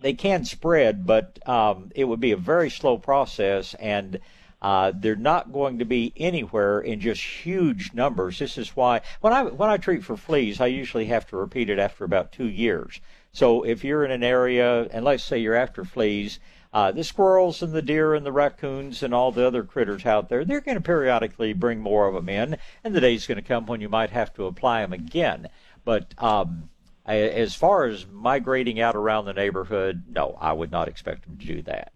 they 0.00 0.12
can 0.14 0.44
spread, 0.44 1.06
but 1.06 1.38
um, 1.48 1.92
it 1.94 2.04
would 2.04 2.20
be 2.20 2.32
a 2.32 2.36
very 2.36 2.68
slow 2.68 2.98
process, 2.98 3.74
and 3.74 4.18
uh, 4.62 4.92
they're 4.94 5.16
not 5.16 5.52
going 5.52 5.78
to 5.78 5.84
be 5.84 6.12
anywhere 6.16 6.80
in 6.80 7.00
just 7.00 7.22
huge 7.22 7.92
numbers. 7.94 8.38
This 8.38 8.58
is 8.58 8.76
why 8.76 9.00
when 9.20 9.32
I 9.32 9.42
when 9.44 9.70
I 9.70 9.76
treat 9.76 10.04
for 10.04 10.16
fleas, 10.16 10.60
I 10.60 10.66
usually 10.66 11.06
have 11.06 11.26
to 11.28 11.36
repeat 11.36 11.70
it 11.70 11.78
after 11.78 12.04
about 12.04 12.32
two 12.32 12.48
years. 12.48 13.00
So 13.32 13.62
if 13.62 13.84
you're 13.84 14.04
in 14.04 14.10
an 14.10 14.24
area, 14.24 14.82
and 14.90 15.04
let's 15.04 15.22
say 15.22 15.38
you're 15.38 15.54
after 15.54 15.84
fleas 15.84 16.40
uh, 16.72 16.92
the 16.92 17.02
squirrels 17.02 17.62
and 17.62 17.72
the 17.72 17.82
deer 17.82 18.14
and 18.14 18.24
the 18.24 18.32
raccoons 18.32 19.02
and 19.02 19.12
all 19.12 19.32
the 19.32 19.44
other 19.44 19.64
critters 19.64 20.06
out 20.06 20.28
there, 20.28 20.44
they're 20.44 20.60
going 20.60 20.76
to 20.76 20.82
periodically 20.82 21.52
bring 21.52 21.80
more 21.80 22.06
of 22.06 22.14
them 22.14 22.28
in, 22.28 22.56
and 22.84 22.94
the 22.94 23.00
day's 23.00 23.26
going 23.26 23.36
to 23.36 23.42
come 23.42 23.66
when 23.66 23.80
you 23.80 23.88
might 23.88 24.10
have 24.10 24.32
to 24.34 24.46
apply 24.46 24.80
them 24.80 24.92
again. 24.92 25.48
But 25.84 26.14
um, 26.18 26.70
as 27.04 27.54
far 27.54 27.86
as 27.86 28.06
migrating 28.06 28.80
out 28.80 28.94
around 28.94 29.24
the 29.24 29.32
neighborhood, 29.32 30.04
no, 30.08 30.36
I 30.40 30.52
would 30.52 30.70
not 30.70 30.86
expect 30.86 31.24
them 31.24 31.38
to 31.38 31.46
do 31.46 31.62
that. 31.62 31.92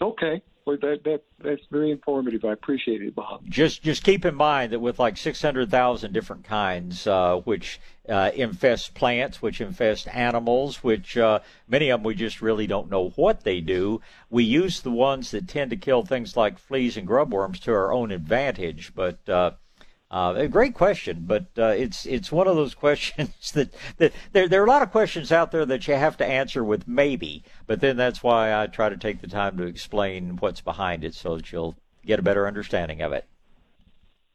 Okay. 0.00 0.40
Well, 0.68 0.76
that, 0.82 1.02
that 1.04 1.22
that's 1.42 1.62
very 1.70 1.90
informative. 1.90 2.44
I 2.44 2.52
appreciate 2.52 3.00
it, 3.00 3.14
Bob. 3.14 3.40
Just 3.48 3.82
just 3.82 4.04
keep 4.04 4.26
in 4.26 4.34
mind 4.34 4.70
that 4.72 4.80
with 4.80 4.98
like 4.98 5.16
600,000 5.16 6.12
different 6.12 6.44
kinds, 6.44 7.06
uh, 7.06 7.36
which 7.44 7.80
uh, 8.06 8.32
infest 8.34 8.92
plants, 8.92 9.40
which 9.40 9.62
infest 9.62 10.08
animals, 10.08 10.84
which 10.84 11.16
uh, 11.16 11.38
many 11.68 11.88
of 11.88 12.00
them 12.00 12.04
we 12.04 12.14
just 12.14 12.42
really 12.42 12.66
don't 12.66 12.90
know 12.90 13.14
what 13.16 13.44
they 13.44 13.62
do. 13.62 14.02
We 14.28 14.44
use 14.44 14.82
the 14.82 14.90
ones 14.90 15.30
that 15.30 15.48
tend 15.48 15.70
to 15.70 15.76
kill 15.78 16.02
things 16.02 16.36
like 16.36 16.58
fleas 16.58 16.98
and 16.98 17.06
grub 17.06 17.32
worms 17.32 17.60
to 17.60 17.72
our 17.72 17.90
own 17.90 18.10
advantage, 18.10 18.92
but 18.94 19.26
uh, 20.10 20.34
a 20.36 20.48
great 20.48 20.74
question, 20.74 21.24
but 21.26 21.46
uh, 21.58 21.66
it's 21.66 22.06
it's 22.06 22.32
one 22.32 22.48
of 22.48 22.56
those 22.56 22.74
questions 22.86 23.52
that, 23.52 23.74
that 23.98 24.12
there 24.32 24.48
there 24.48 24.62
are 24.62 24.66
a 24.66 24.68
lot 24.68 24.82
of 24.82 24.90
questions 24.90 25.30
out 25.30 25.52
there 25.52 25.66
that 25.66 25.86
you 25.86 25.94
have 25.94 26.16
to 26.16 26.26
answer 26.26 26.64
with 26.64 26.88
maybe, 26.88 27.44
but 27.66 27.80
then 27.80 27.96
that's 27.96 28.22
why 28.22 28.54
I 28.60 28.66
try 28.66 28.88
to 28.88 28.96
take 28.96 29.20
the 29.20 29.28
time 29.28 29.58
to 29.58 29.64
explain 29.64 30.36
what's 30.36 30.62
behind 30.62 31.04
it 31.04 31.14
so 31.14 31.36
that 31.36 31.52
you'll 31.52 31.76
get 32.06 32.18
a 32.18 32.22
better 32.22 32.46
understanding 32.46 33.02
of 33.02 33.12
it. 33.12 33.26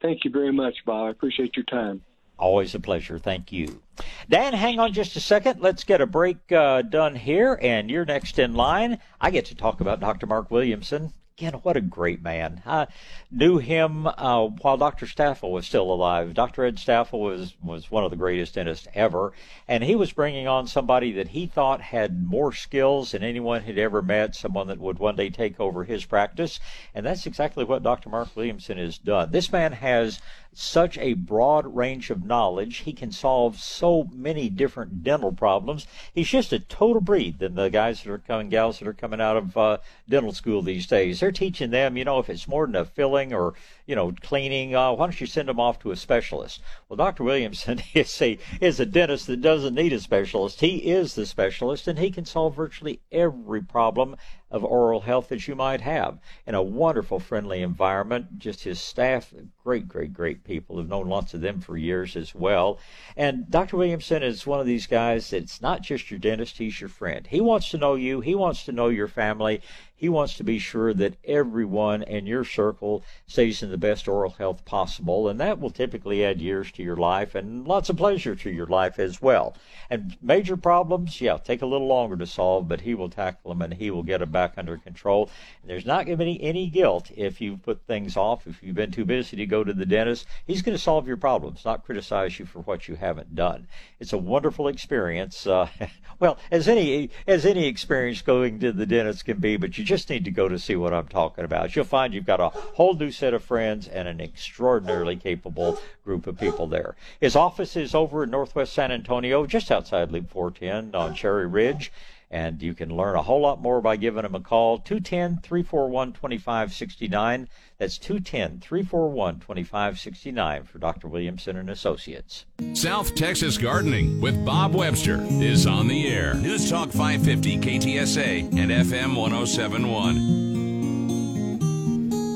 Thank 0.01 0.25
you 0.25 0.31
very 0.31 0.51
much, 0.51 0.75
Bob. 0.85 1.07
I 1.07 1.09
appreciate 1.09 1.55
your 1.55 1.65
time. 1.65 2.03
Always 2.37 2.75
a 2.75 2.79
pleasure. 2.79 3.17
Thank 3.17 3.51
you. 3.51 3.81
Dan, 4.29 4.53
hang 4.53 4.79
on 4.79 4.91
just 4.91 5.15
a 5.15 5.19
second. 5.19 5.61
Let's 5.61 5.83
get 5.83 6.01
a 6.01 6.05
break 6.05 6.51
uh, 6.51 6.81
done 6.81 7.15
here, 7.15 7.57
and 7.61 7.89
you're 7.89 8.05
next 8.05 8.37
in 8.37 8.53
line. 8.53 8.99
I 9.21 9.31
get 9.31 9.45
to 9.45 9.55
talk 9.55 9.81
about 9.81 10.01
Dr. 10.01 10.25
Mark 10.27 10.51
Williamson 10.51 11.13
again, 11.37 11.53
what 11.63 11.77
a 11.77 11.81
great 11.81 12.21
man. 12.21 12.61
I 12.65 12.87
knew 13.31 13.57
him 13.57 14.05
uh, 14.05 14.47
while 14.47 14.77
Dr. 14.77 15.07
Staffel 15.07 15.51
was 15.51 15.65
still 15.65 15.91
alive. 15.91 16.33
Dr. 16.33 16.63
Ed 16.63 16.77
Staffel 16.77 17.21
was, 17.21 17.55
was 17.63 17.89
one 17.89 18.03
of 18.03 18.11
the 18.11 18.17
greatest 18.17 18.55
dentists 18.55 18.87
ever, 18.93 19.33
and 19.67 19.83
he 19.83 19.95
was 19.95 20.13
bringing 20.13 20.47
on 20.47 20.67
somebody 20.67 21.11
that 21.13 21.29
he 21.29 21.47
thought 21.47 21.81
had 21.81 22.23
more 22.23 22.53
skills 22.53 23.11
than 23.11 23.23
anyone 23.23 23.63
had 23.63 23.77
ever 23.77 24.01
met, 24.01 24.35
someone 24.35 24.67
that 24.67 24.79
would 24.79 24.99
one 24.99 25.15
day 25.15 25.29
take 25.29 25.59
over 25.59 25.83
his 25.83 26.05
practice, 26.05 26.59
and 26.93 27.05
that's 27.05 27.25
exactly 27.25 27.63
what 27.63 27.83
Dr. 27.83 28.09
Mark 28.09 28.35
Williamson 28.35 28.77
has 28.77 28.97
done. 28.97 29.31
This 29.31 29.51
man 29.51 29.71
has 29.71 30.21
such 30.55 30.97
a 30.97 31.13
broad 31.13 31.75
range 31.75 32.09
of 32.09 32.25
knowledge. 32.25 32.77
He 32.77 32.93
can 32.93 33.11
solve 33.11 33.59
so 33.59 34.09
many 34.13 34.49
different 34.49 35.03
dental 35.03 35.31
problems. 35.31 35.87
He's 36.13 36.29
just 36.29 36.53
a 36.53 36.59
total 36.59 37.01
breed 37.01 37.39
than 37.39 37.55
the 37.55 37.69
guys 37.69 38.03
that 38.03 38.11
are 38.11 38.17
coming, 38.17 38.49
gals 38.49 38.79
that 38.79 38.87
are 38.87 38.93
coming 38.93 39.21
out 39.21 39.37
of 39.37 39.57
uh, 39.57 39.77
dental 40.07 40.31
school 40.31 40.61
these 40.61 40.87
days. 40.87 41.19
They're 41.19 41.31
teaching 41.31 41.71
them, 41.71 41.97
you 41.97 42.05
know, 42.05 42.19
if 42.19 42.29
it's 42.29 42.47
more 42.47 42.65
than 42.65 42.75
a 42.75 42.85
filling 42.85 43.33
or 43.33 43.53
you 43.85 43.95
know, 43.95 44.13
cleaning. 44.21 44.75
Uh, 44.75 44.93
why 44.93 45.05
don't 45.05 45.19
you 45.19 45.27
send 45.27 45.49
them 45.49 45.59
off 45.59 45.79
to 45.79 45.91
a 45.91 45.95
specialist? 45.95 46.61
Well, 46.87 46.97
Dr. 46.97 47.23
Williamson 47.23 47.81
is 47.93 48.21
a 48.21 48.37
is 48.61 48.79
a 48.79 48.85
dentist 48.85 49.27
that 49.27 49.41
doesn't 49.41 49.75
need 49.75 49.93
a 49.93 49.99
specialist. 49.99 50.61
He 50.61 50.77
is 50.91 51.15
the 51.15 51.25
specialist, 51.25 51.87
and 51.87 51.99
he 51.99 52.11
can 52.11 52.25
solve 52.25 52.55
virtually 52.55 53.01
every 53.11 53.61
problem 53.61 54.15
of 54.53 54.63
oral 54.63 55.01
health 55.01 55.29
that 55.29 55.47
you 55.47 55.55
might 55.55 55.81
have 55.81 56.19
in 56.45 56.53
a 56.53 56.61
wonderful, 56.61 57.19
friendly 57.19 57.63
environment. 57.63 58.37
Just 58.37 58.63
his 58.63 58.79
staff, 58.79 59.33
great, 59.63 59.87
great, 59.87 60.13
great 60.13 60.43
people. 60.43 60.79
I've 60.79 60.87
known 60.87 61.09
lots 61.09 61.33
of 61.33 61.41
them 61.41 61.59
for 61.59 61.75
years 61.75 62.15
as 62.15 62.35
well. 62.35 62.79
And 63.17 63.49
Dr. 63.49 63.77
Williamson 63.77 64.21
is 64.21 64.45
one 64.45 64.59
of 64.59 64.67
these 64.67 64.85
guys 64.85 65.31
that's 65.31 65.61
not 65.61 65.81
just 65.81 66.11
your 66.11 66.19
dentist; 66.19 66.57
he's 66.59 66.79
your 66.79 66.89
friend. 66.89 67.27
He 67.27 67.41
wants 67.41 67.69
to 67.71 67.77
know 67.77 67.95
you. 67.95 68.21
He 68.21 68.35
wants 68.35 68.63
to 68.65 68.71
know 68.71 68.89
your 68.89 69.07
family. 69.07 69.61
He 70.03 70.09
wants 70.09 70.35
to 70.35 70.43
be 70.43 70.59
sure 70.59 70.93
that 70.95 71.15
everyone 71.23 72.03
in 72.03 72.25
your 72.25 72.43
circle 72.43 73.03
stays 73.25 73.63
in 73.63 73.71
the 73.71 73.77
best 73.77 74.05
oral 74.05 74.31
health 74.31 74.65
possible, 74.65 75.29
and 75.29 75.39
that 75.39 75.61
will 75.61 75.69
typically 75.69 76.25
add 76.25 76.41
years 76.41 76.73
to 76.73 76.83
your 76.83 76.97
life 76.97 77.35
and 77.35 77.65
lots 77.65 77.87
of 77.87 77.95
pleasure 77.95 78.35
to 78.35 78.51
your 78.51 78.67
life 78.67 78.99
as 78.99 79.21
well. 79.21 79.55
And 79.89 80.17
major 80.21 80.57
problems, 80.57 81.21
yeah, 81.21 81.37
take 81.37 81.61
a 81.61 81.65
little 81.65 81.87
longer 81.87 82.17
to 82.17 82.27
solve, 82.27 82.67
but 82.67 82.81
he 82.81 82.93
will 82.93 83.07
tackle 83.07 83.51
them 83.51 83.61
and 83.61 83.75
he 83.75 83.91
will 83.91 84.03
get 84.03 84.17
them 84.17 84.29
back 84.29 84.55
under 84.57 84.75
control. 84.75 85.29
And 85.61 85.71
there's 85.71 85.85
not 85.85 86.05
going 86.05 86.17
to 86.17 86.25
be 86.25 86.43
any 86.43 86.67
guilt 86.67 87.09
if 87.15 87.39
you 87.39 87.55
put 87.55 87.87
things 87.87 88.17
off, 88.17 88.45
if 88.45 88.61
you've 88.61 88.75
been 88.75 88.91
too 88.91 89.05
busy 89.05 89.37
to 89.37 89.45
go 89.45 89.63
to 89.63 89.71
the 89.71 89.85
dentist. 89.85 90.25
He's 90.45 90.61
going 90.61 90.75
to 90.75 90.83
solve 90.83 91.07
your 91.07 91.15
problems, 91.15 91.63
not 91.63 91.85
criticize 91.85 92.39
you 92.39 92.45
for 92.45 92.59
what 92.59 92.89
you 92.89 92.95
haven't 92.95 93.35
done. 93.35 93.67
It's 94.01 94.11
a 94.11 94.17
wonderful 94.17 94.67
experience. 94.67 95.47
Uh, 95.47 95.69
well, 96.19 96.37
as 96.51 96.67
any 96.67 97.09
as 97.25 97.45
any 97.45 97.67
experience 97.67 98.21
going 98.21 98.59
to 98.59 98.73
the 98.73 98.85
dentist 98.85 99.23
can 99.23 99.37
be, 99.37 99.55
but 99.55 99.77
you 99.77 99.92
just 99.93 100.09
need 100.09 100.25
to 100.25 100.31
go 100.31 100.47
to 100.47 100.57
see 100.57 100.75
what 100.75 100.91
I'm 100.91 101.07
talking 101.07 101.45
about. 101.45 101.75
You'll 101.75 101.85
find 101.85 102.15
you've 102.15 102.25
got 102.25 102.39
a 102.39 102.49
whole 102.49 102.95
new 102.95 103.11
set 103.11 103.35
of 103.35 103.43
friends 103.43 103.87
and 103.87 104.07
an 104.07 104.19
extraordinarily 104.19 105.15
capable 105.15 105.79
group 106.03 106.25
of 106.25 106.39
people 106.39 106.65
there. 106.65 106.95
His 107.19 107.35
office 107.35 107.75
is 107.75 107.93
over 107.93 108.23
in 108.23 108.31
northwest 108.31 108.73
San 108.73 108.91
Antonio, 108.91 109.45
just 109.45 109.69
outside 109.69 110.11
Loop 110.11 110.31
410 110.31 110.99
on 110.99 111.13
Cherry 111.13 111.45
Ridge. 111.45 111.91
And 112.33 112.63
you 112.63 112.73
can 112.73 112.89
learn 112.89 113.15
a 113.15 113.21
whole 113.21 113.41
lot 113.41 113.61
more 113.61 113.79
by 113.79 113.95
giving 113.95 114.23
them 114.23 114.33
a 114.33 114.39
call, 114.39 114.79
210 114.79 115.41
341 115.43 116.13
2569. 116.13 117.47
That's 117.77 117.99
210 117.99 118.59
341 118.59 119.35
2569 119.35 120.63
for 120.63 120.79
Dr. 120.79 121.07
Williamson 121.07 121.57
and 121.57 121.69
Associates. 121.69 122.45
South 122.73 123.13
Texas 123.13 123.59
Gardening 123.59 124.19
with 124.19 124.43
Bob 124.43 124.73
Webster 124.73 125.23
is 125.29 125.67
on 125.67 125.87
the 125.87 126.07
air. 126.07 126.33
News 126.33 126.67
Talk 126.71 126.89
550 126.89 127.59
KTSA 127.59 128.57
and 128.57 128.71
FM 128.71 129.15
1071. 129.15 130.53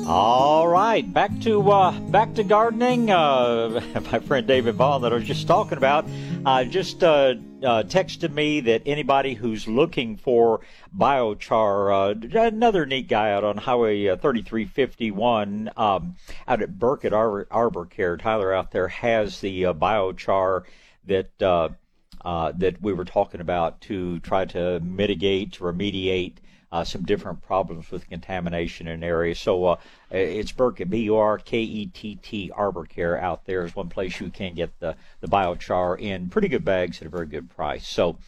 All 0.06 0.68
right, 0.68 1.12
back 1.12 1.38
to 1.40 1.70
uh, 1.70 1.90
back 1.90 2.34
to 2.36 2.44
gardening. 2.44 3.10
Uh, 3.10 3.82
my 4.12 4.20
friend 4.20 4.46
David 4.46 4.76
Vaughn 4.76 5.02
that 5.02 5.12
I 5.12 5.16
was 5.16 5.24
just 5.24 5.46
talking 5.46 5.76
about 5.76 6.06
uh, 6.48 6.64
just 6.64 7.04
uh, 7.04 7.34
uh, 7.62 7.82
texted 7.82 8.32
me 8.32 8.60
that 8.60 8.80
anybody 8.86 9.34
who's 9.34 9.68
looking 9.68 10.16
for 10.16 10.60
biochar, 10.96 11.92
uh, 11.92 12.38
another 12.40 12.86
neat 12.86 13.06
guy 13.06 13.32
out 13.32 13.44
on 13.44 13.58
Highway 13.58 14.08
uh, 14.08 14.16
3351 14.16 15.70
um, 15.76 16.16
out 16.46 16.62
at 16.62 16.78
Burkett 16.78 17.12
Arbor, 17.12 17.46
Arbor 17.50 17.84
Care, 17.84 18.16
Tyler 18.16 18.54
out 18.54 18.70
there 18.70 18.88
has 18.88 19.40
the 19.40 19.66
uh, 19.66 19.74
biochar 19.74 20.64
that 21.06 21.42
uh, 21.42 21.68
that 22.24 22.80
we 22.80 22.94
were 22.94 23.04
talking 23.04 23.42
about 23.42 23.80
to 23.82 24.18
try 24.20 24.46
to 24.46 24.80
mitigate, 24.80 25.58
remediate 25.58 26.36
uh, 26.70 26.84
some 26.84 27.02
different 27.02 27.42
problems 27.42 27.90
with 27.90 28.08
contamination 28.08 28.88
in 28.88 29.02
areas. 29.02 29.38
So 29.38 29.64
uh, 29.64 29.76
it's 30.10 30.52
Burkett, 30.52 30.90
B 30.90 31.00
U 31.02 31.16
R 31.16 31.38
K 31.38 31.60
E 31.60 31.86
T 31.86 32.16
T 32.16 32.50
Arbor 32.54 32.84
Care 32.84 33.18
out 33.18 33.44
there 33.46 33.64
is 33.64 33.74
one 33.74 33.88
place 33.88 34.20
you 34.20 34.30
can 34.30 34.54
get 34.54 34.78
the, 34.80 34.96
the 35.20 35.28
biochar 35.28 35.98
in 35.98 36.28
pretty 36.28 36.48
good 36.48 36.64
bags 36.64 37.00
at 37.00 37.06
a 37.06 37.10
very 37.10 37.26
good 37.26 37.48
price. 37.50 37.86
So 37.86 38.18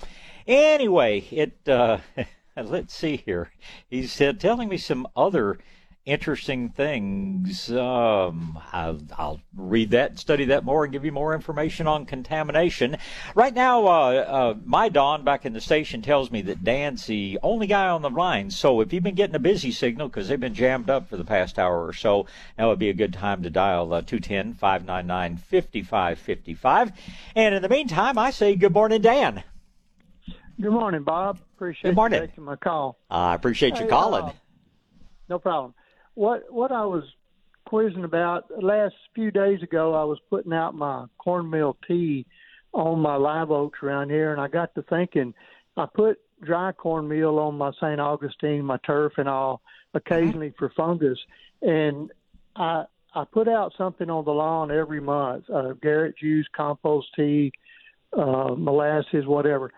anyway, 0.46 1.20
it 1.30 1.68
uh, 1.68 1.98
let's 2.56 2.94
see 2.94 3.16
here. 3.16 3.50
He's 3.88 4.20
uh, 4.20 4.32
telling 4.32 4.68
me 4.68 4.76
some 4.78 5.06
other 5.16 5.58
interesting 6.06 6.70
things. 6.70 7.70
Um, 7.70 8.58
I'll, 8.72 9.00
I'll, 9.16 9.40
read 9.54 9.90
that, 9.90 10.18
study 10.18 10.46
that 10.46 10.64
more, 10.64 10.84
and 10.84 10.92
give 10.92 11.04
you 11.04 11.12
more 11.12 11.34
information 11.34 11.86
on 11.86 12.06
contamination. 12.06 12.96
Right 13.34 13.52
now, 13.52 13.86
uh, 13.86 14.10
uh, 14.10 14.54
my 14.64 14.88
Don 14.88 15.22
back 15.22 15.44
in 15.44 15.52
the 15.52 15.60
station 15.60 16.00
tells 16.02 16.30
me 16.30 16.42
that 16.42 16.64
Dan's 16.64 17.06
the 17.06 17.38
only 17.42 17.66
guy 17.66 17.88
on 17.88 18.02
the 18.02 18.10
line. 18.10 18.50
So 18.50 18.80
if 18.80 18.92
you've 18.92 19.02
been 19.02 19.14
getting 19.14 19.36
a 19.36 19.40
busy 19.40 19.70
signal 19.70 20.08
because 20.08 20.28
they've 20.28 20.40
been 20.40 20.54
jammed 20.54 20.88
up 20.88 21.08
for 21.08 21.16
the 21.16 21.24
past 21.24 21.58
hour 21.58 21.86
or 21.86 21.92
so, 21.92 22.26
now 22.58 22.68
would 22.68 22.78
be 22.78 22.88
a 22.88 22.94
good 22.94 23.12
time 23.12 23.42
to 23.42 23.50
dial 23.50 23.92
uh, 23.92 24.00
210 24.00 24.54
599 24.54 25.36
5555. 25.36 26.92
And 27.36 27.54
in 27.54 27.62
the 27.62 27.68
meantime, 27.68 28.16
I 28.18 28.30
say 28.30 28.56
good 28.56 28.72
morning, 28.72 29.02
Dan. 29.02 29.44
Good 30.60 30.72
morning, 30.72 31.02
Bob. 31.02 31.38
Appreciate 31.56 31.90
good 31.90 31.96
morning. 31.96 32.20
you 32.20 32.26
taking 32.28 32.44
my 32.44 32.56
call. 32.56 32.98
I 33.10 33.34
appreciate 33.34 33.76
you 33.76 33.84
Hey, 33.84 33.88
calling. 33.88 34.24
uh, 34.24 34.32
no 35.28 35.38
problem. 35.38 35.74
What 36.20 36.52
what 36.52 36.70
I 36.70 36.84
was 36.84 37.04
quizzing 37.64 38.04
about 38.04 38.44
last 38.62 38.94
few 39.14 39.30
days 39.30 39.62
ago, 39.62 39.94
I 39.94 40.04
was 40.04 40.18
putting 40.28 40.52
out 40.52 40.74
my 40.74 41.06
cornmeal 41.16 41.78
tea 41.88 42.26
on 42.74 43.00
my 43.00 43.14
live 43.14 43.50
oaks 43.50 43.78
around 43.82 44.10
here, 44.10 44.30
and 44.30 44.38
I 44.38 44.46
got 44.48 44.74
to 44.74 44.82
thinking. 44.82 45.32
I 45.78 45.86
put 45.86 46.18
dry 46.42 46.72
cornmeal 46.72 47.38
on 47.38 47.56
my 47.56 47.70
St. 47.80 47.98
Augustine, 47.98 48.66
my 48.66 48.76
turf, 48.84 49.14
and 49.16 49.30
all 49.30 49.62
occasionally 49.94 50.52
for 50.58 50.70
fungus, 50.76 51.18
and 51.62 52.12
I 52.54 52.84
I 53.14 53.24
put 53.24 53.48
out 53.48 53.72
something 53.78 54.10
on 54.10 54.26
the 54.26 54.32
lawn 54.32 54.70
every 54.70 55.00
month. 55.00 55.48
Uh, 55.48 55.72
Garrett 55.80 56.18
juice, 56.18 56.46
compost 56.54 57.08
tea, 57.16 57.50
uh, 58.12 58.54
molasses, 58.58 59.24
whatever. 59.24 59.72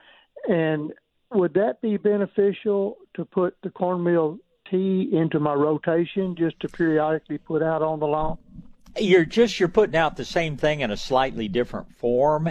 And 0.48 0.92
would 1.30 1.54
that 1.54 1.80
be 1.80 1.98
beneficial 1.98 2.96
to 3.14 3.24
put 3.24 3.54
the 3.62 3.70
cornmeal 3.70 4.40
tea 4.72 5.08
into 5.12 5.38
my 5.38 5.52
rotation 5.54 6.34
just 6.34 6.58
to 6.60 6.68
periodically 6.68 7.38
put 7.38 7.62
out 7.62 7.82
on 7.82 8.00
the 8.00 8.06
lawn? 8.06 8.38
you're 8.98 9.24
just 9.24 9.58
you're 9.58 9.68
putting 9.70 9.96
out 9.96 10.16
the 10.16 10.24
same 10.24 10.56
thing 10.56 10.80
in 10.80 10.90
a 10.90 10.96
slightly 10.96 11.48
different 11.48 11.96
form 11.96 12.50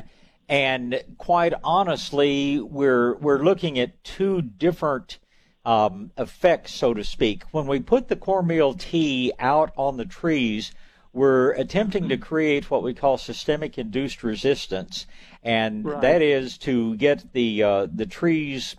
and 0.50 1.04
quite 1.20 1.54
honestly 1.64 2.60
we're 2.60 3.16
we're 3.18 3.44
looking 3.44 3.78
at 3.78 4.04
two 4.04 4.42
different 4.42 5.20
um, 5.66 6.10
effects 6.18 6.74
so 6.74 6.94
to 6.96 7.04
speak 7.04 7.44
when 7.52 7.68
we 7.68 7.80
put 7.80 8.08
the 8.08 8.16
cornmeal 8.16 8.74
tea 8.74 9.32
out 9.38 9.72
on 9.78 9.98
the 9.98 10.06
trees 10.06 10.72
we're 11.14 11.52
attempting 11.52 12.10
to 12.10 12.18
create 12.18 12.72
what 12.72 12.82
we 12.82 12.94
call 12.94 13.18
systemic 13.20 13.78
induced 13.78 14.24
resistance 14.24 15.06
and 15.44 15.86
Right. 15.86 16.02
that 16.02 16.22
is 16.24 16.58
to 16.60 16.96
get 16.96 17.34
the 17.34 17.62
uh, 17.62 17.88
the 17.94 18.08
trees 18.08 18.76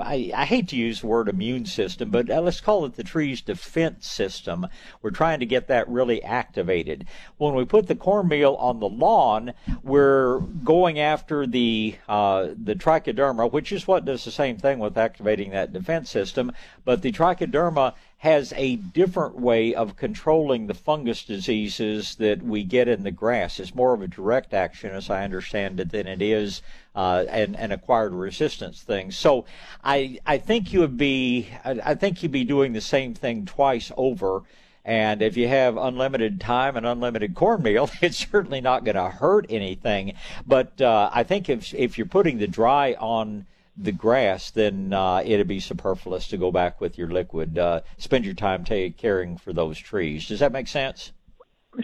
I, 0.00 0.30
I 0.34 0.44
hate 0.44 0.68
to 0.68 0.76
use 0.76 1.00
the 1.00 1.06
word 1.06 1.28
immune 1.28 1.66
system, 1.66 2.10
but 2.10 2.30
uh, 2.30 2.40
let's 2.40 2.60
call 2.60 2.84
it 2.84 2.94
the 2.94 3.02
tree's 3.04 3.40
defense 3.40 4.06
system. 4.06 4.66
We're 5.02 5.10
trying 5.10 5.40
to 5.40 5.46
get 5.46 5.68
that 5.68 5.88
really 5.88 6.22
activated. 6.22 7.06
When 7.38 7.54
we 7.54 7.64
put 7.64 7.86
the 7.88 7.94
cornmeal 7.94 8.54
on 8.56 8.80
the 8.80 8.88
lawn, 8.88 9.52
we're 9.82 10.40
going 10.40 10.98
after 10.98 11.46
the 11.46 11.96
uh, 12.08 12.48
the 12.62 12.74
trichoderma, 12.74 13.50
which 13.50 13.72
is 13.72 13.86
what 13.86 14.04
does 14.04 14.24
the 14.24 14.30
same 14.30 14.58
thing 14.58 14.78
with 14.78 14.98
activating 14.98 15.50
that 15.50 15.72
defense 15.72 16.10
system. 16.10 16.52
But 16.84 17.02
the 17.02 17.12
trichoderma 17.12 17.94
has 18.20 18.52
a 18.54 18.76
different 18.76 19.34
way 19.34 19.74
of 19.74 19.96
controlling 19.96 20.66
the 20.66 20.74
fungus 20.74 21.24
diseases 21.24 22.16
that 22.16 22.42
we 22.42 22.62
get 22.62 22.86
in 22.86 23.02
the 23.02 23.10
grass. 23.10 23.58
It's 23.58 23.74
more 23.74 23.94
of 23.94 24.02
a 24.02 24.06
direct 24.06 24.52
action, 24.52 24.90
as 24.90 25.08
I 25.08 25.24
understand 25.24 25.80
it, 25.80 25.90
than 25.90 26.06
it 26.06 26.20
is 26.20 26.60
uh, 26.94 27.24
an, 27.30 27.54
an 27.54 27.72
acquired 27.72 28.12
resistance 28.12 28.82
thing. 28.82 29.10
So 29.10 29.46
I 29.82 30.18
I 30.26 30.36
think 30.36 30.70
you 30.70 30.80
would 30.80 30.98
be 30.98 31.48
I, 31.64 31.94
think 31.94 32.22
you'd 32.22 32.30
be 32.30 32.44
doing 32.44 32.74
the 32.74 32.82
same 32.82 33.14
thing 33.14 33.46
twice 33.46 33.90
over. 33.96 34.42
And 34.84 35.22
if 35.22 35.38
you 35.38 35.48
have 35.48 35.78
unlimited 35.78 36.42
time 36.42 36.76
and 36.76 36.86
unlimited 36.86 37.34
cornmeal, 37.34 37.88
it's 38.02 38.28
certainly 38.30 38.60
not 38.60 38.84
going 38.84 38.96
to 38.96 39.08
hurt 39.08 39.46
anything. 39.48 40.12
But 40.46 40.78
uh, 40.78 41.08
I 41.10 41.22
think 41.22 41.48
if 41.48 41.72
if 41.72 41.96
you're 41.96 42.06
putting 42.06 42.36
the 42.36 42.46
dry 42.46 42.92
on 42.98 43.46
the 43.82 43.92
grass, 43.92 44.50
then 44.50 44.92
uh, 44.92 45.22
it'd 45.24 45.48
be 45.48 45.60
superfluous 45.60 46.28
to 46.28 46.36
go 46.36 46.52
back 46.52 46.80
with 46.80 46.98
your 46.98 47.08
liquid. 47.08 47.58
Uh, 47.58 47.80
spend 47.98 48.24
your 48.24 48.34
time 48.34 48.64
take, 48.64 48.96
caring 48.96 49.36
for 49.36 49.52
those 49.52 49.78
trees. 49.78 50.28
Does 50.28 50.40
that 50.40 50.52
make 50.52 50.68
sense? 50.68 51.12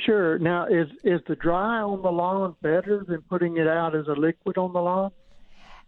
Sure. 0.05 0.39
Now, 0.39 0.67
is 0.67 0.89
is 1.05 1.21
the 1.29 1.37
dry 1.37 1.81
on 1.81 2.03
the 2.03 2.11
lawn 2.11 2.57
better 2.61 3.05
than 3.07 3.23
putting 3.23 3.57
it 3.57 3.69
out 3.69 3.95
as 3.95 4.09
a 4.09 4.13
liquid 4.13 4.59
on 4.59 4.73
the 4.73 4.81
lawn? 4.81 5.13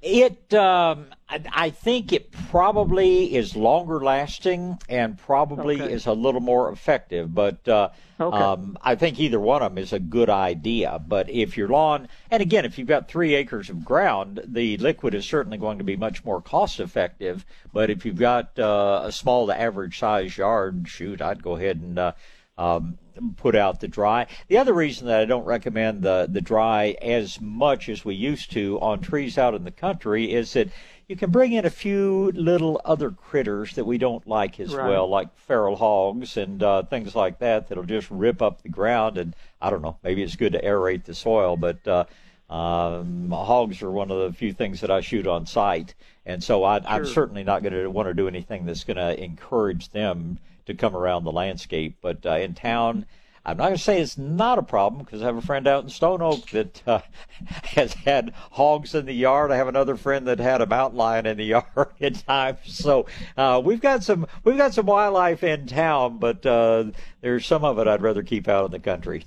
It, 0.01 0.55
um, 0.55 1.07
I, 1.28 1.42
I, 1.53 1.70
think 1.70 2.12
it 2.12 2.30
probably 2.30 3.34
is 3.34 3.57
longer 3.57 3.99
lasting 3.99 4.78
and 4.88 5.18
probably 5.18 5.82
okay. 5.82 5.92
is 5.92 6.07
a 6.07 6.12
little 6.12 6.40
more 6.40 6.70
effective. 6.70 7.34
But 7.34 7.66
uh, 7.66 7.88
okay. 8.20 8.36
um, 8.36 8.78
I 8.80 8.94
think 8.94 9.18
either 9.18 9.40
one 9.40 9.61
of 9.61 9.72
them 9.72 9.82
is 9.82 9.92
a 9.92 9.99
good 9.99 10.30
idea. 10.30 11.03
But 11.05 11.28
if 11.28 11.57
your 11.57 11.66
lawn, 11.66 12.07
and 12.30 12.40
again, 12.40 12.64
if 12.64 12.78
you've 12.78 12.86
got 12.86 13.09
three 13.09 13.34
acres 13.34 13.70
of 13.70 13.84
ground, 13.84 14.40
the 14.46 14.76
liquid 14.76 15.14
is 15.14 15.26
certainly 15.26 15.59
going 15.59 15.78
to 15.78 15.84
be 15.84 15.96
much 15.96 16.24
more 16.24 16.40
cost 16.40 16.78
effective. 16.78 17.44
But 17.72 17.90
if 17.90 18.07
you've 18.07 18.18
got 18.18 18.57
uh, 18.57 19.03
a 19.05 19.11
small 19.11 19.49
to 19.49 19.61
average 19.61 19.99
size 19.99 20.38
yard, 20.38 20.86
shoot, 20.86 21.20
I'd 21.20 21.42
go 21.42 21.57
ahead 21.57 21.80
and 21.80 21.99
uh, 21.99 22.12
um, 22.57 22.99
put 23.36 23.54
out 23.54 23.80
the 23.80 23.88
dry. 23.88 24.26
The 24.48 24.58
other 24.58 24.72
reason 24.72 25.06
that 25.06 25.20
I 25.20 25.24
don't 25.24 25.44
recommend 25.44 26.02
the, 26.02 26.28
the 26.30 26.40
dry 26.40 26.96
as 27.02 27.40
much 27.40 27.88
as 27.88 28.04
we 28.04 28.14
used 28.14 28.52
to 28.52 28.78
on 28.80 29.00
trees 29.00 29.38
out 29.38 29.54
in 29.54 29.64
the 29.64 29.70
country 29.70 30.32
is 30.32 30.52
that 30.54 30.68
you 31.08 31.16
can 31.16 31.30
bring 31.30 31.54
in 31.54 31.64
a 31.64 31.70
few 31.70 32.30
little 32.34 32.80
other 32.84 33.10
critters 33.10 33.74
that 33.74 33.84
we 33.84 33.96
don't 33.96 34.26
like 34.26 34.60
as 34.60 34.74
right. 34.74 34.88
well, 34.88 35.08
like 35.08 35.34
feral 35.38 35.74
hogs 35.74 36.36
and 36.36 36.62
uh, 36.62 36.82
things 36.82 37.14
like 37.14 37.38
that, 37.38 37.68
that'll 37.68 37.84
just 37.84 38.10
rip 38.10 38.42
up 38.42 38.62
the 38.62 38.68
ground. 38.68 39.16
And 39.16 39.34
I 39.60 39.70
don't 39.70 39.80
know, 39.80 39.96
maybe 40.02 40.22
it's 40.22 40.36
good 40.36 40.52
to 40.52 40.62
aerate 40.62 41.04
the 41.04 41.14
soil, 41.14 41.56
but 41.56 41.86
uh, 41.88 42.04
um, 42.50 43.30
hogs 43.30 43.82
are 43.82 43.90
one 43.90 44.10
of 44.10 44.18
the 44.18 44.36
few 44.36 44.52
things 44.52 44.82
that 44.82 44.90
I 44.90 45.00
shoot 45.00 45.26
on 45.26 45.46
sight. 45.46 45.94
And 46.26 46.44
so 46.44 46.62
I, 46.62 46.96
am 46.96 47.06
certainly 47.06 47.42
not 47.42 47.62
going 47.62 47.72
to 47.72 47.86
want 47.88 48.08
to 48.08 48.14
do 48.14 48.28
anything 48.28 48.66
that's 48.66 48.84
going 48.84 48.98
to 48.98 49.18
encourage 49.18 49.88
them 49.90 50.38
to 50.68 50.74
come 50.74 50.94
around 50.94 51.24
the 51.24 51.32
landscape. 51.32 51.98
But 52.00 52.24
uh, 52.24 52.36
in 52.36 52.54
town, 52.54 53.04
I'm 53.44 53.56
not 53.56 53.64
going 53.64 53.76
to 53.76 53.82
say 53.82 54.00
it's 54.00 54.18
not 54.18 54.58
a 54.58 54.62
problem 54.62 55.02
because 55.02 55.22
I 55.22 55.24
have 55.24 55.36
a 55.36 55.42
friend 55.42 55.66
out 55.66 55.82
in 55.82 55.88
Stone 55.88 56.20
Oak 56.22 56.50
that 56.50 56.82
uh, 56.86 57.00
has 57.64 57.94
had 57.94 58.34
hogs 58.52 58.94
in 58.94 59.06
the 59.06 59.14
yard. 59.14 59.50
I 59.50 59.56
have 59.56 59.68
another 59.68 59.96
friend 59.96 60.28
that 60.28 60.38
had 60.38 60.60
a 60.60 60.66
mountain 60.66 60.98
lion 60.98 61.26
in 61.26 61.38
the 61.38 61.44
yard 61.56 61.88
at 62.00 62.26
times. 62.26 62.58
So 62.64 63.06
uh, 63.36 63.60
we've 63.64 63.80
got 63.80 64.04
some 64.04 64.26
we've 64.44 64.58
got 64.58 64.74
some 64.74 64.86
wildlife 64.86 65.42
in 65.42 65.66
town, 65.66 66.18
but 66.18 66.44
uh, 66.44 66.84
there's 67.22 67.46
some 67.46 67.64
of 67.64 67.78
it 67.78 67.88
I'd 67.88 68.02
rather 68.02 68.22
keep 68.22 68.48
out 68.48 68.66
in 68.66 68.70
the 68.70 68.78
country. 68.78 69.24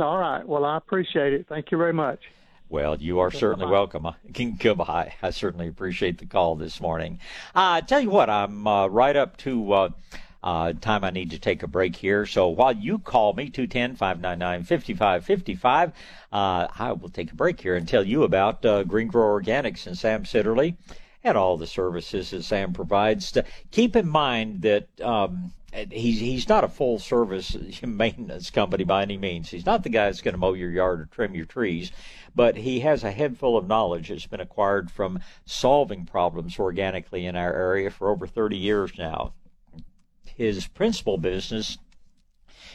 All 0.00 0.18
right. 0.18 0.46
Well, 0.46 0.64
I 0.64 0.76
appreciate 0.76 1.32
it. 1.34 1.46
Thank 1.48 1.70
you 1.70 1.78
very 1.78 1.92
much. 1.92 2.20
Well, 2.72 2.96
you 2.98 3.18
are 3.18 3.30
certainly 3.30 3.66
welcome. 3.66 4.08
King 4.32 4.56
Goodbye. 4.58 5.12
I 5.22 5.28
certainly 5.28 5.68
appreciate 5.68 6.16
the 6.16 6.24
call 6.24 6.56
this 6.56 6.80
morning. 6.80 7.18
Uh, 7.54 7.82
tell 7.82 8.00
you 8.00 8.08
what, 8.08 8.30
I'm 8.30 8.66
uh, 8.66 8.86
right 8.86 9.14
up 9.14 9.36
to 9.38 9.72
uh, 9.74 9.88
uh, 10.42 10.72
time 10.80 11.04
I 11.04 11.10
need 11.10 11.32
to 11.32 11.38
take 11.38 11.62
a 11.62 11.66
break 11.66 11.94
here. 11.94 12.24
So 12.24 12.48
while 12.48 12.72
you 12.72 12.98
call 12.98 13.34
me, 13.34 13.50
210 13.50 13.96
599 13.96 14.64
5555, 14.64 15.92
uh, 16.32 16.68
I 16.78 16.92
will 16.92 17.10
take 17.10 17.32
a 17.32 17.34
break 17.34 17.60
here 17.60 17.76
and 17.76 17.86
tell 17.86 18.06
you 18.06 18.22
about 18.22 18.64
uh, 18.64 18.84
Green 18.84 19.08
Grow 19.08 19.38
Organics 19.38 19.86
and 19.86 19.98
Sam 19.98 20.24
Sitterly 20.24 20.76
and 21.22 21.36
all 21.36 21.58
the 21.58 21.66
services 21.66 22.30
that 22.30 22.42
Sam 22.42 22.72
provides. 22.72 23.32
To 23.32 23.44
keep 23.70 23.96
in 23.96 24.08
mind 24.08 24.62
that 24.62 24.88
um, 25.02 25.52
he's 25.72 26.20
he's 26.20 26.48
not 26.48 26.64
a 26.64 26.68
full 26.68 26.98
service 26.98 27.56
maintenance 27.82 28.50
company 28.50 28.84
by 28.84 29.02
any 29.02 29.16
means. 29.16 29.50
He's 29.50 29.66
not 29.66 29.82
the 29.82 29.88
guy 29.88 30.06
that's 30.06 30.20
going 30.20 30.34
to 30.34 30.38
mow 30.38 30.52
your 30.52 30.70
yard 30.70 31.00
or 31.00 31.06
trim 31.06 31.34
your 31.34 31.46
trees, 31.46 31.92
but 32.34 32.56
he 32.56 32.80
has 32.80 33.04
a 33.04 33.10
head 33.10 33.38
full 33.38 33.56
of 33.56 33.66
knowledge 33.66 34.08
that's 34.08 34.26
been 34.26 34.40
acquired 34.40 34.90
from 34.90 35.20
solving 35.44 36.04
problems 36.04 36.58
organically 36.58 37.26
in 37.26 37.36
our 37.36 37.54
area 37.54 37.90
for 37.90 38.10
over 38.10 38.26
30 38.26 38.56
years 38.56 38.92
now. 38.98 39.32
His 40.24 40.66
principal 40.66 41.18
business 41.18 41.78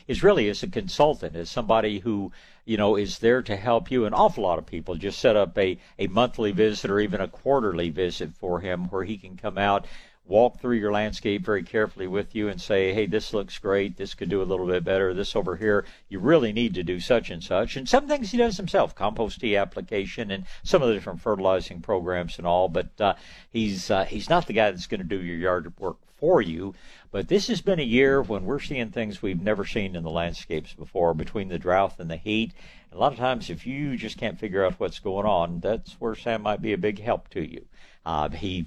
is 0.08 0.24
really 0.24 0.48
as 0.50 0.64
a 0.64 0.68
consultant, 0.68 1.36
as 1.36 1.50
somebody 1.50 2.00
who, 2.00 2.32
you 2.66 2.78
know, 2.78 2.96
is 2.96 3.20
there 3.20 3.42
to 3.42 3.56
help 3.56 3.92
you. 3.92 4.06
An 4.06 4.14
awful 4.14 4.44
lot 4.44 4.60
of 4.60 4.66
people 4.66 4.96
just 4.96 5.20
set 5.20 5.36
up 5.36 5.58
a, 5.58 5.78
a 6.00 6.08
monthly 6.08 6.52
visit 6.52 6.90
or 6.90 7.00
even 7.00 7.20
a 7.20 7.28
quarterly 7.28 7.90
visit 7.90 8.34
for 8.34 8.60
him 8.60 8.86
where 8.86 9.04
he 9.04 9.18
can 9.18 9.36
come 9.38 9.58
out 9.58 9.86
walk 10.28 10.60
through 10.60 10.76
your 10.76 10.92
landscape 10.92 11.46
very 11.46 11.64
carefully 11.64 12.08
with 12.08 12.36
you 12.36 12.50
and 12.50 12.60
say, 12.60 12.94
hey, 12.94 13.06
this 13.06 13.34
looks 13.34 13.58
great. 13.58 13.98
This 13.98 14.14
could 14.14 14.30
do 14.30 14.42
a 14.42 14.44
little 14.44 14.68
bit 14.68 14.84
better. 14.84 15.14
This 15.14 15.36
over 15.36 15.56
here, 15.56 15.86
you 16.10 16.20
really 16.20 16.52
need 16.52 16.74
to 16.74 16.84
do 16.84 17.00
such 17.00 17.30
and 17.30 17.44
such. 17.44 17.78
And 17.78 17.88
some 17.88 18.08
things 18.08 18.32
he 18.32 18.38
does 18.38 18.58
himself, 18.58 18.94
compost 18.94 19.40
tea 19.40 19.56
application 19.56 20.32
and 20.32 20.46
some 20.64 20.82
of 20.82 20.90
the 20.90 20.94
different 20.94 21.22
fertilizing 21.22 21.82
programs 21.82 22.38
and 22.38 22.46
all. 22.46 22.68
But 22.68 23.00
uh, 23.00 23.14
he's 23.50 23.90
uh, 23.90 24.06
he's 24.06 24.30
not 24.30 24.48
the 24.48 24.54
guy 24.54 24.72
that's 24.72 24.88
going 24.88 25.02
to 25.02 25.08
do 25.08 25.22
your 25.22 25.38
yard 25.38 25.74
work 25.80 25.98
for 26.18 26.42
you. 26.42 26.74
But 27.12 27.30
this 27.30 27.48
has 27.48 27.62
been 27.62 27.80
a 27.80 27.84
year 27.84 28.22
when 28.22 28.46
we're 28.46 28.60
seeing 28.60 28.92
things 28.92 29.22
we've 29.22 29.42
never 29.42 29.66
seen 29.66 29.96
in 29.96 30.04
the 30.04 30.10
landscapes 30.10 30.74
before 30.74 31.14
between 31.14 31.48
the 31.48 31.60
drought 31.60 31.96
and 32.00 32.10
the 32.10 32.18
heat. 32.18 32.54
A 32.92 32.98
lot 32.98 33.14
of 33.14 33.20
times, 33.20 33.50
if 33.50 33.66
you 33.68 33.96
just 33.96 34.18
can't 34.18 34.40
figure 34.40 34.66
out 34.66 34.80
what's 34.80 35.00
going 35.00 35.26
on, 35.26 35.60
that's 35.60 35.94
where 36.00 36.16
Sam 36.16 36.42
might 36.42 36.62
be 36.62 36.74
a 36.74 36.78
big 36.78 37.00
help 37.00 37.30
to 37.30 37.42
you. 37.42 37.66
Uh, 38.06 38.30
he 38.30 38.66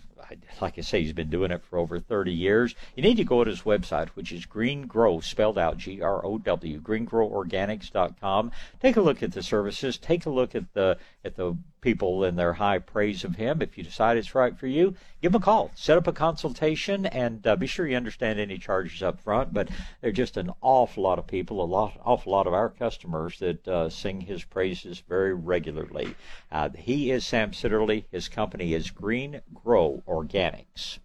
like 0.61 0.79
I 0.79 0.83
say, 0.83 1.03
he's 1.03 1.13
been 1.13 1.31
doing 1.31 1.51
it 1.51 1.63
for 1.63 1.79
over 1.79 1.99
30 1.99 2.33
years. 2.33 2.75
You 2.97 3.03
need 3.03 3.17
to 3.17 3.25
go 3.25 3.43
to 3.43 3.51
his 3.51 3.63
website, 3.63 4.09
which 4.11 4.33
is 4.33 4.47
Green 4.47 4.83
Grow, 4.83 5.21
spelled 5.21 5.59
out 5.59 5.79
G 5.79 6.01
R 6.01 6.25
O 6.25 6.39
W, 6.39 6.81
greengroworganics.com. 6.81 8.53
Take 8.81 8.97
a 8.97 9.01
look 9.01 9.23
at 9.23 9.33
the 9.33 9.43
services. 9.43 9.99
Take 9.99 10.27
a 10.27 10.31
look 10.31 10.55
at 10.55 10.73
the 10.75 10.99
at 11.25 11.37
the 11.37 11.57
people 11.81 12.25
in 12.25 12.37
their 12.37 12.55
high 12.55 12.79
praise 12.79 13.25
of 13.25 13.37
him. 13.37 13.63
If 13.63 13.77
you 13.77 13.85
decide 13.85 14.17
it's 14.17 14.35
right 14.35 14.57
for 14.57 14.67
you, 14.67 14.95
give 15.23 15.33
him 15.33 15.41
a 15.41 15.45
call, 15.45 15.71
set 15.75 15.99
up 15.99 16.07
a 16.07 16.13
consultation, 16.13 17.07
and 17.07 17.47
uh, 17.47 17.57
be 17.57 17.67
sure 17.67 17.87
you 17.87 17.97
understand 17.97 18.39
any 18.39 18.59
charges 18.59 19.03
up 19.03 19.21
front. 19.21 19.53
But 19.53 19.69
there 20.01 20.11
are 20.11 20.13
just 20.13 20.37
an 20.37 20.51
awful 20.61 21.03
lot 21.03 21.19
of 21.19 21.27
people, 21.27 21.63
a 21.63 21.65
lot, 21.65 21.99
awful 22.05 22.33
lot 22.33 22.47
of 22.47 22.55
our 22.55 22.69
customers 22.69 23.39
that 23.39 23.67
uh, 23.67 23.89
sing 23.89 24.21
his 24.21 24.45
praises 24.45 25.03
very 25.09 25.35
regularly. 25.35 26.15
Uh, 26.51 26.71
he 26.77 27.11
is 27.11 27.27
Sam 27.27 27.53
Sitterly. 27.53 28.05
His 28.11 28.29
company 28.29 28.75
is 28.75 28.91
Green 28.91 29.41
Grow 29.55 30.03
Organics. 30.07 30.99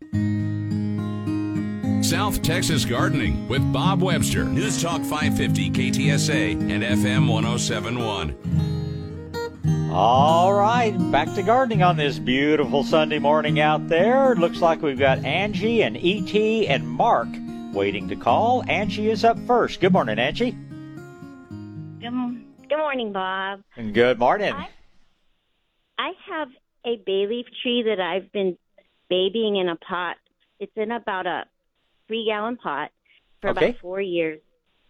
South 2.06 2.44
Texas 2.44 2.86
Gardening 2.86 3.48
with 3.48 3.74
Bob 3.74 4.04
Webster. 4.04 4.44
News 4.44 4.80
Talk 4.80 5.02
550 5.02 5.72
KTSA 5.72 6.52
and 6.72 6.84
FM 6.84 7.28
1071. 7.28 8.75
All 9.92 10.54
right, 10.54 10.92
back 11.12 11.34
to 11.36 11.42
gardening 11.42 11.82
on 11.82 11.98
this 11.98 12.20
beautiful 12.20 12.84
Sunday 12.84 13.18
morning 13.18 13.60
out 13.60 13.88
there. 13.88 14.36
Looks 14.36 14.62
like 14.62 14.82
we've 14.82 15.00
got 15.00 15.24
Angie 15.24 15.82
and 15.82 15.98
ET 15.98 16.36
and 16.36 16.88
Mark 16.88 17.30
waiting 17.74 18.08
to 18.10 18.16
call. 18.16 18.64
Angie 18.68 19.10
is 19.10 19.24
up 19.24 19.40
first. 19.48 19.80
Good 19.80 19.94
morning, 19.94 20.20
Angie. 20.20 20.52
Good, 20.52 22.12
good 22.70 22.78
morning, 22.78 23.12
Bob. 23.12 23.64
And 23.76 23.94
good 23.94 24.20
morning. 24.20 24.54
I, 24.54 24.68
I 25.98 26.12
have 26.30 26.50
a 26.86 26.98
bay 27.06 27.26
leaf 27.28 27.48
tree 27.64 27.84
that 27.84 28.00
I've 28.00 28.32
been 28.32 28.58
babying 29.10 29.56
in 29.56 29.70
a 29.70 29.78
pot. 29.78 30.18
It's 30.60 30.72
in 30.76 30.92
about 30.92 31.26
a 31.26 31.46
three 32.08 32.26
gallon 32.26 32.58
pot 32.58 32.92
for 33.42 33.50
okay. 33.50 33.70
about 33.70 33.80
four 33.80 34.02
years. 34.02 34.42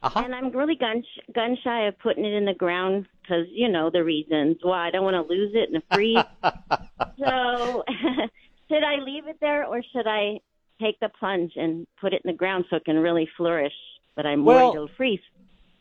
Uh-huh. 0.04 0.22
And 0.24 0.36
I'm 0.36 0.52
really 0.52 0.76
gun 0.76 1.04
gun 1.34 1.58
shy 1.64 1.88
of 1.88 1.98
putting 2.00 2.26
it 2.26 2.34
in 2.34 2.46
the 2.46 2.54
ground 2.54 3.08
because 3.26 3.46
you 3.52 3.70
know 3.70 3.90
the 3.90 4.04
reasons 4.04 4.58
why 4.62 4.88
I 4.88 4.92
don't 4.92 5.04
want 5.04 5.16
to 5.16 5.34
lose 5.34 5.52
it 5.54 5.70
in 5.70 5.76
a 5.76 5.84
freeze. 5.94 6.24
so, 7.20 7.84
should 8.70 8.84
I 8.84 8.98
leave 9.04 9.28
it 9.28 9.38
there 9.42 9.66
or 9.66 9.82
should 9.94 10.08
I 10.08 10.40
take 10.82 11.00
the 11.00 11.10
plunge 11.10 11.54
and 11.56 11.88
put 12.00 12.14
it 12.14 12.22
in 12.24 12.32
the 12.32 12.38
ground 12.38 12.66
so 12.70 12.78
it 12.78 12.86
can 12.86 12.98
really 12.98 13.30
flourish? 13.38 13.74
But 14.16 14.26
I'm 14.26 14.46
well, 14.46 14.68
worried 14.68 14.76
it'll 14.76 14.96
freeze. 14.96 15.20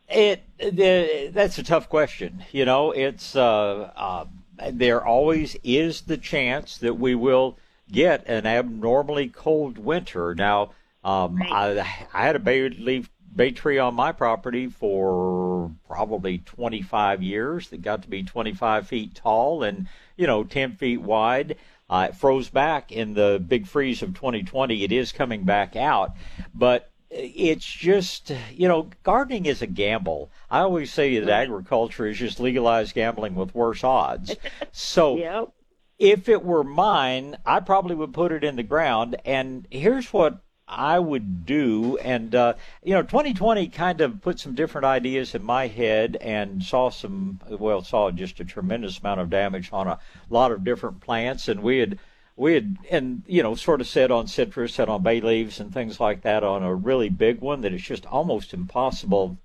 It, 0.08 0.42
it 0.58 1.34
that's 1.34 1.58
a 1.58 1.62
tough 1.62 1.88
question. 1.88 2.44
You 2.52 2.64
know, 2.64 2.90
it's 2.90 3.36
uh, 3.36 3.90
uh, 3.96 4.24
there 4.72 5.04
always 5.04 5.56
is 5.62 6.02
the 6.02 6.16
chance 6.16 6.78
that 6.78 6.94
we 6.94 7.14
will 7.14 7.58
get 7.90 8.26
an 8.26 8.46
abnormally 8.46 9.28
cold 9.28 9.78
winter. 9.78 10.34
Now, 10.34 10.72
um, 11.04 11.36
right. 11.36 11.78
I, 11.78 12.06
I 12.12 12.26
had 12.26 12.36
a 12.36 12.40
bay 12.40 12.68
leaf 12.68 13.10
bay 13.34 13.50
tree 13.50 13.78
on 13.78 13.94
my 13.94 14.12
property 14.12 14.68
for 14.68 15.70
probably 15.86 16.38
25 16.38 17.22
years 17.22 17.68
that 17.68 17.82
got 17.82 18.02
to 18.02 18.08
be 18.08 18.22
25 18.22 18.86
feet 18.86 19.14
tall 19.14 19.62
and, 19.62 19.88
you 20.16 20.26
know, 20.26 20.44
10 20.44 20.72
feet 20.76 21.00
wide. 21.00 21.56
Uh, 21.88 22.08
it 22.10 22.16
froze 22.16 22.48
back 22.48 22.90
in 22.90 23.14
the 23.14 23.42
big 23.46 23.66
freeze 23.66 24.02
of 24.02 24.14
2020. 24.14 24.84
It 24.84 24.92
is 24.92 25.12
coming 25.12 25.44
back 25.44 25.76
out, 25.76 26.16
but 26.54 26.90
it's 27.10 27.64
just, 27.64 28.32
you 28.52 28.66
know, 28.66 28.90
gardening 29.02 29.46
is 29.46 29.62
a 29.62 29.66
gamble. 29.66 30.30
I 30.50 30.60
always 30.60 30.92
say 30.92 31.18
that 31.18 31.28
agriculture 31.28 32.06
is 32.06 32.18
just 32.18 32.40
legalized 32.40 32.94
gambling 32.94 33.34
with 33.34 33.54
worse 33.54 33.84
odds. 33.84 34.36
So, 34.72 35.16
yep. 35.16 35.52
if 36.00 36.28
it 36.28 36.44
were 36.44 36.64
mine, 36.64 37.36
I 37.46 37.60
probably 37.60 37.94
would 37.94 38.12
put 38.12 38.32
it 38.32 38.42
in 38.42 38.56
the 38.56 38.64
ground. 38.64 39.16
And 39.24 39.68
here's 39.70 40.12
what 40.12 40.43
I 40.66 40.98
would 40.98 41.44
do. 41.44 41.98
And, 41.98 42.34
uh, 42.34 42.54
you 42.82 42.94
know, 42.94 43.02
2020 43.02 43.68
kind 43.68 44.00
of 44.00 44.20
put 44.22 44.40
some 44.40 44.54
different 44.54 44.84
ideas 44.84 45.34
in 45.34 45.44
my 45.44 45.66
head 45.66 46.16
and 46.20 46.62
saw 46.62 46.90
some, 46.90 47.40
well, 47.48 47.82
saw 47.82 48.10
just 48.10 48.40
a 48.40 48.44
tremendous 48.44 48.98
amount 48.98 49.20
of 49.20 49.30
damage 49.30 49.70
on 49.72 49.86
a 49.86 49.98
lot 50.30 50.52
of 50.52 50.64
different 50.64 51.00
plants. 51.00 51.48
And 51.48 51.62
we 51.62 51.78
had 51.78 51.98
we 52.36 52.54
had, 52.54 52.76
and 52.90 53.22
you 53.26 53.42
know, 53.42 53.54
sort 53.54 53.80
of 53.80 53.86
said 53.86 54.10
on 54.10 54.26
citrus 54.26 54.78
and 54.78 54.90
on 54.90 55.02
bay 55.02 55.20
leaves 55.20 55.60
and 55.60 55.72
things 55.72 56.00
like 56.00 56.22
that 56.22 56.42
on 56.42 56.62
a 56.62 56.74
really 56.74 57.08
big 57.08 57.40
one 57.40 57.60
that 57.60 57.72
it's 57.72 57.84
just 57.84 58.06
almost 58.06 58.52
impossible 58.52 59.38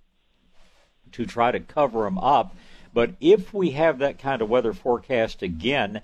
to 1.11 1.25
try 1.25 1.51
to 1.51 1.59
cover 1.59 2.03
them 2.03 2.17
up. 2.17 2.55
But 2.93 3.11
if 3.19 3.53
we 3.53 3.71
have 3.71 3.99
that 3.99 4.17
kind 4.17 4.41
of 4.41 4.49
weather 4.49 4.73
forecast 4.73 5.43
again, 5.43 6.01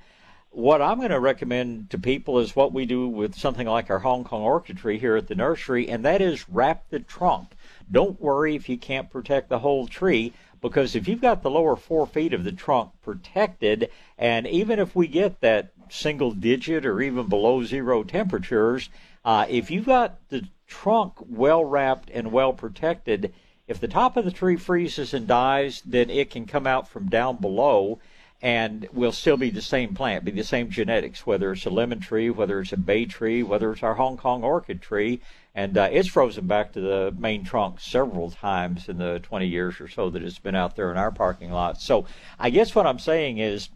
what 0.56 0.82
I'm 0.82 1.00
going 1.00 1.10
to 1.10 1.20
recommend 1.20 1.90
to 1.90 2.00
people 2.00 2.40
is 2.40 2.56
what 2.56 2.72
we 2.72 2.86
do 2.86 3.10
with 3.10 3.36
something 3.36 3.68
like 3.68 3.90
our 3.90 4.00
Hong 4.00 4.24
Kong 4.24 4.42
orchid 4.42 4.78
tree 4.78 4.98
here 4.98 5.18
at 5.18 5.28
the 5.28 5.36
nursery, 5.36 5.90
and 5.90 6.06
that 6.06 6.22
is 6.22 6.48
wrap 6.48 6.90
the 6.90 7.02
trunk. 7.02 7.50
Don't 7.92 8.22
worry 8.22 8.56
if 8.56 8.70
you 8.70 8.78
can't 8.78 9.10
protect 9.10 9.50
the 9.50 9.60
whole 9.60 9.86
tree 9.86 10.32
because 10.62 10.96
if 10.96 11.10
you've 11.10 11.20
got 11.20 11.44
the 11.44 11.52
lower 11.52 11.76
four 11.76 12.08
feet 12.08 12.34
of 12.34 12.46
the 12.46 12.54
trunk 12.54 12.92
protected, 13.04 13.90
and 14.18 14.48
even 14.48 14.80
if 14.80 14.96
we 14.96 15.08
get 15.08 15.42
that 15.42 15.74
single 15.90 16.32
digit 16.32 16.86
or 16.86 17.02
even 17.02 17.28
below 17.28 17.62
zero 17.66 18.04
temperatures, 18.04 18.90
uh, 19.26 19.46
if 19.50 19.70
you've 19.70 19.86
got 19.86 20.18
the 20.30 20.48
trunk 20.68 21.16
well 21.20 21.66
wrapped 21.66 22.10
and 22.12 22.32
well 22.32 22.54
protected, 22.54 23.34
if 23.68 23.82
the 23.82 23.90
top 23.90 24.16
of 24.16 24.24
the 24.24 24.32
tree 24.32 24.56
freezes 24.56 25.14
and 25.14 25.28
dies, 25.28 25.82
then 25.86 26.10
it 26.10 26.32
can 26.32 26.46
come 26.46 26.66
out 26.66 26.88
from 26.88 27.10
down 27.10 27.36
below 27.36 28.00
and 28.46 28.88
will 28.94 29.12
still 29.12 29.38
be 29.38 29.50
the 29.50 29.60
same 29.60 29.96
plant, 29.96 30.24
be 30.24 30.30
the 30.30 30.44
same 30.44 30.70
genetics, 30.70 31.26
whether 31.26 31.52
it's 31.52 31.66
a 31.66 31.70
lemon 31.72 32.00
tree, 32.00 32.30
whether 32.30 32.60
it's 32.60 32.74
a 32.74 32.78
bay 32.78 33.04
tree, 33.04 33.42
whether 33.42 33.72
it's 33.72 33.82
our 33.82 33.96
Hong 33.96 34.18
Kong 34.18 34.44
orchid 34.44 34.84
tree. 34.84 35.20
And 35.56 35.76
uh, 35.76 35.90
it's 35.92 36.10
frozen 36.10 36.46
back 36.46 36.72
to 36.74 36.80
the 36.80 37.16
main 37.18 37.44
trunk 37.44 37.80
several 37.80 38.30
times 38.30 38.88
in 38.88 39.00
the 39.00 39.20
20 39.24 39.48
years 39.48 39.82
or 39.82 39.88
so 39.88 40.12
that 40.12 40.22
it's 40.22 40.38
been 40.38 40.54
out 40.54 40.76
there 40.76 40.92
in 40.92 40.98
our 40.98 41.10
parking 41.10 41.50
lot. 41.50 41.82
So 41.82 42.06
I 42.38 42.52
guess 42.52 42.76
what 42.76 42.86
I'm 42.86 43.00
saying 43.00 43.40
is 43.40 43.70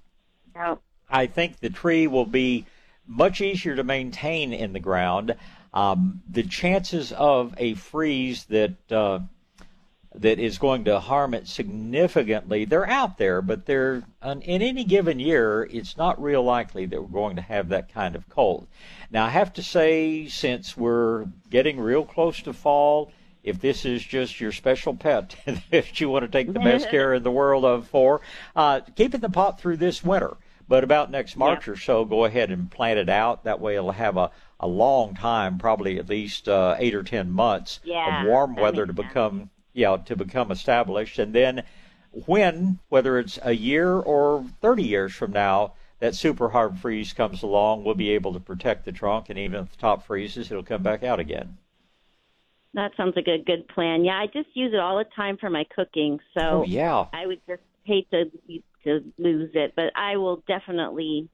I 1.09 1.25
think 1.25 1.61
the 1.61 1.71
tree 1.71 2.05
will 2.05 2.27
be 2.27 2.67
much 3.07 3.41
easier 3.41 3.75
to 3.75 3.83
maintain 3.83 4.53
in 4.53 4.73
the 4.73 4.79
ground. 4.79 5.35
Um, 5.73 6.21
the 6.29 6.43
chances 6.43 7.11
of 7.13 7.55
a 7.57 7.73
freeze 7.73 8.43
that 8.45 8.91
uh, 8.91 9.21
that 10.15 10.39
is 10.39 10.57
going 10.57 10.85
to 10.85 10.99
harm 10.99 11.33
it 11.33 11.47
significantly. 11.47 12.65
They're 12.65 12.89
out 12.89 13.17
there, 13.17 13.41
but 13.41 13.65
they're 13.65 14.03
in 14.23 14.41
any 14.41 14.83
given 14.83 15.19
year, 15.19 15.67
it's 15.71 15.97
not 15.97 16.21
real 16.21 16.43
likely 16.43 16.85
that 16.87 17.01
we're 17.01 17.21
going 17.21 17.35
to 17.35 17.41
have 17.43 17.69
that 17.69 17.93
kind 17.93 18.15
of 18.15 18.27
cold. 18.27 18.67
Now, 19.11 19.25
I 19.25 19.29
have 19.29 19.53
to 19.53 19.63
say, 19.63 20.27
since 20.27 20.75
we're 20.75 21.25
getting 21.49 21.79
real 21.79 22.05
close 22.05 22.41
to 22.43 22.53
fall, 22.53 23.11
if 23.43 23.61
this 23.61 23.85
is 23.85 24.03
just 24.03 24.41
your 24.41 24.51
special 24.51 24.95
pet 24.95 25.35
that 25.71 26.01
you 26.01 26.09
want 26.09 26.23
to 26.23 26.31
take 26.31 26.51
the 26.53 26.59
best 26.59 26.89
care 26.91 27.13
in 27.13 27.23
the 27.23 27.31
world 27.31 27.63
of 27.63 27.87
for, 27.87 28.21
uh, 28.55 28.81
keep 28.95 29.13
it 29.13 29.15
in 29.15 29.21
the 29.21 29.29
pot 29.29 29.59
through 29.59 29.77
this 29.77 30.03
winter. 30.03 30.37
But 30.67 30.83
about 30.83 31.09
next 31.09 31.35
March 31.35 31.67
yeah. 31.67 31.73
or 31.73 31.75
so, 31.75 32.05
go 32.05 32.25
ahead 32.25 32.51
and 32.51 32.69
plant 32.69 32.99
it 32.99 33.09
out. 33.09 33.43
That 33.43 33.59
way, 33.59 33.75
it'll 33.75 33.91
have 33.91 34.17
a, 34.17 34.29
a 34.59 34.67
long 34.67 35.15
time, 35.15 35.57
probably 35.57 35.97
at 35.97 36.09
least 36.09 36.47
uh, 36.47 36.75
eight 36.77 36.93
or 36.93 37.01
ten 37.01 37.31
months 37.31 37.79
yeah, 37.83 38.21
of 38.21 38.27
warm 38.27 38.55
weather 38.55 38.85
to 38.85 38.93
become 38.93 39.49
you 39.79 39.85
know, 39.85 39.97
to 39.97 40.15
become 40.17 40.51
established. 40.51 41.19
And 41.19 41.33
then 41.33 41.63
when, 42.11 42.79
whether 42.89 43.17
it's 43.17 43.39
a 43.41 43.53
year 43.53 43.93
or 43.93 44.45
30 44.61 44.83
years 44.83 45.13
from 45.13 45.31
now, 45.31 45.73
that 45.99 46.15
super 46.15 46.49
hard 46.49 46.77
freeze 46.77 47.13
comes 47.13 47.43
along, 47.43 47.85
we'll 47.85 47.95
be 47.95 48.09
able 48.09 48.33
to 48.33 48.41
protect 48.41 48.83
the 48.83 48.91
trunk, 48.91 49.29
and 49.29 49.39
even 49.39 49.61
if 49.61 49.71
the 49.71 49.77
top 49.77 50.05
freezes, 50.05 50.51
it'll 50.51 50.63
come 50.63 50.83
back 50.83 51.03
out 51.03 51.19
again. 51.19 51.57
That 52.73 52.91
sounds 52.97 53.15
like 53.15 53.27
a 53.27 53.41
good 53.41 53.67
plan. 53.69 54.03
Yeah, 54.03 54.19
I 54.19 54.27
just 54.27 54.49
use 54.53 54.73
it 54.73 54.79
all 54.79 54.97
the 54.97 55.05
time 55.15 55.37
for 55.37 55.49
my 55.49 55.65
cooking, 55.75 56.19
so 56.33 56.41
oh, 56.41 56.63
yeah. 56.65 57.05
I 57.13 57.25
would 57.25 57.41
just 57.47 57.63
hate 57.83 58.09
to 58.11 58.25
to 58.83 59.03
lose 59.17 59.51
it, 59.53 59.73
but 59.75 59.91
I 59.95 60.17
will 60.17 60.43
definitely. 60.47 61.29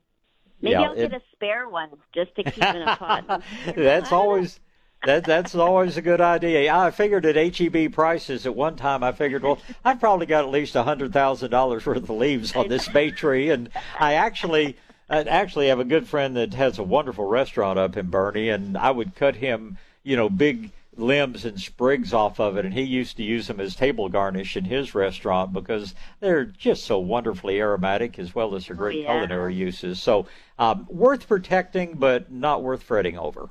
Maybe 0.61 0.71
yeah, 0.71 0.81
I'll 0.83 0.93
it, 0.93 1.11
get 1.11 1.13
a 1.13 1.23
spare 1.33 1.67
one 1.67 1.89
just 2.13 2.33
to 2.35 2.43
keep 2.43 2.63
in 2.63 2.81
a 2.81 2.95
pot. 2.95 3.43
That's 3.75 4.11
always 4.11 4.59
that 5.05 5.23
that's 5.23 5.55
always 5.55 5.97
a 5.97 6.01
good 6.01 6.21
idea. 6.21 6.73
I 6.73 6.91
figured 6.91 7.25
at 7.25 7.57
HEB 7.57 7.93
prices 7.93 8.45
at 8.45 8.55
one 8.55 8.75
time. 8.75 9.03
I 9.03 9.11
figured, 9.11 9.43
well, 9.43 9.59
I've 9.83 9.99
probably 9.99 10.25
got 10.25 10.43
at 10.43 10.51
least 10.51 10.75
a 10.75 10.83
hundred 10.83 11.13
thousand 11.13 11.51
dollars 11.51 11.85
worth 11.85 11.97
of 11.97 12.09
leaves 12.09 12.55
on 12.55 12.67
this 12.67 12.87
bay 12.89 13.11
tree, 13.11 13.49
and 13.49 13.69
I 13.99 14.13
actually. 14.13 14.77
I 15.07 15.21
actually 15.21 15.67
have 15.67 15.79
a 15.79 15.83
good 15.83 16.07
friend 16.07 16.35
that 16.35 16.55
has 16.55 16.79
a 16.79 16.83
wonderful 16.83 17.25
restaurant 17.25 17.77
up 17.77 17.95
in 17.95 18.07
Boerne, 18.07 18.51
and 18.51 18.75
I 18.75 18.89
would 18.89 19.13
cut 19.13 19.35
him, 19.35 19.77
you 20.01 20.15
know, 20.15 20.29
big 20.29 20.71
limbs 20.97 21.45
and 21.45 21.59
sprigs 21.59 22.13
off 22.13 22.39
of 22.39 22.57
it, 22.57 22.65
and 22.65 22.73
he 22.73 22.81
used 22.81 23.17
to 23.17 23.23
use 23.23 23.45
them 23.45 23.59
as 23.59 23.75
table 23.75 24.09
garnish 24.09 24.57
in 24.57 24.65
his 24.65 24.95
restaurant 24.95 25.53
because 25.53 25.93
they're 26.21 26.45
just 26.45 26.85
so 26.85 26.97
wonderfully 26.97 27.59
aromatic 27.59 28.17
as 28.17 28.33
well 28.33 28.55
as 28.55 28.65
their 28.67 28.75
great 28.75 28.97
oh, 28.97 29.01
yeah. 29.01 29.11
culinary 29.11 29.53
uses. 29.53 30.01
So, 30.01 30.25
um, 30.57 30.87
worth 30.89 31.27
protecting, 31.27 31.97
but 31.97 32.31
not 32.31 32.63
worth 32.63 32.81
fretting 32.81 33.17
over. 33.17 33.49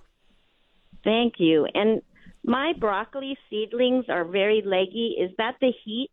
Thank 1.05 1.35
you. 1.39 1.67
And 1.75 2.03
my 2.45 2.73
broccoli 2.79 3.39
seedlings 3.49 4.07
are 4.09 4.25
very 4.25 4.63
leggy. 4.65 5.17
Is 5.19 5.31
that 5.39 5.57
the 5.61 5.73
heat? 5.85 6.11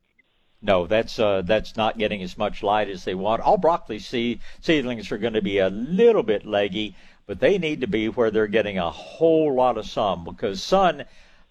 No, 0.61 0.85
that's 0.85 1.17
uh, 1.17 1.41
that's 1.41 1.75
not 1.75 1.97
getting 1.97 2.21
as 2.21 2.37
much 2.37 2.61
light 2.61 2.87
as 2.87 3.03
they 3.03 3.15
want. 3.15 3.41
All 3.41 3.57
broccoli 3.57 3.97
seed, 3.97 4.41
seedlings 4.61 5.11
are 5.11 5.17
going 5.17 5.33
to 5.33 5.41
be 5.41 5.57
a 5.57 5.69
little 5.69 6.21
bit 6.21 6.45
leggy, 6.45 6.95
but 7.25 7.39
they 7.39 7.57
need 7.57 7.81
to 7.81 7.87
be 7.87 8.09
where 8.09 8.29
they're 8.29 8.45
getting 8.45 8.77
a 8.77 8.91
whole 8.91 9.55
lot 9.55 9.77
of 9.77 9.87
sun 9.87 10.23
because 10.23 10.61
sun 10.61 11.05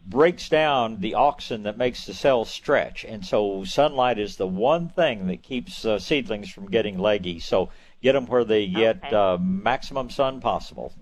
breaks 0.06 0.48
down 0.48 1.00
the 1.00 1.12
auxin 1.12 1.64
that 1.64 1.76
makes 1.76 2.06
the 2.06 2.14
cells 2.14 2.48
stretch, 2.50 3.04
and 3.04 3.26
so 3.26 3.64
sunlight 3.64 4.18
is 4.18 4.36
the 4.36 4.46
one 4.46 4.88
thing 4.88 5.26
that 5.26 5.42
keeps 5.42 5.84
uh, 5.84 5.98
seedlings 5.98 6.48
from 6.48 6.70
getting 6.70 6.96
leggy. 6.96 7.40
So 7.40 7.70
get 8.00 8.12
them 8.12 8.26
where 8.26 8.44
they 8.44 8.68
get 8.68 9.04
okay. 9.04 9.14
uh, 9.14 9.38
maximum 9.38 10.08
sun 10.08 10.40
possible. 10.40 10.94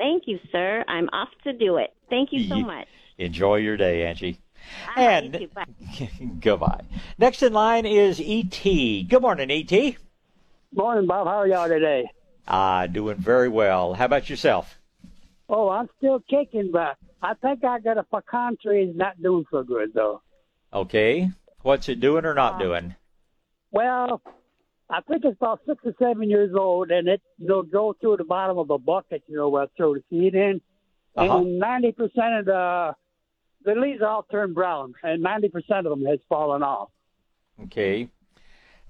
Thank 0.00 0.22
you, 0.26 0.38
sir. 0.50 0.82
I'm 0.88 1.10
off 1.12 1.28
to 1.44 1.52
do 1.52 1.76
it. 1.76 1.92
Thank 2.08 2.32
you 2.32 2.48
so 2.48 2.58
much. 2.58 2.88
Enjoy 3.18 3.56
your 3.56 3.76
day, 3.76 4.06
Angie. 4.06 4.40
And 4.96 5.46
goodbye. 6.40 6.80
Next 7.18 7.42
in 7.42 7.52
line 7.52 7.84
is 7.84 8.18
E.T. 8.18 9.02
Good 9.02 9.20
morning, 9.20 9.50
E.T. 9.50 9.98
Morning, 10.74 11.06
Bob. 11.06 11.26
How 11.26 11.40
are 11.40 11.46
y'all 11.46 11.68
today? 11.68 12.10
Ah, 12.48 12.80
uh, 12.80 12.86
doing 12.86 13.18
very 13.18 13.50
well. 13.50 13.92
How 13.92 14.06
about 14.06 14.30
yourself? 14.30 14.78
Oh, 15.50 15.68
I'm 15.68 15.90
still 15.98 16.20
kicking, 16.20 16.70
but 16.72 16.96
I 17.22 17.34
think 17.34 17.62
I 17.62 17.78
got 17.78 17.98
a 17.98 18.02
pecan 18.02 18.56
tree 18.62 18.84
is 18.84 18.96
not 18.96 19.20
doing 19.20 19.44
so 19.50 19.62
good, 19.62 19.92
though. 19.92 20.22
Okay. 20.72 21.28
What's 21.60 21.90
it 21.90 22.00
doing 22.00 22.24
or 22.24 22.32
not 22.32 22.54
uh, 22.54 22.58
doing? 22.58 22.94
Well, 23.70 24.22
I 24.90 25.00
think 25.02 25.24
it's 25.24 25.36
about 25.36 25.60
six 25.66 25.80
or 25.84 25.94
seven 26.00 26.28
years 26.28 26.52
old, 26.54 26.90
and 26.90 27.06
it 27.06 27.22
will 27.38 27.62
go 27.62 27.94
through 28.00 28.16
the 28.16 28.24
bottom 28.24 28.58
of 28.58 28.70
a 28.70 28.78
bucket, 28.78 29.22
you 29.28 29.36
know, 29.36 29.48
where 29.48 29.62
I 29.62 29.66
throw 29.76 29.94
the 29.94 30.02
seed 30.10 30.34
in. 30.34 30.60
Uh-huh. 31.16 31.38
And 31.38 31.58
ninety 31.58 31.92
percent 31.92 32.34
of 32.40 32.44
the 32.46 32.94
the 33.64 33.74
leaves 33.74 34.02
all 34.02 34.24
turned 34.30 34.54
brown, 34.54 34.94
and 35.02 35.22
ninety 35.22 35.48
percent 35.48 35.86
of 35.86 35.90
them 35.98 36.04
has 36.06 36.18
fallen 36.28 36.62
off. 36.62 36.90
Okay, 37.64 38.08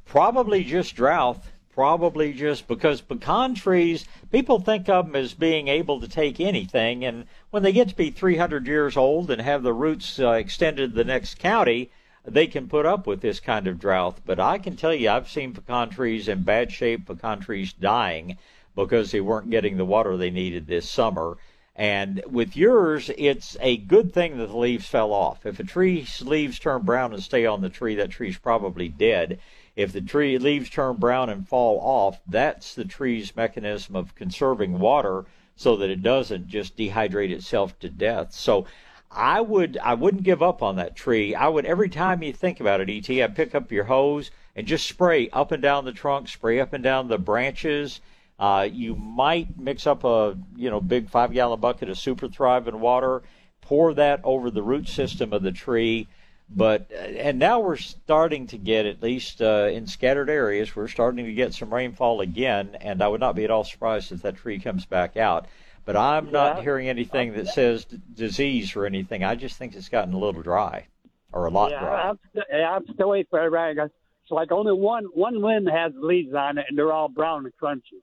probably 0.06 0.64
just 0.64 0.94
drought. 0.96 1.42
Probably 1.72 2.32
just 2.32 2.66
because 2.66 3.00
pecan 3.00 3.54
trees, 3.54 4.04
people 4.32 4.58
think 4.58 4.88
of 4.88 5.06
them 5.06 5.16
as 5.16 5.34
being 5.34 5.68
able 5.68 6.00
to 6.00 6.08
take 6.08 6.40
anything, 6.40 7.04
and 7.04 7.26
when 7.50 7.62
they 7.62 7.72
get 7.72 7.88
to 7.88 7.96
be 7.96 8.10
300 8.10 8.66
years 8.66 8.96
old 8.96 9.30
and 9.30 9.40
have 9.40 9.62
the 9.62 9.72
roots 9.72 10.18
uh, 10.18 10.32
extended 10.32 10.90
to 10.90 10.96
the 10.96 11.04
next 11.04 11.38
county, 11.38 11.90
they 12.24 12.46
can 12.46 12.68
put 12.68 12.86
up 12.86 13.06
with 13.06 13.20
this 13.20 13.40
kind 13.40 13.66
of 13.66 13.78
drought. 13.78 14.18
But 14.24 14.40
I 14.40 14.58
can 14.58 14.76
tell 14.76 14.94
you, 14.94 15.10
I've 15.10 15.30
seen 15.30 15.52
pecan 15.52 15.90
trees 15.90 16.28
in 16.28 16.42
bad 16.42 16.72
shape, 16.72 17.06
pecan 17.06 17.40
trees 17.40 17.72
dying 17.72 18.36
because 18.74 19.10
they 19.10 19.20
weren't 19.20 19.50
getting 19.50 19.76
the 19.76 19.84
water 19.84 20.16
they 20.16 20.30
needed 20.30 20.66
this 20.66 20.88
summer. 20.88 21.38
And 21.76 22.22
with 22.26 22.56
yours, 22.56 23.10
it's 23.16 23.56
a 23.60 23.78
good 23.78 24.12
thing 24.12 24.36
that 24.38 24.48
the 24.48 24.56
leaves 24.56 24.86
fell 24.86 25.12
off. 25.12 25.46
If 25.46 25.60
a 25.60 25.64
tree's 25.64 26.20
leaves 26.20 26.58
turn 26.58 26.82
brown 26.82 27.14
and 27.14 27.22
stay 27.22 27.46
on 27.46 27.62
the 27.62 27.70
tree, 27.70 27.94
that 27.94 28.10
tree's 28.10 28.38
probably 28.38 28.88
dead. 28.88 29.38
If 29.76 29.92
the 29.92 30.02
tree 30.02 30.36
leaves 30.36 30.68
turn 30.68 30.96
brown 30.96 31.30
and 31.30 31.48
fall 31.48 31.80
off, 31.80 32.20
that's 32.26 32.74
the 32.74 32.84
tree's 32.84 33.34
mechanism 33.34 33.96
of 33.96 34.14
conserving 34.14 34.78
water 34.78 35.24
so 35.56 35.76
that 35.76 35.90
it 35.90 36.02
doesn't 36.02 36.48
just 36.48 36.76
dehydrate 36.76 37.30
itself 37.30 37.78
to 37.78 37.88
death. 37.88 38.32
So 38.32 38.66
I 39.10 39.40
would 39.40 39.76
I 39.78 39.94
wouldn't 39.94 40.22
give 40.22 40.42
up 40.42 40.62
on 40.62 40.76
that 40.76 40.94
tree. 40.94 41.34
I 41.34 41.48
would 41.48 41.66
every 41.66 41.88
time 41.88 42.22
you 42.22 42.32
think 42.32 42.60
about 42.60 42.80
it, 42.80 42.88
ET, 42.88 43.10
I'd 43.10 43.34
pick 43.34 43.54
up 43.54 43.72
your 43.72 43.84
hose 43.84 44.30
and 44.54 44.66
just 44.66 44.86
spray 44.86 45.28
up 45.30 45.50
and 45.50 45.62
down 45.62 45.84
the 45.84 45.92
trunk, 45.92 46.28
spray 46.28 46.60
up 46.60 46.72
and 46.72 46.84
down 46.84 47.08
the 47.08 47.18
branches. 47.18 48.00
Uh, 48.38 48.68
you 48.70 48.94
might 48.94 49.58
mix 49.58 49.86
up 49.86 50.04
a 50.04 50.38
you 50.56 50.70
know 50.70 50.80
big 50.80 51.10
five 51.10 51.32
gallon 51.32 51.60
bucket 51.60 51.90
of 51.90 51.98
Super 51.98 52.28
Thrive 52.28 52.68
and 52.68 52.80
water, 52.80 53.22
pour 53.60 53.94
that 53.94 54.20
over 54.22 54.50
the 54.50 54.62
root 54.62 54.88
system 54.88 55.32
of 55.32 55.42
the 55.42 55.52
tree. 55.52 56.06
But 56.48 56.90
uh, 56.92 56.96
and 56.96 57.38
now 57.38 57.60
we're 57.60 57.76
starting 57.76 58.46
to 58.48 58.58
get 58.58 58.86
at 58.86 59.02
least 59.02 59.42
uh, 59.42 59.70
in 59.72 59.86
scattered 59.86 60.30
areas, 60.30 60.74
we're 60.74 60.88
starting 60.88 61.24
to 61.24 61.32
get 61.32 61.52
some 61.52 61.72
rainfall 61.74 62.20
again, 62.20 62.76
and 62.80 63.02
I 63.02 63.08
would 63.08 63.20
not 63.20 63.36
be 63.36 63.44
at 63.44 63.50
all 63.50 63.64
surprised 63.64 64.12
if 64.12 64.22
that 64.22 64.36
tree 64.36 64.58
comes 64.58 64.84
back 64.84 65.16
out. 65.16 65.46
But 65.84 65.96
I'm 65.96 66.26
yeah. 66.26 66.32
not 66.32 66.62
hearing 66.62 66.88
anything 66.88 67.32
that 67.34 67.48
says 67.48 67.84
d- 67.84 67.98
disease 68.14 68.76
or 68.76 68.86
anything. 68.86 69.24
I 69.24 69.34
just 69.34 69.56
think 69.56 69.74
it's 69.74 69.88
gotten 69.88 70.14
a 70.14 70.18
little 70.18 70.42
dry, 70.42 70.86
or 71.32 71.46
a 71.46 71.50
lot 71.50 71.70
yeah, 71.70 71.80
dry. 71.80 72.08
I'm, 72.08 72.18
st- 72.34 72.64
I'm 72.64 72.84
still 72.94 73.10
waiting 73.10 73.26
for 73.30 73.40
everybody. 73.40 73.80
It's 73.80 74.30
like 74.30 74.52
only 74.52 74.72
one 74.72 75.04
one 75.14 75.42
limb 75.42 75.66
has 75.66 75.92
leaves 75.96 76.34
on 76.34 76.58
it, 76.58 76.66
and 76.68 76.78
they're 76.78 76.92
all 76.92 77.08
brown 77.08 77.44
and 77.44 77.54
crunchy. 77.60 78.02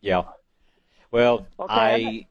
Yeah. 0.00 0.24
Well, 1.10 1.46
okay. 1.58 1.72
I, 1.72 2.26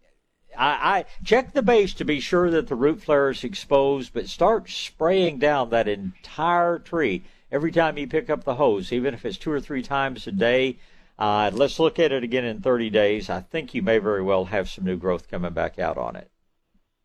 I, 0.57 0.97
I 0.99 1.05
check 1.23 1.53
the 1.53 1.61
base 1.61 1.93
to 1.95 2.05
be 2.05 2.19
sure 2.19 2.51
that 2.51 2.67
the 2.67 2.75
root 2.75 3.01
flare 3.01 3.29
is 3.29 3.43
exposed, 3.43 4.13
but 4.13 4.27
start 4.27 4.69
spraying 4.69 5.39
down 5.39 5.69
that 5.71 5.87
entire 5.87 6.79
tree 6.79 7.23
every 7.51 7.71
time 7.71 7.97
you 7.97 8.07
pick 8.07 8.29
up 8.29 8.43
the 8.43 8.55
hose, 8.55 8.91
even 8.91 9.13
if 9.13 9.25
it's 9.25 9.37
two 9.37 9.51
or 9.51 9.59
three 9.59 9.81
times 9.81 10.27
a 10.27 10.31
day. 10.31 10.77
Uh, 11.17 11.51
let's 11.53 11.79
look 11.79 11.99
at 11.99 12.11
it 12.11 12.23
again 12.23 12.45
in 12.45 12.61
30 12.61 12.89
days. 12.89 13.29
I 13.29 13.41
think 13.41 13.73
you 13.73 13.81
may 13.81 13.99
very 13.99 14.23
well 14.23 14.45
have 14.45 14.69
some 14.69 14.85
new 14.85 14.97
growth 14.97 15.29
coming 15.29 15.53
back 15.53 15.79
out 15.79 15.97
on 15.97 16.15
it. 16.15 16.29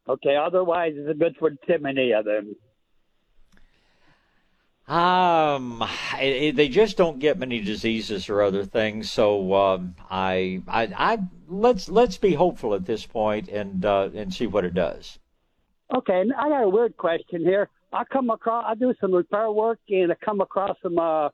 Okay. 0.08 0.36
Otherwise, 0.36 0.94
it's 0.96 1.10
a 1.10 1.14
good 1.14 1.36
for 1.38 1.50
Timoniea 1.50 2.24
then. 2.24 2.56
Um, 4.88 5.84
it, 6.18 6.42
it, 6.42 6.56
they 6.56 6.68
just 6.70 6.96
don't 6.96 7.18
get 7.18 7.38
many 7.38 7.60
diseases 7.60 8.30
or 8.30 8.40
other 8.40 8.64
things. 8.64 9.12
So 9.12 9.52
um, 9.54 9.94
I, 10.10 10.62
I, 10.66 10.88
I 10.96 11.18
let's 11.46 11.90
let's 11.90 12.16
be 12.16 12.32
hopeful 12.32 12.74
at 12.74 12.86
this 12.86 13.04
point 13.04 13.48
and 13.48 13.84
uh, 13.84 14.08
and 14.14 14.32
see 14.32 14.46
what 14.46 14.64
it 14.64 14.72
does. 14.72 15.18
Okay, 15.94 16.24
I 16.38 16.48
got 16.48 16.62
a 16.62 16.68
weird 16.68 16.96
question 16.96 17.42
here. 17.42 17.68
I 17.92 18.04
come 18.04 18.30
across, 18.30 18.64
I 18.66 18.74
do 18.74 18.94
some 19.00 19.12
repair 19.12 19.50
work, 19.50 19.78
and 19.88 20.12
I 20.12 20.14
come 20.22 20.40
across 20.40 20.76
some 20.82 20.98
uh, 20.98 21.30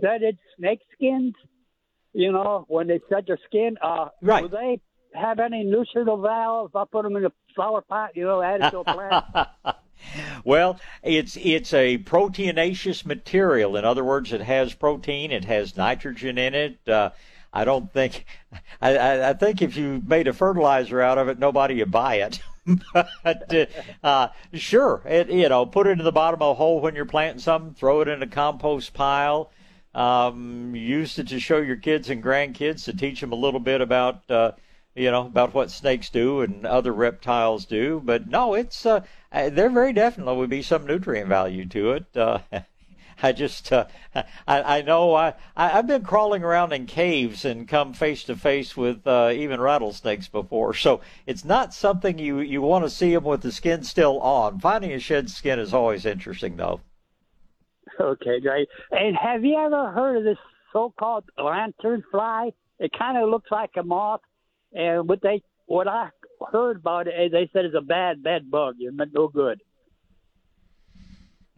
shedded 0.00 0.36
snake 0.56 0.80
skins. 0.94 1.34
You 2.18 2.32
know, 2.32 2.64
when 2.66 2.88
they 2.88 2.98
shed 3.08 3.26
their 3.28 3.38
skin, 3.46 3.78
uh, 3.80 4.08
right? 4.22 4.42
Do 4.42 4.48
they 4.48 4.80
have 5.14 5.38
any 5.38 5.62
nutritional 5.62 6.20
valves? 6.20 6.72
I 6.74 6.82
put 6.90 7.04
them 7.04 7.14
in 7.14 7.24
a 7.24 7.32
flower 7.54 7.80
pot, 7.80 8.16
you 8.16 8.24
know, 8.24 8.42
add 8.42 8.60
it 8.60 8.70
to 8.70 8.80
a 8.80 8.84
plant. 8.84 9.24
well, 10.44 10.80
it's 11.04 11.38
it's 11.40 11.72
a 11.72 11.98
proteinaceous 11.98 13.06
material. 13.06 13.76
In 13.76 13.84
other 13.84 14.02
words, 14.02 14.32
it 14.32 14.40
has 14.40 14.74
protein, 14.74 15.30
it 15.30 15.44
has 15.44 15.76
nitrogen 15.76 16.38
in 16.38 16.56
it. 16.56 16.88
Uh, 16.88 17.10
I 17.52 17.64
don't 17.64 17.92
think, 17.92 18.24
I, 18.82 19.28
I 19.28 19.32
think 19.34 19.62
if 19.62 19.76
you 19.76 20.02
made 20.04 20.26
a 20.26 20.32
fertilizer 20.32 21.00
out 21.00 21.18
of 21.18 21.28
it, 21.28 21.38
nobody 21.38 21.78
would 21.78 21.92
buy 21.92 22.16
it. 22.16 22.40
but 23.22 23.70
uh, 24.02 24.28
sure, 24.54 25.02
it, 25.06 25.30
you 25.30 25.48
know, 25.48 25.66
put 25.66 25.86
it 25.86 26.00
in 26.00 26.04
the 26.04 26.10
bottom 26.10 26.42
of 26.42 26.50
a 26.50 26.54
hole 26.54 26.80
when 26.80 26.96
you're 26.96 27.04
planting 27.04 27.38
something. 27.38 27.74
Throw 27.74 28.00
it 28.00 28.08
in 28.08 28.24
a 28.24 28.26
compost 28.26 28.92
pile. 28.92 29.52
Um, 29.98 30.76
use 30.76 31.18
it 31.18 31.26
to 31.28 31.40
show 31.40 31.58
your 31.58 31.76
kids 31.76 32.08
and 32.08 32.22
grandkids 32.22 32.84
to 32.84 32.96
teach 32.96 33.20
them 33.20 33.32
a 33.32 33.36
little 33.36 33.60
bit 33.60 33.80
about. 33.80 34.30
Uh, 34.30 34.52
you 34.94 35.12
know, 35.12 35.26
about 35.26 35.54
what 35.54 35.70
snakes 35.70 36.10
do 36.10 36.40
and 36.40 36.66
other 36.66 36.92
reptiles 36.92 37.64
do. 37.64 38.02
But 38.04 38.26
no, 38.28 38.54
it's 38.54 38.84
uh, 38.84 39.04
uh 39.30 39.48
there 39.48 39.70
very 39.70 39.92
definitely 39.92 40.36
would 40.36 40.50
be 40.50 40.62
some 40.62 40.86
nutrient 40.86 41.28
value 41.28 41.66
to 41.66 41.92
it. 41.92 42.16
Uh, 42.16 42.40
I 43.22 43.32
just, 43.32 43.72
uh, 43.72 43.86
I, 44.14 44.78
I 44.78 44.82
know 44.82 45.14
I, 45.14 45.34
I, 45.56 45.68
have 45.68 45.86
been 45.86 46.02
crawling 46.02 46.42
around 46.44 46.72
in 46.72 46.86
caves 46.86 47.44
and 47.44 47.66
come 47.66 47.92
face 47.92 48.24
to 48.24 48.36
face 48.36 48.76
with 48.76 49.06
uh, 49.06 49.30
even 49.32 49.60
rattlesnakes 49.60 50.28
before. 50.28 50.74
So 50.74 51.00
it's 51.26 51.44
not 51.44 51.74
something 51.74 52.18
you, 52.18 52.40
you 52.40 52.62
want 52.62 52.84
to 52.84 52.90
see 52.90 53.14
them 53.14 53.24
with 53.24 53.42
the 53.42 53.52
skin 53.52 53.82
still 53.82 54.20
on. 54.20 54.60
Finding 54.60 54.92
a 54.92 55.00
shed 55.00 55.30
skin 55.30 55.58
is 55.58 55.74
always 55.74 56.06
interesting, 56.06 56.56
though. 56.56 56.80
Okay, 58.00 58.40
great. 58.40 58.68
And 58.90 59.16
have 59.16 59.44
you 59.44 59.58
ever 59.58 59.90
heard 59.90 60.18
of 60.18 60.24
this 60.24 60.38
so-called 60.72 61.24
lantern 61.36 62.04
fly? 62.10 62.52
It 62.78 62.92
kind 62.96 63.18
of 63.18 63.28
looks 63.28 63.50
like 63.50 63.70
a 63.76 63.82
moth, 63.82 64.20
and 64.72 65.08
what 65.08 65.20
they 65.20 65.42
what 65.66 65.88
I 65.88 66.10
heard 66.52 66.76
about 66.76 67.08
it, 67.08 67.32
they 67.32 67.50
said 67.52 67.64
it's 67.64 67.74
a 67.76 67.80
bad 67.80 68.22
bad 68.22 68.50
bug. 68.50 68.76
It's 68.78 68.96
no 69.12 69.28
good. 69.28 69.60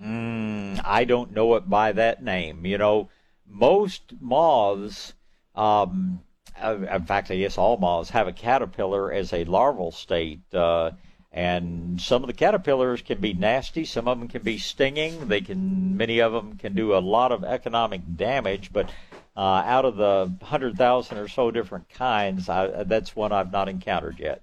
Mm, 0.03 0.81
I 0.83 1.05
don't 1.05 1.33
know 1.33 1.55
it 1.57 1.69
by 1.69 1.93
that 1.93 2.23
name. 2.23 2.65
You 2.65 2.79
know, 2.79 3.11
most 3.47 4.15
moths, 4.19 5.13
um, 5.55 6.21
uh, 6.61 6.79
in 6.91 7.05
fact, 7.05 7.31
I 7.31 7.37
guess 7.37 7.59
all 7.59 7.77
moths 7.77 8.11
have 8.11 8.27
a 8.27 8.33
caterpillar 8.33 9.13
as 9.13 9.35
a 9.35 9.45
larval 9.45 9.91
state. 9.91 10.41
Uh, 10.55 10.93
and 11.33 12.01
some 12.01 12.23
of 12.23 12.27
the 12.27 12.33
caterpillars 12.33 13.03
can 13.03 13.21
be 13.21 13.33
nasty. 13.33 13.85
Some 13.85 14.09
of 14.09 14.19
them 14.19 14.29
can 14.29 14.43
be 14.43 14.59
stinging. 14.59 15.29
They 15.29 15.41
can, 15.41 15.97
many 15.97 16.21
of 16.21 16.33
them 16.33 16.57
can 16.57 16.75
do 16.75 16.95
a 16.95 16.99
lot 16.99 17.31
of 17.31 17.45
economic 17.45 18.03
damage. 18.17 18.73
But 18.73 18.91
uh, 19.37 19.63
out 19.65 19.85
of 19.85 19.97
the 19.97 20.33
hundred 20.45 20.77
thousand 20.77 21.19
or 21.19 21.29
so 21.29 21.51
different 21.51 21.89
kinds, 21.89 22.49
I, 22.49 22.83
that's 22.85 23.15
one 23.15 23.33
I've 23.33 23.53
not 23.53 23.69
encountered 23.69 24.19
yet. 24.19 24.43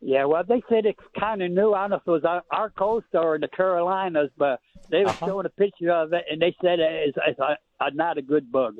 Yeah, 0.00 0.26
well, 0.26 0.44
they 0.46 0.62
said 0.68 0.86
it's 0.86 1.00
kind 1.18 1.42
of 1.42 1.50
new. 1.50 1.72
I 1.72 1.80
don't 1.82 1.90
know 1.90 1.96
if 1.96 2.02
it 2.06 2.10
was 2.10 2.24
our, 2.24 2.44
our 2.50 2.70
coast 2.70 3.06
or 3.14 3.38
the 3.38 3.48
Carolinas, 3.48 4.30
but 4.36 4.60
they 4.90 5.00
were 5.00 5.08
uh-huh. 5.08 5.26
showing 5.26 5.46
a 5.46 5.50
picture 5.50 5.90
of 5.90 6.12
it, 6.12 6.24
and 6.30 6.40
they 6.40 6.54
said 6.62 6.78
it's, 6.78 7.18
it's 7.26 7.40
a, 7.40 7.56
a, 7.80 7.90
not 7.92 8.18
a 8.18 8.22
good 8.22 8.52
bug. 8.52 8.76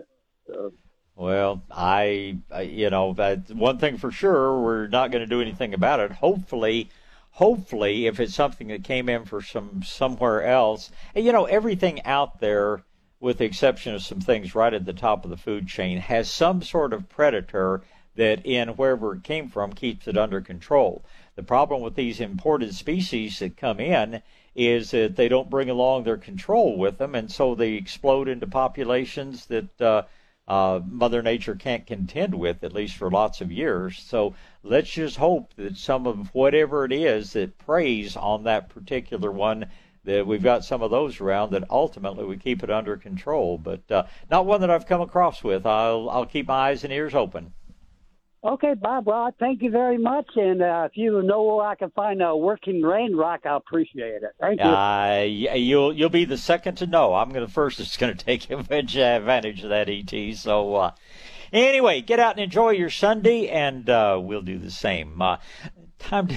So. 0.47 0.73
Well, 1.17 1.63
I, 1.71 2.39
I, 2.53 2.63
you 2.63 2.91
know, 2.91 3.15
one 3.53 3.79
thing 3.79 3.97
for 3.97 4.13
sure, 4.13 4.61
we're 4.61 4.87
not 4.87 5.11
going 5.11 5.23
to 5.23 5.27
do 5.27 5.41
anything 5.41 5.73
about 5.73 5.99
it. 6.01 6.13
Hopefully, 6.13 6.91
hopefully, 7.37 8.07
if 8.07 8.19
it's 8.19 8.35
something 8.35 8.69
that 8.69 8.83
came 8.83 9.11
in 9.11 9.23
for 9.27 9.43
some 9.43 9.83
somewhere 9.83 10.43
else, 10.45 10.91
you 11.15 11.33
know, 11.33 11.45
everything 11.45 12.03
out 12.05 12.41
there, 12.41 12.83
with 13.21 13.39
the 13.39 13.45
exception 13.45 13.95
of 13.95 14.03
some 14.03 14.21
things 14.21 14.55
right 14.55 14.73
at 14.73 14.87
the 14.87 14.93
top 14.93 15.23
of 15.23 15.31
the 15.31 15.37
food 15.37 15.69
chain, 15.69 15.99
has 15.99 16.31
some 16.31 16.63
sort 16.63 16.95
of 16.95 17.09
predator 17.11 17.83
that 18.15 18.45
in 18.47 18.71
wherever 18.71 19.15
it 19.15 19.23
came 19.23 19.49
from 19.51 19.75
keeps 19.75 20.09
it 20.09 20.17
under 20.17 20.41
control. 20.41 21.05
The 21.35 21.43
problem 21.43 21.83
with 21.83 21.95
these 21.95 22.21
imported 22.21 22.75
species 22.75 23.39
that 23.41 23.59
come 23.59 23.81
in 23.81 24.23
is 24.55 24.93
that 24.93 25.17
they 25.17 25.29
don't 25.29 25.51
bring 25.51 25.69
along 25.69 26.05
their 26.05 26.17
control 26.17 26.79
with 26.79 26.97
them, 26.97 27.15
and 27.15 27.31
so 27.31 27.55
they 27.55 27.75
explode 27.75 28.29
into 28.29 28.47
populations 28.47 29.45
that 29.47 29.81
uh, 29.83 30.03
uh, 30.49 30.81
Mother 30.89 31.23
Nature 31.23 31.55
can't 31.57 31.87
contend 31.87 32.35
with, 32.35 32.65
at 32.65 32.73
least 32.73 32.97
for 32.97 33.11
lots 33.11 33.41
of 33.41 33.53
years. 33.53 33.99
So 33.99 34.35
let's 34.67 34.91
just 34.91 35.17
hope 35.17 35.55
that 35.55 35.77
some 35.77 36.07
of 36.07 36.35
whatever 36.35 36.85
it 36.85 36.93
is 36.93 37.33
that 37.33 37.59
preys 37.59 38.17
on 38.17 38.45
that 38.45 38.69
particular 38.69 39.31
one, 39.31 39.67
that 40.05 40.27
we've 40.27 40.43
got 40.43 40.65
some 40.65 40.83
of 40.83 40.91
those 40.91 41.21
around, 41.21 41.51
that 41.53 41.65
ultimately 41.71 42.25
we 42.25 42.37
keep 42.37 42.63
it 42.63 42.71
under 42.71 42.97
control. 42.97 43.59
But 43.59 43.91
uh, 43.91 44.05
not 44.31 44.47
one 44.47 44.61
that 44.61 44.71
I've 44.71 44.87
come 44.87 45.01
across 45.01 45.43
with. 45.43 45.67
I'll 45.67 46.09
I'll 46.11 46.27
keep 46.27 46.49
my 46.49 46.71
eyes 46.71 46.85
and 46.85 46.93
ears 46.93 47.15
open. 47.15 47.53
Okay, 48.45 48.75
Bob. 48.75 49.07
Well, 49.07 49.35
thank 49.41 49.61
you 49.61 49.71
very 49.71 49.99
much. 49.99 50.29
And 50.37 50.63
uh, 50.63 50.89
if 50.89 50.97
you 50.97 51.21
know 51.23 51.43
where 51.43 51.67
I 51.67 51.75
can 51.75 51.91
find 51.91 52.23
a 52.23 52.37
working 52.37 52.81
rain 52.81 53.17
rock, 53.17 53.41
I 53.45 53.57
appreciate 53.57 54.23
it. 54.23 54.31
Thank 54.41 54.61
you. 54.61 54.67
Uh, 54.67 55.23
you'll 55.57 55.93
you'll 55.93 56.11
be 56.11 56.25
the 56.25 56.39
second 56.39 56.77
to 56.77 56.87
know. 56.87 57.15
I'm 57.15 57.31
going 57.31 57.45
to 57.45 57.53
first. 57.53 57.81
It's 57.81 57.97
going 57.97 58.15
to 58.17 58.25
take 58.25 58.49
advantage 58.51 58.97
of 58.97 59.71
that 59.71 59.89
ET. 59.89 60.37
So 60.37 60.77
uh, 60.77 60.91
anyway, 61.53 62.01
get 62.01 62.19
out 62.19 62.33
and 62.33 62.41
enjoy 62.41 62.71
your 62.71 62.91
Sunday, 62.91 63.49
and 63.49 63.89
uh, 63.89 64.19
we'll 64.23 64.43
do 64.43 64.59
the 64.59 64.71
same. 64.71 65.21
Uh, 65.21 65.37
time 65.99 66.29
to 66.29 66.37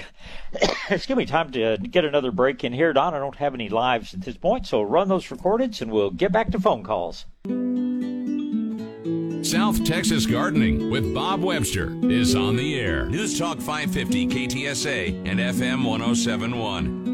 excuse 0.89 1.17
me. 1.17 1.25
Time 1.25 1.51
to 1.51 1.77
get 1.77 2.05
another 2.05 2.31
break 2.31 2.63
in 2.63 2.73
here. 2.73 2.93
Don, 2.93 3.13
I 3.13 3.19
don't 3.19 3.35
have 3.35 3.53
any 3.53 3.69
lives 3.69 4.13
at 4.13 4.21
this 4.21 4.37
point, 4.37 4.67
so 4.67 4.81
run 4.81 5.07
those 5.07 5.31
recordings, 5.31 5.81
and 5.81 5.91
we'll 5.91 6.11
get 6.11 6.31
back 6.31 6.51
to 6.51 6.59
phone 6.59 6.83
calls. 6.83 7.25
South 9.43 9.83
Texas 9.85 10.25
Gardening 10.25 10.91
with 10.91 11.13
Bob 11.13 11.41
Webster 11.41 11.97
is 12.03 12.35
on 12.35 12.57
the 12.57 12.79
air. 12.79 13.05
News 13.05 13.39
Talk 13.39 13.59
550 13.59 14.27
KTSA 14.27 15.25
and 15.25 15.39
FM 15.39 15.85
1071. 15.85 17.07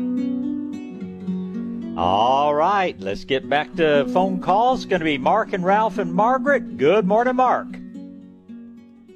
All 1.97 2.53
right, 2.53 2.99
let's 2.99 3.23
get 3.23 3.47
back 3.47 3.73
to 3.75 4.05
phone 4.09 4.41
calls. 4.41 4.81
It's 4.81 4.89
Going 4.89 4.99
to 4.99 5.05
be 5.05 5.17
Mark 5.17 5.53
and 5.53 5.63
Ralph 5.63 5.97
and 5.97 6.13
Margaret. 6.13 6.77
Good 6.77 7.07
morning, 7.07 7.37
Mark. 7.37 7.67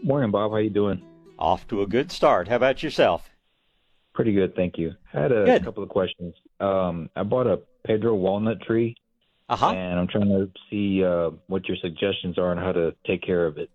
Morning, 0.03 0.31
Bob. 0.31 0.51
How 0.51 0.57
you 0.57 0.69
doing? 0.69 1.01
Off 1.37 1.67
to 1.69 1.81
a 1.81 1.87
good 1.87 2.11
start. 2.11 2.47
How 2.47 2.55
about 2.55 2.83
yourself? 2.83 3.29
Pretty 4.13 4.33
good, 4.33 4.55
thank 4.55 4.77
you. 4.77 4.93
I 5.13 5.21
had 5.21 5.31
a 5.31 5.45
good. 5.45 5.63
couple 5.63 5.83
of 5.83 5.89
questions. 5.89 6.33
Um, 6.59 7.09
I 7.15 7.23
bought 7.23 7.47
a 7.47 7.61
Pedro 7.85 8.15
walnut 8.15 8.61
tree 8.61 8.95
uh-huh. 9.49 9.71
And 9.71 9.99
I'm 9.99 10.07
trying 10.07 10.29
to 10.29 10.51
see 10.69 11.03
uh, 11.03 11.31
what 11.47 11.67
your 11.67 11.77
suggestions 11.77 12.37
are 12.37 12.51
on 12.51 12.57
how 12.57 12.71
to 12.71 12.95
take 13.05 13.23
care 13.23 13.47
of 13.47 13.57
it. 13.57 13.71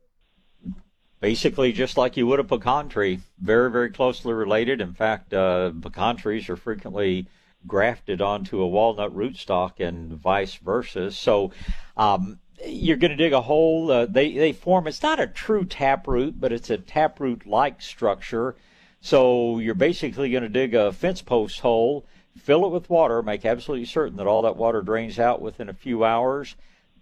Basically, 1.21 1.73
just 1.73 1.97
like 1.97 2.17
you 2.17 2.27
would 2.29 2.39
a 2.39 2.45
pecan 2.45 2.89
tree, 2.89 3.21
very, 3.41 3.71
very 3.71 3.91
closely 3.91 4.33
related. 4.33 4.81
In 4.81 4.93
fact, 4.93 5.35
uh, 5.35 5.73
pecan 5.81 6.17
trees 6.17 6.49
are 6.49 6.57
frequently 6.57 7.27
grafted 7.67 8.21
onto 8.21 8.61
a 8.61 8.69
walnut 8.69 9.13
rootstock 9.17 9.81
and 9.81 10.13
vice 10.13 10.55
versa. 10.57 11.11
So, 11.11 11.51
um, 11.97 12.39
you're 12.67 12.97
going 12.97 13.11
to 13.11 13.17
dig 13.17 13.33
a 13.33 13.43
hole. 13.43 13.91
Uh, 13.91 14.07
they 14.07 14.33
they 14.33 14.53
form. 14.53 14.87
It's 14.87 15.03
not 15.03 15.21
a 15.21 15.27
true 15.27 15.65
taproot, 15.65 16.41
but 16.41 16.53
it's 16.53 16.71
a 16.71 16.79
taproot 16.79 17.47
like 17.47 17.83
structure. 17.83 18.57
So 19.01 19.59
you're 19.59 19.75
basically 19.75 20.31
going 20.31 20.43
to 20.43 20.49
dig 20.49 20.75
a 20.75 20.93
fence 20.93 21.23
post 21.23 21.61
hole 21.61 22.07
fill 22.37 22.65
it 22.65 22.73
with 22.73 22.91
water, 22.91 23.23
make 23.23 23.45
absolutely 23.45 23.87
certain 23.87 24.17
that 24.17 24.27
all 24.27 24.43
that 24.43 24.57
water 24.57 24.83
drains 24.83 25.19
out 25.19 25.41
within 25.41 25.69
a 25.69 25.75
few 25.75 26.05
hours. 26.05 26.57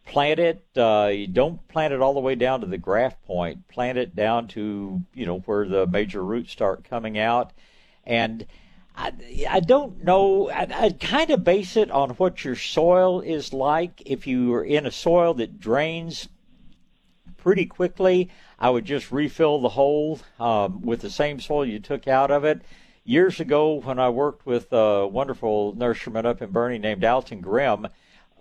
Plant 0.04 0.40
it. 0.40 0.64
Uh, 0.76 1.10
you 1.12 1.28
don't 1.28 1.66
plant 1.68 1.94
it 1.94 2.00
all 2.00 2.14
the 2.14 2.20
way 2.20 2.34
down 2.34 2.60
to 2.60 2.66
the 2.66 2.78
graft 2.78 3.24
point. 3.24 3.68
Plant 3.68 3.98
it 3.98 4.16
down 4.16 4.48
to 4.48 5.00
you 5.14 5.26
know 5.26 5.38
where 5.40 5.66
the 5.66 5.86
major 5.86 6.24
roots 6.24 6.50
start 6.50 6.84
coming 6.84 7.18
out, 7.18 7.52
and 8.04 8.44
I, 8.94 9.12
I 9.48 9.60
don't 9.60 10.04
know. 10.04 10.50
I, 10.50 10.68
I'd 10.70 11.00
kind 11.00 11.30
of 11.30 11.44
base 11.44 11.76
it 11.76 11.90
on 11.90 12.10
what 12.10 12.44
your 12.44 12.56
soil 12.56 13.20
is 13.20 13.52
like. 13.52 14.02
If 14.06 14.26
you 14.26 14.52
are 14.54 14.64
in 14.64 14.86
a 14.86 14.90
soil 14.90 15.34
that 15.34 15.60
drains 15.60 16.28
pretty 17.36 17.66
quickly, 17.66 18.30
I 18.58 18.70
would 18.70 18.84
just 18.84 19.10
refill 19.10 19.60
the 19.60 19.70
hole 19.70 20.20
um, 20.38 20.82
with 20.82 21.00
the 21.00 21.10
same 21.10 21.40
soil 21.40 21.66
you 21.66 21.80
took 21.80 22.06
out 22.06 22.30
of 22.30 22.44
it. 22.44 22.62
Years 23.04 23.40
ago, 23.40 23.80
when 23.80 23.98
I 23.98 24.10
worked 24.10 24.46
with 24.46 24.72
a 24.72 25.08
wonderful 25.08 25.74
nurseryman 25.74 26.24
up 26.24 26.40
in 26.40 26.52
Boerne 26.52 26.80
named 26.80 27.04
Alton 27.04 27.40
Grimm, 27.40 27.88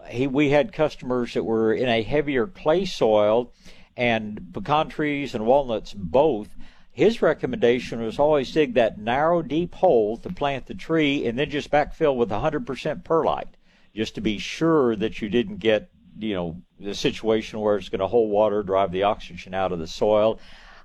he, 0.07 0.27
we 0.27 0.49
had 0.49 0.71
customers 0.71 1.33
that 1.33 1.43
were 1.43 1.73
in 1.73 1.89
a 1.89 2.03
heavier 2.03 2.45
clay 2.45 2.85
soil 2.85 3.51
and 3.97 4.53
pecan 4.53 4.89
trees 4.89 5.33
and 5.33 5.45
walnuts 5.45 5.93
both. 5.93 6.49
His 6.91 7.21
recommendation 7.21 8.01
was 8.01 8.19
always 8.19 8.51
dig 8.51 8.73
that 8.73 8.97
narrow, 8.97 9.41
deep 9.41 9.75
hole 9.75 10.17
to 10.17 10.29
plant 10.29 10.65
the 10.65 10.73
tree 10.73 11.25
and 11.25 11.39
then 11.39 11.49
just 11.49 11.71
backfill 11.71 12.15
with 12.15 12.29
100% 12.29 13.03
perlite 13.03 13.55
just 13.95 14.15
to 14.15 14.21
be 14.21 14.37
sure 14.37 14.95
that 14.95 15.21
you 15.21 15.29
didn't 15.29 15.57
get 15.57 15.89
you 16.19 16.33
know 16.33 16.61
the 16.79 16.93
situation 16.93 17.59
where 17.59 17.77
it's 17.77 17.89
going 17.89 17.99
to 17.99 18.07
hold 18.07 18.29
water, 18.29 18.63
drive 18.63 18.91
the 18.91 19.03
oxygen 19.03 19.53
out 19.53 19.71
of 19.71 19.79
the 19.79 19.87
soil. 19.87 20.39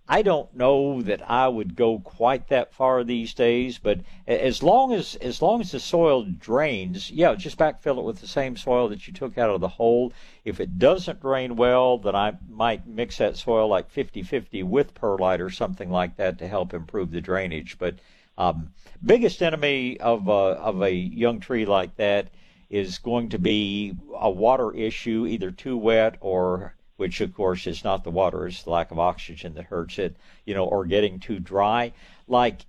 I 0.08 0.22
don't 0.22 0.54
know 0.54 1.02
that 1.02 1.28
I 1.28 1.48
would 1.48 1.74
go 1.74 1.98
quite 1.98 2.46
that 2.48 2.72
far 2.72 3.02
these 3.02 3.34
days, 3.34 3.78
but 3.78 4.00
as 4.28 4.62
long 4.62 4.92
as 4.92 5.16
as 5.16 5.42
long 5.42 5.60
as 5.60 5.72
the 5.72 5.80
soil 5.80 6.22
drains, 6.22 7.10
yeah, 7.10 7.34
just 7.34 7.58
backfill 7.58 7.98
it 7.98 8.04
with 8.04 8.20
the 8.20 8.28
same 8.28 8.56
soil 8.56 8.88
that 8.88 9.08
you 9.08 9.12
took 9.12 9.36
out 9.36 9.50
of 9.50 9.60
the 9.60 9.66
hole. 9.66 10.12
If 10.44 10.60
it 10.60 10.78
doesn't 10.78 11.20
drain 11.20 11.56
well, 11.56 11.98
then 11.98 12.14
I 12.14 12.34
might 12.48 12.86
mix 12.86 13.18
that 13.18 13.36
soil 13.36 13.66
like 13.66 13.92
50-50 13.92 14.62
with 14.62 14.94
perlite 14.94 15.40
or 15.40 15.50
something 15.50 15.90
like 15.90 16.16
that 16.16 16.38
to 16.38 16.46
help 16.46 16.72
improve 16.72 17.10
the 17.10 17.20
drainage. 17.20 17.76
But 17.76 17.96
um, 18.38 18.72
biggest 19.04 19.42
enemy 19.42 19.98
of 19.98 20.28
a, 20.28 20.30
of 20.30 20.82
a 20.82 20.92
young 20.92 21.40
tree 21.40 21.66
like 21.66 21.96
that 21.96 22.28
is 22.70 22.98
going 22.98 23.30
to 23.30 23.40
be 23.40 23.96
a 24.14 24.30
water 24.30 24.72
issue, 24.72 25.26
either 25.26 25.50
too 25.50 25.76
wet 25.76 26.16
or 26.20 26.75
which 26.97 27.20
of 27.20 27.35
course 27.35 27.66
is 27.66 27.85
not 27.85 28.05
the 28.05 28.10
water, 28.10 28.47
it's 28.47 28.62
the 28.62 28.70
lack 28.70 28.90
of 28.90 28.98
oxygen 28.98 29.55
that 29.55 29.64
hurts 29.66 29.98
it, 29.98 30.16
you 30.44 30.55
know, 30.55 30.64
or 30.64 30.85
getting 30.85 31.18
too 31.18 31.39
dry. 31.39 31.93
Like 32.27 32.62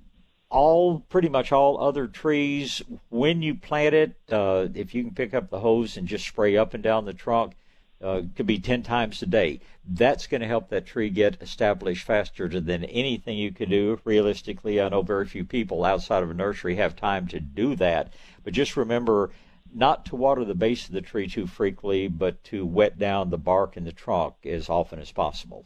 all 0.49 0.99
pretty 1.09 1.29
much 1.29 1.51
all 1.51 1.79
other 1.81 2.07
trees, 2.07 2.81
when 3.09 3.41
you 3.41 3.55
plant 3.55 3.93
it, 3.93 4.15
uh, 4.31 4.67
if 4.73 4.93
you 4.93 5.03
can 5.03 5.13
pick 5.13 5.33
up 5.33 5.49
the 5.49 5.59
hose 5.59 5.97
and 5.97 6.07
just 6.07 6.27
spray 6.27 6.55
up 6.55 6.73
and 6.73 6.83
down 6.83 7.05
the 7.05 7.13
trunk, 7.13 7.53
uh, 8.01 8.21
could 8.35 8.45
be 8.45 8.59
10 8.59 8.83
times 8.83 9.21
a 9.21 9.25
day. 9.25 9.59
That's 9.83 10.27
going 10.27 10.41
to 10.41 10.47
help 10.47 10.69
that 10.69 10.85
tree 10.85 11.09
get 11.09 11.41
established 11.41 12.05
faster 12.05 12.47
than 12.47 12.85
anything 12.85 13.37
you 13.37 13.51
can 13.51 13.69
do. 13.69 13.99
Realistically, 14.03 14.79
I 14.79 14.89
know 14.89 15.01
very 15.01 15.25
few 15.25 15.43
people 15.43 15.83
outside 15.83 16.21
of 16.21 16.29
a 16.29 16.33
nursery 16.33 16.75
have 16.75 16.95
time 16.95 17.27
to 17.29 17.39
do 17.39 17.75
that. 17.77 18.13
But 18.43 18.53
just 18.53 18.77
remember, 18.77 19.31
not 19.77 20.05
to 20.05 20.15
water 20.15 20.43
the 20.43 20.55
base 20.55 20.87
of 20.87 20.93
the 20.93 21.01
tree 21.01 21.27
too 21.27 21.45
frequently, 21.45 22.07
but 22.07 22.43
to 22.45 22.65
wet 22.65 22.97
down 22.97 23.29
the 23.29 23.37
bark 23.37 23.77
and 23.77 23.85
the 23.85 23.91
trunk 23.91 24.33
as 24.43 24.69
often 24.69 24.99
as 24.99 25.11
possible. 25.11 25.65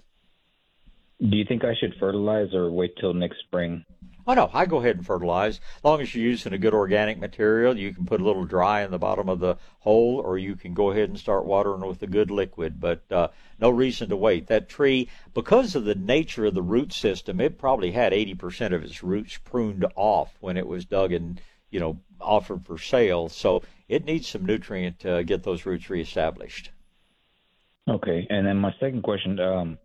Do 1.22 1.38
you 1.38 1.46
think 1.46 1.64
I 1.64 1.76
should 1.80 1.96
fertilize 2.00 2.54
or 2.54 2.72
wait 2.72 2.96
till 3.00 3.14
next 3.14 3.40
spring? 3.40 3.86
Oh 4.28 4.34
no, 4.34 4.50
I 4.54 4.66
go 4.66 4.78
ahead 4.78 4.98
and 4.98 5.06
fertilize. 5.06 5.60
As 5.78 5.84
long 5.84 6.02
as 6.02 6.14
you're 6.14 6.26
using 6.26 6.54
a 6.54 6.58
good 6.58 6.74
organic 6.74 7.20
material, 7.20 7.78
you 7.78 7.94
can 7.94 8.06
put 8.06 8.22
a 8.22 8.24
little 8.24 8.46
dry 8.46 8.84
in 8.84 8.92
the 8.92 9.00
bottom 9.00 9.30
of 9.30 9.40
the 9.40 9.58
hole, 9.80 10.22
or 10.24 10.38
you 10.38 10.56
can 10.56 10.74
go 10.74 10.92
ahead 10.92 11.10
and 11.10 11.18
start 11.18 11.46
watering 11.46 11.82
with 11.82 12.04
a 12.04 12.08
good 12.08 12.30
liquid. 12.30 12.80
But 12.80 13.04
uh, 13.12 13.30
no 13.60 13.70
reason 13.70 14.10
to 14.10 14.16
wait. 14.16 14.48
That 14.48 14.70
tree, 14.70 15.10
because 15.34 15.76
of 15.76 15.86
the 15.86 15.96
nature 15.96 16.46
of 16.46 16.54
the 16.54 16.62
root 16.62 16.94
system, 16.94 17.40
it 17.40 17.58
probably 17.58 17.92
had 17.92 18.14
80% 18.14 18.74
of 18.74 18.84
its 18.84 19.02
roots 19.04 19.38
pruned 19.38 19.86
off 19.96 20.36
when 20.40 20.58
it 20.58 20.68
was 20.68 20.86
dug 20.86 21.12
and 21.14 21.42
you 21.72 21.80
know 21.80 22.00
offered 22.20 22.66
for 22.66 22.78
sale. 22.78 23.28
So 23.30 23.64
it 23.92 24.06
needs 24.06 24.28
some 24.28 24.46
nutrient 24.46 25.00
to 25.00 25.24
get 25.24 25.44
those 25.44 25.66
roots 25.66 25.90
reestablished. 25.90 26.72
Okay, 27.90 28.26
and 28.30 28.48
then 28.48 28.58
my 28.58 28.74
second 28.80 29.04
question: 29.04 29.38
um, 29.40 29.78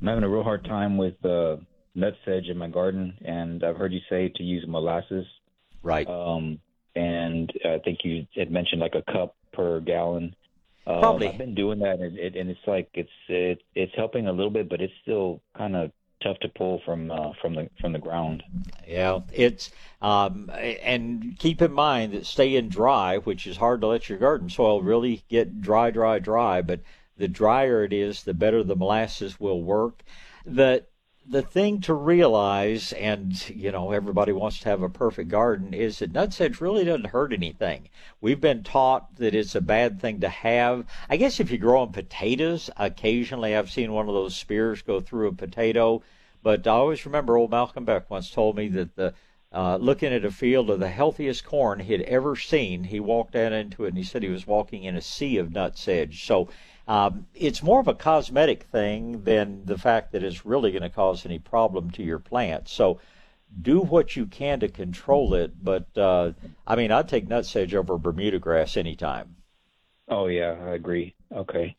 I'm 0.00 0.06
having 0.06 0.22
a 0.22 0.28
real 0.28 0.44
hard 0.44 0.64
time 0.64 0.96
with 0.96 1.14
uh, 1.24 1.56
nutsedge 1.96 2.48
in 2.48 2.56
my 2.56 2.68
garden, 2.68 3.18
and 3.24 3.64
I've 3.64 3.76
heard 3.76 3.92
you 3.92 4.00
say 4.08 4.32
to 4.36 4.42
use 4.44 4.64
molasses. 4.68 5.26
Right. 5.82 6.06
Um, 6.08 6.60
and 6.94 7.52
I 7.64 7.78
think 7.84 7.98
you 8.04 8.26
had 8.36 8.50
mentioned 8.50 8.80
like 8.80 8.94
a 8.94 9.12
cup 9.12 9.34
per 9.52 9.80
gallon. 9.80 10.36
Um, 10.86 11.00
Probably. 11.00 11.28
I've 11.28 11.38
been 11.38 11.54
doing 11.54 11.80
that, 11.80 11.98
and, 11.98 12.16
it, 12.16 12.36
and 12.36 12.48
it's 12.50 12.66
like 12.66 12.88
it's 12.94 13.10
it, 13.28 13.60
it's 13.74 13.92
helping 13.96 14.28
a 14.28 14.32
little 14.32 14.50
bit, 14.50 14.68
but 14.68 14.80
it's 14.80 14.92
still 15.02 15.42
kind 15.56 15.74
of 15.74 15.90
tough 16.22 16.38
to 16.40 16.48
pull 16.48 16.80
from 16.84 17.10
uh, 17.10 17.32
from 17.40 17.54
the 17.54 17.68
from 17.80 17.92
the 17.92 17.98
ground. 17.98 18.42
Yeah, 18.86 19.20
it's 19.32 19.70
um, 20.02 20.50
and 20.54 21.36
keep 21.38 21.62
in 21.62 21.72
mind 21.72 22.12
that 22.12 22.26
staying 22.26 22.68
dry, 22.68 23.18
which 23.18 23.46
is 23.46 23.56
hard 23.56 23.80
to 23.80 23.86
let 23.86 24.08
your 24.08 24.18
garden 24.18 24.50
soil 24.50 24.82
really 24.82 25.24
get 25.28 25.60
dry, 25.60 25.90
dry, 25.90 26.18
dry. 26.18 26.62
But 26.62 26.80
the 27.16 27.28
drier 27.28 27.84
it 27.84 27.92
is, 27.92 28.22
the 28.22 28.34
better 28.34 28.62
the 28.62 28.76
molasses 28.76 29.40
will 29.40 29.62
work. 29.62 30.02
The 30.44 30.84
the 31.30 31.42
thing 31.42 31.80
to 31.82 31.92
realize, 31.92 32.92
and 32.94 33.48
you 33.50 33.70
know 33.70 33.92
everybody 33.92 34.32
wants 34.32 34.60
to 34.60 34.68
have 34.68 34.82
a 34.82 34.88
perfect 34.88 35.28
garden, 35.28 35.74
is 35.74 35.98
that 35.98 36.12
nutsedge 36.12 36.60
really 36.60 36.84
doesn't 36.84 37.08
hurt 37.08 37.32
anything. 37.32 37.88
We've 38.20 38.40
been 38.40 38.62
taught 38.62 39.16
that 39.16 39.34
it's 39.34 39.54
a 39.54 39.60
bad 39.60 40.00
thing 40.00 40.20
to 40.20 40.28
have. 40.28 40.86
I 41.10 41.16
guess 41.16 41.38
if 41.38 41.50
you're 41.50 41.58
growing 41.58 41.92
potatoes, 41.92 42.70
occasionally 42.76 43.54
I've 43.54 43.70
seen 43.70 43.92
one 43.92 44.08
of 44.08 44.14
those 44.14 44.36
spears 44.36 44.82
go 44.82 45.00
through 45.00 45.28
a 45.28 45.32
potato. 45.32 46.02
But 46.42 46.66
I 46.66 46.70
always 46.70 47.04
remember 47.04 47.36
old 47.36 47.50
Malcolm 47.50 47.84
Beck 47.84 48.08
once 48.10 48.30
told 48.30 48.56
me 48.56 48.68
that 48.68 48.96
the 48.96 49.12
uh, 49.50 49.76
looking 49.76 50.12
at 50.12 50.24
a 50.24 50.30
field 50.30 50.70
of 50.70 50.78
the 50.78 50.88
healthiest 50.88 51.44
corn 51.44 51.80
he'd 51.80 52.02
ever 52.02 52.36
seen, 52.36 52.84
he 52.84 53.00
walked 53.00 53.34
out 53.34 53.52
into 53.52 53.84
it 53.84 53.88
and 53.88 53.96
he 53.96 54.04
said 54.04 54.22
he 54.22 54.28
was 54.28 54.46
walking 54.46 54.84
in 54.84 54.94
a 54.94 55.00
sea 55.00 55.38
of 55.38 55.48
nutsedge. 55.48 56.26
So 56.26 56.48
um, 56.88 57.26
it's 57.34 57.62
more 57.62 57.80
of 57.80 57.86
a 57.86 57.94
cosmetic 57.94 58.64
thing 58.64 59.22
than 59.22 59.62
the 59.66 59.76
fact 59.76 60.10
that 60.12 60.24
it's 60.24 60.46
really 60.46 60.72
going 60.72 60.82
to 60.82 60.88
cause 60.88 61.26
any 61.26 61.38
problem 61.38 61.90
to 61.92 62.02
your 62.02 62.18
plant. 62.18 62.66
So 62.66 62.98
do 63.60 63.80
what 63.80 64.16
you 64.16 64.26
can 64.26 64.60
to 64.60 64.68
control 64.68 65.34
it. 65.34 65.52
But 65.62 65.86
uh, 65.96 66.32
I 66.66 66.76
mean, 66.76 66.90
I'd 66.90 67.08
take 67.08 67.28
nutsedge 67.28 67.74
over 67.74 67.98
Bermuda 67.98 68.38
grass 68.38 68.76
anytime. 68.76 69.36
Oh 70.08 70.26
yeah, 70.26 70.56
I 70.62 70.70
agree. 70.70 71.14
Okay, 71.30 71.76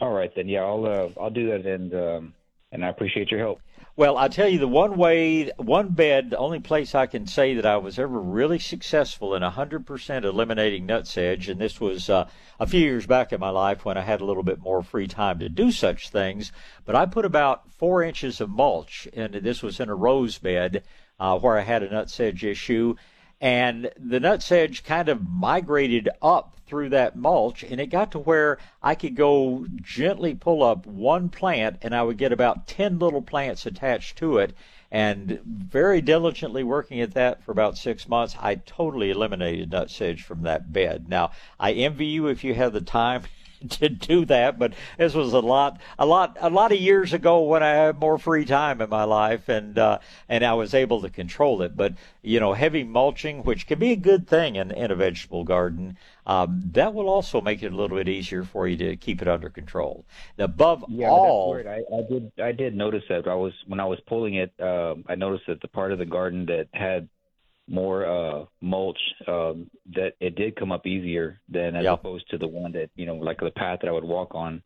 all 0.00 0.12
right 0.12 0.30
then. 0.36 0.48
Yeah, 0.48 0.62
I'll 0.62 0.86
uh, 0.86 1.08
I'll 1.20 1.30
do 1.30 1.48
that, 1.50 1.66
and 1.66 1.92
um, 1.94 2.34
and 2.70 2.84
I 2.84 2.88
appreciate 2.88 3.32
your 3.32 3.40
help. 3.40 3.60
Well, 3.96 4.18
I 4.18 4.26
tell 4.26 4.48
you, 4.48 4.58
the 4.58 4.66
one 4.66 4.96
way, 4.96 5.52
one 5.56 5.90
bed, 5.90 6.30
the 6.30 6.36
only 6.36 6.58
place 6.58 6.96
I 6.96 7.06
can 7.06 7.28
say 7.28 7.54
that 7.54 7.64
I 7.64 7.76
was 7.76 7.96
ever 7.96 8.18
really 8.18 8.58
successful 8.58 9.36
in 9.36 9.42
100% 9.42 10.24
eliminating 10.24 10.84
nutsedge, 10.84 11.48
and 11.48 11.60
this 11.60 11.80
was 11.80 12.10
uh, 12.10 12.28
a 12.58 12.66
few 12.66 12.80
years 12.80 13.06
back 13.06 13.32
in 13.32 13.38
my 13.38 13.50
life 13.50 13.84
when 13.84 13.96
I 13.96 14.00
had 14.00 14.20
a 14.20 14.24
little 14.24 14.42
bit 14.42 14.58
more 14.58 14.82
free 14.82 15.06
time 15.06 15.38
to 15.38 15.48
do 15.48 15.70
such 15.70 16.08
things. 16.08 16.50
But 16.84 16.96
I 16.96 17.06
put 17.06 17.24
about 17.24 17.70
four 17.70 18.02
inches 18.02 18.40
of 18.40 18.50
mulch, 18.50 19.06
and 19.12 19.32
this 19.32 19.62
was 19.62 19.78
in 19.78 19.88
a 19.88 19.94
rose 19.94 20.38
bed 20.38 20.82
uh, 21.20 21.38
where 21.38 21.56
I 21.56 21.62
had 21.62 21.84
a 21.84 21.88
nutsedge 21.88 22.42
issue, 22.42 22.96
and 23.44 23.90
the 23.98 24.18
nutsedge 24.18 24.82
kind 24.84 25.10
of 25.10 25.28
migrated 25.28 26.08
up 26.22 26.56
through 26.66 26.88
that 26.88 27.14
mulch 27.14 27.62
and 27.62 27.78
it 27.78 27.88
got 27.88 28.10
to 28.10 28.18
where 28.18 28.56
I 28.82 28.94
could 28.94 29.14
go 29.14 29.66
gently 29.82 30.34
pull 30.34 30.62
up 30.62 30.86
one 30.86 31.28
plant 31.28 31.76
and 31.82 31.94
I 31.94 32.04
would 32.04 32.16
get 32.16 32.32
about 32.32 32.66
10 32.66 32.98
little 32.98 33.20
plants 33.20 33.66
attached 33.66 34.16
to 34.16 34.38
it 34.38 34.56
and 34.90 35.40
very 35.44 36.00
diligently 36.00 36.64
working 36.64 37.02
at 37.02 37.12
that 37.12 37.42
for 37.42 37.52
about 37.52 37.76
six 37.76 38.08
months, 38.08 38.34
I 38.40 38.54
totally 38.54 39.10
eliminated 39.10 39.70
nutsedge 39.70 40.22
from 40.22 40.44
that 40.44 40.72
bed. 40.72 41.10
Now, 41.10 41.32
I 41.60 41.72
envy 41.72 42.06
you 42.06 42.28
if 42.28 42.44
you 42.44 42.54
have 42.54 42.72
the 42.72 42.80
time 42.80 43.24
to 43.70 43.88
do 43.88 44.24
that, 44.26 44.58
but 44.58 44.74
this 44.98 45.14
was 45.14 45.32
a 45.32 45.40
lot, 45.40 45.80
a 45.98 46.06
lot, 46.06 46.36
a 46.40 46.50
lot 46.50 46.72
of 46.72 46.78
years 46.78 47.12
ago 47.12 47.42
when 47.42 47.62
I 47.62 47.70
had 47.70 47.98
more 47.98 48.18
free 48.18 48.44
time 48.44 48.80
in 48.80 48.90
my 48.90 49.04
life, 49.04 49.48
and 49.48 49.78
uh, 49.78 49.98
and 50.28 50.44
I 50.44 50.54
was 50.54 50.74
able 50.74 51.02
to 51.02 51.10
control 51.10 51.62
it. 51.62 51.76
But 51.76 51.94
you 52.22 52.40
know, 52.40 52.52
heavy 52.52 52.84
mulching, 52.84 53.42
which 53.42 53.66
can 53.66 53.78
be 53.78 53.92
a 53.92 53.96
good 53.96 54.28
thing 54.28 54.56
in, 54.56 54.70
in 54.70 54.90
a 54.90 54.94
vegetable 54.94 55.44
garden, 55.44 55.98
um, 56.26 56.62
that 56.72 56.94
will 56.94 57.08
also 57.08 57.40
make 57.40 57.62
it 57.62 57.72
a 57.72 57.76
little 57.76 57.96
bit 57.96 58.08
easier 58.08 58.44
for 58.44 58.66
you 58.66 58.76
to 58.78 58.96
keep 58.96 59.20
it 59.20 59.28
under 59.28 59.50
control. 59.50 60.04
Above 60.38 60.84
yeah, 60.88 61.08
all, 61.08 61.56
I, 61.56 61.82
I, 61.94 62.02
did 62.08 62.32
I 62.42 62.52
did 62.52 62.74
notice 62.74 63.04
that 63.08 63.28
I 63.28 63.34
was 63.34 63.52
when 63.66 63.80
I 63.80 63.84
was 63.84 64.00
pulling 64.06 64.34
it, 64.34 64.52
um, 64.60 65.04
I 65.08 65.14
noticed 65.14 65.46
that 65.48 65.60
the 65.60 65.68
part 65.68 65.92
of 65.92 65.98
the 65.98 66.06
garden 66.06 66.46
that 66.46 66.68
had 66.72 67.08
more 67.68 68.06
uh, 68.06 68.44
mulch, 68.60 69.00
um, 69.26 69.70
that 69.94 70.14
it 70.20 70.36
did 70.36 70.56
come 70.56 70.72
up 70.72 70.86
easier 70.86 71.40
than 71.48 71.76
as 71.76 71.84
yep. 71.84 72.00
opposed 72.00 72.28
to 72.30 72.38
the 72.38 72.48
one 72.48 72.72
that 72.72 72.90
you 72.96 73.06
know, 73.06 73.16
like 73.16 73.40
the 73.40 73.50
path 73.50 73.80
that 73.82 73.88
I 73.88 73.92
would 73.92 74.04
walk 74.04 74.34
on. 74.34 74.62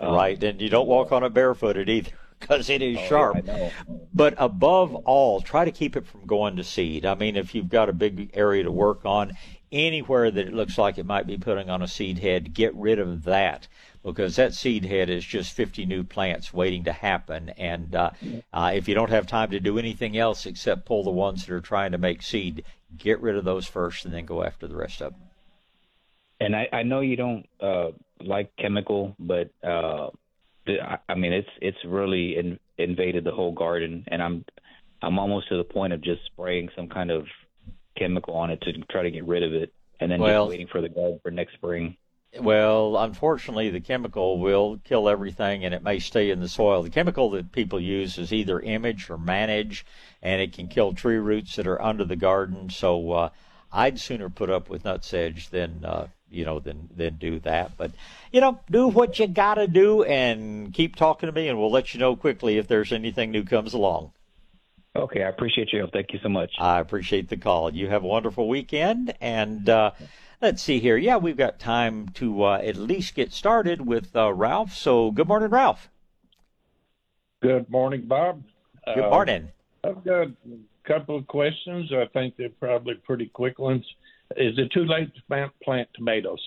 Um, 0.00 0.14
right, 0.14 0.42
and 0.42 0.60
you 0.60 0.68
don't 0.68 0.86
walk 0.86 1.10
on 1.10 1.24
it 1.24 1.34
barefooted 1.34 1.88
either 1.88 2.12
because 2.40 2.70
it 2.70 2.82
is 2.82 2.98
oh, 2.98 3.06
sharp. 3.06 3.44
Yeah, 3.44 3.70
but 4.14 4.34
above 4.38 4.94
all, 4.94 5.40
try 5.40 5.64
to 5.64 5.72
keep 5.72 5.96
it 5.96 6.06
from 6.06 6.26
going 6.26 6.56
to 6.56 6.64
seed. 6.64 7.04
I 7.04 7.14
mean, 7.14 7.36
if 7.36 7.54
you've 7.54 7.68
got 7.68 7.88
a 7.88 7.92
big 7.92 8.30
area 8.34 8.62
to 8.62 8.70
work 8.70 9.04
on, 9.04 9.32
anywhere 9.72 10.30
that 10.30 10.46
it 10.46 10.54
looks 10.54 10.78
like 10.78 10.98
it 10.98 11.06
might 11.06 11.26
be 11.26 11.36
putting 11.36 11.68
on 11.68 11.82
a 11.82 11.88
seed 11.88 12.18
head, 12.18 12.54
get 12.54 12.74
rid 12.74 12.98
of 12.98 13.24
that 13.24 13.68
because 14.04 14.36
that 14.36 14.54
seed 14.54 14.84
head 14.84 15.10
is 15.10 15.24
just 15.24 15.52
50 15.52 15.86
new 15.86 16.04
plants 16.04 16.52
waiting 16.52 16.84
to 16.84 16.92
happen. 16.92 17.50
And 17.50 17.94
uh, 17.94 18.10
uh, 18.52 18.72
if 18.74 18.88
you 18.88 18.94
don't 18.94 19.10
have 19.10 19.26
time 19.26 19.50
to 19.50 19.60
do 19.60 19.78
anything 19.78 20.16
else 20.16 20.46
except 20.46 20.86
pull 20.86 21.04
the 21.04 21.10
ones 21.10 21.44
that 21.44 21.54
are 21.54 21.60
trying 21.60 21.92
to 21.92 21.98
make 21.98 22.22
seed, 22.22 22.64
get 22.96 23.20
rid 23.20 23.36
of 23.36 23.44
those 23.44 23.66
first 23.66 24.04
and 24.04 24.14
then 24.14 24.24
go 24.24 24.44
after 24.44 24.66
the 24.66 24.76
rest 24.76 25.02
of 25.02 25.12
them. 25.12 25.22
And 26.40 26.54
I, 26.54 26.68
I 26.72 26.82
know 26.84 27.00
you 27.00 27.16
don't 27.16 27.46
uh, 27.60 27.90
like 28.20 28.52
chemical, 28.56 29.16
but 29.18 29.50
uh, 29.62 30.10
I 31.08 31.14
mean, 31.14 31.32
it's 31.32 31.48
it's 31.60 31.78
really 31.84 32.36
in, 32.36 32.58
invaded 32.76 33.24
the 33.24 33.32
whole 33.32 33.52
garden, 33.52 34.04
and 34.08 34.22
I'm 34.22 34.44
I'm 35.02 35.18
almost 35.18 35.48
to 35.48 35.56
the 35.56 35.64
point 35.64 35.92
of 35.92 36.00
just 36.00 36.24
spraying 36.26 36.68
some 36.76 36.88
kind 36.88 37.10
of 37.10 37.26
chemical 37.96 38.34
on 38.34 38.50
it 38.50 38.60
to 38.62 38.72
try 38.90 39.02
to 39.02 39.10
get 39.10 39.26
rid 39.26 39.42
of 39.42 39.52
it, 39.52 39.72
and 40.00 40.10
then 40.10 40.20
well, 40.20 40.44
just 40.44 40.50
waiting 40.50 40.68
for 40.68 40.80
the 40.80 40.88
garden 40.88 41.20
for 41.22 41.30
next 41.30 41.54
spring. 41.54 41.96
Well, 42.38 42.98
unfortunately, 42.98 43.70
the 43.70 43.80
chemical 43.80 44.38
will 44.38 44.80
kill 44.84 45.08
everything, 45.08 45.64
and 45.64 45.72
it 45.74 45.82
may 45.82 45.98
stay 45.98 46.30
in 46.30 46.40
the 46.40 46.48
soil. 46.48 46.82
The 46.82 46.90
chemical 46.90 47.30
that 47.30 47.52
people 47.52 47.80
use 47.80 48.18
is 48.18 48.32
either 48.32 48.60
Image 48.60 49.08
or 49.08 49.16
Manage, 49.16 49.86
and 50.22 50.42
it 50.42 50.52
can 50.52 50.68
kill 50.68 50.92
tree 50.92 51.16
roots 51.16 51.56
that 51.56 51.66
are 51.66 51.80
under 51.80 52.04
the 52.04 52.16
garden. 52.16 52.68
So 52.68 53.12
uh, 53.12 53.28
I'd 53.72 53.98
sooner 53.98 54.28
put 54.28 54.50
up 54.50 54.68
with 54.68 54.84
nutsedge 54.84 55.48
than 55.48 55.84
uh, 55.84 56.08
you 56.30 56.44
know 56.44 56.58
than 56.58 56.90
than 56.94 57.16
do 57.16 57.38
that. 57.40 57.78
But 57.78 57.92
you 58.30 58.42
know, 58.42 58.60
do 58.70 58.88
what 58.88 59.18
you 59.18 59.26
got 59.26 59.54
to 59.54 59.66
do, 59.66 60.04
and 60.04 60.72
keep 60.72 60.96
talking 60.96 61.28
to 61.28 61.32
me, 61.32 61.48
and 61.48 61.58
we'll 61.58 61.70
let 61.70 61.94
you 61.94 62.00
know 62.00 62.14
quickly 62.14 62.58
if 62.58 62.68
there's 62.68 62.92
anything 62.92 63.30
new 63.30 63.44
comes 63.44 63.72
along. 63.72 64.12
Okay, 64.94 65.22
I 65.22 65.28
appreciate 65.28 65.72
you. 65.72 65.86
Thank 65.92 66.12
you 66.12 66.18
so 66.22 66.28
much. 66.28 66.50
I 66.58 66.80
appreciate 66.80 67.28
the 67.28 67.36
call. 67.36 67.72
You 67.72 67.88
have 67.88 68.04
a 68.04 68.06
wonderful 68.06 68.48
weekend, 68.48 69.14
and 69.20 69.68
uh, 69.68 69.92
let's 70.40 70.62
see 70.62 70.78
here. 70.78 70.96
Yeah, 70.96 71.16
we've 71.16 71.36
got 71.36 71.58
time 71.58 72.08
to 72.14 72.44
uh, 72.44 72.58
at 72.58 72.76
least 72.76 73.14
get 73.14 73.32
started 73.32 73.86
with 73.86 74.14
uh, 74.14 74.32
Ralph. 74.32 74.74
So, 74.74 75.10
good 75.10 75.28
morning, 75.28 75.50
Ralph. 75.50 75.88
Good 77.42 77.68
morning, 77.70 78.06
Bob. 78.06 78.42
Good 78.86 79.10
morning. 79.10 79.48
I've 79.84 80.02
got 80.04 80.22
a 80.22 80.30
couple 80.84 81.16
of 81.16 81.26
questions. 81.26 81.92
I 81.92 82.06
think 82.12 82.36
they're 82.36 82.48
probably 82.48 82.94
pretty 82.94 83.26
quick 83.26 83.58
ones. 83.58 83.84
Is 84.36 84.58
it 84.58 84.72
too 84.72 84.84
late 84.84 85.14
to 85.14 85.22
plant, 85.28 85.52
plant 85.62 85.88
tomatoes? 85.94 86.40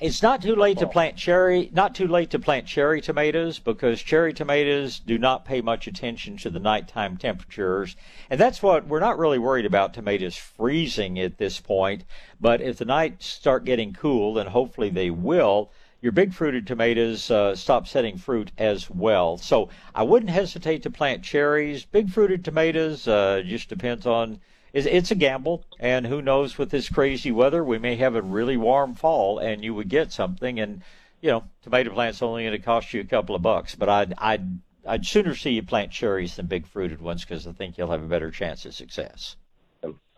It's 0.00 0.22
not 0.22 0.42
too 0.42 0.54
late 0.54 0.78
to 0.78 0.86
plant 0.86 1.16
cherry, 1.16 1.70
not 1.72 1.92
too 1.92 2.06
late 2.06 2.30
to 2.30 2.38
plant 2.38 2.66
cherry 2.68 3.00
tomatoes 3.00 3.58
because 3.58 4.00
cherry 4.00 4.32
tomatoes 4.32 5.00
do 5.00 5.18
not 5.18 5.44
pay 5.44 5.60
much 5.60 5.88
attention 5.88 6.36
to 6.36 6.50
the 6.50 6.60
nighttime 6.60 7.16
temperatures. 7.16 7.96
And 8.30 8.38
that's 8.38 8.62
what 8.62 8.86
we're 8.86 9.00
not 9.00 9.18
really 9.18 9.40
worried 9.40 9.66
about 9.66 9.92
tomatoes 9.92 10.36
freezing 10.36 11.18
at 11.18 11.38
this 11.38 11.58
point. 11.58 12.04
But 12.40 12.60
if 12.60 12.78
the 12.78 12.84
nights 12.84 13.26
start 13.26 13.64
getting 13.64 13.92
cool, 13.92 14.38
and 14.38 14.50
hopefully 14.50 14.88
they 14.88 15.10
will, 15.10 15.72
your 16.00 16.12
big 16.12 16.32
fruited 16.32 16.64
tomatoes 16.64 17.28
uh, 17.28 17.56
stop 17.56 17.88
setting 17.88 18.18
fruit 18.18 18.52
as 18.56 18.88
well. 18.88 19.36
So 19.36 19.68
I 19.96 20.04
wouldn't 20.04 20.30
hesitate 20.30 20.84
to 20.84 20.90
plant 20.90 21.24
cherries. 21.24 21.84
Big 21.84 22.08
fruited 22.08 22.44
tomatoes 22.44 23.08
uh, 23.08 23.42
just 23.44 23.68
depends 23.68 24.06
on 24.06 24.38
it's 24.86 25.10
a 25.10 25.14
gamble, 25.14 25.64
and 25.78 26.06
who 26.06 26.22
knows 26.22 26.58
with 26.58 26.70
this 26.70 26.88
crazy 26.88 27.32
weather, 27.32 27.64
we 27.64 27.78
may 27.78 27.96
have 27.96 28.14
a 28.14 28.22
really 28.22 28.56
warm 28.56 28.94
fall, 28.94 29.38
and 29.38 29.64
you 29.64 29.74
would 29.74 29.88
get 29.88 30.12
something, 30.12 30.60
and 30.60 30.82
you 31.20 31.30
know, 31.30 31.44
tomato 31.62 31.92
plant's 31.92 32.22
only 32.22 32.44
going 32.44 32.56
to 32.56 32.64
cost 32.64 32.92
you 32.92 33.00
a 33.00 33.04
couple 33.04 33.34
of 33.34 33.42
bucks, 33.42 33.74
but 33.74 33.88
I'd 33.88 34.14
I'd 34.18 34.58
I'd 34.86 35.06
sooner 35.06 35.34
see 35.34 35.50
you 35.50 35.62
plant 35.62 35.92
cherries 35.92 36.36
than 36.36 36.46
big 36.46 36.66
fruited 36.66 37.00
ones 37.00 37.24
because 37.24 37.46
I 37.46 37.52
think 37.52 37.76
you'll 37.76 37.90
have 37.90 38.02
a 38.02 38.08
better 38.08 38.30
chance 38.30 38.64
of 38.64 38.74
success. 38.74 39.36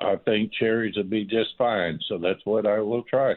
I 0.01 0.17
think 0.17 0.53
cherries 0.53 0.97
would 0.97 1.11
be 1.11 1.25
just 1.25 1.57
fine, 1.59 1.99
so 2.09 2.19
that's 2.19 2.45
what 2.45 2.67
I 2.67 2.81
will 2.81 3.03
try. 3.03 3.35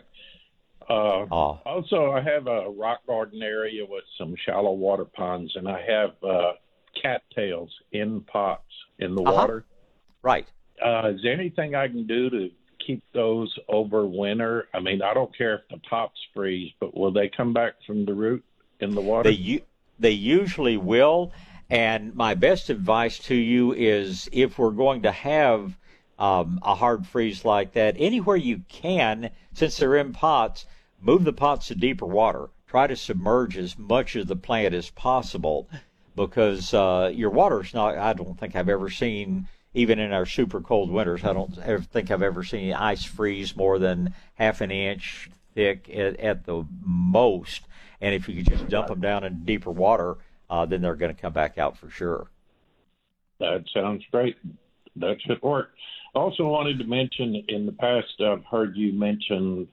Uh, 0.90 1.26
oh. 1.32 1.60
Also, 1.66 2.12
I 2.12 2.22
have 2.22 2.48
a 2.48 2.70
rock 2.70 3.06
garden 3.08 3.42
area 3.42 3.86
with 3.88 4.04
some 4.18 4.36
shallow 4.46 4.72
water 4.72 5.06
ponds, 5.06 5.56
and 5.56 5.68
I 5.68 5.82
have 5.82 6.12
uh, 6.24 6.54
cattails 7.02 7.72
in 7.92 8.22
pots 8.22 8.64
in 9.00 9.16
the 9.16 9.24
uh-huh. 9.24 9.34
water. 9.34 9.66
Right. 10.22 10.48
Uh, 10.84 11.12
is 11.14 11.22
there 11.22 11.34
anything 11.34 11.76
I 11.76 11.88
can 11.88 12.06
do 12.08 12.30
to 12.30 12.50
keep 12.86 13.04
those 13.14 13.54
over 13.68 14.06
winter? 14.06 14.68
I 14.74 14.80
mean, 14.80 15.02
I 15.02 15.14
don't 15.14 15.36
care 15.36 15.56
if 15.56 15.62
the 15.70 15.80
tops 15.90 16.20
freeze, 16.34 16.72
but 16.80 16.96
will 16.96 17.12
they 17.12 17.30
come 17.30 17.54
back 17.54 17.74
from 17.86 18.06
the 18.06 18.14
root 18.14 18.44
in 18.80 18.96
the 18.96 19.02
water? 19.02 19.32
They 19.32 19.64
they 20.00 20.12
usually 20.12 20.78
will. 20.78 21.32
And 21.70 22.14
my 22.14 22.36
best 22.36 22.70
advice 22.70 23.18
to 23.20 23.36
you 23.36 23.74
is 23.74 24.30
if 24.32 24.60
we're 24.60 24.72
going 24.72 25.04
to 25.04 25.12
have 25.12 25.78
um, 26.20 26.60
a 26.62 26.76
hard 26.76 27.08
freeze 27.08 27.46
like 27.46 27.74
that, 27.74 27.96
anywhere 27.98 28.36
you 28.36 28.62
can, 28.68 29.32
since 29.54 29.78
they're 29.78 29.96
in 29.96 30.14
pots, 30.14 30.66
move 31.02 31.24
the 31.24 31.34
pots 31.34 31.68
to 31.68 31.76
deeper 31.76 32.06
water. 32.06 32.50
Try 32.68 32.88
to 32.88 32.96
submerge 32.96 33.58
as 33.58 33.78
much 33.78 34.16
of 34.16 34.28
the 34.28 34.36
plant 34.36 34.74
as 34.74 34.90
possible 34.90 35.70
because 36.16 36.74
uh, 36.74 37.12
your 37.14 37.30
water's 37.30 37.74
not, 37.74 37.98
I 37.98 38.14
don't 38.14 38.40
think 38.40 38.56
I've 38.56 38.70
ever 38.70 38.90
seen 38.90 39.48
even 39.74 40.00
in 40.00 40.14
our 40.14 40.26
super 40.26 40.62
cold 40.62 40.92
winters, 40.92 41.24
I 41.24 41.34
don't 41.34 41.58
ever 41.60 41.82
think 41.82 42.12
I've 42.12 42.22
ever 42.22 42.44
seen 42.44 42.74
ice 42.74 43.04
freeze 43.04 43.56
more 43.56 43.80
than 43.80 44.14
half 44.36 44.62
an 44.62 44.72
inch 44.72 45.30
thick 45.56 45.90
at, 45.90 46.20
at 46.20 46.46
the 46.46 46.66
most. 46.86 47.64
And 48.02 48.14
if 48.14 48.28
you 48.28 48.44
could 48.44 48.52
just 48.52 48.70
dump 48.70 48.88
them 48.88 49.02
down 49.02 49.24
in 49.24 49.44
deeper 49.46 49.72
water, 49.72 50.18
uh, 50.50 50.66
then 50.66 50.82
they're 50.82 50.96
going 50.96 51.16
to 51.16 51.22
come 51.22 51.34
back 51.34 51.58
out 51.58 51.78
for 51.78 51.90
sure. 51.90 52.28
That 53.40 53.64
sounds 53.74 54.04
great. 54.12 54.38
That 54.96 55.18
should 55.26 55.42
work. 55.42 55.72
Also, 56.14 56.46
wanted 56.46 56.78
to 56.78 56.86
mention 56.86 57.44
in 57.48 57.66
the 57.66 57.72
past, 57.72 58.14
I've 58.20 58.46
heard 58.46 58.78
you 58.78 58.94
mention 58.94 59.68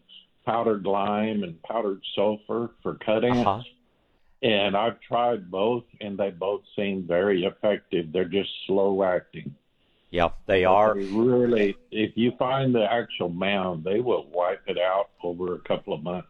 powdered 0.46 0.86
lime 0.86 1.42
and 1.42 1.62
powdered 1.62 2.00
sulfur 2.14 2.70
for 2.82 2.94
cut 2.94 3.24
ants. 3.24 3.40
Uh-huh. 3.40 3.62
And 4.42 4.74
I've 4.74 4.98
tried 5.02 5.50
both, 5.50 5.84
and 6.00 6.16
they 6.16 6.30
both 6.30 6.62
seem 6.74 7.06
very 7.06 7.44
effective. 7.44 8.10
They're 8.10 8.24
just 8.24 8.48
slow 8.66 9.02
acting. 9.02 9.54
Yep, 10.10 10.38
they 10.46 10.64
are. 10.64 10.94
They 10.94 11.04
really, 11.04 11.76
if 11.90 12.16
you 12.16 12.32
find 12.38 12.74
the 12.74 12.90
actual 12.90 13.28
mound, 13.28 13.84
they 13.84 14.00
will 14.00 14.26
wipe 14.32 14.62
it 14.66 14.78
out 14.78 15.10
over 15.22 15.54
a 15.54 15.60
couple 15.60 15.92
of 15.92 16.02
months. 16.02 16.28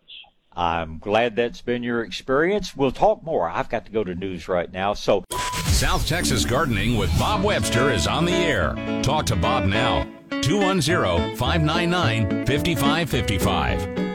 I'm 0.52 0.98
glad 0.98 1.36
that's 1.36 1.62
been 1.62 1.82
your 1.82 2.02
experience. 2.02 2.76
We'll 2.76 2.90
talk 2.90 3.22
more. 3.22 3.48
I've 3.48 3.70
got 3.70 3.86
to 3.86 3.92
go 3.92 4.04
to 4.04 4.14
news 4.14 4.48
right 4.48 4.70
now. 4.70 4.94
So, 4.94 5.24
South 5.66 6.06
Texas 6.06 6.44
Gardening 6.44 6.98
with 6.98 7.16
Bob 7.18 7.42
Webster 7.42 7.90
is 7.90 8.06
on 8.06 8.26
the 8.26 8.32
air. 8.32 8.74
Talk 9.02 9.24
to 9.26 9.36
Bob 9.36 9.64
now. 9.64 10.06
210 10.42 11.36
599 11.36 12.46
5555. 12.46 14.10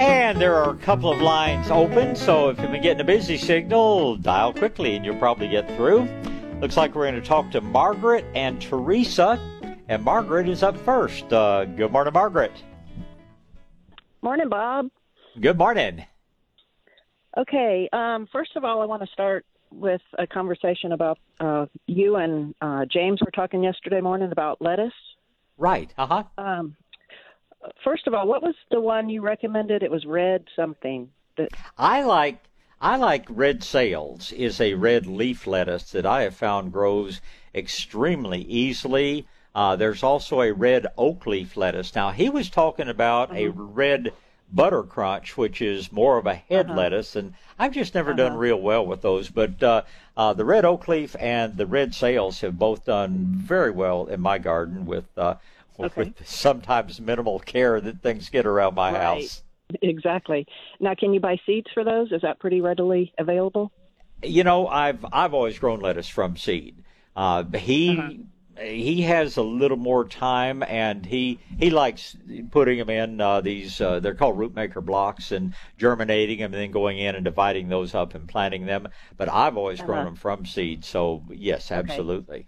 And 0.00 0.40
there 0.40 0.54
are 0.54 0.70
a 0.70 0.76
couple 0.76 1.10
of 1.10 1.20
lines 1.20 1.70
open, 1.70 2.14
so 2.14 2.50
if 2.50 2.60
you've 2.60 2.70
been 2.70 2.82
getting 2.82 3.00
a 3.00 3.04
busy 3.04 3.36
signal, 3.36 4.16
dial 4.16 4.52
quickly 4.52 4.94
and 4.94 5.04
you'll 5.04 5.16
probably 5.16 5.48
get 5.48 5.66
through. 5.76 6.08
Looks 6.60 6.76
like 6.76 6.96
we're 6.96 7.08
going 7.08 7.14
to 7.14 7.26
talk 7.26 7.52
to 7.52 7.60
Margaret 7.60 8.24
and 8.34 8.60
Teresa. 8.60 9.38
And 9.86 10.02
Margaret 10.02 10.48
is 10.48 10.64
up 10.64 10.76
first. 10.78 11.32
Uh, 11.32 11.64
good 11.64 11.92
morning, 11.92 12.12
Margaret. 12.12 12.50
Morning, 14.22 14.48
Bob. 14.48 14.90
Good 15.40 15.56
morning. 15.56 16.04
Okay. 17.36 17.88
Um, 17.92 18.26
first 18.32 18.56
of 18.56 18.64
all, 18.64 18.82
I 18.82 18.86
want 18.86 19.02
to 19.02 19.08
start 19.12 19.46
with 19.70 20.00
a 20.18 20.26
conversation 20.26 20.90
about 20.90 21.18
uh, 21.38 21.66
you 21.86 22.16
and 22.16 22.56
uh, 22.60 22.86
James 22.86 23.20
were 23.24 23.30
talking 23.30 23.62
yesterday 23.62 24.00
morning 24.00 24.32
about 24.32 24.60
lettuce. 24.60 24.92
Right. 25.58 25.94
Uh 25.96 26.06
huh. 26.06 26.24
Um, 26.38 26.76
first 27.84 28.08
of 28.08 28.14
all, 28.14 28.26
what 28.26 28.42
was 28.42 28.56
the 28.72 28.80
one 28.80 29.08
you 29.08 29.22
recommended? 29.22 29.84
It 29.84 29.92
was 29.92 30.04
red 30.04 30.44
something. 30.56 31.08
That... 31.36 31.50
I 31.76 32.02
like 32.02 32.42
I 32.80 32.96
like 32.96 33.26
red 33.28 33.64
sails 33.64 34.30
is 34.32 34.60
a 34.60 34.74
red 34.74 35.06
leaf 35.06 35.46
lettuce 35.46 35.90
that 35.90 36.06
I 36.06 36.22
have 36.22 36.36
found 36.36 36.72
grows 36.72 37.20
extremely 37.52 38.42
easily. 38.42 39.26
Uh, 39.54 39.74
there's 39.74 40.04
also 40.04 40.40
a 40.42 40.52
red 40.52 40.86
oak 40.96 41.26
leaf 41.26 41.56
lettuce. 41.56 41.94
Now 41.94 42.10
he 42.10 42.30
was 42.30 42.48
talking 42.48 42.88
about 42.88 43.30
uh-huh. 43.30 43.40
a 43.40 43.48
red 43.48 44.12
butter 44.52 44.84
crunch, 44.84 45.36
which 45.36 45.60
is 45.60 45.90
more 45.90 46.18
of 46.18 46.26
a 46.26 46.34
head 46.34 46.66
uh-huh. 46.66 46.76
lettuce, 46.76 47.16
and 47.16 47.34
I've 47.58 47.72
just 47.72 47.96
never 47.96 48.10
uh-huh. 48.10 48.28
done 48.28 48.36
real 48.36 48.60
well 48.60 48.86
with 48.86 49.02
those. 49.02 49.28
But 49.28 49.60
uh, 49.60 49.82
uh, 50.16 50.34
the 50.34 50.44
red 50.44 50.64
oak 50.64 50.86
leaf 50.86 51.16
and 51.18 51.56
the 51.56 51.66
red 51.66 51.94
sails 51.94 52.40
have 52.42 52.58
both 52.58 52.84
done 52.84 53.26
very 53.32 53.72
well 53.72 54.06
in 54.06 54.20
my 54.20 54.38
garden 54.38 54.86
with 54.86 55.06
uh, 55.18 55.34
okay. 55.80 56.02
with 56.02 56.14
sometimes 56.28 57.00
minimal 57.00 57.40
care 57.40 57.80
that 57.80 58.02
things 58.02 58.28
get 58.28 58.46
around 58.46 58.76
my 58.76 58.92
right. 58.92 59.02
house. 59.02 59.42
Exactly. 59.82 60.46
Now, 60.80 60.94
can 60.94 61.12
you 61.12 61.20
buy 61.20 61.38
seeds 61.44 61.68
for 61.74 61.84
those? 61.84 62.12
Is 62.12 62.22
that 62.22 62.38
pretty 62.38 62.60
readily 62.60 63.12
available? 63.18 63.72
You 64.22 64.44
know, 64.44 64.66
I've 64.66 65.04
I've 65.12 65.34
always 65.34 65.58
grown 65.58 65.80
lettuce 65.80 66.08
from 66.08 66.36
seed. 66.36 66.82
Uh, 67.14 67.44
he 67.44 67.98
uh-huh. 67.98 68.62
he 68.64 69.02
has 69.02 69.36
a 69.36 69.42
little 69.42 69.76
more 69.76 70.04
time, 70.04 70.62
and 70.62 71.06
he 71.06 71.38
he 71.58 71.70
likes 71.70 72.16
putting 72.50 72.78
them 72.78 72.90
in 72.90 73.20
uh, 73.20 73.40
these. 73.40 73.80
Uh, 73.80 74.00
they're 74.00 74.14
called 74.14 74.38
root 74.38 74.54
maker 74.54 74.80
blocks, 74.80 75.30
and 75.30 75.54
germinating 75.76 76.38
them, 76.38 76.52
and 76.52 76.62
then 76.62 76.70
going 76.72 76.98
in 76.98 77.14
and 77.14 77.24
dividing 77.24 77.68
those 77.68 77.94
up 77.94 78.14
and 78.14 78.28
planting 78.28 78.66
them. 78.66 78.88
But 79.16 79.28
I've 79.28 79.56
always 79.56 79.78
uh-huh. 79.78 79.86
grown 79.86 80.04
them 80.06 80.16
from 80.16 80.46
seed. 80.46 80.84
So 80.84 81.22
yes, 81.30 81.70
absolutely. 81.70 82.38
Okay. 82.38 82.46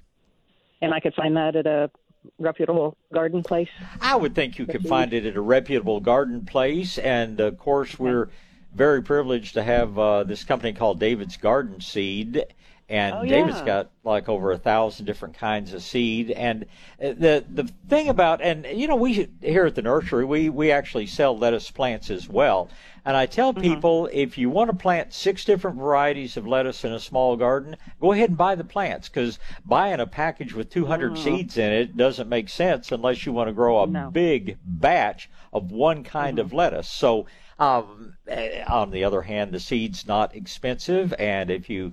And 0.82 0.94
I 0.94 1.00
could 1.00 1.14
find 1.14 1.36
that 1.36 1.56
at 1.56 1.66
a 1.66 1.90
reputable 2.38 2.96
garden 3.12 3.42
place? 3.42 3.68
I 4.00 4.16
would 4.16 4.34
think 4.34 4.58
you 4.58 4.66
could 4.66 4.86
find 4.86 5.12
it 5.12 5.24
at 5.24 5.36
a 5.36 5.40
reputable 5.40 6.00
garden 6.00 6.44
place, 6.44 6.98
and 6.98 7.40
of 7.40 7.58
course 7.58 7.98
we're 7.98 8.30
very 8.74 9.02
privileged 9.02 9.54
to 9.54 9.62
have 9.62 9.98
uh, 9.98 10.24
this 10.24 10.44
company 10.44 10.72
called 10.72 11.00
David's 11.00 11.36
Garden 11.36 11.80
Seed, 11.80 12.44
and 12.90 13.14
oh, 13.14 13.22
David's 13.28 13.58
yeah. 13.58 13.64
got 13.64 13.90
like 14.04 14.28
over 14.28 14.52
a 14.52 14.58
thousand 14.58 15.06
different 15.06 15.36
kinds 15.36 15.72
of 15.72 15.82
seed. 15.82 16.30
And 16.32 16.64
uh, 17.02 17.14
the 17.16 17.44
the 17.48 17.70
thing 17.88 18.08
about 18.08 18.42
and 18.42 18.66
you 18.66 18.88
know 18.88 18.96
we 18.96 19.28
here 19.40 19.66
at 19.66 19.76
the 19.76 19.82
nursery 19.82 20.24
we 20.24 20.50
we 20.50 20.70
actually 20.72 21.06
sell 21.06 21.38
lettuce 21.38 21.70
plants 21.70 22.10
as 22.10 22.28
well. 22.28 22.70
And 23.04 23.16
I 23.16 23.26
tell 23.26 23.54
Mm-hmm. 23.56 23.80
people 23.80 24.08
if 24.12 24.36
you 24.36 24.50
want 24.50 24.70
to 24.70 24.76
plant 24.76 25.14
six 25.14 25.44
different 25.44 25.78
varieties 25.78 26.36
of 26.36 26.46
lettuce 26.46 26.84
in 26.84 26.92
a 26.92 27.00
small 27.00 27.36
garden, 27.36 27.76
go 28.00 28.12
ahead 28.12 28.30
and 28.30 28.38
buy 28.38 28.54
the 28.56 28.64
plants 28.64 29.08
because 29.08 29.38
buying 29.64 30.00
a 30.00 30.06
package 30.06 30.52
with 30.54 30.68
200 30.70 31.16
Mm. 31.16 31.16
seeds 31.16 31.56
in 31.56 31.72
it 31.72 31.96
doesn't 31.96 32.28
make 32.28 32.48
sense 32.50 32.92
unless 32.92 33.24
you 33.24 33.32
want 33.32 33.48
to 33.48 33.54
grow 33.54 33.82
a 33.82 33.86
No. 33.86 34.10
big 34.10 34.58
batch 34.64 35.30
of 35.52 35.70
one 35.70 36.02
kind 36.04 36.38
Mm-hmm. 36.38 36.40
of 36.40 36.52
lettuce. 36.52 36.88
So, 36.88 37.26
um, 37.58 38.14
eh, 38.26 38.64
on 38.68 38.90
the 38.90 39.04
other 39.04 39.22
hand, 39.22 39.52
the 39.52 39.60
seed's 39.60 40.06
not 40.06 40.34
expensive, 40.34 41.14
and 41.18 41.50
if 41.50 41.68
you 41.70 41.92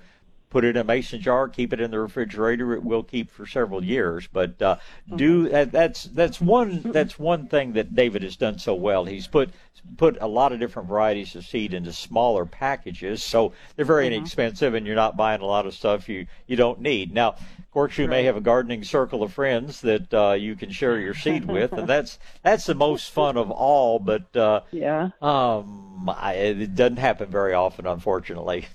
put 0.49 0.63
it 0.63 0.69
in 0.69 0.77
a 0.77 0.83
mason 0.83 1.19
jar, 1.21 1.47
keep 1.47 1.73
it 1.73 1.81
in 1.81 1.91
the 1.91 1.99
refrigerator, 1.99 2.73
it 2.73 2.83
will 2.83 3.03
keep 3.03 3.29
for 3.29 3.45
several 3.45 3.83
years. 3.83 4.27
But 4.31 4.61
uh, 4.61 4.77
do 5.15 5.49
that, 5.49 5.71
that's 5.71 6.03
that's 6.05 6.39
one 6.39 6.81
that's 6.85 7.19
one 7.19 7.47
thing 7.47 7.73
that 7.73 7.95
David 7.95 8.23
has 8.23 8.35
done 8.37 8.57
so 8.59 8.73
well. 8.73 9.05
He's 9.05 9.27
put 9.27 9.49
put 9.97 10.17
a 10.21 10.27
lot 10.27 10.51
of 10.51 10.59
different 10.59 10.89
varieties 10.89 11.35
of 11.35 11.45
seed 11.45 11.73
into 11.73 11.93
smaller 11.93 12.45
packages, 12.45 13.23
so 13.23 13.53
they're 13.75 13.85
very 13.85 14.07
inexpensive, 14.07 14.73
and 14.73 14.85
you're 14.85 14.95
not 14.95 15.15
buying 15.17 15.41
a 15.41 15.45
lot 15.45 15.65
of 15.65 15.73
stuff 15.73 16.09
you 16.09 16.27
you 16.47 16.55
don't 16.55 16.81
need. 16.81 17.13
Now, 17.13 17.29
of 17.29 17.71
course, 17.71 17.97
you 17.97 18.07
may 18.07 18.23
have 18.23 18.35
a 18.37 18.41
gardening 18.41 18.83
circle 18.83 19.23
of 19.23 19.33
friends 19.33 19.81
that 19.81 20.13
uh, 20.13 20.31
you 20.33 20.55
can 20.55 20.71
share 20.71 20.99
your 20.99 21.13
seed 21.13 21.45
with, 21.45 21.73
and 21.73 21.87
that's 21.87 22.17
that's 22.41 22.65
the 22.65 22.73
most 22.75 23.11
fun 23.11 23.37
of 23.37 23.51
all. 23.51 23.99
But 23.99 24.35
uh, 24.35 24.61
Yeah. 24.71 25.09
um, 25.21 26.09
I, 26.09 26.33
it 26.33 26.75
doesn't 26.75 26.97
happen 26.97 27.29
very 27.29 27.53
often, 27.53 27.85
unfortunately. 27.85 28.67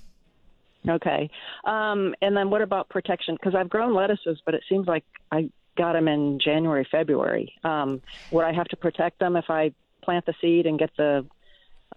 Okay. 0.87 1.29
Um, 1.65 2.13
and 2.21 2.35
then 2.35 2.49
what 2.49 2.61
about 2.61 2.89
protection? 2.89 3.35
Because 3.35 3.55
I've 3.55 3.69
grown 3.69 3.93
lettuces, 3.93 4.41
but 4.45 4.53
it 4.53 4.63
seems 4.67 4.87
like 4.87 5.03
I 5.31 5.49
got 5.77 5.93
them 5.93 6.07
in 6.07 6.39
January, 6.43 6.87
February. 6.91 7.53
Um, 7.63 8.01
would 8.31 8.45
I 8.45 8.53
have 8.53 8.67
to 8.67 8.77
protect 8.77 9.19
them 9.19 9.35
if 9.35 9.45
I 9.49 9.73
plant 10.03 10.25
the 10.25 10.33
seed 10.41 10.65
and 10.65 10.77
get 10.77 10.91
the 10.97 11.25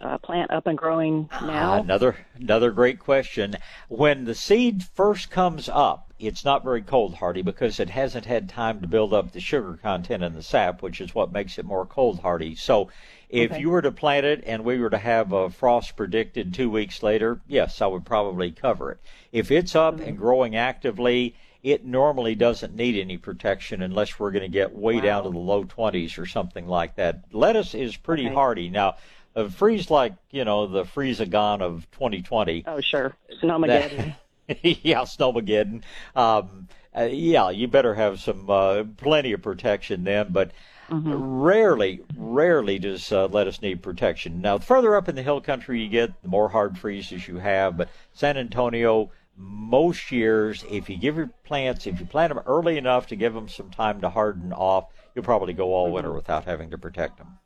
uh, 0.01 0.17
plant 0.19 0.51
up 0.51 0.67
and 0.67 0.77
growing 0.77 1.29
now? 1.39 1.73
Ah, 1.73 1.81
Another 1.81 2.15
another 2.35 2.71
great 2.71 2.99
question. 2.99 3.55
When 3.89 4.25
the 4.25 4.35
seed 4.35 4.83
first 4.83 5.29
comes 5.29 5.69
up, 5.69 6.13
it's 6.19 6.43
not 6.45 6.63
very 6.63 6.81
cold 6.81 7.15
hardy 7.15 7.41
because 7.41 7.79
it 7.79 7.89
hasn't 7.91 8.25
had 8.25 8.49
time 8.49 8.81
to 8.81 8.87
build 8.87 9.13
up 9.13 9.31
the 9.31 9.39
sugar 9.39 9.77
content 9.81 10.23
in 10.23 10.33
the 10.33 10.41
sap, 10.41 10.81
which 10.81 10.99
is 11.01 11.13
what 11.13 11.31
makes 11.31 11.57
it 11.59 11.65
more 11.65 11.85
cold 11.85 12.19
hardy. 12.21 12.55
So, 12.55 12.89
if 13.29 13.51
Okay. 13.51 13.61
you 13.61 13.69
were 13.69 13.81
to 13.81 13.91
plant 13.91 14.25
it 14.25 14.43
and 14.47 14.63
we 14.63 14.79
were 14.79 14.89
to 14.89 14.97
have 14.97 15.31
a 15.33 15.49
frost 15.49 15.95
predicted 15.95 16.53
two 16.53 16.69
weeks 16.69 17.03
later, 17.03 17.41
yes, 17.47 17.81
I 17.81 17.87
would 17.87 18.05
probably 18.05 18.51
cover 18.51 18.91
it. 18.91 18.99
If 19.31 19.51
it's 19.51 19.75
up 19.75 19.99
and 19.99 20.17
growing 20.17 20.55
actively, 20.55 21.35
it 21.61 21.83
normally 21.85 22.35
doesn't 22.35 22.75
need 22.75 22.95
any 22.95 23.17
protection 23.17 23.81
unless 23.81 24.17
we're 24.19 24.31
going 24.31 24.43
to 24.43 24.47
get 24.47 24.73
way 24.75 25.01
down 25.01 25.23
to 25.23 25.29
the 25.29 25.37
low 25.37 25.65
20s 25.65 26.17
or 26.17 26.25
something 26.25 26.67
like 26.67 26.95
that. 26.95 27.25
Lettuce 27.33 27.75
is 27.75 27.97
pretty 27.97 28.25
Okay. 28.25 28.33
hardy. 28.33 28.69
Now, 28.69 28.95
a 29.37 29.49
freeze 29.49 29.91
like, 29.91 30.13
you 30.31 30.43
know, 30.43 30.65
the 30.65 30.83
freeze-a-gon 30.83 31.61
of 31.61 31.89
2020. 31.91 32.63
Oh, 32.65 32.81
sure. 32.81 33.15
Snowmageddon. 33.41 34.15
yeah, 34.63 35.01
Snowmageddon. 35.01 35.83
Um, 36.15 36.67
uh, 36.95 37.03
yeah, 37.03 37.51
you 37.51 37.67
better 37.67 37.93
have 37.93 38.19
some 38.19 38.49
uh, 38.49 38.83
plenty 38.97 39.33
of 39.33 39.43
protection 39.43 40.03
then, 40.03 40.29
but 40.31 40.51
rarely, 40.89 42.01
rarely 42.15 42.79
does 42.79 43.11
uh, 43.11 43.27
lettuce 43.27 43.61
need 43.61 43.83
protection. 43.83 44.41
Now, 44.41 44.57
the 44.57 44.65
further 44.65 44.95
up 44.95 45.07
in 45.07 45.15
the 45.15 45.21
hill 45.21 45.39
country 45.39 45.83
you 45.83 45.89
get, 45.89 46.19
the 46.23 46.29
more 46.29 46.49
hard 46.49 46.79
freezes 46.79 47.27
you 47.27 47.37
have. 47.37 47.77
But 47.77 47.89
San 48.13 48.37
Antonio, 48.37 49.11
most 49.35 50.11
years, 50.11 50.65
if 50.71 50.89
you 50.89 50.97
give 50.97 51.15
your 51.15 51.29
plants, 51.43 51.85
if 51.85 51.99
you 51.99 52.07
plant 52.07 52.33
them 52.33 52.43
early 52.47 52.79
enough 52.79 53.05
to 53.07 53.15
give 53.15 53.35
them 53.35 53.47
some 53.47 53.69
time 53.69 54.01
to 54.01 54.09
harden 54.09 54.51
off, 54.51 54.85
you'll 55.13 55.25
probably 55.25 55.53
go 55.53 55.75
all 55.75 55.91
winter 55.91 56.11
without 56.11 56.45
having 56.45 56.71
to 56.71 56.77
protect 56.79 57.19
them. 57.19 57.37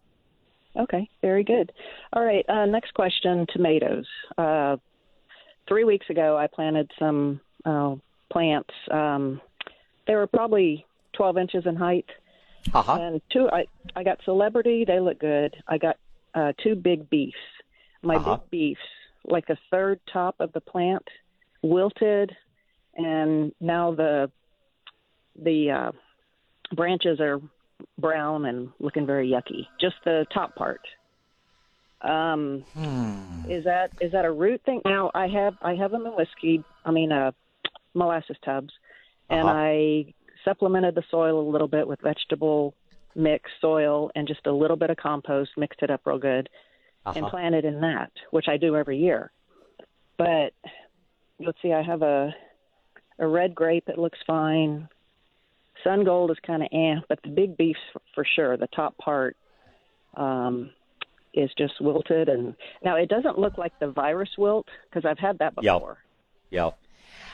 Okay, 0.78 1.10
very 1.22 1.44
good. 1.44 1.72
All 2.14 2.24
right, 2.24 2.48
uh, 2.50 2.66
next 2.66 2.94
question 2.94 3.46
tomatoes. 3.54 4.06
Uh, 4.38 4.78
three 5.68 5.84
weeks 5.84 6.10
ago, 6.10 6.38
I 6.38 6.48
planted 6.48 6.90
some 6.98 7.42
uh, 7.66 7.96
plants. 8.32 8.74
Um, 8.90 9.42
they 10.08 10.16
were 10.16 10.28
probably 10.28 10.86
12 11.14 11.38
inches 11.38 11.64
in 11.66 11.76
height. 11.76 12.06
Uh-huh. 12.74 12.98
And 13.00 13.22
two, 13.32 13.50
I, 13.52 13.66
I 13.96 14.04
got 14.04 14.20
celebrity, 14.24 14.86
they 14.86 15.00
look 15.00 15.20
good. 15.20 15.56
I 15.68 15.78
got 15.78 15.98
uh, 16.36 16.54
two 16.64 16.76
big 16.76 17.10
beefs. 17.10 17.36
My 18.04 18.16
Uh-huh. 18.16 18.38
big 18.38 18.50
beefs, 18.50 18.82
like 19.26 19.50
a 19.50 19.58
third 19.70 20.00
top 20.12 20.36
of 20.40 20.54
the 20.54 20.62
plant, 20.62 21.04
wilted, 21.62 22.32
and 22.96 23.52
now 23.60 23.94
the 23.94 24.32
the 25.42 25.72
uh, 25.72 25.92
branches 26.76 27.20
are 27.20 27.40
brown 27.98 28.46
and 28.46 28.70
looking 28.80 29.06
very 29.06 29.30
yucky. 29.30 29.68
Just 29.80 29.96
the 30.06 30.26
top 30.34 30.56
part. 30.56 30.82
Um, 32.02 32.66
Is 33.50 33.64
that 33.66 33.92
is 34.00 34.12
that 34.12 34.26
a 34.26 34.32
root 34.32 34.62
thing? 34.66 34.82
Now 34.86 35.12
I 35.14 35.28
have 35.28 35.56
I 35.62 35.76
have 35.76 35.92
them 35.92 36.06
in 36.06 36.14
whiskey. 36.14 36.64
I 36.86 36.92
mean, 36.92 37.12
uh, 37.12 37.32
molasses 37.94 38.38
tubs, 38.44 38.74
and 39.30 39.48
Uh-huh. 39.48 39.58
I 39.58 40.14
supplemented 40.46 40.96
the 40.96 41.04
soil 41.12 41.40
a 41.40 41.50
little 41.52 41.68
bit 41.68 41.88
with 41.88 42.00
vegetable 42.02 42.74
mix 43.16 43.52
soil 43.60 44.10
and 44.16 44.28
just 44.28 44.48
a 44.48 44.52
little 44.52 44.78
bit 44.78 44.90
of 44.90 44.98
compost. 44.98 45.52
Mixed 45.58 45.82
it 45.84 45.92
up 45.92 46.02
real 46.06 46.18
good, 46.18 46.50
and 47.06 47.18
Uh-huh. 47.18 47.30
planted 47.30 47.66
in 47.66 47.82
that, 47.82 48.12
which 48.32 48.48
I 48.48 48.58
do 48.58 48.76
every 48.76 48.98
year. 48.98 49.32
But 50.18 50.54
let's 51.40 51.62
see, 51.62 51.74
I 51.74 51.82
have 51.82 52.02
a 52.02 52.34
a 53.20 53.28
red 53.28 53.54
grape. 53.54 53.90
It 53.90 54.00
looks 54.00 54.20
fine. 54.26 54.88
Sun 55.84 56.04
gold 56.04 56.32
is 56.32 56.38
kind 56.46 56.62
of 56.64 56.70
eh, 56.72 56.96
but 57.10 57.20
the 57.24 57.30
big 57.30 57.58
beefs 57.58 57.80
for, 57.94 58.02
for 58.16 58.26
sure. 58.36 58.58
The 58.58 58.68
top 58.68 58.98
part 58.98 59.36
um, 60.16 60.72
is 61.34 61.50
just 61.58 61.80
wilted, 61.82 62.30
and 62.30 62.56
now 62.84 62.96
it 62.96 63.10
doesn't 63.10 63.40
look 63.40 63.58
like 63.58 63.78
the 63.80 63.90
virus 63.90 64.30
wilt 64.38 64.68
because 64.90 65.06
I've 65.10 65.20
had 65.20 65.40
that 65.40 65.54
Yeah. 65.62 65.76
before. 65.76 65.98
Yeah. 66.50 66.72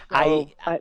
So 0.09 0.49
I, 0.65 0.71
I 0.71 0.79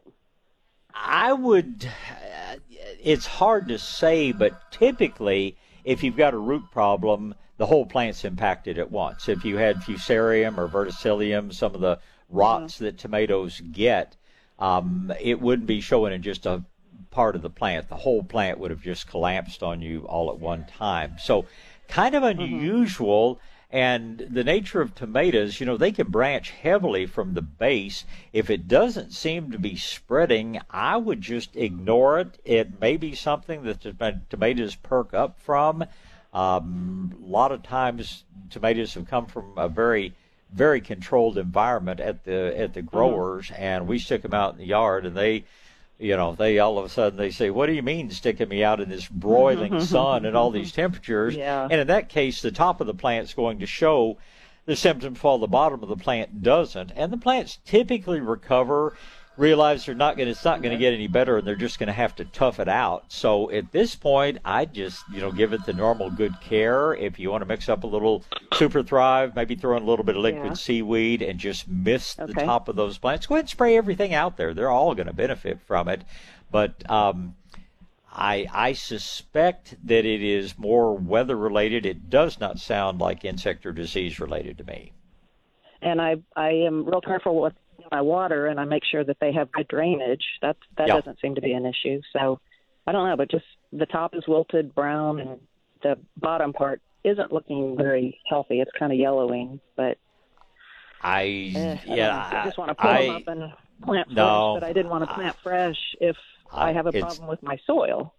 I 0.95 1.33
would. 1.33 1.89
Uh, 1.89 2.57
it's 3.03 3.27
hard 3.27 3.69
to 3.69 3.79
say, 3.79 4.33
but 4.33 4.71
typically, 4.71 5.57
if 5.85 6.03
you've 6.03 6.17
got 6.17 6.35
a 6.35 6.39
root 6.39 6.65
problem, 6.73 7.35
the 7.57 7.67
whole 7.67 7.87
plant's 7.87 8.25
impacted 8.25 8.79
at 8.79 8.91
once. 8.91 9.29
If 9.29 9.45
you 9.45 9.57
had 9.57 9.77
fusarium 9.77 10.59
or 10.59 10.69
verticillium, 10.69 11.53
some 11.53 11.75
of 11.75 11.81
the 11.81 11.99
rots 12.29 12.79
that 12.79 12.99
tomatoes 12.99 13.61
get, 13.73 14.17
um, 14.59 15.13
it 15.21 15.41
wouldn't 15.41 15.67
be 15.67 15.81
showing 15.81 16.13
in 16.13 16.23
just 16.23 16.47
a 16.47 16.63
part 17.11 17.37
of 17.37 17.43
the 17.43 17.51
plant. 17.51 17.89
The 17.89 17.97
whole 17.97 18.23
plant 18.23 18.59
would 18.59 18.71
have 18.71 18.83
just 18.83 19.09
collapsed 19.09 19.63
on 19.63 19.83
you 19.83 20.07
all 20.07 20.31
at 20.31 20.39
one 20.39 20.67
time. 20.67 21.17
So, 21.19 21.47
kind 21.89 22.15
of 22.15 22.23
unusual. 22.23 23.41
And 23.69 24.19
the 24.31 24.45
nature 24.45 24.81
of 24.81 24.95
tomatoes, 24.95 25.59
you 25.59 25.67
know, 25.67 25.77
they 25.77 25.91
can 25.91 26.09
branch 26.09 26.51
heavily 26.51 27.05
from 27.05 27.35
the 27.35 27.43
base. 27.43 28.05
If 28.33 28.49
it 28.49 28.69
doesn't 28.69 29.13
seem 29.13 29.51
to 29.51 29.59
be 29.59 29.77
spreading, 29.77 30.61
I 30.71 30.97
would 30.97 31.21
just 31.21 31.57
ignore 31.57 32.21
it. 32.21 32.39
It 32.45 32.81
may 32.81 32.97
be 32.97 33.15
something 33.17 33.65
that 33.65 33.83
the 33.83 34.21
tomatoes 34.31 34.77
perk 34.77 35.13
up 35.13 35.41
from. 35.41 35.85
Um, 36.33 37.15
a 37.21 37.27
lot 37.27 37.51
of 37.51 37.65
times, 37.65 38.25
tomatoes 38.51 38.95
have 38.95 39.09
come 39.09 39.27
from 39.27 39.53
a 39.57 39.69
very, 39.69 40.15
very 40.53 40.81
controlled 40.81 41.37
environment 41.37 41.99
at 41.99 42.25
the 42.25 42.57
at 42.57 42.75
the 42.75 42.83
growers, 42.83 43.51
and 43.51 43.89
we 43.89 43.99
stick 43.99 44.23
them 44.23 44.35
out 44.35 44.53
in 44.53 44.59
the 44.59 44.67
yard, 44.67 45.07
and 45.07 45.17
they 45.17 45.45
you 45.99 46.17
know, 46.17 46.35
they 46.35 46.59
all 46.59 46.79
of 46.79 46.85
a 46.85 46.89
sudden 46.89 47.19
they 47.19 47.31
say, 47.31 47.51
"What 47.51 47.67
do 47.67 47.73
you 47.73 47.83
mean 47.83 48.11
sticking 48.11 48.49
me 48.49 48.63
out 48.63 48.81
in 48.81 48.89
this 48.89 49.09
broiling 49.09 49.81
sun 49.85 50.25
and 50.25 50.37
all 50.37 50.51
these 50.51 50.73
temperatures?" 50.73 51.35
Yeah. 51.35 51.69
And 51.71 51.81
in 51.81 51.87
that 51.87 52.09
case, 52.09 52.43
the 52.43 52.51
top 52.51 52.81
of 52.81 52.87
the 52.87 52.95
plant's 52.95 53.35
going 53.35 53.59
to 53.61 53.67
show 53.67 54.19
the 54.67 54.77
symptoms 54.77 55.23
while 55.23 55.39
the 55.39 55.47
bottom 55.47 55.83
of 55.83 55.89
the 55.89 55.97
plant 55.97 56.43
doesn't. 56.43 56.93
And 56.95 57.13
the 57.13 57.17
plants 57.17 57.59
typically 57.65 58.21
recover, 58.21 58.97
realize 59.37 59.85
they're 59.87 59.95
not 59.95 60.17
going 60.17 60.27
to, 60.27 60.33
it's 60.33 60.45
not 60.45 60.63
going 60.63 60.73
to 60.73 60.79
get 60.79 60.95
any 60.95 61.07
better, 61.09 61.37
and 61.39 61.47
they're 61.47 61.57
just 61.57 61.79
going 61.79 61.89
to 61.89 61.93
have 61.93 62.15
to 62.17 62.25
tough 62.25 62.59
it 62.61 62.69
out. 62.69 63.05
So 63.09 63.51
at 63.51 63.71
this 63.73 63.95
point, 63.95 64.39
I 64.45 64.65
just 64.65 65.05
you 65.13 65.21
know 65.21 65.31
give 65.33 65.53
it 65.53 65.65
the 65.65 65.73
normal 65.73 66.11
good 66.11 66.41
care. 66.41 66.95
If 66.95 67.19
you 67.19 67.31
want 67.31 67.43
to 67.43 67.47
mix 67.47 67.69
up 67.69 67.85
a 67.85 67.87
little 67.87 68.25
Super 68.55 68.83
Thrive, 68.83 69.35
maybe 69.37 69.55
throw 69.55 69.77
in 69.77 69.83
a 69.83 69.87
little 69.87 70.05
bit 70.05 70.17
of 70.17 70.23
liquid 70.23 70.45
Yeah. 70.45 70.53
seaweed 70.55 71.23
and 71.23 71.39
just 71.39 71.69
mist 71.69 72.17
the 72.19 72.33
top 72.47 72.69
of 72.69 72.77
those 72.77 72.99
plants. 72.99 73.27
Go 73.27 73.35
ahead 73.35 73.45
and 73.45 73.51
spray 73.51 73.77
everything 73.77 74.15
out 74.15 74.37
there. 74.37 74.55
They're 74.55 74.71
all 74.71 74.95
going 74.95 75.09
to 75.09 75.13
benefit 75.13 75.61
from 75.67 75.89
it. 75.89 76.03
But 76.51 76.89
um, 76.91 77.35
I, 78.13 78.47
I 78.53 78.73
suspect 78.73 79.77
that 79.85 80.05
it 80.07 80.23
is 80.23 80.57
more 80.59 80.95
weather 80.97 81.37
related. 81.37 81.85
It 81.85 82.09
does 82.09 82.41
not 82.41 82.59
sound 82.59 82.99
like 83.01 83.25
insect 83.25 83.67
or 83.67 83.73
disease 83.73 84.19
related 84.21 84.57
to 84.59 84.65
me. 84.65 84.93
and 85.83 86.01
I 86.01 86.17
I 86.35 86.51
am 86.51 86.85
real 86.87 87.01
careful 87.03 87.41
with 87.41 87.53
my 87.91 88.01
water, 88.01 88.47
and 88.47 88.59
I 88.61 88.65
make 88.65 88.85
sure 88.85 89.05
that 89.05 89.19
they 89.21 89.33
have 89.33 89.51
good 89.53 89.69
drainage. 89.69 90.25
That 90.43 90.57
that 90.77 90.89
Yeah. 90.89 90.97
doesn't 90.97 91.21
seem 91.21 91.35
to 91.35 91.41
be 91.41 91.53
an 91.53 91.67
issue. 91.67 92.01
So 92.13 92.41
I 92.87 92.93
don't 92.93 93.09
know, 93.09 93.17
but 93.17 93.31
just 93.31 93.45
the 93.73 93.87
top 93.87 94.15
is 94.15 94.27
wilted 94.27 94.75
brown, 94.75 95.21
and 95.21 95.41
the 95.83 95.99
bottom 96.17 96.53
part 96.53 96.81
isn't 97.05 97.33
looking 97.33 97.77
very 97.77 98.21
healthy. 98.27 98.61
It's 98.61 98.71
kind 98.79 98.93
of 98.93 98.99
yellowing, 98.99 99.61
but 99.77 99.99
I 101.03 101.53
uh, 101.55 101.93
yeah, 101.95 102.31
I, 102.33 102.43
I 102.43 102.45
just 102.45 102.59
want 102.59 102.71
to 102.71 102.75
pull 102.75 102.91
I, 102.91 103.07
them 103.07 103.17
up 103.17 103.29
and 103.29 103.53
plant 103.83 104.11
no, 104.11 104.55
fresh, 104.55 104.61
but 104.61 104.71
I 104.71 104.73
didn't 104.73 104.91
want 104.91 105.09
to 105.09 105.15
plant 105.15 105.37
fresh 105.43 105.97
if 106.01 106.17
I, 106.53 106.71
I 106.71 106.73
have 106.73 106.87
a 106.87 106.93
problem 106.93 107.29
with 107.29 107.43
my 107.43 107.59
soil. 107.67 108.13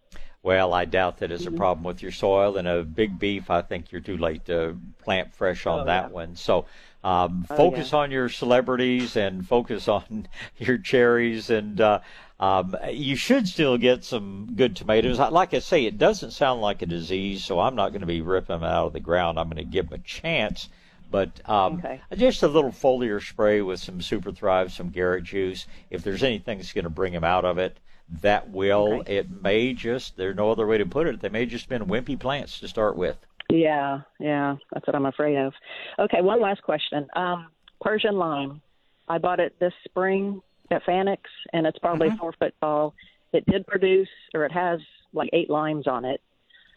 Well, 0.43 0.73
I 0.73 0.85
doubt 0.85 1.17
that 1.17 1.31
it's 1.31 1.43
a 1.43 1.47
mm-hmm. 1.47 1.57
problem 1.57 1.83
with 1.83 2.01
your 2.01 2.11
soil. 2.11 2.57
And 2.57 2.67
a 2.67 2.83
big 2.83 3.19
beef, 3.19 3.49
I 3.49 3.61
think 3.61 3.91
you're 3.91 4.01
too 4.01 4.17
late 4.17 4.45
to 4.45 4.77
plant 5.03 5.33
fresh 5.33 5.65
on 5.65 5.81
oh, 5.81 5.85
that 5.85 6.05
yeah. 6.05 6.13
one. 6.13 6.35
So 6.35 6.65
um, 7.07 7.45
oh, 7.49 7.55
focus 7.55 7.93
yeah. 7.93 7.99
on 7.99 8.11
your 8.11 8.27
celebrities 8.27 9.15
and 9.15 9.47
focus 9.47 9.87
on 9.87 10.27
your 10.57 10.77
cherries. 10.77 11.49
And 11.49 11.79
uh, 11.79 11.99
um, 12.39 12.75
you 12.91 13.15
should 13.15 13.47
still 13.47 13.77
get 13.77 14.03
some 14.03 14.49
good 14.55 14.75
tomatoes. 14.75 15.17
Like 15.17 15.53
I 15.53 15.59
say, 15.59 15.85
it 15.85 15.97
doesn't 15.97 16.31
sound 16.31 16.61
like 16.61 16.81
a 16.81 16.85
disease, 16.85 17.45
so 17.45 17.59
I'm 17.59 17.75
not 17.75 17.89
going 17.89 18.01
to 18.01 18.07
be 18.07 18.21
ripping 18.21 18.59
them 18.59 18.63
out 18.63 18.87
of 18.87 18.93
the 18.93 18.99
ground. 18.99 19.39
I'm 19.39 19.49
going 19.49 19.63
to 19.63 19.71
give 19.71 19.89
them 19.89 19.99
a 19.99 20.03
chance. 20.03 20.67
But 21.09 21.47
um, 21.49 21.75
okay. 21.75 22.01
just 22.17 22.43
a 22.43 22.49
little 22.49 22.71
foliar 22.71 23.25
spray 23.25 23.61
with 23.61 23.79
some 23.79 24.01
Super 24.01 24.33
Thrive, 24.33 24.73
some 24.73 24.89
Garrett 24.89 25.23
juice. 25.23 25.65
If 25.89 26.03
there's 26.03 26.23
anything 26.23 26.57
that's 26.57 26.73
going 26.73 26.83
to 26.83 26.89
bring 26.89 27.13
them 27.13 27.23
out 27.23 27.45
of 27.45 27.57
it, 27.57 27.77
that 28.21 28.49
will. 28.49 28.95
Okay. 28.95 29.17
It 29.17 29.41
may 29.41 29.71
just, 29.71 30.17
there's 30.17 30.35
no 30.35 30.51
other 30.51 30.67
way 30.67 30.77
to 30.77 30.85
put 30.85 31.07
it, 31.07 31.21
they 31.21 31.29
may 31.29 31.45
just 31.45 31.69
been 31.69 31.85
wimpy 31.85 32.19
plants 32.19 32.59
to 32.59 32.67
start 32.67 32.97
with. 32.97 33.17
Yeah, 33.49 34.01
yeah, 34.19 34.55
that's 34.73 34.85
what 34.87 34.95
I'm 34.95 35.05
afraid 35.05 35.37
of. 35.37 35.53
Okay, 35.99 36.21
one 36.21 36.41
last 36.41 36.61
question. 36.63 37.07
Um, 37.15 37.47
Persian 37.81 38.15
lime. 38.17 38.61
I 39.07 39.17
bought 39.19 39.39
it 39.39 39.57
this 39.59 39.73
spring 39.85 40.41
at 40.69 40.83
Fanick's, 40.85 41.29
and 41.53 41.65
it's 41.65 41.79
probably 41.79 42.09
Mm-hmm. 42.09 42.17
four 42.17 42.33
foot 42.37 42.53
tall. 42.59 42.93
It 43.33 43.45
did 43.45 43.65
produce, 43.67 44.09
or 44.33 44.45
it 44.45 44.51
has 44.51 44.79
like 45.13 45.29
eight 45.31 45.49
limes 45.49 45.87
on 45.87 46.03
it. 46.05 46.21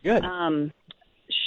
Good. 0.05 0.25
Um, 0.25 0.73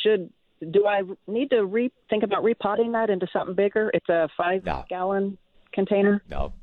should 0.02 0.30
do 0.72 0.88
I 0.88 1.02
need 1.28 1.50
to 1.52 1.66
re 1.66 1.91
think 2.10 2.24
about 2.24 2.44
repotting 2.44 2.91
that 2.94 3.10
into 3.10 3.28
something 3.34 3.56
bigger? 3.56 3.91
It's 3.94 4.08
a 4.10 4.30
five 4.38 4.66
No. 4.66 4.86
gallon 4.90 5.38
container. 5.74 6.22
No. 6.30 6.54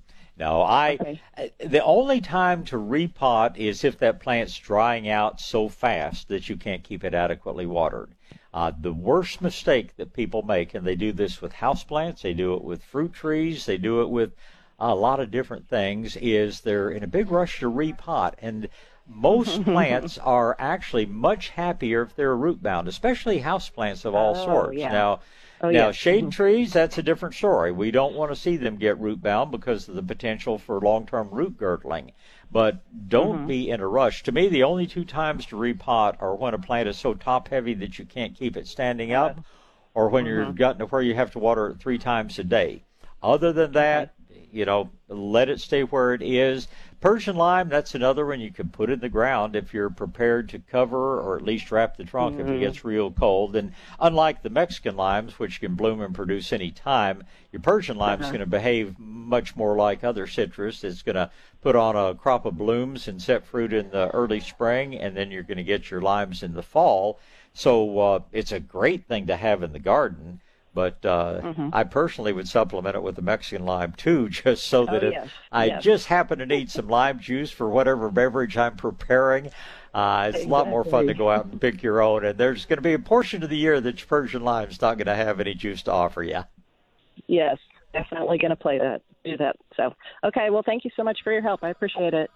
No, 0.41 0.62
I. 0.62 0.95
Okay. 1.01 1.21
uh, 1.37 1.47
The 1.59 1.85
only 1.85 2.21
time 2.21 2.65
to 2.65 2.77
repot 2.77 3.57
is 3.59 3.85
if 3.85 3.99
that 3.99 4.21
plant's 4.21 4.57
drying 4.59 5.09
out 5.09 5.39
so 5.41 5.69
fast 5.69 6.29
that 6.29 6.49
you 6.49 6.57
can't 6.57 6.83
keep 6.83 7.05
it 7.05 7.15
adequately 7.15 7.67
watered. 7.67 8.11
Uh, 8.53 8.73
the 8.81 8.93
worst 8.93 9.41
mistake 9.43 9.97
that 9.97 10.12
people 10.15 10.43
make, 10.43 10.75
and 10.75 10.85
they 10.87 10.97
do 10.97 11.12
this 11.12 11.41
with 11.43 11.53
houseplants, 11.53 12.23
they 12.23 12.33
do 12.33 12.55
it 12.55 12.65
with 12.65 12.83
fruit 12.83 13.12
trees, 13.12 13.67
they 13.67 13.77
do 13.79 14.01
it 14.01 14.09
with 14.09 14.33
a 14.81 14.95
lot 14.95 15.21
of 15.21 15.31
different 15.31 15.69
things, 15.69 16.17
is 16.17 16.62
they're 16.62 16.91
in 16.91 17.05
a 17.05 17.07
big 17.07 17.31
rush 17.31 17.61
to 17.61 17.71
repot. 17.71 18.33
And 18.41 18.69
most 19.07 19.62
plants 19.65 20.17
are 20.19 20.57
actually 20.59 21.07
much 21.07 21.51
happier 21.51 22.03
if 22.03 22.17
they're 22.17 22.35
root 22.35 22.62
bound, 22.62 22.89
especially 22.89 23.41
houseplants 23.43 24.05
of 24.07 24.15
all 24.15 24.35
Oh, 24.37 24.45
sorts. 24.45 24.79
yeah. 24.79 24.91
Now, 24.91 25.21
Oh, 25.62 25.69
now, 25.69 25.87
yeah. 25.87 25.93
shade 25.93 26.24
Mhm. 26.24 26.32
trees, 26.32 26.73
that's 26.73 26.97
a 26.97 27.03
different 27.03 27.35
story. 27.35 27.70
We 27.70 27.91
don't 27.91 28.15
want 28.15 28.31
to 28.31 28.37
see 28.37 28.57
them 28.57 28.77
get 28.77 28.99
root 28.99 29.20
bound 29.23 29.51
because 29.51 29.89
of 29.89 29.95
the 29.95 30.03
potential 30.03 30.59
for 30.59 30.81
long 30.81 31.07
term 31.07 31.28
root 31.31 31.59
girdling. 31.59 32.12
But 32.51 32.82
don't 33.09 33.45
Mhm. 33.45 33.47
be 33.47 33.70
in 33.70 33.81
a 33.81 33.87
rush. 33.87 34.23
To 34.24 34.32
me, 34.32 34.49
the 34.49 34.62
only 34.62 34.87
two 34.87 35.05
times 35.05 35.45
to 35.47 35.57
repot 35.57 36.16
are 36.20 36.35
when 36.35 36.55
a 36.55 36.59
plant 36.59 36.89
is 36.89 36.97
so 36.97 37.15
top 37.15 37.49
heavy 37.49 37.74
that 37.74 37.99
you 37.99 38.07
can't 38.07 38.35
keep 38.35 38.57
it 38.57 38.66
standing 38.66 39.12
up, 39.12 39.41
or 39.95 40.09
when 40.09 40.24
you're 40.24 40.47
Mhm. 40.47 40.57
gotten 40.57 40.78
to 40.78 40.87
where 40.87 41.03
you 41.03 41.15
have 41.15 41.32
to 41.32 41.39
water 41.39 41.69
it 41.69 41.78
three 41.78 41.99
times 41.99 42.39
a 42.39 42.45
day. 42.45 42.82
Other 43.23 43.53
than 43.53 43.73
that, 43.73 44.15
you 44.51 44.65
know, 44.65 44.89
let 45.09 45.49
it 45.51 45.61
stay 45.61 45.82
where 45.82 46.15
it 46.15 46.23
is. 46.23 46.69
Persian 47.01 47.35
lime, 47.35 47.70
that's 47.70 47.94
another 47.94 48.27
one 48.27 48.40
you 48.40 48.52
can 48.52 48.68
put 48.68 48.90
in 48.90 49.01
the 49.01 49.09
ground 49.09 49.56
if 49.56 49.72
you're 49.72 49.89
prepared 49.89 50.51
to 50.51 50.59
cover 50.59 51.18
or 51.18 51.35
at 51.35 51.43
least 51.43 51.72
wrap 51.72 51.97
the 51.97 52.05
trunk 52.05 52.35
if 52.39 52.47
it 52.47 52.51
Mhm. 52.51 52.60
gets 52.60 52.85
real 52.85 53.10
cold. 53.10 53.56
And 53.56 53.72
unlike 53.98 54.43
the 54.43 54.51
Mexican 54.51 54.97
limes, 54.97 55.39
which 55.39 55.60
can 55.60 55.77
bloom 55.77 56.02
and 56.02 56.14
produce 56.14 56.52
any 56.52 56.70
time, 56.70 57.24
your 57.52 57.62
Persian 57.62 57.97
lime 57.97 58.20
is 58.20 58.27
Uh-huh. 58.27 58.32
going 58.32 58.40
to 58.40 58.47
behave 58.51 58.98
much 58.98 59.56
more 59.56 59.77
like 59.77 60.05
other 60.05 60.27
citrus. 60.27 60.85
It's 60.85 61.01
going 61.01 61.16
to 61.16 61.31
put 61.62 61.74
on 61.74 61.97
a 61.97 62.14
crop 62.14 62.44
of 62.44 62.59
blooms 62.59 63.09
and 63.09 63.20
set 63.22 63.47
fruit 63.47 63.72
in 63.72 63.89
the 63.90 64.10
early 64.10 64.40
spring, 64.40 64.94
and 64.94 65.16
then 65.16 65.31
you're 65.31 65.43
going 65.43 65.56
to 65.56 65.64
get 65.64 65.90
your 65.90 66.02
limes 66.02 66.43
in 66.43 66.52
the 66.52 66.62
fall. 66.62 67.18
So 67.55 67.98
uh, 67.98 68.20
it's 68.31 68.52
a 68.52 68.60
great 68.60 69.06
thing 69.06 69.27
to 69.27 69.36
have 69.36 69.62
in 69.62 69.72
the 69.72 69.78
garden. 69.78 70.40
But 70.72 71.05
uh, 71.05 71.40
Mhm. 71.42 71.70
I 71.72 71.84
personally 71.84 72.32
would 72.32 72.47
supplement 72.48 72.94
it 72.94 73.02
with 73.02 73.16
the 73.16 73.22
Mexican 73.22 73.66
lime 73.66 73.92
too, 73.92 74.28
just 74.30 74.64
so 74.64 74.86
that 74.86 75.02
Oh, 75.02 75.09
if 75.09 75.12
yes, 75.14 75.28
I 75.51 75.66
yes. 75.66 75.82
just 75.82 76.06
happen 76.06 76.38
to 76.38 76.47
need 76.47 76.70
some 76.70 76.88
lime 76.88 77.18
juice 77.18 77.51
for 77.51 77.68
whatever 77.68 78.09
beverage 78.09 78.56
I'm 78.56 78.76
preparing, 78.76 79.51
uh, 79.94 80.30
it's 80.32 80.47
a 80.47 80.48
lot 80.48 80.68
more 80.68 80.84
fun 80.84 81.06
to 81.09 81.14
go 81.14 81.30
out 81.30 81.47
and 81.47 81.60
pick 81.60 81.82
your 81.82 82.01
own. 82.01 82.24
And 82.24 82.38
there's 82.38 82.66
going 82.66 82.78
to 82.78 82.82
be 82.82 82.92
a 82.94 82.98
portion 82.98 83.42
of 83.42 83.51
the 83.51 83.56
year 83.56 83.80
that 83.80 83.98
your 83.98 84.06
Persian 84.06 84.44
lime's 84.44 84.80
not 84.80 84.97
going 84.97 85.06
to 85.06 85.14
have 85.16 85.40
any 85.40 85.55
juice 85.55 85.82
to 85.82 85.92
offer 85.92 86.22
you. 86.22 86.44
Yes, 87.26 87.59
definitely 87.92 88.38
going 88.38 88.51
to 88.51 88.56
play 88.56 88.78
that, 88.78 89.02
do 89.24 89.36
that. 89.38 89.56
So, 89.76 89.92
okay. 90.24 90.51
Well, 90.51 90.62
thank 90.64 90.84
you 90.84 90.90
so 90.97 91.02
much 91.02 91.18
for 91.24 91.32
your 91.32 91.42
help. 91.42 91.64
I 91.64 91.70
appreciate 91.70 92.14
it. 92.14 92.30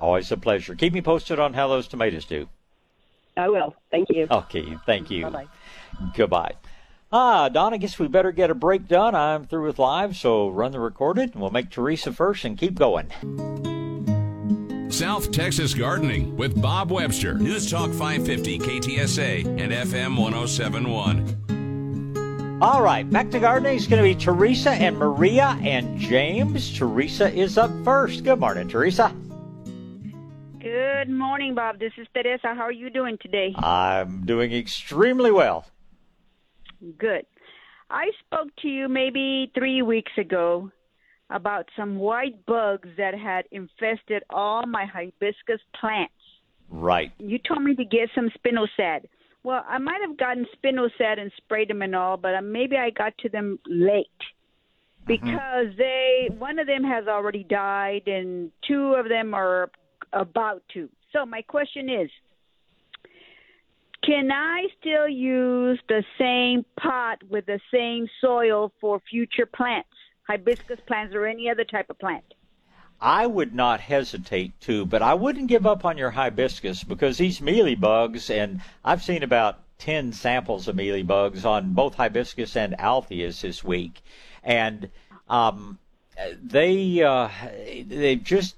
Always 0.00 0.32
a 0.32 0.36
pleasure. 0.36 0.74
Keep 0.74 0.94
me 0.94 1.02
posted 1.02 1.38
on 1.38 1.54
how 1.54 1.68
those 1.68 1.86
tomatoes 1.86 2.24
do. 2.24 2.48
I 3.36 3.48
will. 3.48 3.74
Thank 3.90 4.08
you. 4.10 4.26
Okay, 4.30 4.76
thank 4.86 5.10
you. 5.10 5.24
Bye-bye. 5.24 5.48
Goodbye. 6.16 6.54
Ah, 7.16 7.48
Don, 7.48 7.72
I 7.72 7.76
guess 7.76 7.96
we 7.96 8.08
better 8.08 8.32
get 8.32 8.50
a 8.50 8.56
break 8.56 8.88
done. 8.88 9.14
I'm 9.14 9.46
through 9.46 9.68
with 9.68 9.78
live, 9.78 10.16
so 10.16 10.48
run 10.48 10.72
the 10.72 10.80
recorded, 10.80 11.32
and 11.32 11.40
we'll 11.40 11.52
make 11.52 11.70
Teresa 11.70 12.12
first 12.12 12.44
and 12.44 12.58
keep 12.58 12.74
going. 12.74 13.08
South 14.90 15.30
Texas 15.30 15.74
Gardening 15.74 16.36
with 16.36 16.60
Bob 16.60 16.90
Webster. 16.90 17.34
News 17.34 17.70
Talk 17.70 17.92
550 17.92 18.58
KTSA 18.58 19.46
and 19.46 19.70
FM 19.70 20.18
1071. 20.18 22.58
All 22.60 22.82
right, 22.82 23.08
back 23.08 23.30
to 23.30 23.38
gardening. 23.38 23.76
It's 23.76 23.86
going 23.86 24.02
to 24.02 24.08
be 24.08 24.16
Teresa 24.16 24.72
and 24.72 24.98
Maria 24.98 25.56
and 25.62 25.96
James. 25.96 26.76
Teresa 26.76 27.32
is 27.32 27.56
up 27.56 27.70
first. 27.84 28.24
Good 28.24 28.40
morning, 28.40 28.66
Teresa. 28.66 29.14
Good 30.58 31.10
morning, 31.10 31.54
Bob. 31.54 31.78
This 31.78 31.92
is 31.96 32.08
Teresa. 32.12 32.54
How 32.54 32.62
are 32.62 32.72
you 32.72 32.90
doing 32.90 33.18
today? 33.18 33.54
I'm 33.56 34.26
doing 34.26 34.52
extremely 34.52 35.30
well. 35.30 35.64
Good. 36.98 37.26
I 37.90 38.10
spoke 38.26 38.48
to 38.62 38.68
you 38.68 38.88
maybe 38.88 39.50
three 39.54 39.82
weeks 39.82 40.12
ago 40.18 40.70
about 41.30 41.68
some 41.76 41.96
white 41.96 42.44
bugs 42.46 42.88
that 42.96 43.14
had 43.14 43.46
infested 43.50 44.22
all 44.30 44.66
my 44.66 44.84
hibiscus 44.84 45.60
plants. 45.78 46.12
Right. 46.70 47.12
You 47.18 47.38
told 47.38 47.62
me 47.62 47.74
to 47.74 47.84
get 47.84 48.08
some 48.14 48.30
spinosad. 48.30 49.04
Well, 49.42 49.64
I 49.68 49.78
might 49.78 50.00
have 50.06 50.16
gotten 50.16 50.46
spinosad 50.56 51.20
and 51.20 51.30
sprayed 51.36 51.68
them 51.68 51.82
and 51.82 51.94
all, 51.94 52.16
but 52.16 52.40
maybe 52.42 52.76
I 52.76 52.90
got 52.90 53.16
to 53.18 53.28
them 53.28 53.58
late 53.66 54.06
mm-hmm. 55.06 55.06
because 55.06 55.76
they 55.76 56.30
one 56.38 56.58
of 56.58 56.66
them 56.66 56.84
has 56.84 57.06
already 57.06 57.44
died 57.44 58.06
and 58.06 58.50
two 58.66 58.94
of 58.94 59.08
them 59.08 59.34
are 59.34 59.70
about 60.12 60.62
to. 60.74 60.88
So 61.12 61.26
my 61.26 61.42
question 61.42 61.88
is, 61.88 62.10
can 64.04 64.30
I 64.30 64.66
still 64.80 65.08
use 65.08 65.80
the 65.88 66.04
same 66.18 66.64
pot 66.78 67.22
with 67.28 67.46
the 67.46 67.60
same 67.72 68.08
soil 68.20 68.72
for 68.80 69.00
future 69.10 69.46
plants, 69.46 69.88
hibiscus 70.28 70.80
plants 70.86 71.14
or 71.14 71.26
any 71.26 71.48
other 71.48 71.64
type 71.64 71.88
of 71.90 71.98
plant? 71.98 72.24
I 73.00 73.26
would 73.26 73.54
not 73.54 73.80
hesitate 73.80 74.58
to, 74.62 74.86
but 74.86 75.02
I 75.02 75.14
wouldn't 75.14 75.48
give 75.48 75.66
up 75.66 75.84
on 75.84 75.98
your 75.98 76.10
hibiscus 76.10 76.84
because 76.84 77.18
these 77.18 77.40
mealy 77.40 77.74
bugs, 77.74 78.30
and 78.30 78.60
I've 78.84 79.02
seen 79.02 79.22
about 79.22 79.60
10 79.78 80.12
samples 80.12 80.68
of 80.68 80.76
mealy 80.76 81.02
bugs 81.02 81.44
on 81.44 81.72
both 81.72 81.94
hibiscus 81.94 82.56
and 82.56 82.76
altheas 82.78 83.40
this 83.40 83.64
week. 83.64 84.02
And 84.42 84.90
um, 85.28 85.78
they, 86.42 87.02
uh, 87.02 87.28
they've 87.86 88.22
just 88.22 88.56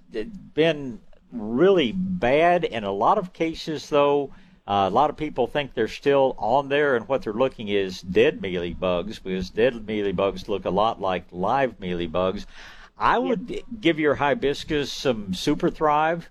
been 0.54 1.00
really 1.32 1.92
bad. 1.92 2.64
In 2.64 2.84
a 2.84 2.92
lot 2.92 3.18
of 3.18 3.32
cases, 3.32 3.88
though, 3.88 4.32
uh, 4.66 4.88
a 4.88 4.94
lot 4.94 5.10
of 5.10 5.16
people 5.16 5.46
think 5.46 5.74
they're 5.74 5.86
still 5.86 6.34
on 6.38 6.68
there, 6.68 6.96
and 6.96 7.06
what 7.06 7.22
they're 7.22 7.32
looking 7.32 7.68
is 7.68 8.00
dead 8.02 8.42
mealy 8.42 8.74
bugs 8.74 9.20
because 9.20 9.50
dead 9.50 9.86
mealy 9.86 10.12
bugs 10.12 10.48
look 10.48 10.64
a 10.64 10.70
lot 10.70 11.00
like 11.00 11.24
live 11.30 11.78
mealy 11.78 12.08
bugs. 12.08 12.46
I 12.98 13.18
would 13.18 13.62
give 13.80 14.00
your 14.00 14.16
hibiscus 14.16 14.92
some 14.92 15.34
Super 15.34 15.70
Thrive. 15.70 16.30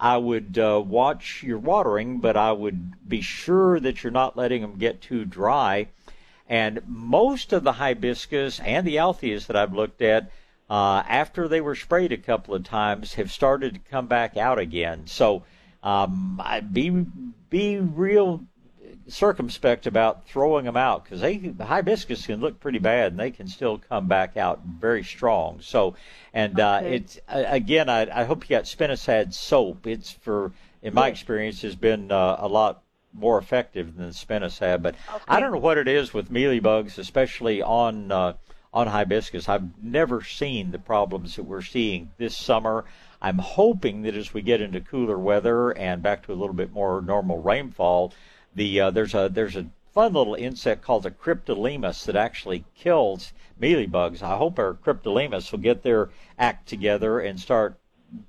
I 0.00 0.16
would 0.16 0.58
uh, 0.58 0.82
watch 0.84 1.42
your 1.42 1.58
watering, 1.58 2.18
but 2.18 2.36
I 2.36 2.52
would 2.52 3.08
be 3.08 3.20
sure 3.20 3.78
that 3.80 4.02
you're 4.02 4.10
not 4.10 4.36
letting 4.36 4.62
them 4.62 4.78
get 4.78 5.00
too 5.00 5.24
dry. 5.24 5.88
And 6.48 6.80
most 6.86 7.52
of 7.52 7.64
the 7.64 7.72
hibiscus 7.72 8.60
and 8.60 8.86
the 8.86 8.96
altheas 8.96 9.46
that 9.46 9.56
I've 9.56 9.74
looked 9.74 10.02
at, 10.02 10.30
uh, 10.68 11.02
after 11.08 11.48
they 11.48 11.60
were 11.60 11.74
sprayed 11.74 12.12
a 12.12 12.16
couple 12.16 12.54
of 12.54 12.64
times, 12.64 13.14
have 13.14 13.30
started 13.30 13.74
to 13.74 13.90
come 13.90 14.06
back 14.06 14.36
out 14.36 14.58
again. 14.58 15.06
So 15.06 15.44
um, 15.82 16.40
I 16.42 16.60
be 16.60 16.90
be 17.48 17.78
real 17.78 18.44
circumspect 19.08 19.86
about 19.86 20.26
throwing 20.26 20.64
them 20.64 20.76
out 20.76 21.04
because 21.04 21.20
they 21.20 21.36
the 21.36 21.64
hibiscus 21.64 22.26
can 22.26 22.40
look 22.40 22.58
pretty 22.60 22.78
bad 22.78 23.12
and 23.12 23.20
they 23.20 23.30
can 23.30 23.46
still 23.46 23.78
come 23.78 24.08
back 24.08 24.36
out 24.36 24.60
very 24.64 25.04
strong. 25.04 25.60
So, 25.60 25.94
and 26.34 26.58
uh, 26.58 26.80
it's 26.84 27.18
uh, 27.28 27.44
again, 27.46 27.88
I, 27.88 28.20
I 28.20 28.24
hope 28.24 28.44
you 28.44 28.56
got 28.56 28.64
spinosad 28.64 29.32
soap. 29.32 29.86
It's 29.86 30.10
for 30.10 30.52
in 30.82 30.94
my 30.94 31.08
experience 31.08 31.62
has 31.62 31.76
been 31.76 32.10
uh, 32.10 32.36
a 32.38 32.48
lot 32.48 32.82
more 33.12 33.38
effective 33.38 33.96
than 33.96 34.10
spinosad. 34.10 34.82
But 34.82 34.94
I 35.26 35.40
don't 35.40 35.52
know 35.52 35.58
what 35.58 35.78
it 35.78 35.88
is 35.88 36.12
with 36.12 36.30
mealy 36.30 36.60
bugs, 36.60 36.98
especially 36.98 37.62
on 37.62 38.10
uh, 38.12 38.34
on 38.72 38.88
hibiscus. 38.88 39.48
I've 39.48 39.82
never 39.82 40.22
seen 40.22 40.70
the 40.70 40.78
problems 40.78 41.36
that 41.36 41.44
we're 41.44 41.62
seeing 41.62 42.10
this 42.18 42.36
summer. 42.36 42.84
I'm 43.20 43.38
hoping 43.38 44.02
that 44.02 44.14
as 44.14 44.34
we 44.34 44.42
get 44.42 44.60
into 44.60 44.80
cooler 44.80 45.18
weather 45.18 45.70
and 45.70 46.02
back 46.02 46.24
to 46.26 46.32
a 46.32 46.34
little 46.34 46.54
bit 46.54 46.72
more 46.72 47.00
normal 47.00 47.40
rainfall, 47.40 48.12
the 48.54 48.80
uh, 48.80 48.90
there's 48.90 49.14
a 49.14 49.28
there's 49.32 49.56
a 49.56 49.66
fun 49.92 50.12
little 50.12 50.34
insect 50.34 50.82
called 50.82 51.04
the 51.04 51.10
cryptolaemus 51.10 52.04
that 52.04 52.16
actually 52.16 52.64
kills 52.74 53.32
mealybugs. 53.60 54.22
I 54.22 54.36
hope 54.36 54.58
our 54.58 54.74
cryptolaemus 54.74 55.50
will 55.50 55.58
get 55.58 55.82
their 55.82 56.10
act 56.38 56.68
together 56.68 57.18
and 57.20 57.40
start 57.40 57.78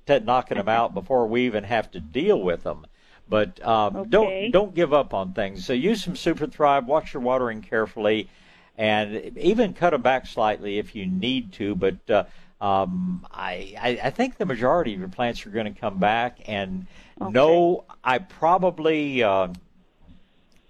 t- 0.06 0.18
knocking 0.20 0.56
them 0.56 0.68
out 0.68 0.94
before 0.94 1.26
we 1.26 1.44
even 1.44 1.64
have 1.64 1.90
to 1.90 2.00
deal 2.00 2.40
with 2.40 2.62
them. 2.62 2.86
But 3.28 3.62
um, 3.66 3.96
okay. 3.96 4.08
don't 4.08 4.50
don't 4.50 4.74
give 4.74 4.94
up 4.94 5.12
on 5.12 5.34
things. 5.34 5.66
So 5.66 5.74
use 5.74 6.02
some 6.02 6.16
Super 6.16 6.46
Thrive. 6.46 6.86
Watch 6.86 7.12
your 7.12 7.22
watering 7.22 7.60
carefully, 7.60 8.30
and 8.78 9.36
even 9.36 9.74
cut 9.74 9.90
them 9.90 10.00
back 10.00 10.26
slightly 10.26 10.78
if 10.78 10.94
you 10.94 11.04
need 11.06 11.52
to. 11.54 11.74
But 11.74 12.10
uh, 12.10 12.24
um, 12.60 13.26
I, 13.30 13.74
I, 13.80 14.00
I 14.04 14.10
think 14.10 14.36
the 14.36 14.46
majority 14.46 14.94
of 14.94 15.00
your 15.00 15.08
plants 15.08 15.46
are 15.46 15.50
going 15.50 15.72
to 15.72 15.80
come 15.80 15.98
back. 15.98 16.38
And 16.46 16.86
okay. 17.20 17.32
no, 17.32 17.84
I 18.02 18.18
probably. 18.18 19.22
Uh, 19.22 19.48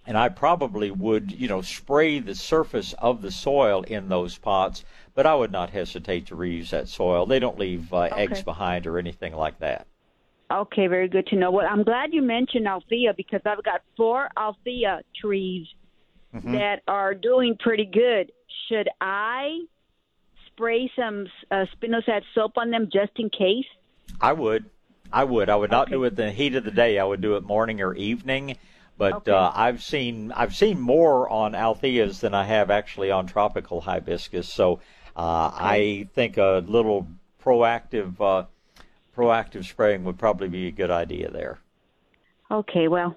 and 0.06 0.16
I 0.16 0.30
probably 0.30 0.90
would, 0.90 1.30
you 1.30 1.48
know, 1.48 1.60
spray 1.60 2.18
the 2.18 2.34
surface 2.34 2.94
of 2.94 3.20
the 3.20 3.30
soil 3.30 3.82
in 3.82 4.08
those 4.08 4.38
pots, 4.38 4.82
but 5.14 5.26
I 5.26 5.34
would 5.34 5.52
not 5.52 5.68
hesitate 5.68 6.24
to 6.28 6.34
reuse 6.34 6.70
that 6.70 6.88
soil. 6.88 7.26
They 7.26 7.38
don't 7.38 7.58
leave 7.58 7.92
uh, 7.92 8.04
okay. 8.04 8.22
eggs 8.22 8.42
behind 8.42 8.86
or 8.86 8.98
anything 8.98 9.34
like 9.34 9.58
that. 9.58 9.86
Okay, 10.50 10.86
very 10.86 11.08
good 11.08 11.26
to 11.26 11.36
know. 11.36 11.50
Well, 11.50 11.66
I'm 11.70 11.82
glad 11.82 12.14
you 12.14 12.22
mentioned 12.22 12.66
althea 12.66 13.12
because 13.14 13.42
I've 13.44 13.62
got 13.62 13.82
four 13.98 14.30
althea 14.34 15.02
trees 15.20 15.66
mm-hmm. 16.34 16.52
that 16.52 16.80
are 16.88 17.14
doing 17.14 17.58
pretty 17.60 17.84
good. 17.84 18.32
Should 18.70 18.88
I 19.02 19.60
spray 20.58 20.90
some 20.96 21.26
uh, 21.50 21.66
spinosad 21.76 22.22
soap 22.34 22.52
on 22.56 22.70
them 22.70 22.88
just 22.92 23.12
in 23.16 23.30
case? 23.30 23.66
I 24.20 24.32
would. 24.32 24.64
I 25.12 25.24
would. 25.24 25.48
I 25.48 25.56
would 25.56 25.70
not 25.70 25.86
okay. 25.86 25.92
do 25.92 26.04
it 26.04 26.08
in 26.08 26.14
the 26.16 26.30
heat 26.30 26.54
of 26.56 26.64
the 26.64 26.70
day. 26.70 26.98
I 26.98 27.04
would 27.04 27.20
do 27.20 27.36
it 27.36 27.44
morning 27.44 27.80
or 27.80 27.94
evening. 27.94 28.56
But 28.98 29.14
okay. 29.14 29.30
uh, 29.30 29.52
I've 29.54 29.82
seen 29.82 30.32
I've 30.32 30.56
seen 30.56 30.80
more 30.80 31.28
on 31.28 31.52
altheas 31.52 32.20
than 32.20 32.34
I 32.34 32.44
have 32.44 32.70
actually 32.70 33.12
on 33.12 33.26
tropical 33.26 33.80
hibiscus. 33.80 34.52
So 34.52 34.80
uh, 35.16 35.52
okay. 35.54 35.64
I 35.64 36.08
think 36.14 36.36
a 36.36 36.64
little 36.66 37.06
proactive 37.42 38.20
uh, 38.20 38.46
proactive 39.16 39.64
spraying 39.64 40.02
would 40.04 40.18
probably 40.18 40.48
be 40.48 40.66
a 40.66 40.72
good 40.72 40.90
idea 40.90 41.30
there. 41.30 41.60
Okay, 42.50 42.88
well, 42.88 43.14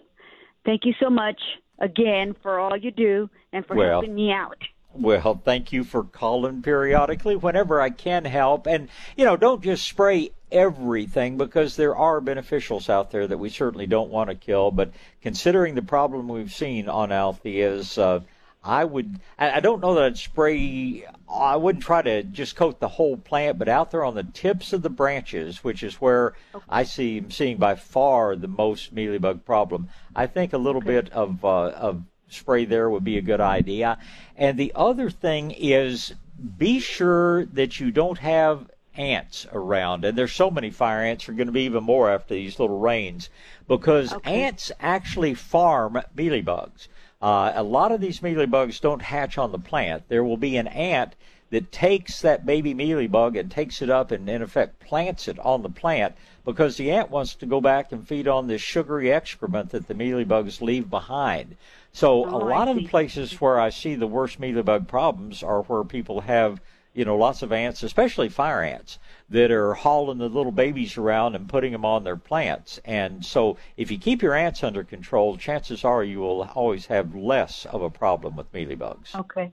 thank 0.65 0.85
you 0.85 0.93
so 0.99 1.09
much 1.09 1.41
again 1.79 2.35
for 2.43 2.59
all 2.59 2.77
you 2.77 2.91
do 2.91 3.29
and 3.51 3.65
for 3.65 3.75
well, 3.75 3.89
helping 3.89 4.13
me 4.13 4.31
out. 4.31 4.57
Well, 4.93 5.41
thank 5.43 5.71
you 5.71 5.83
for 5.83 6.03
calling 6.03 6.61
periodically 6.61 7.35
whenever 7.35 7.79
I 7.79 7.89
can 7.89 8.25
help. 8.25 8.67
And, 8.67 8.89
you 9.15 9.25
know, 9.25 9.37
don't 9.37 9.63
just 9.63 9.87
spray 9.87 10.31
everything 10.51 11.37
because 11.37 11.75
there 11.75 11.95
are 11.95 12.19
beneficials 12.19 12.89
out 12.89 13.11
there 13.11 13.25
that 13.25 13.37
we 13.37 13.49
certainly 13.49 13.87
don't 13.87 14.09
want 14.09 14.29
to 14.29 14.35
kill. 14.35 14.69
But 14.71 14.91
considering 15.21 15.75
the 15.75 15.81
problem 15.81 16.27
we've 16.27 16.53
seen 16.53 16.89
on 16.89 17.09
altheas, 17.09 17.97
uh, 17.97 18.19
I 18.63 18.83
would. 18.83 19.19
I 19.39 19.59
don't 19.59 19.81
know 19.81 19.95
that 19.95 20.03
I'd 20.03 20.17
spray. 20.19 21.03
I 21.27 21.55
wouldn't 21.55 21.83
try 21.83 22.03
to 22.03 22.21
just 22.21 22.55
coat 22.55 22.79
the 22.79 22.87
whole 22.87 23.17
plant, 23.17 23.57
but 23.57 23.67
out 23.67 23.89
there 23.89 24.05
on 24.05 24.13
the 24.13 24.23
tips 24.23 24.71
of 24.71 24.83
the 24.83 24.89
branches, 24.89 25.63
which 25.63 25.81
is 25.81 25.95
where 25.95 26.33
okay. 26.53 26.65
I 26.69 26.83
see 26.83 27.25
seeing 27.29 27.57
by 27.57 27.73
far 27.73 28.35
the 28.35 28.47
most 28.47 28.93
mealybug 28.93 29.45
problem. 29.45 29.89
I 30.15 30.27
think 30.27 30.53
a 30.53 30.59
little 30.59 30.81
okay. 30.81 31.01
bit 31.01 31.11
of 31.11 31.43
uh, 31.43 31.69
of 31.71 32.03
spray 32.31 32.65
there 32.65 32.89
would 32.89 33.03
be 33.03 33.17
a 33.17 33.21
good 33.21 33.41
idea. 33.41 33.97
And 34.35 34.57
the 34.57 34.71
other 34.75 35.09
thing 35.09 35.51
is 35.51 36.13
be 36.57 36.79
sure 36.79 37.45
that 37.45 37.79
you 37.79 37.91
don't 37.91 38.17
have 38.17 38.69
ants 38.95 39.47
around. 39.53 40.03
And 40.03 40.17
there's 40.17 40.33
so 40.33 40.51
many 40.51 40.69
fire 40.69 41.03
ants, 41.03 41.29
are 41.29 41.33
going 41.33 41.47
to 41.47 41.53
be 41.53 41.63
even 41.63 41.83
more 41.83 42.09
after 42.09 42.33
these 42.33 42.59
little 42.59 42.79
rains 42.79 43.29
because 43.67 44.13
okay. 44.13 44.43
ants 44.43 44.71
actually 44.79 45.33
farm 45.33 46.01
mealybugs. 46.15 46.87
Uh, 47.21 47.51
a 47.55 47.63
lot 47.63 47.91
of 47.91 48.01
these 48.01 48.19
mealybugs 48.19 48.81
don't 48.81 49.01
hatch 49.01 49.37
on 49.37 49.51
the 49.51 49.59
plant. 49.59 50.03
There 50.09 50.23
will 50.23 50.37
be 50.37 50.57
an 50.57 50.67
ant 50.67 51.15
that 51.51 51.71
takes 51.71 52.21
that 52.21 52.45
baby 52.45 52.73
mealybug 52.73 53.37
and 53.37 53.51
takes 53.51 53.81
it 53.81 53.89
up 53.89 54.11
and 54.11 54.27
in 54.27 54.41
effect 54.41 54.79
plants 54.79 55.27
it 55.27 55.37
on 55.39 55.61
the 55.61 55.69
plant 55.69 56.15
because 56.45 56.77
the 56.77 56.91
ant 56.91 57.11
wants 57.11 57.35
to 57.35 57.45
go 57.45 57.61
back 57.61 57.91
and 57.91 58.07
feed 58.07 58.27
on 58.27 58.47
this 58.47 58.61
sugary 58.61 59.11
excrement 59.11 59.69
that 59.69 59.87
the 59.87 59.93
mealybugs 59.93 60.61
leave 60.61 60.89
behind. 60.89 61.55
So 61.93 62.25
oh, 62.25 62.37
a 62.37 62.43
lot 62.47 62.67
of 62.67 62.77
the 62.77 62.87
places 62.87 63.39
where 63.41 63.59
I 63.59 63.69
see 63.69 63.95
the 63.95 64.07
worst 64.07 64.39
mealybug 64.39 64.87
problems 64.87 65.43
are 65.43 65.63
where 65.63 65.83
people 65.83 66.21
have 66.21 66.61
you 66.93 67.05
know, 67.05 67.15
lots 67.15 67.41
of 67.41 67.53
ants, 67.53 67.83
especially 67.83 68.27
fire 68.27 68.61
ants, 68.61 68.99
that 69.29 69.49
are 69.49 69.73
hauling 69.73 70.17
the 70.17 70.27
little 70.27 70.51
babies 70.51 70.97
around 70.97 71.35
and 71.35 71.47
putting 71.47 71.71
them 71.71 71.85
on 71.85 72.03
their 72.03 72.17
plants. 72.17 72.79
And 72.83 73.25
so, 73.25 73.57
if 73.77 73.91
you 73.91 73.97
keep 73.97 74.21
your 74.21 74.33
ants 74.33 74.63
under 74.63 74.83
control, 74.83 75.37
chances 75.37 75.85
are 75.85 76.03
you 76.03 76.19
will 76.19 76.43
always 76.53 76.87
have 76.87 77.15
less 77.15 77.65
of 77.65 77.81
a 77.81 77.89
problem 77.89 78.35
with 78.35 78.51
mealybugs. 78.51 79.15
Okay. 79.15 79.51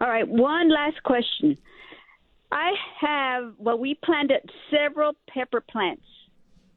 All 0.00 0.08
right. 0.08 0.26
One 0.26 0.68
last 0.68 1.02
question. 1.04 1.56
I 2.50 2.72
have, 3.00 3.54
well, 3.58 3.78
we 3.78 3.94
planted 4.04 4.50
several 4.70 5.12
pepper 5.28 5.60
plants 5.60 6.04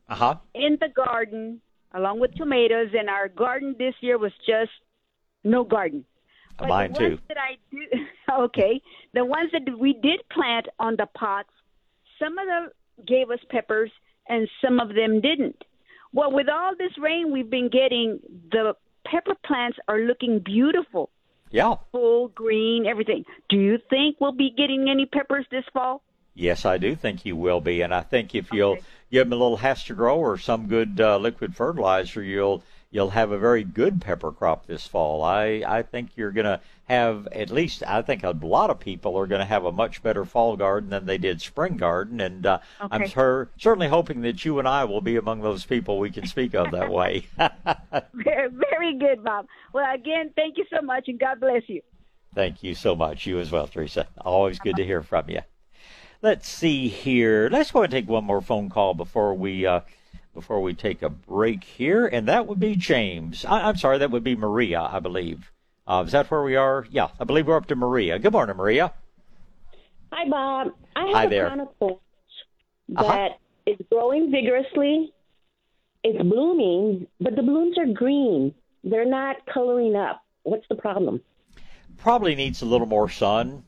uh-huh. 0.07 0.35
in 0.53 0.77
the 0.79 0.89
garden 0.89 1.61
along 1.93 2.19
with 2.19 2.33
tomatoes, 2.35 2.89
and 2.97 3.09
our 3.09 3.27
garden 3.27 3.75
this 3.77 3.95
year 4.01 4.17
was 4.17 4.31
just 4.45 4.71
no 5.43 5.63
garden. 5.63 6.05
But 6.57 6.69
Mine 6.69 6.93
the 6.93 7.03
ones 7.03 7.19
too. 7.19 7.23
That 7.29 7.37
I 7.37 7.57
do, 7.71 8.05
okay, 8.43 8.81
the 9.13 9.25
ones 9.25 9.51
that 9.53 9.77
we 9.77 9.93
did 9.93 10.21
plant 10.29 10.67
on 10.79 10.95
the 10.97 11.07
pots, 11.17 11.49
some 12.21 12.37
of 12.37 12.47
them 12.47 12.69
gave 13.07 13.29
us 13.29 13.39
peppers, 13.49 13.91
and 14.27 14.47
some 14.63 14.79
of 14.79 14.89
them 14.89 15.21
didn't. 15.21 15.63
Well, 16.11 16.31
with 16.31 16.47
all 16.49 16.73
this 16.77 16.91
rain 16.99 17.31
we've 17.31 17.49
been 17.49 17.69
getting, 17.69 18.19
the 18.51 18.75
pepper 19.05 19.35
plants 19.45 19.77
are 19.87 19.99
looking 19.99 20.39
beautiful. 20.39 21.09
Yeah. 21.51 21.75
Full 21.91 22.29
green, 22.29 22.85
everything. 22.85 23.25
Do 23.49 23.57
you 23.57 23.79
think 23.89 24.17
we'll 24.19 24.31
be 24.31 24.51
getting 24.55 24.89
any 24.89 25.05
peppers 25.05 25.45
this 25.49 25.65
fall? 25.73 26.03
Yes, 26.35 26.65
I 26.65 26.77
do 26.77 26.95
think 26.95 27.25
you 27.25 27.35
will 27.35 27.59
be, 27.59 27.81
and 27.81 27.93
I 27.93 28.01
think 28.01 28.35
if 28.35 28.51
you'll 28.53 28.73
okay. 28.73 28.83
Give 29.11 29.27
them 29.27 29.33
a 29.33 29.41
little 29.41 29.57
HastaGro 29.57 30.15
or 30.15 30.37
some 30.37 30.67
good 30.67 31.01
uh, 31.01 31.17
liquid 31.17 31.55
fertilizer, 31.55 32.21
you'll 32.21 32.63
you'll 32.91 33.11
have 33.11 33.31
a 33.31 33.37
very 33.37 33.63
good 33.63 34.01
pepper 34.01 34.31
crop 34.31 34.65
this 34.65 34.87
fall. 34.87 35.23
I, 35.23 35.63
I 35.65 35.83
think 35.83 36.11
you're 36.15 36.31
going 36.31 36.45
to 36.45 36.59
have 36.85 37.27
at 37.31 37.51
least, 37.51 37.83
I 37.85 38.01
think 38.01 38.23
a 38.23 38.31
lot 38.31 38.69
of 38.69 38.79
people 38.79 39.17
are 39.17 39.27
going 39.27 39.39
to 39.39 39.45
have 39.45 39.65
a 39.65 39.71
much 39.71 40.01
better 40.01 40.25
fall 40.25 40.57
garden 40.57 40.89
than 40.89 41.05
they 41.05 41.17
did 41.17 41.41
spring 41.41 41.77
garden. 41.77 42.19
And 42.19 42.45
uh, 42.45 42.59
okay. 42.81 42.87
I'm 42.91 43.07
sure, 43.07 43.49
certainly 43.57 43.87
hoping 43.87 44.21
that 44.21 44.43
you 44.43 44.59
and 44.59 44.67
I 44.67 44.85
will 44.85 45.01
be 45.01 45.15
among 45.15 45.41
those 45.41 45.65
people 45.65 45.99
we 45.99 46.09
can 46.09 46.25
speak 46.25 46.55
of 46.55 46.71
that 46.71 46.91
way. 46.91 47.27
very, 48.13 48.49
very 48.49 48.97
good, 48.97 49.23
Bob. 49.23 49.45
Well, 49.73 49.85
again, 49.93 50.31
thank 50.35 50.57
you 50.57 50.65
so 50.73 50.81
much 50.81 51.07
and 51.07 51.19
God 51.19 51.39
bless 51.39 51.63
you. 51.67 51.81
Thank 52.33 52.63
you 52.63 52.75
so 52.75 52.95
much. 52.95 53.25
You 53.25 53.39
as 53.39 53.51
well, 53.51 53.67
Teresa. 53.67 54.07
Always 54.19 54.59
good 54.59 54.75
to 54.77 54.85
hear 54.85 55.01
from 55.01 55.29
you. 55.29 55.41
Let's 56.21 56.49
see 56.49 56.89
here. 56.89 57.47
Let's 57.49 57.71
go 57.71 57.83
and 57.83 57.91
take 57.91 58.09
one 58.09 58.25
more 58.25 58.41
phone 58.41 58.69
call 58.69 58.93
before 58.93 59.33
we 59.33 59.65
uh, 59.65 59.81
before 60.33 60.61
we 60.61 60.73
take 60.73 61.01
a 61.01 61.09
break 61.09 61.63
here, 61.63 62.05
and 62.05 62.27
that 62.27 62.45
would 62.45 62.59
be 62.59 62.75
James. 62.75 63.45
I, 63.45 63.69
am 63.69 63.77
sorry, 63.77 63.99
that 63.99 64.11
would 64.11 64.23
be 64.23 64.35
Maria, 64.35 64.81
I 64.81 64.99
believe. 64.99 65.51
Uh, 65.87 66.03
is 66.05 66.11
that 66.11 66.29
where 66.29 66.43
we 66.43 66.57
are? 66.57 66.85
Yeah, 66.91 67.07
I 67.19 67.23
believe 67.23 67.47
we're 67.47 67.55
up 67.55 67.67
to 67.67 67.75
Maria. 67.75 68.19
Good 68.19 68.33
morning, 68.33 68.57
Maria. 68.57 68.93
Hi, 70.11 70.27
Bob. 70.29 70.73
I 70.95 71.05
have 71.05 71.15
Hi 71.15 71.23
a 71.23 71.29
there. 71.29 71.49
conifol 71.49 71.99
uh-huh. 72.95 73.03
that 73.03 73.39
is 73.65 73.77
growing 73.89 74.29
vigorously. 74.29 75.13
It's 76.03 76.21
blooming, 76.21 77.07
but 77.21 77.35
the 77.35 77.43
blooms 77.43 77.77
are 77.77 77.85
green. 77.93 78.53
They're 78.83 79.05
not 79.05 79.37
coloring 79.45 79.95
up. 79.95 80.21
What's 80.43 80.67
the 80.67 80.75
problem? 80.75 81.21
Probably 82.01 82.35
needs 82.35 82.61
a 82.61 82.65
little 82.65 82.87
more 82.87 83.09
sun. 83.09 83.63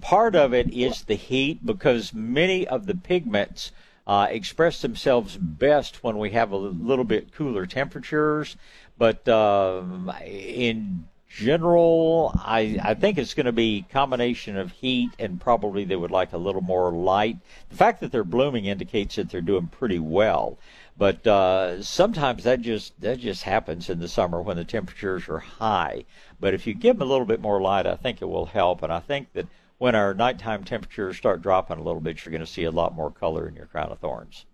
Part 0.00 0.34
of 0.34 0.54
it 0.54 0.72
is 0.72 1.02
the 1.02 1.14
heat 1.14 1.64
because 1.64 2.14
many 2.14 2.66
of 2.66 2.86
the 2.86 2.94
pigments 2.94 3.72
uh, 4.06 4.28
express 4.30 4.80
themselves 4.80 5.36
best 5.36 6.02
when 6.02 6.18
we 6.18 6.30
have 6.30 6.52
a 6.52 6.56
little 6.56 7.04
bit 7.04 7.32
cooler 7.32 7.66
temperatures. 7.66 8.56
But 8.98 9.28
um, 9.28 10.12
in 10.24 11.08
general, 11.28 12.32
I, 12.36 12.78
I 12.82 12.94
think 12.94 13.18
it's 13.18 13.34
going 13.34 13.46
to 13.46 13.52
be 13.52 13.86
combination 13.90 14.56
of 14.56 14.72
heat 14.72 15.10
and 15.18 15.40
probably 15.40 15.84
they 15.84 15.96
would 15.96 16.10
like 16.10 16.32
a 16.32 16.38
little 16.38 16.60
more 16.60 16.92
light. 16.92 17.38
The 17.70 17.76
fact 17.76 18.00
that 18.00 18.12
they're 18.12 18.24
blooming 18.24 18.66
indicates 18.66 19.16
that 19.16 19.30
they're 19.30 19.40
doing 19.40 19.68
pretty 19.68 19.98
well. 19.98 20.58
But 20.96 21.26
uh, 21.26 21.82
sometimes 21.82 22.44
that 22.44 22.60
just 22.60 23.00
that 23.00 23.18
just 23.18 23.44
happens 23.44 23.88
in 23.88 23.98
the 23.98 24.08
summer 24.08 24.42
when 24.42 24.56
the 24.56 24.64
temperatures 24.64 25.28
are 25.28 25.38
high. 25.38 26.04
But 26.38 26.54
if 26.54 26.66
you 26.66 26.74
give 26.74 26.98
them 26.98 27.08
a 27.08 27.10
little 27.10 27.26
bit 27.26 27.40
more 27.40 27.60
light, 27.60 27.86
I 27.86 27.96
think 27.96 28.20
it 28.20 28.26
will 28.26 28.46
help. 28.46 28.82
And 28.82 28.92
I 28.92 29.00
think 29.00 29.32
that 29.32 29.46
when 29.78 29.94
our 29.94 30.14
nighttime 30.14 30.64
temperatures 30.64 31.16
start 31.16 31.42
dropping 31.42 31.78
a 31.78 31.82
little 31.82 32.00
bit, 32.00 32.24
you're 32.24 32.30
going 32.30 32.44
to 32.44 32.46
see 32.46 32.64
a 32.64 32.70
lot 32.70 32.94
more 32.94 33.10
color 33.10 33.48
in 33.48 33.56
your 33.56 33.66
crown 33.66 33.90
of 33.90 33.98
thorns. 33.98 34.44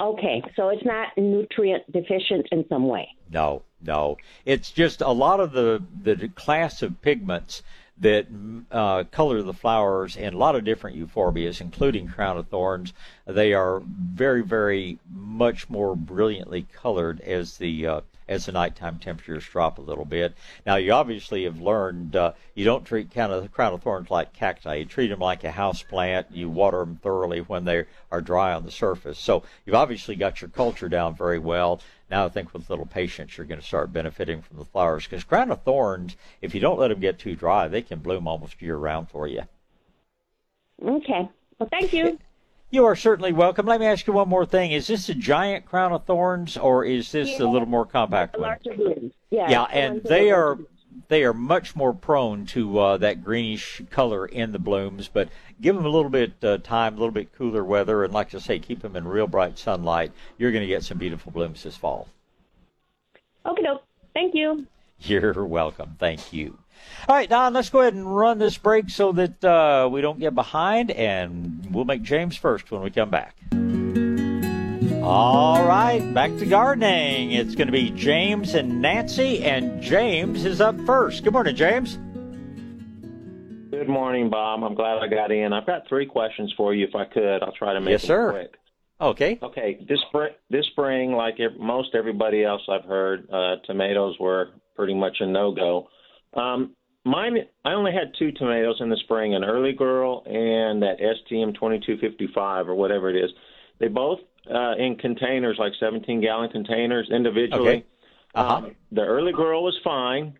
Okay, 0.00 0.42
so 0.56 0.68
it's 0.70 0.84
not 0.84 1.08
nutrient 1.16 1.90
deficient 1.92 2.48
in 2.50 2.66
some 2.68 2.88
way. 2.88 3.08
No, 3.30 3.62
no. 3.80 4.16
It's 4.44 4.72
just 4.72 5.00
a 5.00 5.12
lot 5.12 5.38
of 5.38 5.52
the 5.52 5.82
the 6.02 6.28
class 6.28 6.82
of 6.82 7.00
pigments 7.00 7.62
that 7.98 8.26
uh, 8.72 9.04
color 9.04 9.42
the 9.42 9.52
flowers 9.52 10.16
in 10.16 10.34
a 10.34 10.36
lot 10.36 10.56
of 10.56 10.64
different 10.64 10.96
euphorbias, 10.96 11.60
including 11.60 12.08
crown 12.08 12.36
of 12.36 12.48
thorns. 12.48 12.92
They 13.26 13.52
are 13.52 13.82
very, 13.86 14.42
very 14.42 14.98
much 15.12 15.70
more 15.70 15.94
brilliantly 15.94 16.66
colored 16.72 17.20
as 17.20 17.58
the 17.58 17.86
uh, 17.86 18.00
as 18.26 18.46
the 18.46 18.52
nighttime 18.52 18.98
temperatures 18.98 19.44
drop 19.44 19.78
a 19.78 19.82
little 19.82 20.04
bit. 20.04 20.34
Now, 20.64 20.76
you 20.76 20.92
obviously 20.92 21.44
have 21.44 21.60
learned 21.60 22.16
uh, 22.16 22.32
you 22.54 22.64
don't 22.64 22.84
treat 22.84 23.12
kind 23.12 23.32
of 23.32 23.52
crown 23.52 23.74
of 23.74 23.82
thorns 23.82 24.10
like 24.10 24.32
cacti. 24.32 24.76
You 24.76 24.84
treat 24.86 25.08
them 25.08 25.20
like 25.20 25.44
a 25.44 25.50
house 25.50 25.82
plant. 25.82 26.28
You 26.30 26.48
water 26.48 26.78
them 26.78 26.98
thoroughly 27.02 27.40
when 27.40 27.64
they 27.64 27.84
are 28.10 28.20
dry 28.20 28.54
on 28.54 28.64
the 28.64 28.70
surface. 28.70 29.18
So 29.18 29.42
you've 29.66 29.76
obviously 29.76 30.16
got 30.16 30.40
your 30.40 30.50
culture 30.50 30.88
down 30.88 31.14
very 31.14 31.38
well. 31.38 31.80
Now 32.14 32.26
I 32.26 32.28
think 32.28 32.54
with 32.54 32.70
a 32.70 32.72
little 32.72 32.86
patience, 32.86 33.36
you're 33.36 33.44
going 33.44 33.60
to 33.60 33.66
start 33.66 33.92
benefiting 33.92 34.40
from 34.40 34.58
the 34.58 34.64
flowers 34.64 35.02
because 35.02 35.24
crown 35.24 35.50
of 35.50 35.64
thorns, 35.64 36.14
if 36.40 36.54
you 36.54 36.60
don't 36.60 36.78
let 36.78 36.86
them 36.86 37.00
get 37.00 37.18
too 37.18 37.34
dry, 37.34 37.66
they 37.66 37.82
can 37.82 37.98
bloom 37.98 38.28
almost 38.28 38.62
year 38.62 38.76
round 38.76 39.10
for 39.10 39.26
you. 39.26 39.42
Okay. 40.80 41.28
Well, 41.58 41.68
thank 41.68 41.92
you. 41.92 42.20
You 42.70 42.84
are 42.84 42.94
certainly 42.94 43.32
welcome. 43.32 43.66
Let 43.66 43.80
me 43.80 43.86
ask 43.86 44.06
you 44.06 44.12
one 44.12 44.28
more 44.28 44.46
thing. 44.46 44.70
Is 44.70 44.86
this 44.86 45.08
a 45.08 45.14
giant 45.14 45.66
crown 45.66 45.90
of 45.90 46.04
thorns 46.04 46.56
or 46.56 46.84
is 46.84 47.10
this 47.10 47.30
yeah. 47.30 47.46
a 47.46 47.48
little 47.48 47.66
more 47.66 47.84
compact 47.84 48.38
one? 48.38 48.60
Yeah, 49.30 49.50
yeah 49.50 49.64
and 49.72 50.00
they 50.04 50.30
are 50.30 50.56
they 51.08 51.24
are 51.24 51.32
much 51.32 51.76
more 51.76 51.92
prone 51.92 52.46
to 52.46 52.78
uh, 52.78 52.96
that 52.98 53.22
greenish 53.22 53.82
color 53.90 54.26
in 54.26 54.52
the 54.52 54.58
blooms, 54.58 55.08
but 55.12 55.28
give 55.60 55.76
them 55.76 55.84
a 55.84 55.90
little 55.90 56.10
bit 56.10 56.32
uh, 56.42 56.58
time, 56.58 56.94
a 56.94 56.98
little 56.98 57.12
bit 57.12 57.32
cooler 57.32 57.64
weather, 57.64 58.04
and 58.04 58.12
like 58.12 58.34
I 58.34 58.38
say, 58.38 58.58
keep 58.58 58.80
them 58.80 58.96
in 58.96 59.06
real 59.06 59.26
bright 59.26 59.58
sunlight. 59.58 60.12
You're 60.38 60.52
going 60.52 60.62
to 60.62 60.68
get 60.68 60.84
some 60.84 60.98
beautiful 60.98 61.32
blooms 61.32 61.62
this 61.62 61.76
fall. 61.76 62.08
Okay, 63.46 63.62
no. 63.62 63.80
Thank 64.14 64.34
you. 64.34 64.66
You're 65.00 65.44
welcome. 65.44 65.96
Thank 65.98 66.32
you. 66.32 66.58
All 67.08 67.16
right, 67.16 67.28
Don, 67.28 67.52
let's 67.52 67.70
go 67.70 67.80
ahead 67.80 67.94
and 67.94 68.16
run 68.16 68.38
this 68.38 68.58
break 68.58 68.90
so 68.90 69.12
that 69.12 69.44
uh, 69.44 69.88
we 69.90 70.00
don't 70.00 70.18
get 70.18 70.34
behind, 70.34 70.90
and 70.90 71.66
we'll 71.70 71.84
make 71.84 72.02
James 72.02 72.36
first 72.36 72.70
when 72.70 72.82
we 72.82 72.90
come 72.90 73.10
back. 73.10 73.36
All 75.04 75.62
right, 75.66 76.00
back 76.14 76.34
to 76.38 76.46
gardening. 76.46 77.32
It's 77.32 77.54
going 77.54 77.66
to 77.66 77.72
be 77.72 77.90
James 77.90 78.54
and 78.54 78.80
Nancy, 78.80 79.44
and 79.44 79.82
James 79.82 80.46
is 80.46 80.62
up 80.62 80.80
first. 80.86 81.24
Good 81.24 81.34
morning, 81.34 81.54
James. 81.54 81.98
Good 83.70 83.86
morning, 83.86 84.30
Bob. 84.30 84.64
I'm 84.64 84.74
glad 84.74 85.02
I 85.02 85.08
got 85.08 85.30
in. 85.30 85.52
I've 85.52 85.66
got 85.66 85.86
three 85.90 86.06
questions 86.06 86.54
for 86.56 86.72
you, 86.72 86.86
if 86.86 86.94
I 86.94 87.04
could. 87.04 87.42
I'll 87.42 87.52
try 87.52 87.74
to 87.74 87.82
make 87.82 87.90
yes, 87.90 88.00
them 88.00 88.08
sir. 88.08 88.30
quick. 88.30 88.54
Okay. 88.98 89.38
Okay. 89.42 89.84
This 89.86 90.00
spring, 90.08 90.32
this 90.48 90.64
spring, 90.68 91.12
like 91.12 91.34
most 91.58 91.90
everybody 91.94 92.42
else 92.42 92.62
I've 92.66 92.84
heard, 92.84 93.28
uh, 93.30 93.56
tomatoes 93.66 94.16
were 94.18 94.52
pretty 94.74 94.94
much 94.94 95.18
a 95.20 95.26
no 95.26 95.52
go. 95.52 95.88
Um, 96.32 96.74
mine, 97.04 97.36
I 97.66 97.74
only 97.74 97.92
had 97.92 98.14
two 98.18 98.32
tomatoes 98.32 98.78
in 98.80 98.88
the 98.88 98.96
spring, 99.04 99.34
an 99.34 99.44
early 99.44 99.74
girl 99.74 100.22
and 100.24 100.82
that 100.82 100.96
STM 100.98 101.52
2255 101.56 102.70
or 102.70 102.74
whatever 102.74 103.10
it 103.10 103.22
is. 103.22 103.30
They 103.80 103.88
both 103.88 104.20
uh, 104.52 104.74
in 104.76 104.96
containers, 104.96 105.56
like 105.58 105.72
17 105.78 106.20
gallon 106.20 106.50
containers 106.50 107.08
individually. 107.10 107.68
Okay. 107.68 107.86
Uh-huh. 108.34 108.56
Um, 108.56 108.76
the 108.90 109.02
early 109.02 109.32
girl 109.32 109.62
was 109.62 109.78
fine, 109.84 110.34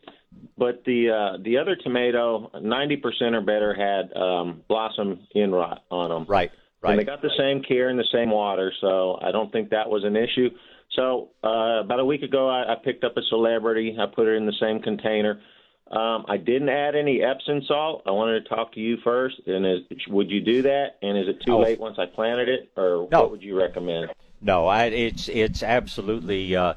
but 0.58 0.82
the 0.84 1.10
uh, 1.10 1.42
the 1.42 1.58
other 1.58 1.76
tomato, 1.76 2.50
90% 2.54 3.34
or 3.34 3.40
better, 3.40 3.72
had 3.72 4.16
um, 4.20 4.62
blossom 4.68 5.20
end 5.34 5.52
rot 5.52 5.84
on 5.90 6.10
them. 6.10 6.24
Right. 6.28 6.50
Right. 6.80 6.92
And 6.92 7.00
they 7.00 7.04
got 7.04 7.22
the 7.22 7.30
same 7.38 7.62
care 7.62 7.88
and 7.88 7.98
the 7.98 8.04
same 8.12 8.30
water, 8.30 8.70
so 8.80 9.18
I 9.22 9.32
don't 9.32 9.50
think 9.50 9.70
that 9.70 9.88
was 9.88 10.04
an 10.04 10.16
issue. 10.16 10.50
So 10.94 11.30
uh, 11.42 11.80
about 11.80 11.98
a 11.98 12.04
week 12.04 12.22
ago, 12.22 12.48
I, 12.48 12.72
I 12.72 12.76
picked 12.82 13.04
up 13.04 13.16
a 13.16 13.22
celebrity. 13.30 13.96
I 13.98 14.04
put 14.06 14.28
it 14.28 14.36
in 14.36 14.44
the 14.44 14.52
same 14.60 14.80
container. 14.80 15.40
Um, 15.90 16.24
I 16.28 16.38
didn't 16.38 16.70
add 16.70 16.96
any 16.96 17.22
Epsom 17.22 17.62
salt. 17.66 18.02
I 18.06 18.10
wanted 18.10 18.42
to 18.42 18.48
talk 18.48 18.72
to 18.72 18.80
you 18.80 18.96
first. 19.04 19.40
And 19.46 19.66
is, 19.66 19.80
would 20.08 20.30
you 20.30 20.40
do 20.40 20.62
that? 20.62 20.96
And 21.02 21.18
is 21.18 21.28
it 21.28 21.42
too 21.44 21.52
oh. 21.52 21.60
late 21.60 21.78
once 21.78 21.98
I 21.98 22.06
planted 22.06 22.48
it, 22.48 22.70
or 22.76 23.06
no. 23.10 23.22
what 23.22 23.30
would 23.30 23.42
you 23.42 23.58
recommend? 23.58 24.12
No, 24.40 24.66
I, 24.66 24.84
it's 24.86 25.28
it's 25.28 25.62
absolutely 25.62 26.56
uh, 26.56 26.74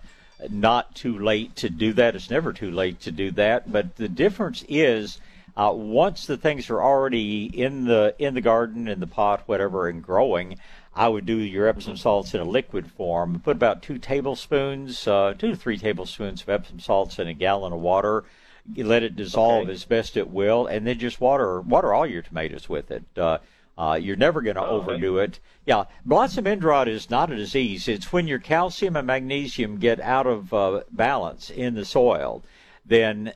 not 0.50 0.96
too 0.96 1.18
late 1.18 1.56
to 1.58 1.70
do 1.70 1.94
that. 1.94 2.16
It's 2.16 2.30
never 2.30 2.54
too 2.54 2.72
late 2.72 3.00
to 3.02 3.12
do 3.12 3.32
that. 3.32 3.72
But 3.72 3.96
the 3.96 4.10
difference 4.10 4.64
is. 4.68 5.20
Uh, 5.56 5.74
once 5.74 6.28
the 6.28 6.38
things 6.38 6.70
are 6.70 6.84
already 6.84 7.46
in 7.46 7.86
the 7.86 8.14
in 8.20 8.36
the 8.36 8.42
garden, 8.42 8.88
in 8.88 9.00
the 9.00 9.08
pot, 9.08 9.42
whatever, 9.48 9.88
and 9.88 10.04
growing, 10.04 10.56
I 10.94 11.08
would 11.08 11.26
do 11.26 11.38
your 11.38 11.68
Epsom 11.68 11.98
salts 11.98 12.36
in 12.36 12.42
a 12.42 12.44
liquid 12.44 12.92
form. 12.92 13.40
Put 13.40 13.56
about 13.56 13.82
two 13.82 13.98
tablespoons, 13.98 15.08
uh, 15.08 15.34
two 15.36 15.50
to 15.50 15.56
three 15.56 15.80
tablespoons 15.80 16.44
of 16.44 16.50
Epsom 16.50 16.80
salts 16.80 17.18
in 17.18 17.28
a 17.28 17.34
gallon 17.34 17.74
of 17.74 17.80
water. 17.80 18.24
You 18.73 18.85
let 18.85 19.03
it 19.03 19.15
dissolve 19.15 19.64
okay. 19.64 19.72
as 19.72 19.85
best 19.85 20.18
it 20.18 20.30
will, 20.30 20.68
and 20.68 20.85
then 20.85 20.99
just 20.99 21.22
water 21.22 21.61
water 21.61 21.94
all 21.94 22.06
your 22.06 22.22
tomatoes 22.22 22.68
with 22.68 22.91
it. 22.91 23.03
Uh, 23.15 23.38
uh, 23.77 23.99
you're 24.02 24.15
never 24.15 24.41
going 24.41 24.56
to 24.56 24.65
oh, 24.65 24.81
overdo 24.81 25.19
it. 25.19 25.39
Yeah, 25.65 25.84
blossom 26.03 26.48
end 26.48 26.64
rot 26.64 26.88
is 26.88 27.10
not 27.10 27.31
a 27.31 27.35
disease. 27.35 27.88
It's 27.88 28.11
when 28.11 28.27
your 28.27 28.39
calcium 28.39 28.95
and 28.95 29.06
magnesium 29.06 29.77
get 29.77 29.99
out 29.99 30.26
of 30.26 30.53
uh, 30.53 30.81
balance 30.91 31.49
in 31.49 31.76
the 31.76 31.85
soil. 31.85 32.44
Then 32.85 33.34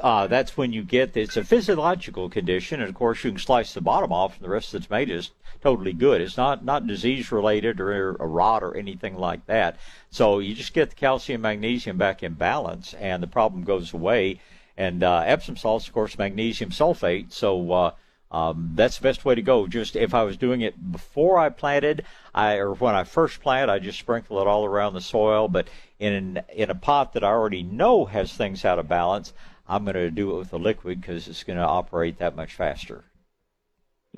uh, 0.00 0.26
that's 0.26 0.56
when 0.56 0.72
you 0.72 0.82
get 0.82 1.16
it's 1.16 1.36
a 1.36 1.44
physiological 1.44 2.28
condition, 2.28 2.80
and 2.80 2.88
of 2.88 2.94
course 2.94 3.24
you 3.24 3.30
can 3.30 3.38
slice 3.38 3.72
the 3.72 3.80
bottom 3.80 4.12
off, 4.12 4.36
and 4.36 4.44
the 4.44 4.50
rest 4.50 4.74
of 4.74 4.82
the 4.82 4.86
tomato 4.86 5.14
is 5.14 5.30
totally 5.64 5.94
good. 5.94 6.20
It's 6.20 6.36
not 6.36 6.62
not 6.62 6.86
disease 6.86 7.32
related 7.32 7.80
or 7.80 8.10
a 8.16 8.26
rot 8.26 8.62
or 8.62 8.76
anything 8.76 9.16
like 9.16 9.46
that. 9.46 9.78
So 10.10 10.38
you 10.38 10.54
just 10.54 10.74
get 10.74 10.90
the 10.90 10.94
calcium 10.94 11.40
magnesium 11.40 11.96
back 11.96 12.22
in 12.22 12.34
balance, 12.34 12.92
and 12.94 13.22
the 13.22 13.26
problem 13.26 13.64
goes 13.64 13.94
away. 13.94 14.40
And 14.76 15.02
uh, 15.02 15.22
Epsom 15.24 15.56
salts, 15.56 15.88
of 15.88 15.94
course, 15.94 16.18
magnesium 16.18 16.70
sulfate. 16.70 17.32
So 17.32 17.72
uh, 17.72 17.90
um, 18.30 18.72
that's 18.74 18.98
the 18.98 19.04
best 19.04 19.24
way 19.24 19.34
to 19.34 19.40
go. 19.40 19.66
Just 19.66 19.96
if 19.96 20.12
I 20.12 20.22
was 20.24 20.36
doing 20.36 20.60
it 20.60 20.92
before 20.92 21.38
I 21.38 21.48
planted, 21.48 22.04
I 22.34 22.56
or 22.56 22.74
when 22.74 22.94
I 22.94 23.04
first 23.04 23.40
plant, 23.40 23.70
I 23.70 23.78
just 23.78 23.98
sprinkle 23.98 24.40
it 24.42 24.46
all 24.46 24.66
around 24.66 24.92
the 24.92 25.00
soil. 25.00 25.48
But 25.48 25.68
in 25.98 26.42
in 26.52 26.68
a 26.68 26.74
pot 26.74 27.14
that 27.14 27.24
I 27.24 27.28
already 27.28 27.62
know 27.62 28.04
has 28.04 28.34
things 28.34 28.66
out 28.66 28.78
of 28.78 28.86
balance, 28.86 29.32
I'm 29.66 29.84
going 29.84 29.94
to 29.94 30.10
do 30.10 30.30
it 30.32 30.38
with 30.40 30.52
a 30.52 30.58
liquid 30.58 31.00
because 31.00 31.26
it's 31.26 31.42
going 31.42 31.58
to 31.58 31.64
operate 31.64 32.18
that 32.18 32.36
much 32.36 32.52
faster. 32.52 33.04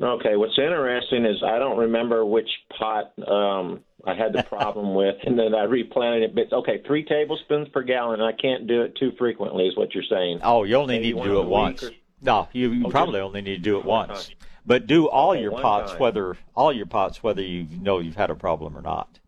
Okay, 0.01 0.36
what's 0.36 0.59
interesting 0.59 1.24
is 1.24 1.43
I 1.43 1.59
don't 1.59 1.78
remember 1.78 2.24
which 2.24 2.48
pot 2.78 3.12
um, 3.27 3.81
I 4.05 4.14
had 4.14 4.32
the 4.32 4.43
problem 4.48 4.94
with, 4.94 5.16
and 5.24 5.39
then 5.39 5.55
I 5.55 5.64
replanted 5.64 6.23
it. 6.23 6.35
But 6.35 6.56
okay, 6.59 6.82
three 6.86 7.05
tablespoons 7.05 7.68
per 7.68 7.82
gallon. 7.82 8.20
I 8.20 8.32
can't 8.32 8.66
do 8.66 8.82
it 8.82 8.97
too 8.97 9.12
frequently, 9.18 9.66
is 9.66 9.77
what 9.77 9.94
you're 9.94 10.05
saying. 10.09 10.40
Oh, 10.43 10.64
you 10.64 10.77
only 10.77 10.98
Maybe 10.98 11.14
need 11.14 11.23
to 11.23 11.28
do 11.28 11.40
it 11.40 11.47
once. 11.47 11.82
Or... 11.82 11.90
No, 12.20 12.48
you, 12.52 12.73
you 12.73 12.86
oh, 12.86 12.90
probably 12.90 13.20
only 13.20 13.40
need 13.40 13.56
to 13.56 13.62
do 13.62 13.78
it 13.78 13.85
once. 13.85 14.31
But 14.66 14.86
do 14.86 15.09
all 15.09 15.31
okay, 15.31 15.43
your 15.43 15.52
pots, 15.52 15.93
time. 15.93 16.01
whether 16.01 16.36
all 16.55 16.73
your 16.73 16.86
pots, 16.86 17.23
whether 17.23 17.40
you 17.40 17.66
know 17.81 18.01
you've 18.01 18.16
had 18.16 18.31
a 18.31 18.35
problem 18.35 18.77
or 18.77 18.82
not. 18.82 19.18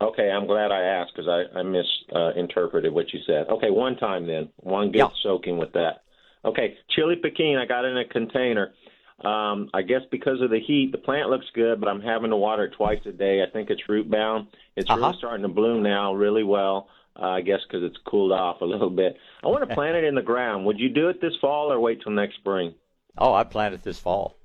Okay, 0.00 0.30
I'm 0.30 0.46
glad 0.46 0.72
I 0.72 0.82
asked 0.82 1.12
because 1.14 1.28
I, 1.28 1.58
I 1.58 1.62
misinterpreted 1.62 2.92
what 2.92 3.12
you 3.12 3.20
said. 3.26 3.48
Okay, 3.48 3.70
one 3.70 3.96
time 3.96 4.26
then, 4.26 4.48
one 4.56 4.90
good 4.90 4.98
yeah. 4.98 5.08
soaking 5.22 5.58
with 5.58 5.72
that. 5.72 6.02
Okay, 6.44 6.76
chili 6.90 7.16
pequin, 7.16 7.56
I 7.56 7.66
got 7.66 7.84
in 7.84 7.96
a 7.96 8.04
container. 8.04 8.72
Um, 9.20 9.70
I 9.72 9.82
guess 9.82 10.02
because 10.10 10.40
of 10.40 10.50
the 10.50 10.60
heat, 10.60 10.90
the 10.90 10.98
plant 10.98 11.30
looks 11.30 11.46
good, 11.54 11.80
but 11.80 11.88
I'm 11.88 12.00
having 12.00 12.30
to 12.30 12.36
water 12.36 12.64
it 12.64 12.72
twice 12.72 13.00
a 13.06 13.12
day. 13.12 13.42
I 13.42 13.50
think 13.50 13.70
it's 13.70 13.88
root 13.88 14.10
bound. 14.10 14.48
It's 14.76 14.90
uh-huh. 14.90 14.98
really 14.98 15.18
starting 15.18 15.42
to 15.42 15.48
bloom 15.48 15.82
now, 15.82 16.14
really 16.14 16.42
well. 16.42 16.88
Uh, 17.14 17.26
I 17.26 17.40
guess 17.42 17.60
because 17.68 17.84
it's 17.84 17.98
cooled 18.06 18.32
off 18.32 18.62
a 18.62 18.64
little 18.64 18.90
bit. 18.90 19.16
I 19.44 19.48
want 19.48 19.68
to 19.68 19.74
plant 19.74 19.96
it 19.96 20.04
in 20.04 20.14
the 20.14 20.22
ground. 20.22 20.64
Would 20.64 20.80
you 20.80 20.88
do 20.88 21.08
it 21.08 21.20
this 21.20 21.34
fall 21.40 21.70
or 21.70 21.78
wait 21.78 22.02
till 22.02 22.12
next 22.12 22.36
spring? 22.36 22.74
Oh, 23.18 23.34
I 23.34 23.44
plant 23.44 23.74
it 23.74 23.82
this 23.82 23.98
fall. 23.98 24.36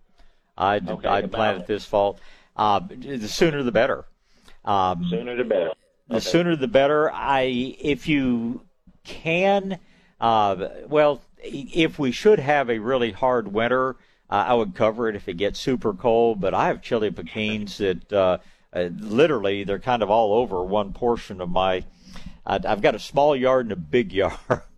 I'd, 0.57 0.89
okay, 0.89 1.07
I'd 1.07 1.31
plant 1.31 1.61
it. 1.61 1.67
this 1.67 1.85
fall. 1.85 2.19
Uh, 2.55 2.79
the 2.79 3.27
sooner 3.27 3.63
the 3.63 3.71
better. 3.71 4.05
Um, 4.65 5.05
sooner 5.09 5.35
the 5.35 5.43
better. 5.43 5.71
The 6.09 6.21
sooner 6.21 6.55
the 6.55 6.67
better. 6.67 7.11
I, 7.11 7.75
if 7.79 8.07
you 8.07 8.61
can, 9.03 9.79
uh, 10.19 10.67
well, 10.87 11.21
if 11.43 11.99
we 11.99 12.11
should 12.11 12.39
have 12.39 12.69
a 12.69 12.79
really 12.79 13.11
hard 13.11 13.47
winter, 13.47 13.95
uh, 14.29 14.45
I 14.47 14.53
would 14.53 14.75
cover 14.75 15.09
it 15.09 15.15
if 15.15 15.27
it 15.27 15.35
gets 15.35 15.59
super 15.59 15.93
cold. 15.93 16.39
But 16.39 16.53
I 16.53 16.67
have 16.67 16.81
chili 16.81 17.11
pekins 17.11 17.77
that 17.77 18.13
uh, 18.13 18.37
uh, 18.73 18.89
literally 18.99 19.63
they're 19.63 19.79
kind 19.79 20.03
of 20.03 20.09
all 20.09 20.33
over 20.33 20.63
one 20.63 20.93
portion 20.93 21.41
of 21.41 21.49
my. 21.49 21.85
I've 22.45 22.81
got 22.81 22.95
a 22.95 22.99
small 22.99 23.35
yard 23.35 23.65
and 23.65 23.73
a 23.73 23.75
big 23.75 24.13
yard. 24.13 24.37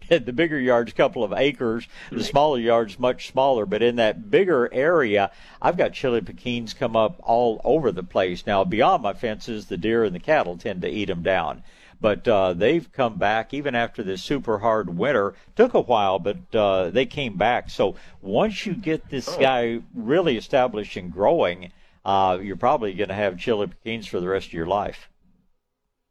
the 0.10 0.34
bigger 0.34 0.60
yard's 0.60 0.92
a 0.92 0.96
couple 0.96 1.24
of 1.24 1.34
acres. 1.34 1.88
The 2.12 2.24
smaller 2.24 2.58
yard's 2.58 2.98
much 2.98 3.30
smaller. 3.30 3.68
But 3.68 3.84
in 3.84 3.98
that 3.98 4.32
bigger 4.32 4.68
area, 4.74 5.32
I've 5.62 5.78
got 5.78 5.94
chili 5.94 6.22
pekins 6.22 6.74
come 6.74 6.96
up 6.96 7.20
all 7.24 7.62
over 7.64 7.92
the 7.92 8.04
place. 8.04 8.48
Now, 8.48 8.64
beyond 8.64 9.04
my 9.04 9.14
fences, 9.14 9.68
the 9.68 9.78
deer 9.78 10.04
and 10.04 10.16
the 10.16 10.20
cattle 10.20 10.58
tend 10.58 10.82
to 10.82 10.90
eat 10.90 11.06
them 11.06 11.22
down. 11.22 11.64
But 12.02 12.28
uh, 12.28 12.54
they've 12.54 12.90
come 12.92 13.18
back 13.18 13.54
even 13.54 13.76
after 13.76 14.04
this 14.04 14.24
super 14.24 14.60
hard 14.60 14.98
winter. 14.98 15.34
Took 15.56 15.74
a 15.74 15.82
while, 15.82 16.20
but 16.20 16.56
uh, 16.56 16.92
they 16.92 17.06
came 17.06 17.38
back. 17.38 17.70
So 17.70 17.96
once 18.22 18.66
you 18.66 18.74
get 18.74 19.10
this 19.10 19.28
guy 19.36 19.80
really 19.94 20.38
established 20.38 20.96
and 20.96 21.12
growing, 21.12 21.72
uh, 22.06 22.40
you're 22.42 22.56
probably 22.56 22.94
going 22.94 23.10
to 23.10 23.16
have 23.16 23.38
chili 23.38 23.68
pekins 23.68 24.08
for 24.08 24.20
the 24.20 24.28
rest 24.28 24.48
of 24.48 24.54
your 24.54 24.66
life. 24.66 25.10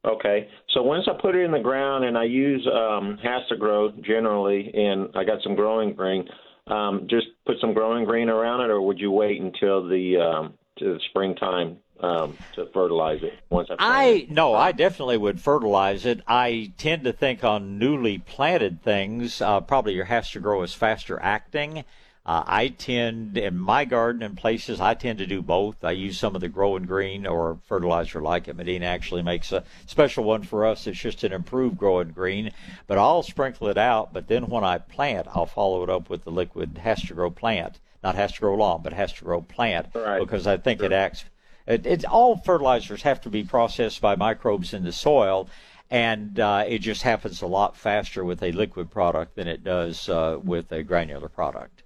Okay. 0.05 0.49
So 0.75 0.83
once 0.83 1.09
I 1.09 1.21
put 1.21 1.35
it 1.35 1.45
in 1.45 1.51
the 1.51 1.59
ground 1.59 2.05
and 2.05 2.17
I 2.17 2.25
use 2.25 2.67
um, 2.67 3.19
HastaGro 3.25 4.05
generally, 4.05 4.71
and 4.75 5.09
I 5.15 5.25
got 5.25 5.43
some 5.43 5.57
growing 5.57 5.95
green, 5.95 6.29
um, 6.67 7.07
just 7.11 7.27
put 7.47 7.57
some 7.61 7.73
growing 7.73 8.05
green 8.05 8.29
around 8.29 8.61
it, 8.61 8.71
or 8.71 8.81
would 8.83 8.99
you 8.99 9.11
wait 9.11 9.41
until 9.41 9.89
the 9.89 10.19
um, 10.19 10.55
to 10.79 10.95
the 10.95 11.01
springtime 11.11 11.79
um, 12.01 12.37
to 12.55 12.67
fertilize 12.67 13.23
it 13.23 13.39
once 13.51 13.69
I? 13.71 13.77
I 13.79 14.27
no, 14.31 14.55
I 14.55 14.73
definitely 14.73 15.19
would 15.19 15.41
fertilize 15.41 16.07
it. 16.07 16.21
I 16.27 16.73
tend 16.79 17.05
to 17.05 17.13
think 17.13 17.45
on 17.45 17.79
newly 17.79 18.19
planted 18.19 18.83
things, 18.83 19.41
uh, 19.41 19.61
probably 19.61 19.95
your 19.95 20.07
HastaGro 20.07 20.65
is 20.65 20.75
faster 20.75 21.19
acting. 21.21 21.85
Uh, 22.29 22.45
I 22.47 22.69
tend, 22.69 23.39
in 23.39 23.57
my 23.57 23.87
garden 23.87 24.23
and 24.23 24.37
places, 24.37 24.83
I 24.83 24.93
tend 24.93 25.19
to 25.21 25.27
do 25.27 25.41
both. 25.41 25.83
I 25.83 25.93
use 25.93 26.19
some 26.19 26.35
of 26.35 26.43
the 26.43 26.49
growing 26.49 26.83
green 26.83 27.27
or 27.27 27.59
fertilizer 27.65 28.21
like 28.21 28.49
it. 28.49 28.55
Medina 28.55 28.85
actually 28.85 29.23
makes 29.23 29.51
a 29.51 29.65
special 29.87 30.25
one 30.25 30.43
for 30.43 30.67
us. 30.67 30.87
It's 30.87 30.99
just 30.99 31.25
an 31.25 31.33
improved 31.33 31.79
growing 31.79 32.11
green, 32.11 32.51
but 32.87 32.99
I'll 32.99 33.23
sprinkle 33.23 33.69
it 33.69 33.79
out. 33.79 34.13
But 34.13 34.29
then 34.29 34.49
when 34.49 34.63
I 34.63 34.77
plant, 34.77 35.27
I'll 35.35 35.47
follow 35.47 35.83
it 35.83 35.89
up 35.89 36.11
with 36.11 36.25
the 36.25 36.31
liquid 36.31 36.75
HastaGro 36.75 37.35
plant. 37.35 37.81
Not 38.05 38.15
HastaGro 38.15 38.59
lawn, 38.59 38.83
but 38.83 38.93
HastaGro 38.93 39.49
plant 39.49 39.87
right. 39.95 40.21
because 40.21 40.47
I 40.47 40.59
think 40.59 40.81
sure. 40.81 40.87
it 40.87 40.93
acts. 40.93 41.25
It, 41.69 41.87
it's 41.87 42.05
all 42.05 42.39
fertilizers 42.39 43.03
have 43.03 43.21
to 43.21 43.31
be 43.31 43.45
processed 43.45 44.01
by 44.01 44.17
microbes 44.17 44.73
in 44.73 44.85
the 44.85 44.93
soil, 44.93 45.49
and 45.91 46.41
uh, 46.41 46.65
it 46.67 46.79
just 46.79 47.03
happens 47.03 47.43
a 47.43 47.47
lot 47.47 47.77
faster 47.77 48.25
with 48.25 48.43
a 48.43 48.53
liquid 48.53 48.91
product 48.91 49.37
than 49.37 49.47
it 49.47 49.63
does 49.63 50.09
uh, 50.09 50.39
with 50.43 50.73
a 50.73 50.83
granular 50.83 51.29
product. 51.29 51.83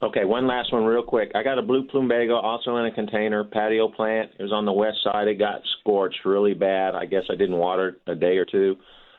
Okay, 0.00 0.24
one 0.24 0.46
last 0.46 0.72
one 0.72 0.84
real 0.84 1.02
quick. 1.02 1.32
I 1.34 1.42
got 1.42 1.58
a 1.58 1.62
blue 1.62 1.86
plumbago 1.86 2.42
also 2.42 2.76
in 2.76 2.86
a 2.86 2.92
container, 2.92 3.44
patio 3.44 3.88
plant. 3.88 4.30
It 4.38 4.42
was 4.42 4.52
on 4.52 4.64
the 4.64 4.72
west 4.72 4.98
side. 5.02 5.28
It 5.28 5.38
got 5.38 5.60
scorched 5.80 6.24
really 6.24 6.54
bad. 6.54 6.94
I 6.94 7.04
guess 7.04 7.24
I 7.30 7.34
didn't 7.34 7.56
water 7.56 7.88
it 7.88 8.12
a 8.12 8.14
day 8.14 8.38
or 8.38 8.44
two. 8.44 8.76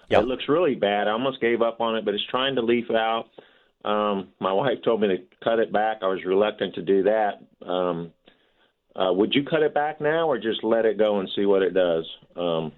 Yep. 0.08 0.24
It 0.24 0.26
looks 0.26 0.44
really 0.48 0.76
bad. 0.76 1.08
I 1.08 1.12
almost 1.12 1.42
gave 1.42 1.62
up 1.62 1.82
on 1.82 1.98
it, 1.98 2.06
but 2.06 2.14
it's 2.14 2.24
trying 2.32 2.56
to 2.56 2.62
leaf 2.62 2.90
out. 2.90 3.26
Um, 3.84 4.30
my 4.40 4.52
wife 4.52 4.80
told 4.84 5.02
me 5.02 5.10
to 5.10 5.18
cut 5.44 5.60
it 5.60 5.72
back. 5.72 5.98
I 6.02 6.08
was 6.08 6.24
reluctant 6.26 6.76
to 6.76 6.82
do 6.82 7.04
that. 7.04 7.40
Um, 7.66 8.12
uh, 9.00 9.14
would 9.14 9.34
you 9.34 9.44
cut 9.44 9.64
it 9.64 9.74
back 9.74 10.02
now, 10.02 10.30
or 10.30 10.38
just 10.38 10.64
let 10.64 10.86
it 10.86 10.98
go 10.98 11.20
and 11.20 11.30
see 11.36 11.46
what 11.46 11.62
it 11.62 11.74
does? 11.74 12.06
Um, 12.36 12.74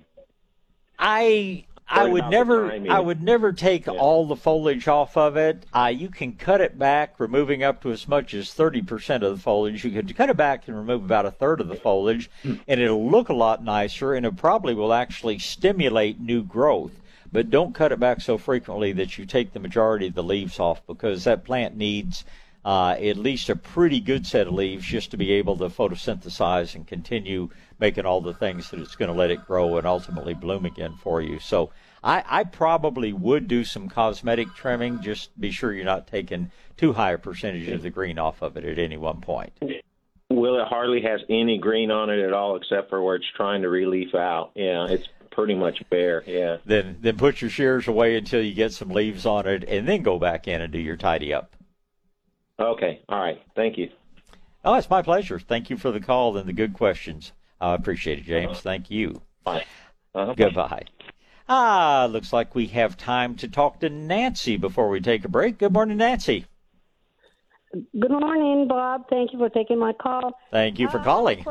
I 1.00 1.66
I 1.92 2.06
would 2.06 2.30
never 2.30 2.72
I 2.90 3.00
would 3.00 3.22
never 3.22 3.52
take 3.52 3.88
yeah. 3.88 3.94
all 3.94 4.28
the 4.28 4.36
foliage 4.36 4.88
off 4.88 5.18
of 5.18 5.36
it. 5.36 5.66
Uh, 5.74 5.92
you 5.94 6.10
can 6.10 6.34
cut 6.34 6.62
it 6.62 6.78
back, 6.78 7.20
removing 7.20 7.64
up 7.64 7.82
to 7.82 7.92
as 7.92 8.08
much 8.08 8.34
as 8.34 8.50
30% 8.50 9.24
of 9.24 9.36
the 9.36 9.42
foliage. 9.42 9.84
You 9.84 9.92
can 9.92 10.08
cut 10.14 10.30
it 10.30 10.38
back 10.38 10.68
and 10.68 10.78
remove 10.78 11.04
about 11.04 11.26
a 11.26 11.32
third 11.32 11.60
of 11.60 11.68
the 11.68 11.76
foliage, 11.76 12.30
and 12.44 12.62
it'll 12.68 13.10
look 13.10 13.30
a 13.30 13.34
lot 13.34 13.64
nicer, 13.64 14.14
and 14.14 14.26
it 14.26 14.38
probably 14.38 14.74
will 14.74 14.94
actually 14.94 15.40
stimulate 15.40 16.20
new 16.20 16.44
growth. 16.44 16.92
But 17.34 17.50
don't 17.50 17.74
cut 17.74 17.92
it 17.92 18.00
back 18.00 18.22
so 18.22 18.38
frequently 18.38 18.92
that 18.94 19.18
you 19.18 19.26
take 19.26 19.54
the 19.54 19.60
majority 19.60 20.08
of 20.08 20.14
the 20.14 20.24
leaves 20.24 20.60
off 20.60 20.86
because 20.86 21.24
that 21.24 21.46
plant 21.46 21.76
needs 21.76 22.26
uh, 22.64 22.96
at 23.00 23.18
least 23.18 23.50
a 23.50 23.56
pretty 23.56 24.00
good 24.00 24.26
set 24.26 24.48
of 24.48 24.54
leaves 24.54 24.86
just 24.86 25.12
to 25.12 25.18
be 25.18 25.32
able 25.32 25.58
to 25.58 25.66
photosynthesize 25.66 26.76
and 26.76 26.88
continue 26.88 27.50
making 27.80 28.06
all 28.06 28.22
the 28.22 28.34
things 28.34 28.70
that 28.70 28.80
it's 28.80 28.96
going 28.96 29.12
to 29.12 29.18
let 29.18 29.32
it 29.32 29.46
grow 29.46 29.78
and 29.78 29.88
ultimately 29.88 30.34
bloom 30.34 30.66
again 30.66 30.96
for 31.02 31.22
you. 31.22 31.40
So 31.40 31.72
I, 32.04 32.24
I 32.28 32.44
probably 32.44 33.14
would 33.14 33.48
do 33.48 33.64
some 33.64 33.90
cosmetic 33.90 34.54
trimming. 34.56 35.02
Just 35.02 35.40
be 35.40 35.52
sure 35.52 35.74
you're 35.74 35.86
not 35.86 36.08
taking 36.08 36.52
too 36.78 36.94
high 36.94 37.12
a 37.14 37.18
percentage 37.18 37.68
of 37.70 37.82
the 37.82 37.90
green 37.90 38.20
off 38.20 38.42
of 38.42 38.58
it 38.58 38.66
at 38.66 38.78
any 38.78 38.98
one 38.98 39.22
point. 39.22 39.54
Well, 40.30 40.56
it 40.62 40.68
hardly 40.68 41.02
has 41.02 41.22
any 41.30 41.58
green 41.58 41.92
on 41.92 42.10
it 42.10 42.20
at 42.20 42.32
all, 42.32 42.56
except 42.56 42.90
for 42.90 43.02
where 43.02 43.16
it's 43.16 43.26
trying 43.36 43.64
to 43.64 43.70
relief 43.70 44.16
out. 44.16 44.52
Yeah, 44.56 44.88
it's 44.88 45.10
pretty 45.32 45.56
much 45.56 45.84
bare. 45.90 46.24
Yeah. 46.26 46.58
Then 46.66 46.98
then 47.02 47.18
put 47.18 47.42
your 47.42 47.50
shears 47.50 47.88
away 47.88 48.16
until 48.16 48.42
you 48.42 48.54
get 48.54 48.72
some 48.72 48.90
leaves 48.90 49.26
on 49.26 49.46
it, 49.46 49.66
and 49.66 49.88
then 49.88 50.04
go 50.04 50.18
back 50.20 50.48
in 50.48 50.62
and 50.62 50.72
do 50.72 50.80
your 50.80 50.96
tidy 50.96 51.34
up. 51.34 51.56
Okay. 52.60 53.02
All 53.10 53.20
right. 53.20 53.42
Thank 53.56 53.78
you. 53.78 53.90
Oh, 54.64 54.76
it's 54.76 54.90
my 54.90 55.02
pleasure. 55.02 55.40
Thank 55.40 55.70
you 55.70 55.78
for 55.78 55.92
the 55.92 56.00
call 56.00 56.38
and 56.38 56.48
the 56.48 56.54
good 56.54 56.74
questions. 56.74 57.32
I 57.60 57.74
appreciate 57.74 58.20
it, 58.20 58.26
James. 58.26 58.52
Uh-huh. 58.52 58.62
Thank 58.62 58.92
you. 58.92 59.22
Bye. 59.44 59.66
Uh-huh. 60.14 60.34
Goodbye. 60.36 60.86
Ah, 61.50 62.08
looks 62.10 62.32
like 62.32 62.56
we 62.56 62.68
have 62.68 62.96
time 62.96 63.36
to 63.36 63.48
talk 63.48 63.80
to 63.80 63.90
Nancy 63.90 64.58
before 64.58 64.90
we 64.90 65.02
take 65.02 65.26
a 65.26 65.28
break. 65.28 65.58
Good 65.58 65.74
morning, 65.74 65.98
Nancy. 65.98 66.46
Good 67.74 68.12
morning, 68.12 68.68
Bob. 68.68 69.10
Thank 69.10 69.34
you 69.34 69.40
for 69.40 69.50
taking 69.50 69.80
my 69.80 69.94
call. 69.94 70.34
Thank 70.52 70.80
you 70.80 70.90
for 70.90 71.00
calling. 71.00 71.44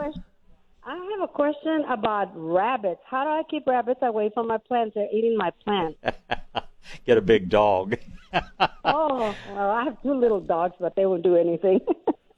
I 0.85 0.94
have 0.94 1.22
a 1.22 1.28
question 1.28 1.85
about 1.89 2.31
rabbits. 2.35 3.01
How 3.06 3.24
do 3.24 3.31
I 3.31 3.43
keep 3.51 3.66
rabbits 3.66 4.01
away 4.02 4.31
from 4.32 4.48
my 4.48 4.59
plants? 4.59 4.94
They're 4.94 5.09
eating 5.12 5.36
my 5.36 5.51
plants. 5.64 5.98
Get 7.07 7.19
a 7.19 7.23
big 7.23 7.48
dog. 7.48 7.97
oh, 8.85 9.35
well, 9.52 9.70
I 9.70 9.85
have 9.85 10.01
two 10.02 10.15
little 10.15 10.40
dogs, 10.40 10.74
but 10.81 10.94
they 10.97 11.07
won't 11.07 11.23
do 11.23 11.36
anything. 11.36 11.81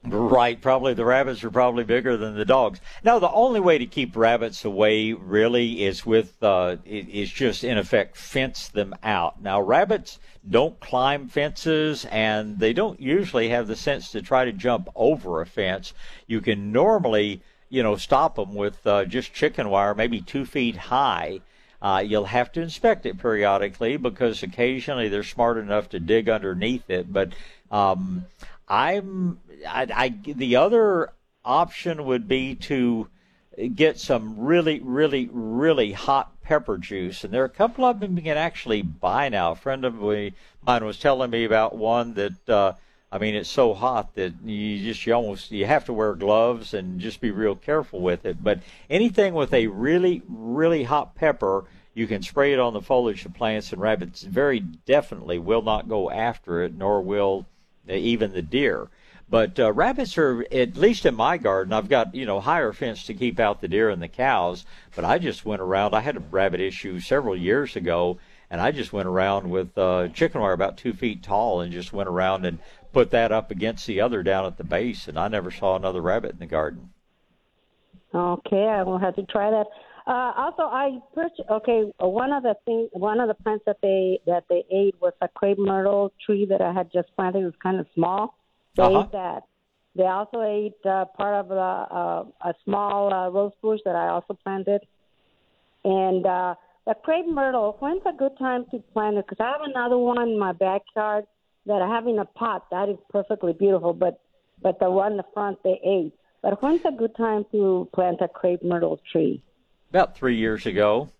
Right, 0.04 0.60
probably 0.60 0.94
the 0.94 1.04
rabbits 1.04 1.44
are 1.44 1.50
probably 1.50 1.84
bigger 1.84 2.16
than 2.16 2.34
the 2.34 2.44
dogs. 2.44 2.80
Now, 3.04 3.20
the 3.20 3.30
only 3.30 3.60
way 3.60 3.78
to 3.78 3.86
keep 3.86 4.16
rabbits 4.16 4.64
away 4.64 5.12
really 5.12 5.84
is 5.84 6.04
with 6.04 6.42
uh, 6.42 6.78
is 6.84 7.30
just 7.30 7.62
in 7.62 7.78
effect 7.78 8.16
fence 8.16 8.66
them 8.66 8.96
out. 9.04 9.40
Now, 9.40 9.60
rabbits 9.60 10.18
don't 10.50 10.78
climb 10.80 11.28
fences, 11.28 12.04
and 12.06 12.58
they 12.58 12.72
don't 12.72 13.00
usually 13.00 13.50
have 13.50 13.68
the 13.68 13.76
sense 13.76 14.10
to 14.10 14.22
try 14.22 14.44
to 14.44 14.52
jump 14.52 14.88
over 14.96 15.40
a 15.40 15.46
fence. 15.46 15.94
You 16.26 16.40
can 16.40 16.72
normally, 16.72 17.40
you 17.68 17.84
know, 17.84 17.94
stop 17.94 18.34
them 18.34 18.56
with 18.56 18.84
uh, 18.84 19.04
just 19.04 19.32
chicken 19.32 19.70
wire, 19.70 19.94
maybe 19.94 20.20
two 20.20 20.44
feet 20.44 20.76
high. 20.76 21.42
Uh, 21.82 22.00
you'll 22.06 22.26
have 22.26 22.52
to 22.52 22.62
inspect 22.62 23.04
it 23.06 23.18
periodically 23.18 23.96
because 23.96 24.44
occasionally 24.44 25.08
they're 25.08 25.24
smart 25.24 25.58
enough 25.58 25.88
to 25.88 25.98
dig 25.98 26.28
underneath 26.28 26.88
it, 26.88 27.12
but 27.12 27.32
um, 27.72 28.24
I'm 28.68 29.40
I, 29.66 29.88
I, 29.92 30.08
the 30.24 30.56
other 30.56 31.12
option 31.44 32.04
would 32.04 32.28
be 32.28 32.54
to 32.54 33.08
get 33.74 33.98
some 33.98 34.38
really, 34.38 34.78
really, 34.78 35.28
really 35.32 35.90
hot 35.90 36.40
pepper 36.42 36.78
juice, 36.78 37.24
and 37.24 37.34
there 37.34 37.42
are 37.42 37.46
a 37.46 37.50
couple 37.50 37.84
of 37.84 37.98
them 37.98 38.16
you 38.16 38.22
can 38.22 38.36
actually 38.36 38.82
buy 38.82 39.28
now. 39.28 39.50
A 39.50 39.56
friend 39.56 39.84
of 39.84 39.96
mine 39.96 40.34
was 40.84 40.98
telling 40.98 41.30
me 41.30 41.44
about 41.44 41.76
one 41.76 42.14
that. 42.14 42.48
Uh, 42.48 42.72
I 43.12 43.18
mean, 43.18 43.34
it's 43.34 43.50
so 43.50 43.74
hot 43.74 44.14
that 44.14 44.32
you 44.42 44.82
just 44.82 45.06
you 45.06 45.12
almost 45.12 45.50
you 45.50 45.66
have 45.66 45.84
to 45.84 45.92
wear 45.92 46.14
gloves 46.14 46.72
and 46.72 46.98
just 46.98 47.20
be 47.20 47.30
real 47.30 47.54
careful 47.54 48.00
with 48.00 48.24
it. 48.24 48.42
But 48.42 48.60
anything 48.88 49.34
with 49.34 49.52
a 49.52 49.66
really 49.66 50.22
really 50.26 50.84
hot 50.84 51.14
pepper, 51.14 51.66
you 51.92 52.06
can 52.06 52.22
spray 52.22 52.54
it 52.54 52.58
on 52.58 52.72
the 52.72 52.80
foliage 52.80 53.26
of 53.26 53.34
plants, 53.34 53.70
and 53.70 53.82
rabbits 53.82 54.22
very 54.22 54.60
definitely 54.60 55.38
will 55.38 55.60
not 55.60 55.90
go 55.90 56.10
after 56.10 56.62
it, 56.62 56.74
nor 56.74 57.02
will 57.02 57.44
even 57.86 58.32
the 58.32 58.40
deer. 58.40 58.88
But 59.28 59.58
uh, 59.58 59.72
rabbits 59.72 60.18
are, 60.18 60.44
at 60.52 60.76
least 60.76 61.06
in 61.06 61.14
my 61.14 61.38
garden, 61.38 61.72
I've 61.72 61.88
got, 61.88 62.14
you 62.14 62.26
know, 62.26 62.40
higher 62.40 62.72
fence 62.72 63.04
to 63.06 63.14
keep 63.14 63.40
out 63.40 63.62
the 63.62 63.68
deer 63.68 63.88
and 63.88 64.02
the 64.02 64.08
cows. 64.08 64.66
But 64.94 65.06
I 65.06 65.18
just 65.18 65.46
went 65.46 65.62
around, 65.62 65.94
I 65.94 66.00
had 66.00 66.16
a 66.16 66.20
rabbit 66.20 66.60
issue 66.60 67.00
several 67.00 67.34
years 67.34 67.74
ago, 67.74 68.18
and 68.50 68.60
I 68.60 68.72
just 68.72 68.92
went 68.92 69.08
around 69.08 69.48
with 69.48 69.78
uh, 69.78 70.08
chicken 70.08 70.42
wire 70.42 70.52
about 70.52 70.76
two 70.76 70.92
feet 70.92 71.22
tall 71.22 71.62
and 71.62 71.72
just 71.72 71.94
went 71.94 72.10
around 72.10 72.44
and 72.44 72.58
put 72.92 73.10
that 73.10 73.32
up 73.32 73.50
against 73.50 73.86
the 73.86 74.00
other 74.00 74.22
down 74.22 74.46
at 74.46 74.56
the 74.56 74.64
base, 74.64 75.08
and 75.08 75.18
I 75.18 75.28
never 75.28 75.50
saw 75.50 75.76
another 75.76 76.00
rabbit 76.00 76.32
in 76.32 76.38
the 76.38 76.46
garden. 76.46 76.90
Okay, 78.14 78.64
I 78.64 78.82
will 78.82 78.98
have 78.98 79.16
to 79.16 79.22
try 79.24 79.50
that. 79.50 79.66
Uh, 80.06 80.32
also, 80.36 80.62
I 80.62 80.98
purchased. 81.14 81.48
Okay, 81.48 81.84
one 81.98 82.32
of 82.32 82.42
the 82.42 82.54
things, 82.64 82.90
one 82.92 83.20
of 83.20 83.28
the 83.28 83.34
plants 83.34 83.64
that 83.66 83.78
they 83.82 84.18
that 84.26 84.44
they 84.48 84.64
ate 84.70 84.96
was 85.00 85.12
a 85.20 85.28
crepe 85.28 85.58
myrtle 85.58 86.12
tree 86.26 86.44
that 86.46 86.60
I 86.60 86.72
had 86.72 86.92
just 86.92 87.08
planted. 87.16 87.42
It 87.42 87.44
was 87.44 87.54
kind 87.62 87.78
of 87.78 87.86
small, 87.94 88.36
they 88.76 88.82
uh-huh. 88.82 89.00
ate 89.00 89.12
that. 89.12 89.42
They 89.94 90.06
also 90.06 90.42
ate 90.42 90.86
uh, 90.86 91.04
part 91.04 91.34
of 91.44 91.50
a, 91.50 91.54
a, 91.54 92.26
a 92.48 92.54
small 92.64 93.12
uh, 93.12 93.28
rose 93.28 93.52
bush 93.60 93.80
that 93.84 93.94
I 93.94 94.08
also 94.08 94.34
planted. 94.42 94.80
And 95.84 96.24
uh, 96.24 96.54
the 96.86 96.94
crepe 96.94 97.26
myrtle, 97.26 97.76
when's 97.78 98.02
a 98.06 98.12
good 98.16 98.36
time 98.38 98.64
to 98.70 98.78
plant 98.94 99.18
it? 99.18 99.26
Because 99.28 99.44
I 99.44 99.50
have 99.52 99.68
another 99.68 99.98
one 99.98 100.20
in 100.22 100.38
my 100.38 100.52
backyard 100.52 101.26
that 101.66 101.82
have 101.82 102.06
in 102.06 102.18
a 102.18 102.24
pot. 102.24 102.70
That 102.70 102.88
is 102.88 102.98
perfectly 103.10 103.52
beautiful, 103.52 103.92
but 103.92 104.20
but 104.60 104.78
the 104.78 104.90
one 104.90 105.12
in 105.12 105.16
the 105.16 105.24
front 105.34 105.62
they 105.62 105.80
ate. 105.84 106.14
But 106.42 106.62
when's 106.62 106.84
a 106.84 106.92
good 106.92 107.14
time 107.16 107.44
to 107.52 107.88
plant 107.92 108.20
a 108.20 108.28
crepe 108.28 108.62
myrtle 108.62 109.00
tree? 109.10 109.42
About 109.90 110.16
three 110.16 110.36
years 110.36 110.66
ago. 110.66 111.10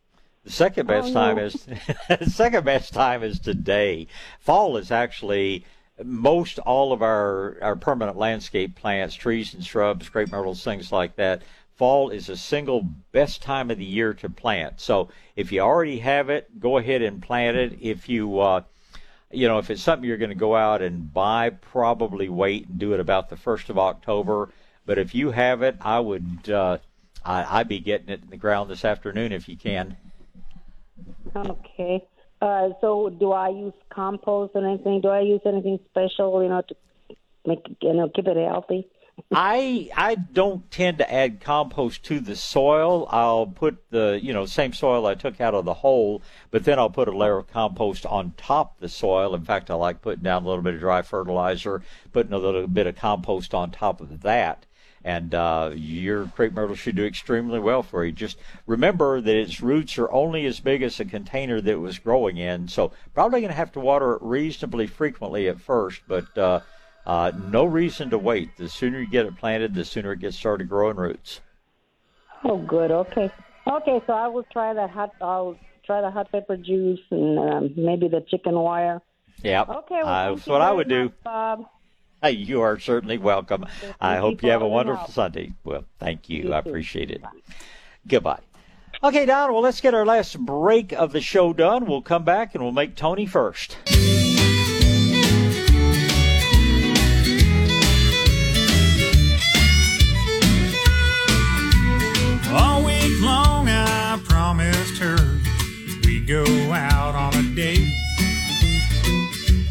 The 0.45 0.51
second 0.51 0.87
best 0.89 1.09
oh, 1.09 1.13
no. 1.13 1.15
time 1.15 1.39
is 1.39 1.53
the 2.09 2.31
second 2.31 2.65
best 2.65 2.93
time 2.93 3.23
is 3.23 3.39
today. 3.39 4.09
Fall 4.41 4.77
is 4.77 4.91
actually 4.91 5.65
most 6.03 6.59
all 6.61 6.93
of 6.93 7.03
our, 7.03 7.59
our 7.63 7.77
permanent 7.77 8.17
landscape 8.17 8.75
plants, 8.75 9.15
trees 9.15 9.55
and 9.55 9.65
shrubs, 9.65 10.09
crepe 10.09 10.33
myrtles, 10.33 10.65
things 10.65 10.91
like 10.91 11.15
that, 11.17 11.43
fall 11.77 12.11
is 12.11 12.29
a 12.29 12.37
single 12.37 12.87
best 13.13 13.43
time 13.43 13.71
of 13.71 13.79
the 13.79 13.85
year 13.85 14.15
to 14.15 14.29
plant. 14.29 14.81
So 14.81 15.09
if 15.37 15.53
you 15.53 15.61
already 15.61 15.99
have 15.99 16.31
it, 16.31 16.61
go 16.61 16.79
ahead 16.79 17.03
and 17.03 17.23
plant 17.23 17.57
it. 17.57 17.79
If 17.81 18.09
you, 18.09 18.39
uh, 18.41 18.63
you 19.33 19.49
know, 19.49 19.59
if 19.59 19.71
it's 19.71 19.83
something 19.83 20.07
you're 20.07 20.19
going 20.19 20.31
to 20.31 20.37
go 20.37 20.55
out 20.55 20.83
and 20.83 21.13
buy, 21.13 21.51
probably 21.51 22.29
wait 22.29 22.69
and 22.69 22.79
do 22.79 22.93
it 22.93 23.01
about 23.01 23.29
the 23.29 23.37
first 23.37 23.71
of 23.71 23.79
October. 23.79 24.51
But 24.85 24.99
if 24.99 25.15
you 25.15 25.31
have 25.31 25.63
it, 25.63 25.77
I 25.81 26.01
would, 26.01 26.51
uh, 26.51 26.79
I, 27.25 27.61
I'd 27.61 27.69
be 27.69 27.79
getting 27.79 28.09
it 28.09 28.23
in 28.23 28.31
the 28.31 28.37
ground 28.37 28.71
this 28.71 28.85
afternoon 28.85 29.33
if 29.33 29.49
you 29.49 29.57
can. 29.57 29.97
Okay. 31.35 32.05
Uh, 32.41 32.71
so 32.81 33.09
do 33.09 33.33
I 33.33 33.49
use 33.49 33.73
compost 33.91 34.53
or 34.55 34.67
anything? 34.67 35.01
Do 35.01 35.09
I 35.09 35.21
use 35.21 35.41
anything 35.47 35.79
special, 35.91 36.43
you 36.43 36.49
know, 36.49 36.63
to 36.63 36.75
make 37.47 37.61
you 37.81 37.93
know 37.95 38.09
keep 38.09 38.27
it 38.27 38.37
healthy? 38.37 38.89
I 39.31 39.91
I 39.95 40.15
don't 40.15 40.71
tend 40.71 40.99
to 40.99 41.13
add 41.13 41.41
compost 41.41 42.03
to 42.05 42.21
the 42.21 42.37
soil. 42.37 43.07
I'll 43.11 43.47
put 43.47 43.91
the 43.91 44.19
you 44.23 44.33
know 44.33 44.47
same 44.47 44.73
soil 44.73 45.07
I 45.07 45.15
took 45.15 45.41
out 45.41 45.55
of 45.55 45.65
the 45.65 45.75
hole, 45.75 46.23
but 46.51 46.65
then 46.65 46.79
I'll 46.79 46.91
put 46.91 47.09
a 47.09 47.17
layer 47.17 47.39
of 47.39 47.47
compost 47.47 48.07
on 48.07 48.33
top 48.37 48.79
the 48.81 48.89
soil. 48.89 49.35
In 49.35 49.45
fact, 49.45 49.71
I 49.71 49.75
like 49.75 50.03
putting 50.03 50.23
down 50.23 50.45
a 50.45 50.49
little 50.49 50.63
bit 50.63 50.75
of 50.75 50.81
dry 50.81 51.03
fertilizer, 51.03 51.83
putting 52.13 52.33
a 52.33 52.39
little 52.39 52.67
bit 52.67 52.87
of 52.87 52.97
compost 52.97 53.55
on 53.55 53.71
top 53.71 54.01
of 54.01 54.23
that. 54.23 54.67
And 55.05 55.35
uh, 55.35 55.73
your 55.75 56.27
crepe 56.27 56.53
myrtle 56.53 56.77
should 56.77 56.95
do 56.95 57.05
extremely 57.05 57.59
well 57.59 57.83
for 57.83 58.05
you. 58.05 58.13
Just 58.13 58.39
remember 58.67 59.21
that 59.21 59.37
its 59.37 59.61
roots 59.61 59.99
are 59.99 60.13
only 60.13 60.47
as 60.47 60.61
big 60.61 60.81
as 60.81 60.97
the 60.97 61.05
container 61.05 61.61
that 61.61 61.71
it 61.73 61.81
was 61.81 61.99
growing 61.99 62.37
in, 62.37 62.69
so 62.69 62.93
probably 63.13 63.41
going 63.41 63.51
to 63.51 63.57
have 63.57 63.73
to 63.73 63.81
water 63.81 64.15
it 64.15 64.23
reasonably 64.23 64.87
frequently 64.87 65.49
at 65.49 65.61
first, 65.61 66.03
but 66.07 66.39
uh, 66.39 66.61
uh, 67.07 67.33
no 67.51 67.65
reason 67.65 68.11
to 68.11 68.19
wait. 68.19 68.57
The 68.57 68.69
sooner 68.69 69.01
you 69.01 69.07
get 69.07 69.27
it 69.27 69.37
planted, 69.37 69.75
the 69.75 69.85
sooner 69.85 70.13
it 70.13 70.21
gets 70.21 70.37
started 70.37 70.69
growing 70.69 70.97
roots. 70.97 71.41
Oh, 72.45 72.59
good. 72.59 72.91
Okay. 72.91 73.31
Okay, 73.67 74.03
so 74.07 74.13
I 74.13 74.29
will 74.29 74.45
try 74.53 74.75
the 74.75 74.89
hot. 74.89 75.13
I'll 75.21 75.57
try 75.85 76.01
the 76.01 76.11
hot 76.11 76.31
pepper 76.33 76.57
juice 76.57 77.01
and 77.11 77.39
um, 77.39 77.71
maybe 77.77 78.09
the 78.09 78.21
chicken 78.29 78.55
wire. 78.55 79.01
Yeah. 79.43 79.63
Okay. 79.63 80.01
Well, 80.03 80.07
uh, 80.07 80.35
that's 80.35 80.47
what 80.47 80.61
I 80.61 80.73
would 80.73 80.89
much, 80.89 80.97
do. 80.97 81.13
Bob. 81.25 81.67
Hey, 82.23 82.33
you 82.33 82.61
are 82.61 82.79
certainly 82.79 83.19
welcome. 83.19 83.67
I 84.01 84.17
hope 84.17 84.43
you 84.43 84.51
have 84.51 84.63
a 84.63 84.69
wonderful 84.69 85.09
Sunday. 85.09 85.55
Well, 85.65 85.85
thank 85.99 86.29
you. 86.29 86.45
You 86.45 86.55
I 86.55 86.61
too. 86.61 86.69
appreciate 86.69 87.11
it. 87.11 87.23
Goodbye. 88.07 88.41
Okay, 89.03 89.27
Don, 89.27 89.53
well, 89.53 89.63
let's 89.63 89.81
get 89.81 89.95
our 89.95 90.07
last 90.07 90.39
break 90.39 90.93
of 90.93 91.13
the 91.13 91.21
show 91.21 91.53
done. 91.53 91.87
We'll 91.87 92.03
come 92.03 92.25
back 92.25 92.55
and 92.55 92.63
we'll 92.63 92.73
make 92.73 92.95
Tony 92.95 93.27
first. 93.27 93.77
Her 105.03 105.17
we'd 106.05 106.29
go 106.29 106.45
out 106.73 107.15
on 107.17 107.35
a 107.35 107.43
date. 107.57 107.93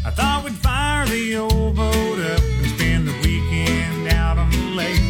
I 0.04 0.10
thought 0.10 0.44
we'd 0.44 0.54
fire 0.54 1.06
the 1.06 1.36
old 1.36 1.76
boat 1.76 2.18
up 2.18 2.42
and 2.42 2.66
spend 2.66 3.08
the 3.08 3.16
weekend 3.24 4.08
out 4.08 4.36
on 4.36 4.50
the 4.50 4.66
lake. 4.76 5.00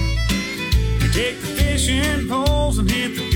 We 1.01 1.09
take 1.09 1.41
the 1.41 1.49
fishing 1.59 2.29
poles 2.29 2.79
and 2.79 2.89
hit 2.89 3.17
the 3.17 3.32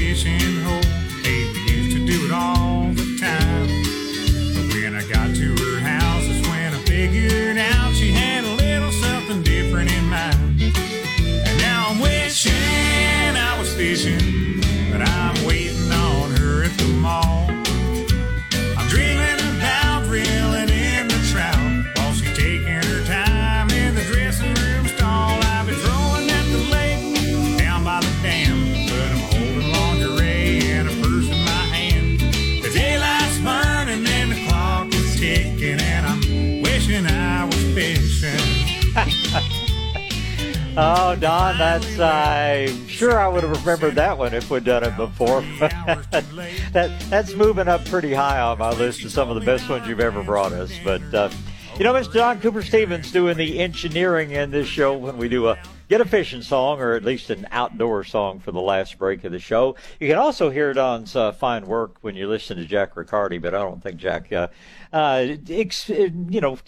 Oh, 40.78 41.16
Don, 41.16 41.56
that's, 41.56 41.98
I'm 41.98 42.86
sure 42.86 43.18
I 43.18 43.28
would 43.28 43.42
have 43.42 43.64
remembered 43.64 43.94
that 43.94 44.18
one 44.18 44.34
if 44.34 44.50
we'd 44.50 44.64
done 44.64 44.84
it 44.84 44.94
before. 44.94 45.40
that 45.60 46.92
That's 47.08 47.32
moving 47.32 47.66
up 47.66 47.86
pretty 47.86 48.12
high 48.12 48.40
on 48.40 48.58
my 48.58 48.72
list 48.72 49.02
of 49.02 49.10
some 49.10 49.30
of 49.30 49.36
the 49.36 49.40
best 49.40 49.70
ones 49.70 49.88
you've 49.88 50.00
ever 50.00 50.22
brought 50.22 50.52
us. 50.52 50.78
But, 50.84 51.14
uh, 51.14 51.30
you 51.78 51.84
know, 51.84 51.94
Mr. 51.94 52.14
Don 52.14 52.40
Cooper 52.42 52.60
Stevens 52.60 53.10
doing 53.10 53.38
the 53.38 53.58
engineering 53.58 54.32
in 54.32 54.50
this 54.50 54.68
show 54.68 54.94
when 54.94 55.16
we 55.16 55.30
do 55.30 55.48
a 55.48 55.58
get 55.88 56.00
a 56.00 56.04
fishing 56.04 56.42
song 56.42 56.80
or 56.80 56.94
at 56.94 57.04
least 57.04 57.30
an 57.30 57.46
outdoor 57.50 58.04
song 58.04 58.40
for 58.40 58.52
the 58.52 58.60
last 58.60 58.98
break 58.98 59.24
of 59.24 59.32
the 59.32 59.38
show. 59.38 59.76
You 60.00 60.08
can 60.08 60.18
also 60.18 60.50
hear 60.50 60.72
Don's 60.72 61.14
uh, 61.14 61.32
fine 61.32 61.66
work 61.66 61.96
when 62.00 62.16
you 62.16 62.28
listen 62.28 62.56
to 62.56 62.64
Jack 62.64 62.96
Riccardi, 62.96 63.38
but 63.38 63.54
I 63.54 63.58
don't 63.58 63.82
think 63.82 63.98
Jack, 63.98 64.32
uh, 64.32 64.48
uh, 64.92 65.36
ex- 65.48 65.88
you 65.88 66.40
know, 66.40 66.58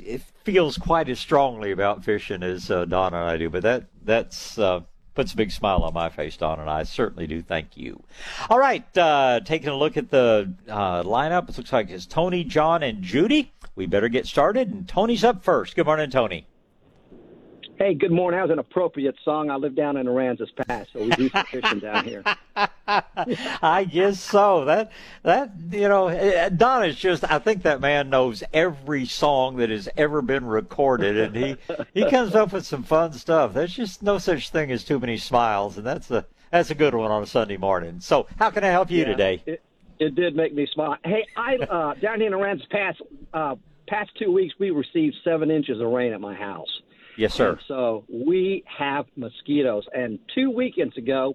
feels 0.44 0.78
quite 0.78 1.08
as 1.08 1.18
strongly 1.18 1.72
about 1.72 2.04
fishing 2.04 2.42
as 2.42 2.70
uh, 2.70 2.84
Don 2.84 3.14
and 3.14 3.24
I 3.24 3.36
do. 3.36 3.50
But 3.50 3.62
that 3.62 3.84
that's 4.08 4.58
uh, 4.58 4.80
puts 5.14 5.32
a 5.34 5.36
big 5.36 5.52
smile 5.52 5.82
on 5.82 5.94
my 5.94 6.08
face, 6.08 6.36
Don, 6.36 6.58
and 6.58 6.68
I 6.68 6.82
certainly 6.82 7.26
do 7.26 7.42
thank 7.42 7.76
you. 7.76 8.02
All 8.50 8.58
right, 8.58 8.84
uh, 8.98 9.40
taking 9.44 9.68
a 9.68 9.76
look 9.76 9.96
at 9.96 10.10
the 10.10 10.52
uh, 10.68 11.04
lineup, 11.04 11.48
it 11.48 11.56
looks 11.56 11.72
like 11.72 11.90
it's 11.90 12.06
Tony, 12.06 12.42
John, 12.42 12.82
and 12.82 13.02
Judy. 13.02 13.52
We 13.76 13.86
better 13.86 14.08
get 14.08 14.26
started, 14.26 14.70
and 14.70 14.88
Tony's 14.88 15.22
up 15.22 15.44
first. 15.44 15.76
Good 15.76 15.86
morning, 15.86 16.10
Tony. 16.10 16.47
Hey, 17.78 17.94
good 17.94 18.10
morning. 18.10 18.38
That 18.38 18.48
was 18.48 18.50
an 18.50 18.58
appropriate 18.58 19.14
song. 19.24 19.50
I 19.50 19.54
live 19.54 19.76
down 19.76 19.96
in 19.96 20.06
Aransas 20.06 20.48
Pass, 20.66 20.88
so 20.92 20.98
we 20.98 21.10
do 21.10 21.28
some 21.28 21.44
fishing 21.44 21.78
down 21.78 22.04
here. 22.04 22.24
I 22.88 23.88
guess 23.88 24.20
so. 24.20 24.64
That 24.64 24.90
that 25.22 25.52
you 25.70 25.86
know, 25.86 26.08
eh, 26.08 26.48
Don 26.48 26.84
is 26.84 26.96
just. 26.96 27.30
I 27.30 27.38
think 27.38 27.62
that 27.62 27.80
man 27.80 28.10
knows 28.10 28.42
every 28.52 29.06
song 29.06 29.58
that 29.58 29.70
has 29.70 29.88
ever 29.96 30.22
been 30.22 30.44
recorded, 30.44 31.16
and 31.18 31.36
he 31.36 31.56
he 31.94 32.10
comes 32.10 32.34
up 32.34 32.52
with 32.52 32.66
some 32.66 32.82
fun 32.82 33.12
stuff. 33.12 33.54
There's 33.54 33.74
just 33.74 34.02
no 34.02 34.18
such 34.18 34.50
thing 34.50 34.72
as 34.72 34.82
too 34.82 34.98
many 34.98 35.16
smiles, 35.16 35.78
and 35.78 35.86
that's 35.86 36.10
a 36.10 36.26
that's 36.50 36.70
a 36.70 36.74
good 36.74 36.96
one 36.96 37.12
on 37.12 37.22
a 37.22 37.26
Sunday 37.26 37.58
morning. 37.58 38.00
So, 38.00 38.26
how 38.40 38.50
can 38.50 38.64
I 38.64 38.70
help 38.70 38.90
you 38.90 39.00
Yeah, 39.00 39.04
today? 39.04 39.42
It, 39.46 39.62
it 40.00 40.14
did 40.16 40.34
make 40.34 40.52
me 40.52 40.66
smile. 40.74 40.96
Hey, 41.04 41.24
I 41.36 41.54
uh, 41.58 41.94
down 41.94 42.18
here 42.18 42.26
in 42.26 42.32
Aransas 42.32 42.68
Pass, 42.70 42.96
uh, 43.32 43.54
past 43.86 44.10
two 44.18 44.32
weeks 44.32 44.54
we 44.58 44.70
received 44.70 45.14
seven 45.22 45.48
inches 45.52 45.80
of 45.80 45.86
rain 45.92 46.12
at 46.12 46.20
my 46.20 46.34
house. 46.34 46.66
Yes, 47.18 47.34
sir. 47.34 47.50
And 47.50 47.58
so 47.66 48.04
we 48.08 48.62
have 48.66 49.06
mosquitoes. 49.16 49.84
And 49.92 50.20
two 50.36 50.50
weekends 50.50 50.96
ago, 50.96 51.34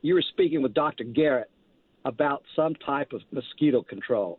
you 0.00 0.14
were 0.14 0.22
speaking 0.22 0.62
with 0.62 0.72
Dr. 0.72 1.02
Garrett 1.02 1.50
about 2.04 2.44
some 2.54 2.76
type 2.76 3.12
of 3.12 3.22
mosquito 3.32 3.82
control. 3.82 4.38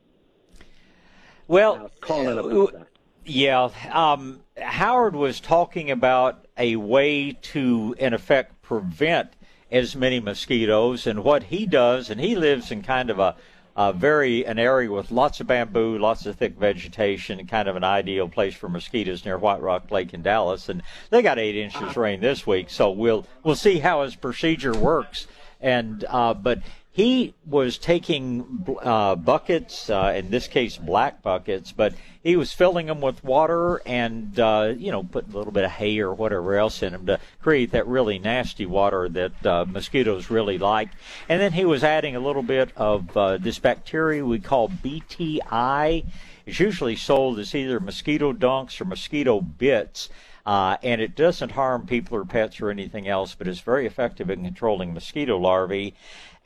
Well, 1.49 1.91
calling 1.99 2.37
about 2.37 2.71
that. 2.71 2.87
Yeah, 3.25 3.69
um, 3.91 4.39
Howard 4.55 5.13
was 5.13 5.41
talking 5.41 5.91
about 5.91 6.45
a 6.57 6.77
way 6.77 7.33
to, 7.33 7.93
in 7.99 8.13
effect, 8.13 8.61
prevent 8.61 9.33
as 9.69 9.93
many 9.93 10.21
mosquitoes, 10.21 11.05
and 11.05 11.21
what 11.21 11.43
he 11.43 11.65
does, 11.65 12.09
and 12.09 12.21
he 12.21 12.37
lives 12.37 12.71
in 12.71 12.81
kind 12.81 13.09
of 13.09 13.19
a, 13.19 13.35
a 13.77 13.93
very 13.93 14.43
an 14.45 14.57
area 14.57 14.91
with 14.91 15.11
lots 15.11 15.39
of 15.39 15.45
bamboo, 15.45 15.99
lots 15.99 16.25
of 16.25 16.35
thick 16.35 16.57
vegetation, 16.57 17.45
kind 17.45 17.69
of 17.69 17.75
an 17.75 17.83
ideal 17.83 18.27
place 18.27 18.55
for 18.55 18.67
mosquitoes 18.67 19.23
near 19.23 19.37
White 19.37 19.61
Rock 19.61 19.91
Lake 19.91 20.15
in 20.15 20.23
Dallas, 20.23 20.67
and 20.67 20.81
they 21.11 21.21
got 21.21 21.37
eight 21.37 21.55
inches 21.55 21.95
rain 21.95 22.19
this 22.19 22.47
week, 22.47 22.71
so 22.71 22.89
we'll 22.89 23.27
we'll 23.43 23.55
see 23.55 23.77
how 23.77 24.01
his 24.01 24.15
procedure 24.15 24.75
works, 24.75 25.27
and 25.61 26.03
uh, 26.09 26.33
but 26.33 26.59
he 26.97 27.35
was 27.45 27.77
taking 27.77 28.65
uh, 28.81 29.15
buckets, 29.15 29.87
uh, 29.87 30.13
in 30.15 30.31
this 30.31 30.47
case 30.47 30.77
black 30.77 31.21
buckets, 31.21 31.71
but 31.71 31.93
he 32.23 32.35
was 32.35 32.51
filling 32.51 32.87
them 32.87 33.01
with 33.01 33.23
water 33.23 33.83
and 33.85 34.39
uh, 34.39 34.73
you 34.75 34.91
know 34.91 35.03
putting 35.03 35.31
a 35.31 35.37
little 35.37 35.53
bit 35.53 35.63
of 35.63 35.69
hay 35.69 35.99
or 35.99 36.11
whatever 36.11 36.55
else 36.55 36.81
in 36.81 36.93
them 36.93 37.05
to 37.05 37.19
create 37.39 37.69
that 37.69 37.85
really 37.85 38.17
nasty 38.17 38.65
water 38.65 39.07
that 39.09 39.45
uh, 39.45 39.63
mosquitoes 39.69 40.31
really 40.31 40.57
like. 40.57 40.89
And 41.29 41.39
then 41.39 41.53
he 41.53 41.65
was 41.65 41.83
adding 41.83 42.15
a 42.15 42.19
little 42.19 42.41
bit 42.41 42.71
of 42.75 43.15
uh, 43.15 43.37
this 43.37 43.59
bacteria 43.59 44.25
we 44.25 44.39
call 44.39 44.67
BTI. 44.67 46.03
It's 46.47 46.59
usually 46.59 46.95
sold 46.95 47.37
as 47.37 47.53
either 47.53 47.79
mosquito 47.79 48.33
dunks 48.33 48.81
or 48.81 48.85
mosquito 48.85 49.39
bits. 49.39 50.09
Uh, 50.47 50.77
and 50.81 51.01
it 51.01 51.13
doesn't 51.13 51.51
harm 51.51 51.85
people 51.85 52.17
or 52.17 52.23
pets 52.23 52.61
or 52.61 52.69
anything 52.69 53.05
else, 53.05 53.35
but 53.35 53.49
it's 53.49 53.59
very 53.59 53.85
effective 53.85 54.29
in 54.29 54.45
controlling 54.45 54.93
mosquito 54.93 55.37
larvae. 55.37 55.93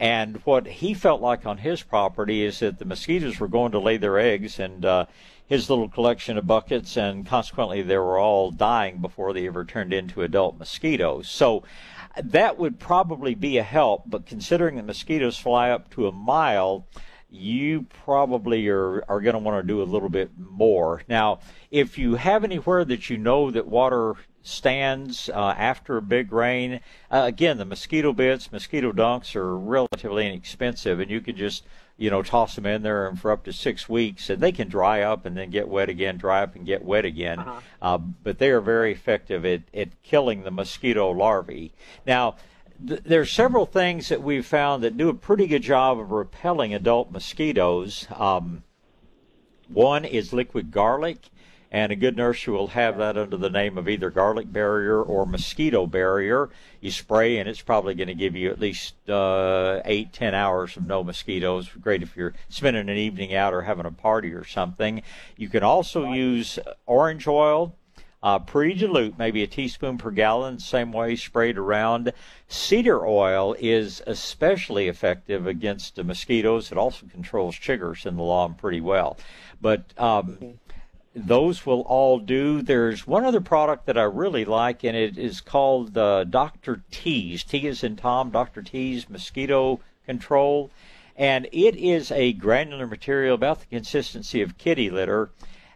And 0.02 0.38
what 0.46 0.66
he 0.66 0.96
felt 0.96 1.22
like 1.22 1.46
on 1.46 1.60
his 1.60 1.84
property 1.84 2.44
is 2.44 2.58
that 2.60 2.80
the 2.80 2.86
mosquitoes 2.86 3.40
were 3.40 3.48
going 3.48 3.72
to 3.74 3.80
lay 3.80 3.98
their 3.98 4.18
eggs, 4.18 4.58
and 4.58 4.84
uh, 4.84 5.06
his 5.46 5.70
little 5.70 5.88
collection 5.88 6.40
of 6.40 6.48
buckets, 6.48 6.98
and 6.98 7.24
consequently 7.24 7.84
they 7.84 8.00
were 8.00 8.18
all 8.18 8.50
dying 8.50 8.98
before 8.98 9.32
they 9.32 9.46
ever 9.46 9.64
turned 9.64 9.94
into 9.94 10.24
adult 10.24 10.58
mosquitoes. 10.58 11.30
So 11.30 11.64
that 12.18 12.58
would 12.58 12.80
probably 12.80 13.36
be 13.36 13.60
a 13.60 13.64
help, 13.64 14.06
but 14.08 14.26
considering 14.26 14.76
that 14.78 14.88
mosquitoes 14.88 15.38
fly 15.38 15.70
up 15.70 15.92
to 15.92 16.08
a 16.08 16.12
mile, 16.12 16.88
you 17.30 17.84
probably 18.04 18.68
are, 18.70 19.04
are 19.08 19.22
going 19.22 19.34
to 19.34 19.40
want 19.40 19.62
to 19.62 19.68
do 19.68 19.84
a 19.84 19.84
little 19.84 20.10
bit 20.10 20.32
more. 20.36 21.04
Now, 21.08 21.42
if 21.70 22.00
you 22.00 22.16
have 22.16 22.44
anywhere 22.44 22.84
that 22.86 23.12
you 23.12 23.20
know 23.20 23.52
that 23.52 23.68
water 23.68 24.16
stands 24.44 25.30
uh, 25.30 25.56
after 25.58 25.98
a 25.98 26.02
big 26.02 26.32
rain, 26.32 26.80
uh, 27.10 27.24
again, 27.26 27.58
the 27.58 27.66
mosquito 27.66 28.14
bits, 28.14 28.52
mosquito 28.52 28.92
dunks 28.92 29.36
are 29.36 29.58
relatively 29.58 30.28
inexpensive, 30.28 31.00
and 31.00 31.12
you 31.12 31.22
can 31.22 31.36
just 31.36 31.64
you 31.98 32.10
know 32.10 32.24
toss 32.24 32.56
them 32.56 32.66
in 32.66 32.82
there 32.82 33.08
and 33.08 33.20
for 33.20 33.32
up 33.32 33.44
to 33.44 33.54
six 33.54 33.88
weeks, 33.88 34.30
and 34.30 34.42
they 34.42 34.52
can 34.52 34.68
dry 34.68 35.02
up 35.02 35.26
and 35.26 35.38
then 35.38 35.50
get 35.50 35.68
wet 35.68 35.90
again, 35.90 36.18
dry 36.18 36.42
up 36.42 36.56
and 36.56 36.66
get 36.66 36.84
wet 36.84 37.06
again. 37.06 37.40
Uh-huh. 37.40 37.60
Uh, 37.82 37.98
but 37.98 38.40
they 38.40 38.50
are 38.50 38.62
very 38.62 38.92
effective 38.92 39.46
at, 39.46 39.62
at 39.74 40.02
killing 40.02 40.44
the 40.44 40.52
mosquito 40.52 41.12
larvae. 41.12 41.74
Now 42.08 42.36
th- 42.88 43.02
there's 43.06 43.32
several 43.32 43.66
things 43.66 44.10
that 44.10 44.24
we've 44.24 44.46
found 44.46 44.84
that 44.84 44.98
do 44.98 45.10
a 45.10 45.14
pretty 45.14 45.48
good 45.48 45.62
job 45.62 46.00
of 46.00 46.12
repelling 46.12 46.74
adult 46.74 47.12
mosquitoes. 47.12 48.08
Um, 48.16 48.64
one 49.68 50.04
is 50.04 50.34
liquid 50.34 50.72
garlic, 50.72 51.30
and 51.72 51.92
a 51.92 51.96
good 51.96 52.18
nursery 52.18 52.54
will 52.54 52.68
have 52.68 52.98
that 52.98 53.18
under 53.18 53.38
the 53.38 53.50
name 53.50 53.78
of 53.78 53.88
either 53.88 54.10
garlic 54.10 54.52
barrier 54.52 55.02
or 55.02 55.26
mosquito 55.26 55.88
barrier. 55.88 56.50
You 56.82 56.92
spray, 56.92 57.38
and 57.38 57.48
it's 57.48 57.62
probably 57.62 57.94
going 57.96 58.10
to 58.10 58.14
give 58.14 58.36
you 58.36 58.52
at 58.52 58.60
least 58.60 59.10
uh, 59.10 59.82
eight, 59.86 60.12
ten 60.12 60.36
hours 60.36 60.76
of 60.76 60.86
no 60.86 61.04
mosquitoes. 61.04 61.70
Great 61.70 62.04
if 62.04 62.18
you're 62.18 62.34
spending 62.50 62.90
an 62.90 62.98
evening 62.98 63.34
out 63.34 63.54
or 63.54 63.62
having 63.62 63.86
a 63.86 63.92
party 63.92 64.34
or 64.34 64.44
something. 64.44 65.02
You 65.38 65.48
can 65.48 65.64
also 65.64 66.12
use 66.12 66.60
orange 66.86 67.28
oil 67.28 67.76
uh, 68.24 68.40
pre-dilute, 68.40 69.18
maybe 69.18 69.42
a 69.42 69.48
teaspoon 69.48 69.98
per 69.98 70.12
gallon, 70.12 70.60
same 70.60 70.92
way 70.92 71.16
sprayed 71.16 71.58
around. 71.58 72.14
Cedar 72.48 73.06
oil 73.06 73.56
is 73.60 74.02
especially 74.06 74.88
effective 74.88 75.48
against 75.48 75.96
the 75.96 76.04
mosquitoes. 76.04 76.72
It 76.72 76.78
also 76.78 77.08
controls 77.08 77.56
chiggers 77.56 78.06
in 78.06 78.18
the 78.18 78.24
lawn 78.24 78.54
pretty 78.54 78.82
well. 78.82 79.18
But 79.60 79.94
um, 79.98 80.60
those 81.16 81.66
will 81.66 81.82
all 81.82 82.20
do. 82.20 82.62
There's 82.62 83.06
one 83.06 83.26
other 83.26 83.42
product 83.42 83.86
that 83.86 83.98
I 83.98 84.04
really 84.04 84.46
like, 84.46 84.84
and 84.84 84.96
it 84.96 85.18
is 85.18 85.42
called 85.42 85.98
uh, 85.98 86.24
Dr. 86.24 86.84
T's. 86.92 87.44
T 87.44 87.68
is 87.68 87.84
in 87.84 87.96
Tom, 87.96 88.30
Dr. 88.30 88.62
T's 88.62 89.10
Mosquito 89.10 89.82
Control. 90.06 90.72
And 91.18 91.48
it 91.52 91.76
is 91.76 92.12
a 92.12 92.34
granular 92.34 92.88
material 92.88 93.36
about 93.36 93.60
the 93.60 93.66
consistency 93.66 94.42
of 94.42 94.58
kitty 94.58 94.90
litter 94.90 95.30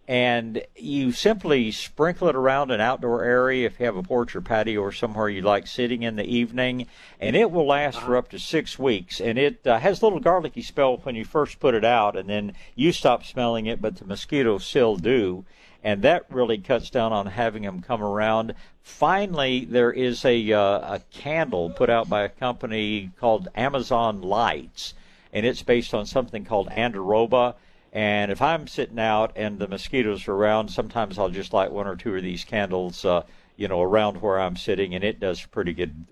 and 0.07 0.63
you 0.75 1.11
simply 1.11 1.71
sprinkle 1.71 2.27
it 2.27 2.35
around 2.35 2.69
an 2.69 2.79
outdoor 2.79 3.23
area 3.23 3.65
if 3.65 3.79
you 3.79 3.87
have 3.87 3.97
a 3.97 4.03
porch 4.03 4.35
or 4.35 4.41
patio 4.41 4.79
or 4.81 4.91
somewhere 4.91 5.29
you 5.29 5.41
like 5.41 5.65
sitting 5.65 6.03
in 6.03 6.15
the 6.15 6.25
evening, 6.25 6.85
and 7.19 7.35
it 7.35 7.49
will 7.49 7.65
last 7.65 7.99
for 7.99 8.15
up 8.15 8.29
to 8.29 8.37
six 8.37 8.77
weeks. 8.77 9.19
And 9.19 9.39
it 9.39 9.65
uh, 9.65 9.79
has 9.79 10.01
a 10.01 10.05
little 10.05 10.19
garlicky 10.19 10.61
smell 10.61 10.97
when 10.97 11.15
you 11.15 11.25
first 11.25 11.59
put 11.59 11.73
it 11.73 11.83
out, 11.83 12.15
and 12.15 12.29
then 12.29 12.53
you 12.75 12.91
stop 12.91 13.23
smelling 13.23 13.65
it, 13.65 13.81
but 13.81 13.95
the 13.95 14.05
mosquitoes 14.05 14.63
still 14.63 14.95
do. 14.95 15.43
And 15.83 16.03
that 16.03 16.25
really 16.29 16.59
cuts 16.59 16.89
down 16.91 17.11
on 17.11 17.27
having 17.27 17.63
them 17.63 17.81
come 17.81 18.03
around. 18.03 18.53
Finally, 18.81 19.65
there 19.65 19.91
is 19.91 20.23
a, 20.23 20.51
uh, 20.51 20.95
a 20.95 21.01
candle 21.11 21.71
put 21.71 21.89
out 21.89 22.07
by 22.09 22.23
a 22.23 22.29
company 22.29 23.11
called 23.19 23.47
Amazon 23.55 24.21
Lights, 24.21 24.93
and 25.33 25.47
it's 25.47 25.63
based 25.63 25.95
on 25.95 26.05
something 26.05 26.45
called 26.45 26.69
Andiroba 26.69 27.55
and 27.95 28.29
if 28.29 28.41
I'm 28.41 28.67
sitting 28.67 28.99
out 28.99 29.31
and 29.37 29.57
the 29.57 29.69
mosquitoes 29.69 30.27
are 30.27 30.33
around, 30.33 30.67
sometimes 30.67 31.17
I'll 31.17 31.29
just 31.29 31.53
light 31.53 31.71
one 31.71 31.87
or 31.87 31.95
two 31.95 32.13
of 32.13 32.23
these 32.23 32.43
candles, 32.43 33.05
uh, 33.05 33.23
you 33.55 33.69
know, 33.69 33.81
around 33.81 34.21
where 34.21 34.37
I'm 34.37 34.57
sitting, 34.57 34.93
and 34.93 35.01
it 35.01 35.21
does 35.21 35.45
a 35.45 35.47
pretty 35.47 35.71
good 35.71 36.05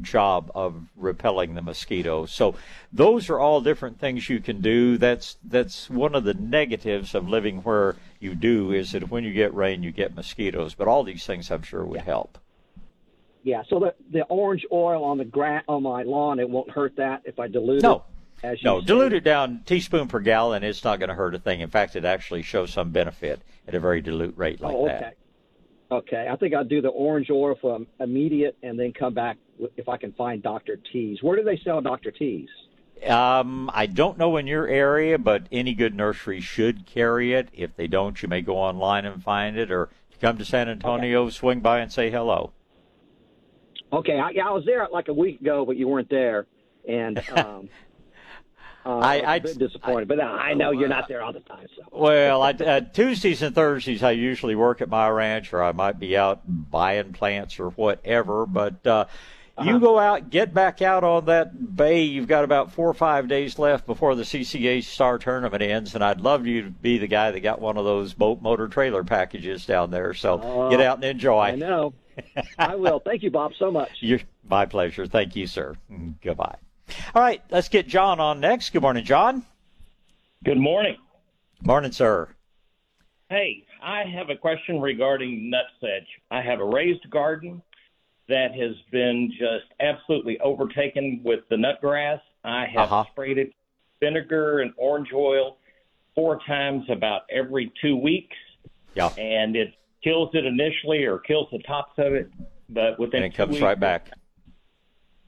job 0.00 0.52
of 0.54 0.80
repelling 0.94 1.56
the 1.56 1.60
mosquitoes. 1.60 2.30
So 2.30 2.54
those 2.92 3.28
are 3.30 3.40
all 3.40 3.60
different 3.60 3.98
things 3.98 4.30
you 4.30 4.38
can 4.38 4.60
do. 4.60 4.96
That's 4.96 5.36
that's 5.42 5.90
one 5.90 6.14
of 6.14 6.22
the 6.22 6.34
negatives 6.34 7.16
of 7.16 7.28
living 7.28 7.62
where 7.62 7.96
you 8.20 8.36
do 8.36 8.70
is 8.70 8.92
that 8.92 9.10
when 9.10 9.24
you 9.24 9.32
get 9.32 9.52
rain, 9.52 9.82
you 9.82 9.90
get 9.90 10.14
mosquitoes. 10.14 10.74
But 10.74 10.86
all 10.86 11.02
these 11.02 11.26
things, 11.26 11.50
I'm 11.50 11.62
sure, 11.62 11.84
would 11.84 12.02
help. 12.02 12.38
Yeah. 13.42 13.64
So 13.68 13.80
the 13.80 13.94
the 14.12 14.22
orange 14.26 14.64
oil 14.70 15.02
on 15.02 15.18
the 15.18 15.24
gra- 15.24 15.64
on 15.66 15.82
my 15.82 16.04
lawn, 16.04 16.38
it 16.38 16.48
won't 16.48 16.70
hurt 16.70 16.94
that 16.94 17.22
if 17.24 17.40
I 17.40 17.48
dilute 17.48 17.78
it? 17.78 17.82
no. 17.82 17.96
it 17.96 18.13
no, 18.62 18.80
dilute 18.80 19.12
it 19.12 19.24
down 19.24 19.62
teaspoon 19.64 20.08
per 20.08 20.20
gallon. 20.20 20.62
It's 20.62 20.84
not 20.84 20.98
going 20.98 21.08
to 21.08 21.14
hurt 21.14 21.34
a 21.34 21.38
thing. 21.38 21.60
In 21.60 21.70
fact, 21.70 21.96
it 21.96 22.04
actually 22.04 22.42
shows 22.42 22.72
some 22.72 22.90
benefit 22.90 23.40
at 23.66 23.74
a 23.74 23.80
very 23.80 24.00
dilute 24.00 24.36
rate 24.36 24.60
like 24.60 24.74
oh, 24.74 24.84
okay. 24.84 24.98
that. 25.00 25.16
Okay, 25.90 26.28
I 26.30 26.36
think 26.36 26.54
I'll 26.54 26.64
do 26.64 26.80
the 26.80 26.88
orange 26.88 27.30
oil 27.30 27.54
for 27.60 27.78
immediate, 28.00 28.56
and 28.62 28.78
then 28.78 28.92
come 28.92 29.14
back 29.14 29.36
if 29.76 29.88
I 29.88 29.96
can 29.96 30.12
find 30.12 30.42
Dr. 30.42 30.78
T's. 30.92 31.22
Where 31.22 31.36
do 31.36 31.44
they 31.44 31.60
sell 31.64 31.80
Dr. 31.80 32.10
T's? 32.10 32.48
Um, 33.06 33.70
I 33.72 33.86
don't 33.86 34.18
know 34.18 34.36
in 34.36 34.46
your 34.46 34.66
area, 34.66 35.18
but 35.18 35.46
any 35.52 35.74
good 35.74 35.94
nursery 35.94 36.40
should 36.40 36.86
carry 36.86 37.34
it. 37.34 37.48
If 37.52 37.76
they 37.76 37.86
don't, 37.86 38.20
you 38.22 38.28
may 38.28 38.40
go 38.40 38.56
online 38.56 39.04
and 39.04 39.22
find 39.22 39.58
it, 39.58 39.70
or 39.70 39.90
come 40.20 40.38
to 40.38 40.44
San 40.44 40.68
Antonio, 40.68 41.24
okay. 41.24 41.30
swing 41.30 41.60
by 41.60 41.80
and 41.80 41.92
say 41.92 42.10
hello. 42.10 42.52
Okay, 43.92 44.18
I, 44.18 44.30
I 44.44 44.50
was 44.50 44.64
there 44.64 44.88
like 44.90 45.08
a 45.08 45.12
week 45.12 45.40
ago, 45.40 45.64
but 45.66 45.76
you 45.76 45.86
weren't 45.86 46.10
there, 46.10 46.46
and 46.88 47.22
um, 47.36 47.68
uh, 48.86 48.98
I, 48.98 49.18
I, 49.18 49.36
a 49.36 49.40
bit 49.40 49.58
disappointed, 49.58 50.12
I, 50.12 50.16
but 50.16 50.20
I 50.20 50.54
know 50.54 50.70
you're 50.70 50.88
not 50.88 51.08
there 51.08 51.22
all 51.22 51.32
the 51.32 51.40
time. 51.40 51.66
So. 51.76 51.82
Well, 51.90 52.42
I, 52.42 52.50
uh, 52.50 52.80
Tuesdays 52.80 53.40
and 53.42 53.54
Thursdays 53.54 54.02
I 54.02 54.10
usually 54.10 54.54
work 54.54 54.82
at 54.82 54.88
my 54.88 55.08
ranch, 55.08 55.52
or 55.52 55.62
I 55.62 55.72
might 55.72 55.98
be 55.98 56.16
out 56.16 56.42
buying 56.46 57.12
plants 57.12 57.58
or 57.58 57.70
whatever. 57.70 58.44
But 58.44 58.86
uh, 58.86 59.06
uh-huh. 59.56 59.70
you 59.70 59.80
go 59.80 59.98
out, 59.98 60.28
get 60.30 60.52
back 60.52 60.82
out 60.82 61.02
on 61.02 61.24
that 61.26 61.76
bay. 61.76 62.02
You've 62.02 62.28
got 62.28 62.44
about 62.44 62.72
four 62.72 62.88
or 62.88 62.94
five 62.94 63.26
days 63.28 63.58
left 63.58 63.86
before 63.86 64.14
the 64.14 64.24
CCA 64.24 64.82
Star 64.82 65.18
Tournament 65.18 65.62
ends, 65.62 65.94
and 65.94 66.04
I'd 66.04 66.20
love 66.20 66.46
you 66.46 66.62
to 66.62 66.70
be 66.70 66.98
the 66.98 67.06
guy 67.06 67.30
that 67.30 67.40
got 67.40 67.60
one 67.60 67.78
of 67.78 67.84
those 67.84 68.12
boat 68.12 68.42
motor 68.42 68.68
trailer 68.68 69.04
packages 69.04 69.64
down 69.64 69.90
there. 69.90 70.12
So 70.12 70.34
uh, 70.38 70.68
get 70.68 70.80
out 70.80 70.96
and 70.96 71.04
enjoy. 71.04 71.40
I 71.40 71.54
know. 71.54 71.94
I 72.58 72.74
will. 72.74 73.00
Thank 73.00 73.22
you, 73.22 73.30
Bob, 73.30 73.52
so 73.58 73.70
much. 73.70 73.90
You're, 74.00 74.20
my 74.48 74.66
pleasure. 74.66 75.06
Thank 75.06 75.36
you, 75.36 75.46
sir. 75.46 75.74
Goodbye. 76.22 76.56
All 77.14 77.22
right, 77.22 77.42
let's 77.50 77.68
get 77.68 77.86
John 77.86 78.20
on 78.20 78.40
next. 78.40 78.72
Good 78.72 78.82
morning, 78.82 79.04
John. 79.04 79.44
Good 80.44 80.58
morning. 80.58 80.96
Morning, 81.62 81.92
sir. 81.92 82.28
Hey, 83.30 83.64
I 83.82 84.02
have 84.04 84.30
a 84.30 84.36
question 84.36 84.80
regarding 84.80 85.50
nutsedge. 85.50 86.06
I 86.30 86.42
have 86.42 86.60
a 86.60 86.64
raised 86.64 87.08
garden 87.10 87.62
that 88.28 88.54
has 88.54 88.74
been 88.90 89.30
just 89.38 89.66
absolutely 89.80 90.38
overtaken 90.40 91.20
with 91.24 91.40
the 91.50 91.56
nutgrass. 91.56 92.20
I 92.44 92.66
have 92.66 92.92
uh-huh. 92.92 93.04
sprayed 93.12 93.38
it 93.38 93.52
vinegar 94.00 94.60
and 94.60 94.72
orange 94.76 95.08
oil 95.14 95.56
four 96.14 96.38
times 96.46 96.84
about 96.90 97.22
every 97.30 97.72
two 97.80 97.96
weeks. 97.96 98.36
Yeah. 98.94 99.08
And 99.18 99.56
it 99.56 99.74
kills 100.02 100.30
it 100.34 100.44
initially 100.44 101.04
or 101.04 101.18
kills 101.18 101.48
the 101.50 101.58
tops 101.60 101.94
of 101.98 102.12
it, 102.12 102.30
but 102.68 102.98
within 102.98 103.22
and 103.22 103.32
it 103.32 103.36
comes 103.36 103.52
weeks, 103.52 103.62
right 103.62 103.78
back. 103.78 104.10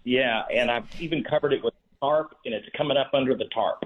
Yeah, 0.06 0.44
and 0.54 0.70
I've 0.70 0.88
even 1.00 1.24
covered 1.24 1.52
it 1.52 1.64
with 1.64 1.74
tarp, 2.00 2.36
and 2.44 2.54
it's 2.54 2.68
coming 2.76 2.96
up 2.96 3.10
under 3.12 3.34
the 3.34 3.46
tarp. 3.46 3.84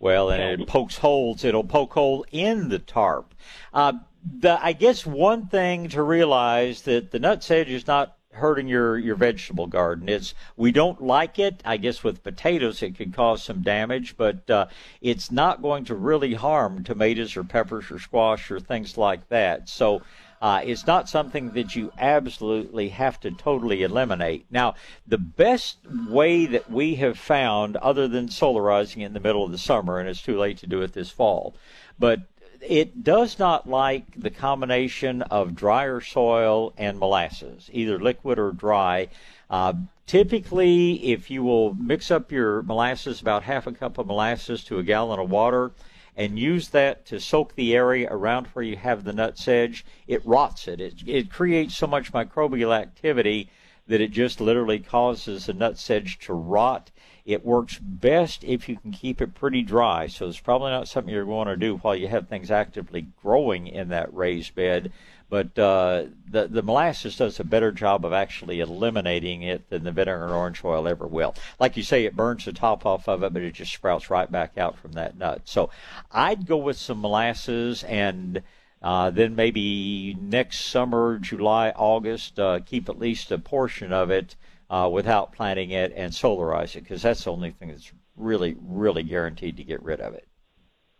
Well, 0.00 0.30
and 0.30 0.60
it 0.60 0.66
pokes 0.66 0.98
holes. 0.98 1.44
It'll 1.44 1.62
poke 1.62 1.92
hole 1.92 2.26
in 2.32 2.70
the 2.70 2.80
tarp. 2.80 3.34
Uh, 3.72 3.92
the, 4.40 4.58
I 4.60 4.72
guess 4.72 5.06
one 5.06 5.46
thing 5.46 5.88
to 5.90 6.02
realize 6.02 6.82
that 6.82 7.12
the 7.12 7.20
nutsedge 7.20 7.68
is 7.68 7.86
not 7.86 8.16
hurting 8.32 8.66
your, 8.66 8.98
your 8.98 9.14
vegetable 9.14 9.68
garden. 9.68 10.08
It's 10.08 10.34
we 10.56 10.72
don't 10.72 11.00
like 11.02 11.38
it. 11.38 11.62
I 11.64 11.76
guess 11.76 12.02
with 12.02 12.24
potatoes 12.24 12.82
it 12.82 12.96
could 12.96 13.14
cause 13.14 13.44
some 13.44 13.62
damage, 13.62 14.16
but 14.16 14.50
uh, 14.50 14.66
it's 15.00 15.30
not 15.30 15.62
going 15.62 15.84
to 15.84 15.94
really 15.94 16.34
harm 16.34 16.82
tomatoes 16.82 17.36
or 17.36 17.44
peppers 17.44 17.92
or 17.92 18.00
squash 18.00 18.50
or 18.50 18.58
things 18.58 18.98
like 18.98 19.28
that. 19.28 19.68
So 19.68 20.02
uh, 20.40 20.62
it's 20.64 20.86
not 20.86 21.08
something 21.08 21.50
that 21.50 21.76
you 21.76 21.92
absolutely 21.98 22.88
have 22.88 23.20
to 23.20 23.30
totally 23.30 23.82
eliminate. 23.82 24.46
Now, 24.50 24.74
the 25.06 25.18
best 25.18 25.78
way 26.08 26.46
that 26.46 26.70
we 26.70 26.94
have 26.96 27.18
found, 27.18 27.76
other 27.76 28.08
than 28.08 28.28
solarizing 28.28 29.02
in 29.02 29.12
the 29.12 29.20
middle 29.20 29.44
of 29.44 29.52
the 29.52 29.58
summer, 29.58 29.98
and 29.98 30.08
it's 30.08 30.22
too 30.22 30.38
late 30.38 30.58
to 30.58 30.66
do 30.66 30.80
it 30.80 30.94
this 30.94 31.10
fall, 31.10 31.54
but 31.98 32.20
it 32.60 33.02
does 33.04 33.38
not 33.38 33.68
like 33.68 34.04
the 34.20 34.30
combination 34.30 35.22
of 35.22 35.54
drier 35.54 36.00
soil 36.00 36.72
and 36.76 36.98
molasses, 36.98 37.68
either 37.72 37.98
liquid 37.98 38.38
or 38.38 38.52
dry. 38.52 39.08
Uh, 39.48 39.74
typically, 40.06 41.12
if 41.12 41.30
you 41.30 41.42
will 41.42 41.74
mix 41.74 42.10
up 42.10 42.32
your 42.32 42.62
molasses, 42.62 43.20
about 43.20 43.42
half 43.42 43.66
a 43.66 43.72
cup 43.72 43.98
of 43.98 44.06
molasses 44.06 44.64
to 44.64 44.78
a 44.78 44.82
gallon 44.82 45.18
of 45.18 45.30
water, 45.30 45.72
and 46.16 46.38
use 46.38 46.68
that 46.68 47.06
to 47.06 47.20
soak 47.20 47.54
the 47.54 47.74
area 47.74 48.08
around 48.10 48.46
where 48.48 48.64
you 48.64 48.76
have 48.76 49.04
the 49.04 49.12
nutsedge, 49.12 49.84
it 50.06 50.24
rots 50.26 50.68
it. 50.68 50.80
It, 50.80 50.94
it 51.06 51.30
creates 51.30 51.76
so 51.76 51.86
much 51.86 52.12
microbial 52.12 52.76
activity 52.76 53.48
that 53.86 54.00
it 54.00 54.10
just 54.12 54.40
literally 54.40 54.78
causes 54.78 55.46
the 55.46 55.52
nutsedge 55.52 56.18
to 56.20 56.32
rot. 56.32 56.90
It 57.24 57.44
works 57.44 57.78
best 57.78 58.44
if 58.44 58.68
you 58.68 58.76
can 58.76 58.92
keep 58.92 59.20
it 59.20 59.34
pretty 59.34 59.62
dry. 59.62 60.06
So 60.06 60.28
it's 60.28 60.40
probably 60.40 60.70
not 60.70 60.88
something 60.88 61.12
you're 61.12 61.24
going 61.24 61.48
to 61.48 61.56
do 61.56 61.76
while 61.78 61.96
you 61.96 62.08
have 62.08 62.28
things 62.28 62.50
actively 62.50 63.06
growing 63.22 63.66
in 63.66 63.88
that 63.88 64.12
raised 64.14 64.54
bed. 64.54 64.92
But 65.30 65.56
uh, 65.58 66.06
the 66.28 66.48
the 66.48 66.62
molasses 66.62 67.16
does 67.16 67.40
a 67.40 67.44
better 67.44 67.72
job 67.72 68.04
of 68.04 68.12
actually 68.12 68.60
eliminating 68.60 69.42
it 69.42 69.70
than 69.70 69.84
the 69.84 69.92
vinegar 69.92 70.24
and 70.24 70.34
orange 70.34 70.62
oil 70.64 70.88
ever 70.88 71.06
will. 71.06 71.34
Like 71.58 71.76
you 71.76 71.82
say, 71.84 72.04
it 72.04 72.16
burns 72.16 72.44
the 72.44 72.52
top 72.52 72.84
off 72.84 73.08
of 73.08 73.22
it, 73.22 73.32
but 73.32 73.42
it 73.42 73.54
just 73.54 73.72
sprouts 73.72 74.10
right 74.10 74.30
back 74.30 74.58
out 74.58 74.76
from 74.76 74.92
that 74.92 75.16
nut. 75.16 75.42
So 75.44 75.70
I'd 76.10 76.46
go 76.46 76.58
with 76.58 76.76
some 76.76 77.00
molasses 77.00 77.84
and. 77.84 78.42
Uh, 78.82 79.10
then 79.10 79.36
maybe 79.36 80.16
next 80.18 80.60
summer, 80.60 81.18
July, 81.18 81.68
August, 81.76 82.40
uh, 82.40 82.60
keep 82.64 82.88
at 82.88 82.98
least 82.98 83.30
a 83.30 83.36
portion 83.36 83.92
of 83.92 84.10
it 84.10 84.36
uh, 84.70 84.88
without 84.90 85.32
planting 85.32 85.70
it 85.70 85.92
and 85.94 86.14
solarize 86.14 86.76
it 86.76 86.84
because 86.84 87.02
that's 87.02 87.24
the 87.24 87.30
only 87.30 87.50
thing 87.50 87.68
that's 87.68 87.92
really, 88.16 88.56
really 88.58 89.02
guaranteed 89.02 89.56
to 89.56 89.64
get 89.64 89.82
rid 89.82 90.00
of 90.00 90.14
it. 90.14 90.26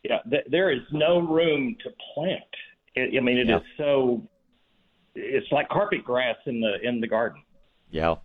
Yeah, 0.02 0.19
th- 0.28 0.44
there 0.51 0.70
is 0.70 0.81
no 0.93 1.20
room 1.20 1.77
to 1.85 1.90
plant. 2.15 2.43
It, 2.95 3.17
I 3.17 3.21
mean, 3.21 3.39
it 3.39 3.49
yeah. 3.49 3.59
is 3.59 3.62
so. 3.77 4.23
It's 5.15 5.51
like 5.51 5.69
carpet 5.69 6.05
grass 6.05 6.37
in 6.47 6.61
the 6.61 6.81
in 6.83 7.01
the 7.01 7.09
garden. 7.09 7.43
Yeah. 7.91 8.17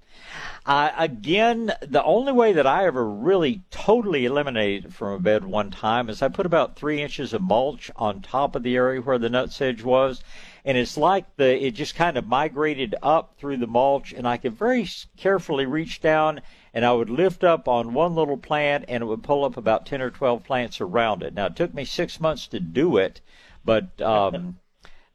Uh, 0.65 0.91
again, 0.95 1.73
the 1.81 2.03
only 2.03 2.31
way 2.31 2.53
that 2.53 2.67
I 2.67 2.85
ever 2.85 3.09
really 3.09 3.63
totally 3.71 4.25
eliminated 4.25 4.85
it 4.85 4.93
from 4.93 5.13
a 5.13 5.19
bed 5.19 5.43
one 5.43 5.71
time 5.71 6.07
is 6.07 6.21
I 6.21 6.27
put 6.27 6.45
about 6.45 6.75
three 6.75 7.01
inches 7.01 7.33
of 7.33 7.41
mulch 7.41 7.89
on 7.95 8.21
top 8.21 8.55
of 8.55 8.61
the 8.61 8.75
area 8.75 9.01
where 9.01 9.17
the 9.17 9.29
nutsedge 9.29 9.83
was, 9.83 10.23
and 10.63 10.77
it's 10.77 10.97
like 10.97 11.35
the 11.37 11.65
it 11.65 11.71
just 11.71 11.95
kind 11.95 12.15
of 12.17 12.27
migrated 12.27 12.93
up 13.01 13.35
through 13.37 13.57
the 13.57 13.67
mulch, 13.67 14.13
and 14.13 14.27
I 14.27 14.37
could 14.37 14.53
very 14.53 14.87
carefully 15.17 15.65
reach 15.65 15.99
down 15.99 16.41
and 16.75 16.85
I 16.85 16.91
would 16.91 17.09
lift 17.09 17.43
up 17.43 17.67
on 17.69 17.93
one 17.93 18.15
little 18.15 18.37
plant, 18.37 18.85
and 18.89 19.01
it 19.01 19.05
would 19.05 19.23
pull 19.23 19.45
up 19.45 19.55
about 19.55 19.85
ten 19.85 20.01
or 20.01 20.11
twelve 20.11 20.43
plants 20.43 20.81
around 20.81 21.23
it. 21.23 21.33
Now 21.33 21.45
it 21.45 21.55
took 21.55 21.73
me 21.73 21.85
six 21.85 22.19
months 22.19 22.47
to 22.47 22.59
do 22.59 22.97
it, 22.97 23.21
but 23.65 23.99
um, 24.01 24.57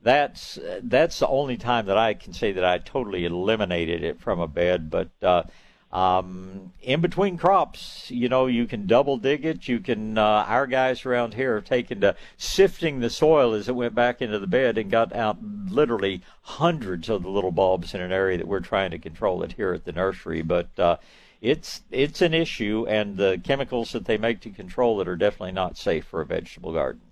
that's 0.03 0.59
that's 0.83 1.19
the 1.19 1.29
only 1.29 1.57
time 1.57 1.87
that 1.87 1.99
I 1.99 2.15
can 2.15 2.33
say 2.33 2.53
that 2.53 2.65
I 2.65 2.79
totally 2.79 3.25
eliminated 3.25 4.03
it 4.03 4.21
from 4.21 4.41
a 4.41 4.49
bed. 4.49 4.91
But 4.91 5.11
uh, 5.23 5.45
um, 5.93 6.73
in 6.81 7.01
between 7.01 7.37
crops, 7.37 8.11
you 8.11 8.29
know, 8.29 8.47
you 8.47 8.67
can 8.67 8.87
double 8.87 9.19
dig 9.19 9.45
it. 9.45 9.69
You 9.69 9.81
can. 9.81 10.17
Uh, 10.17 10.45
our 10.49 10.67
guys 10.67 11.05
around 11.05 11.35
here 11.35 11.57
have 11.57 11.65
taken 11.65 12.01
to 12.01 12.17
sifting 12.37 13.01
the 13.01 13.11
soil 13.11 13.53
as 13.53 13.69
it 13.69 13.75
went 13.75 13.95
back 13.95 14.23
into 14.23 14.39
the 14.39 14.47
bed 14.47 14.79
and 14.79 14.91
got 14.91 15.15
out 15.15 15.39
literally 15.43 16.23
hundreds 16.43 17.09
of 17.09 17.23
the 17.23 17.31
little 17.31 17.53
bulbs 17.53 17.95
in 17.95 18.01
an 18.01 18.13
area 18.13 18.39
that 18.39 18.49
we're 18.49 18.61
trying 18.61 18.91
to 18.93 18.99
control 18.99 19.43
it 19.43 19.53
here 19.53 19.73
at 19.75 19.85
the 19.85 19.93
nursery. 19.93 20.43
But 20.43 20.79
uh, 20.79 20.97
it's 21.43 21.83
it's 21.91 22.23
an 22.23 22.33
issue, 22.33 22.87
and 22.89 23.17
the 23.19 23.41
chemicals 23.45 23.93
that 23.93 24.07
they 24.07 24.17
make 24.17 24.41
to 24.41 24.51
control 24.51 25.01
it 25.01 25.09
are 25.09 25.17
definitely 25.17 25.53
not 25.53 25.77
safe 25.77 26.07
for 26.07 26.23
a 26.23 26.27
vegetable 26.27 26.73
garden. 26.73 27.03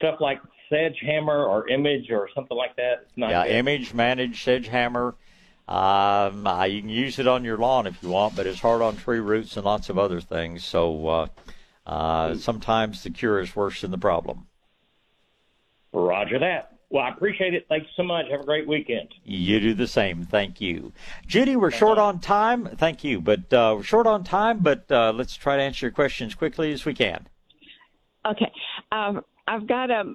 Stuff 0.00 0.20
like 0.20 0.40
Sedgehammer 0.72 1.46
or 1.46 1.68
Image 1.68 2.10
or 2.10 2.28
something 2.34 2.56
like 2.56 2.74
that. 2.76 3.02
It's 3.06 3.16
not 3.16 3.30
yeah, 3.30 3.44
good. 3.44 3.56
Image, 3.56 3.94
Manage, 3.94 4.44
Sedgehammer. 4.44 5.14
Um, 5.68 6.46
uh, 6.46 6.64
you 6.64 6.80
can 6.80 6.88
use 6.88 7.18
it 7.18 7.28
on 7.28 7.44
your 7.44 7.56
lawn 7.56 7.86
if 7.86 8.02
you 8.02 8.08
want, 8.08 8.34
but 8.34 8.46
it's 8.46 8.60
hard 8.60 8.82
on 8.82 8.96
tree 8.96 9.20
roots 9.20 9.56
and 9.56 9.64
lots 9.64 9.88
of 9.88 9.98
other 9.98 10.20
things. 10.20 10.64
So 10.64 11.06
uh, 11.06 11.26
uh, 11.86 12.34
sometimes 12.36 13.04
the 13.04 13.10
cure 13.10 13.40
is 13.40 13.54
worse 13.54 13.82
than 13.82 13.90
the 13.90 13.98
problem. 13.98 14.46
Roger 15.92 16.38
that. 16.38 16.72
Well, 16.88 17.04
I 17.04 17.10
appreciate 17.10 17.54
it. 17.54 17.66
Thanks 17.68 17.86
so 17.96 18.02
much. 18.02 18.26
Have 18.32 18.40
a 18.40 18.44
great 18.44 18.66
weekend. 18.66 19.10
You 19.24 19.60
do 19.60 19.74
the 19.74 19.86
same. 19.86 20.24
Thank 20.24 20.60
you. 20.60 20.92
Judy, 21.24 21.54
we're 21.54 21.70
short 21.70 21.98
on 21.98 22.18
time. 22.18 22.66
Thank 22.76 23.04
you. 23.04 23.20
But 23.20 23.52
uh, 23.52 23.74
we're 23.76 23.84
short 23.84 24.08
on 24.08 24.24
time, 24.24 24.58
but 24.58 24.90
uh, 24.90 25.12
let's 25.14 25.36
try 25.36 25.56
to 25.56 25.62
answer 25.62 25.86
your 25.86 25.92
questions 25.92 26.34
quickly 26.34 26.72
as 26.72 26.84
we 26.84 26.94
can. 26.94 27.28
Okay. 28.26 28.50
Um, 28.90 29.24
I've 29.46 29.66
got 29.66 29.90
a 29.90 30.14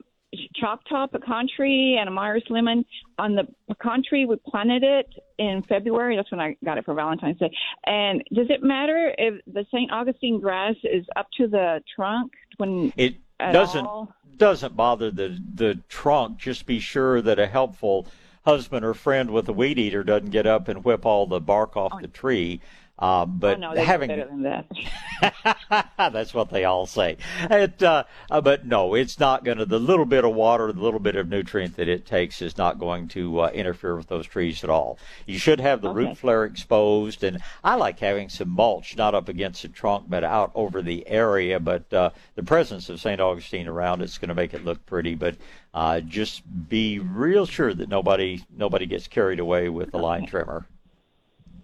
Choctaw 0.56 1.08
pecan 1.08 1.48
tree 1.56 1.98
and 2.00 2.10
a 2.10 2.12
Myers 2.12 2.44
lemon. 2.50 2.86
On 3.20 3.36
the 3.36 3.48
pecan 3.68 4.04
tree, 4.08 4.26
we 4.26 4.36
planted 4.48 4.84
it 4.84 5.08
in 5.38 5.64
February. 5.68 6.16
That's 6.16 6.32
when 6.32 6.40
I 6.40 6.58
got 6.64 6.78
it 6.78 6.86
for 6.86 6.94
Valentine's 6.94 7.38
Day. 7.38 7.52
And 7.86 8.24
does 8.34 8.48
it 8.50 8.64
matter 8.64 9.14
if 9.18 9.42
the 9.46 9.66
St. 9.72 9.92
Augustine 9.92 10.40
grass 10.40 10.76
is 10.84 11.06
up 11.16 11.28
to 11.38 11.48
the 11.48 11.82
trunk 11.96 12.34
when 12.58 12.92
it 12.98 13.16
doesn't 13.40 13.86
all? 13.86 14.14
doesn't 14.38 14.76
bother 14.76 15.12
the 15.12 15.40
the 15.54 15.80
trunk? 15.88 16.38
Just 16.38 16.66
be 16.66 16.80
sure 16.80 17.22
that 17.22 17.40
a 17.40 17.48
helpful 17.48 18.08
husband 18.46 18.86
or 18.86 18.94
friend 18.94 19.32
with 19.32 19.50
a 19.50 19.54
weed 19.54 19.80
eater 19.80 20.04
doesn't 20.04 20.30
get 20.30 20.46
up 20.46 20.68
and 20.68 20.84
whip 20.84 21.06
all 21.06 21.26
the 21.26 21.42
bark 21.42 21.76
off 21.76 21.94
oh. 21.96 22.02
the 22.02 22.08
tree. 22.08 22.62
Um, 22.98 23.40
but 23.40 23.58
oh, 23.58 23.74
no, 23.74 23.84
having 23.84 24.08
better 24.08 24.26
than 24.26 24.44
that. 24.44 25.88
that's 25.98 26.34
what 26.34 26.50
they 26.50 26.64
all 26.64 26.86
say. 26.86 27.18
It, 27.42 27.84
uh, 27.84 28.06
uh, 28.32 28.40
but 28.40 28.66
no, 28.66 28.96
it's 28.96 29.20
not 29.20 29.44
going 29.44 29.58
to. 29.58 29.66
The 29.66 29.80
little 29.80 30.06
bit 30.06 30.24
of 30.24 30.34
water, 30.34 30.72
the 30.72 30.80
little 30.80 31.02
bit 31.02 31.18
of 31.18 31.28
nutrient 31.28 31.76
that 31.76 31.90
it 31.90 32.06
takes, 32.06 32.42
is 32.42 32.58
not 32.58 32.80
going 32.80 33.10
to 33.10 33.42
uh, 33.42 33.50
interfere 33.50 33.98
with 33.98 34.08
those 34.08 34.26
trees 34.26 34.64
at 34.64 34.70
all. 34.70 34.98
You 35.26 35.38
should 35.38 35.60
have 35.60 35.82
the 35.82 35.90
okay. 35.90 36.06
root 36.06 36.18
flare 36.18 36.46
exposed, 36.46 37.24
and 37.26 37.40
I 37.66 37.76
like 37.76 38.00
having 38.00 38.30
some 38.30 38.50
mulch, 38.50 38.96
not 38.96 39.14
up 39.14 39.28
against 39.28 39.64
the 39.64 39.68
trunk, 39.68 40.06
but 40.08 40.24
out 40.24 40.52
over 40.56 40.82
the 40.82 41.06
area. 41.06 41.60
But 41.60 41.92
uh, 41.92 42.12
the 42.36 42.44
presence 42.44 42.88
of 42.88 43.02
St. 43.02 43.20
Augustine 43.20 43.68
around 43.68 44.04
it's 44.04 44.18
going 44.18 44.30
to 44.30 44.36
make 44.36 44.54
it 44.54 44.64
look 44.64 44.86
pretty. 44.86 45.16
But 45.16 45.36
uh, 45.74 46.00
just 46.00 46.44
be 46.70 47.00
real 47.00 47.46
sure 47.46 47.74
that 47.74 47.90
nobody 47.90 48.42
nobody 48.56 48.86
gets 48.86 49.10
carried 49.10 49.42
away 49.42 49.68
with 49.68 49.92
the 49.92 49.98
line 49.98 50.26
trimmer. 50.28 50.66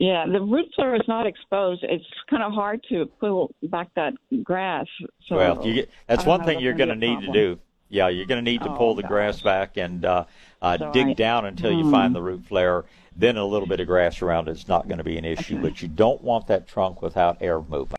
Yeah, 0.01 0.25
the 0.25 0.41
root 0.41 0.65
flare 0.75 0.95
is 0.95 1.07
not 1.07 1.27
exposed. 1.27 1.83
It's 1.83 2.03
kind 2.27 2.41
of 2.41 2.53
hard 2.53 2.83
to 2.89 3.05
pull 3.19 3.53
back 3.61 3.89
that 3.95 4.13
grass. 4.43 4.87
So 5.27 5.35
well, 5.35 5.63
you 5.63 5.75
get, 5.75 5.91
that's 6.07 6.25
one 6.25 6.43
thing 6.43 6.59
you're 6.59 6.73
going 6.73 6.89
to 6.89 6.95
need 6.95 7.21
to 7.21 7.31
do. 7.31 7.59
Yeah, 7.87 8.07
you're 8.07 8.25
going 8.25 8.43
to 8.43 8.51
need 8.51 8.63
to 8.63 8.71
oh, 8.71 8.77
pull 8.77 8.95
the 8.95 9.03
gosh. 9.03 9.09
grass 9.09 9.41
back 9.41 9.77
and 9.77 10.03
uh, 10.03 10.25
uh, 10.59 10.79
so 10.79 10.91
dig 10.91 11.09
I, 11.09 11.13
down 11.13 11.45
until 11.45 11.71
you 11.71 11.91
find 11.91 12.15
the 12.15 12.21
root 12.21 12.43
flare. 12.47 12.85
Then 13.15 13.37
a 13.37 13.45
little 13.45 13.67
bit 13.67 13.79
of 13.79 13.85
grass 13.85 14.23
around 14.23 14.47
it's 14.49 14.67
not 14.67 14.87
going 14.87 14.97
to 14.97 15.03
be 15.03 15.19
an 15.19 15.25
issue, 15.25 15.57
okay. 15.59 15.69
but 15.69 15.83
you 15.83 15.87
don't 15.87 16.23
want 16.23 16.47
that 16.47 16.67
trunk 16.67 17.03
without 17.03 17.37
air 17.39 17.61
movement. 17.61 17.89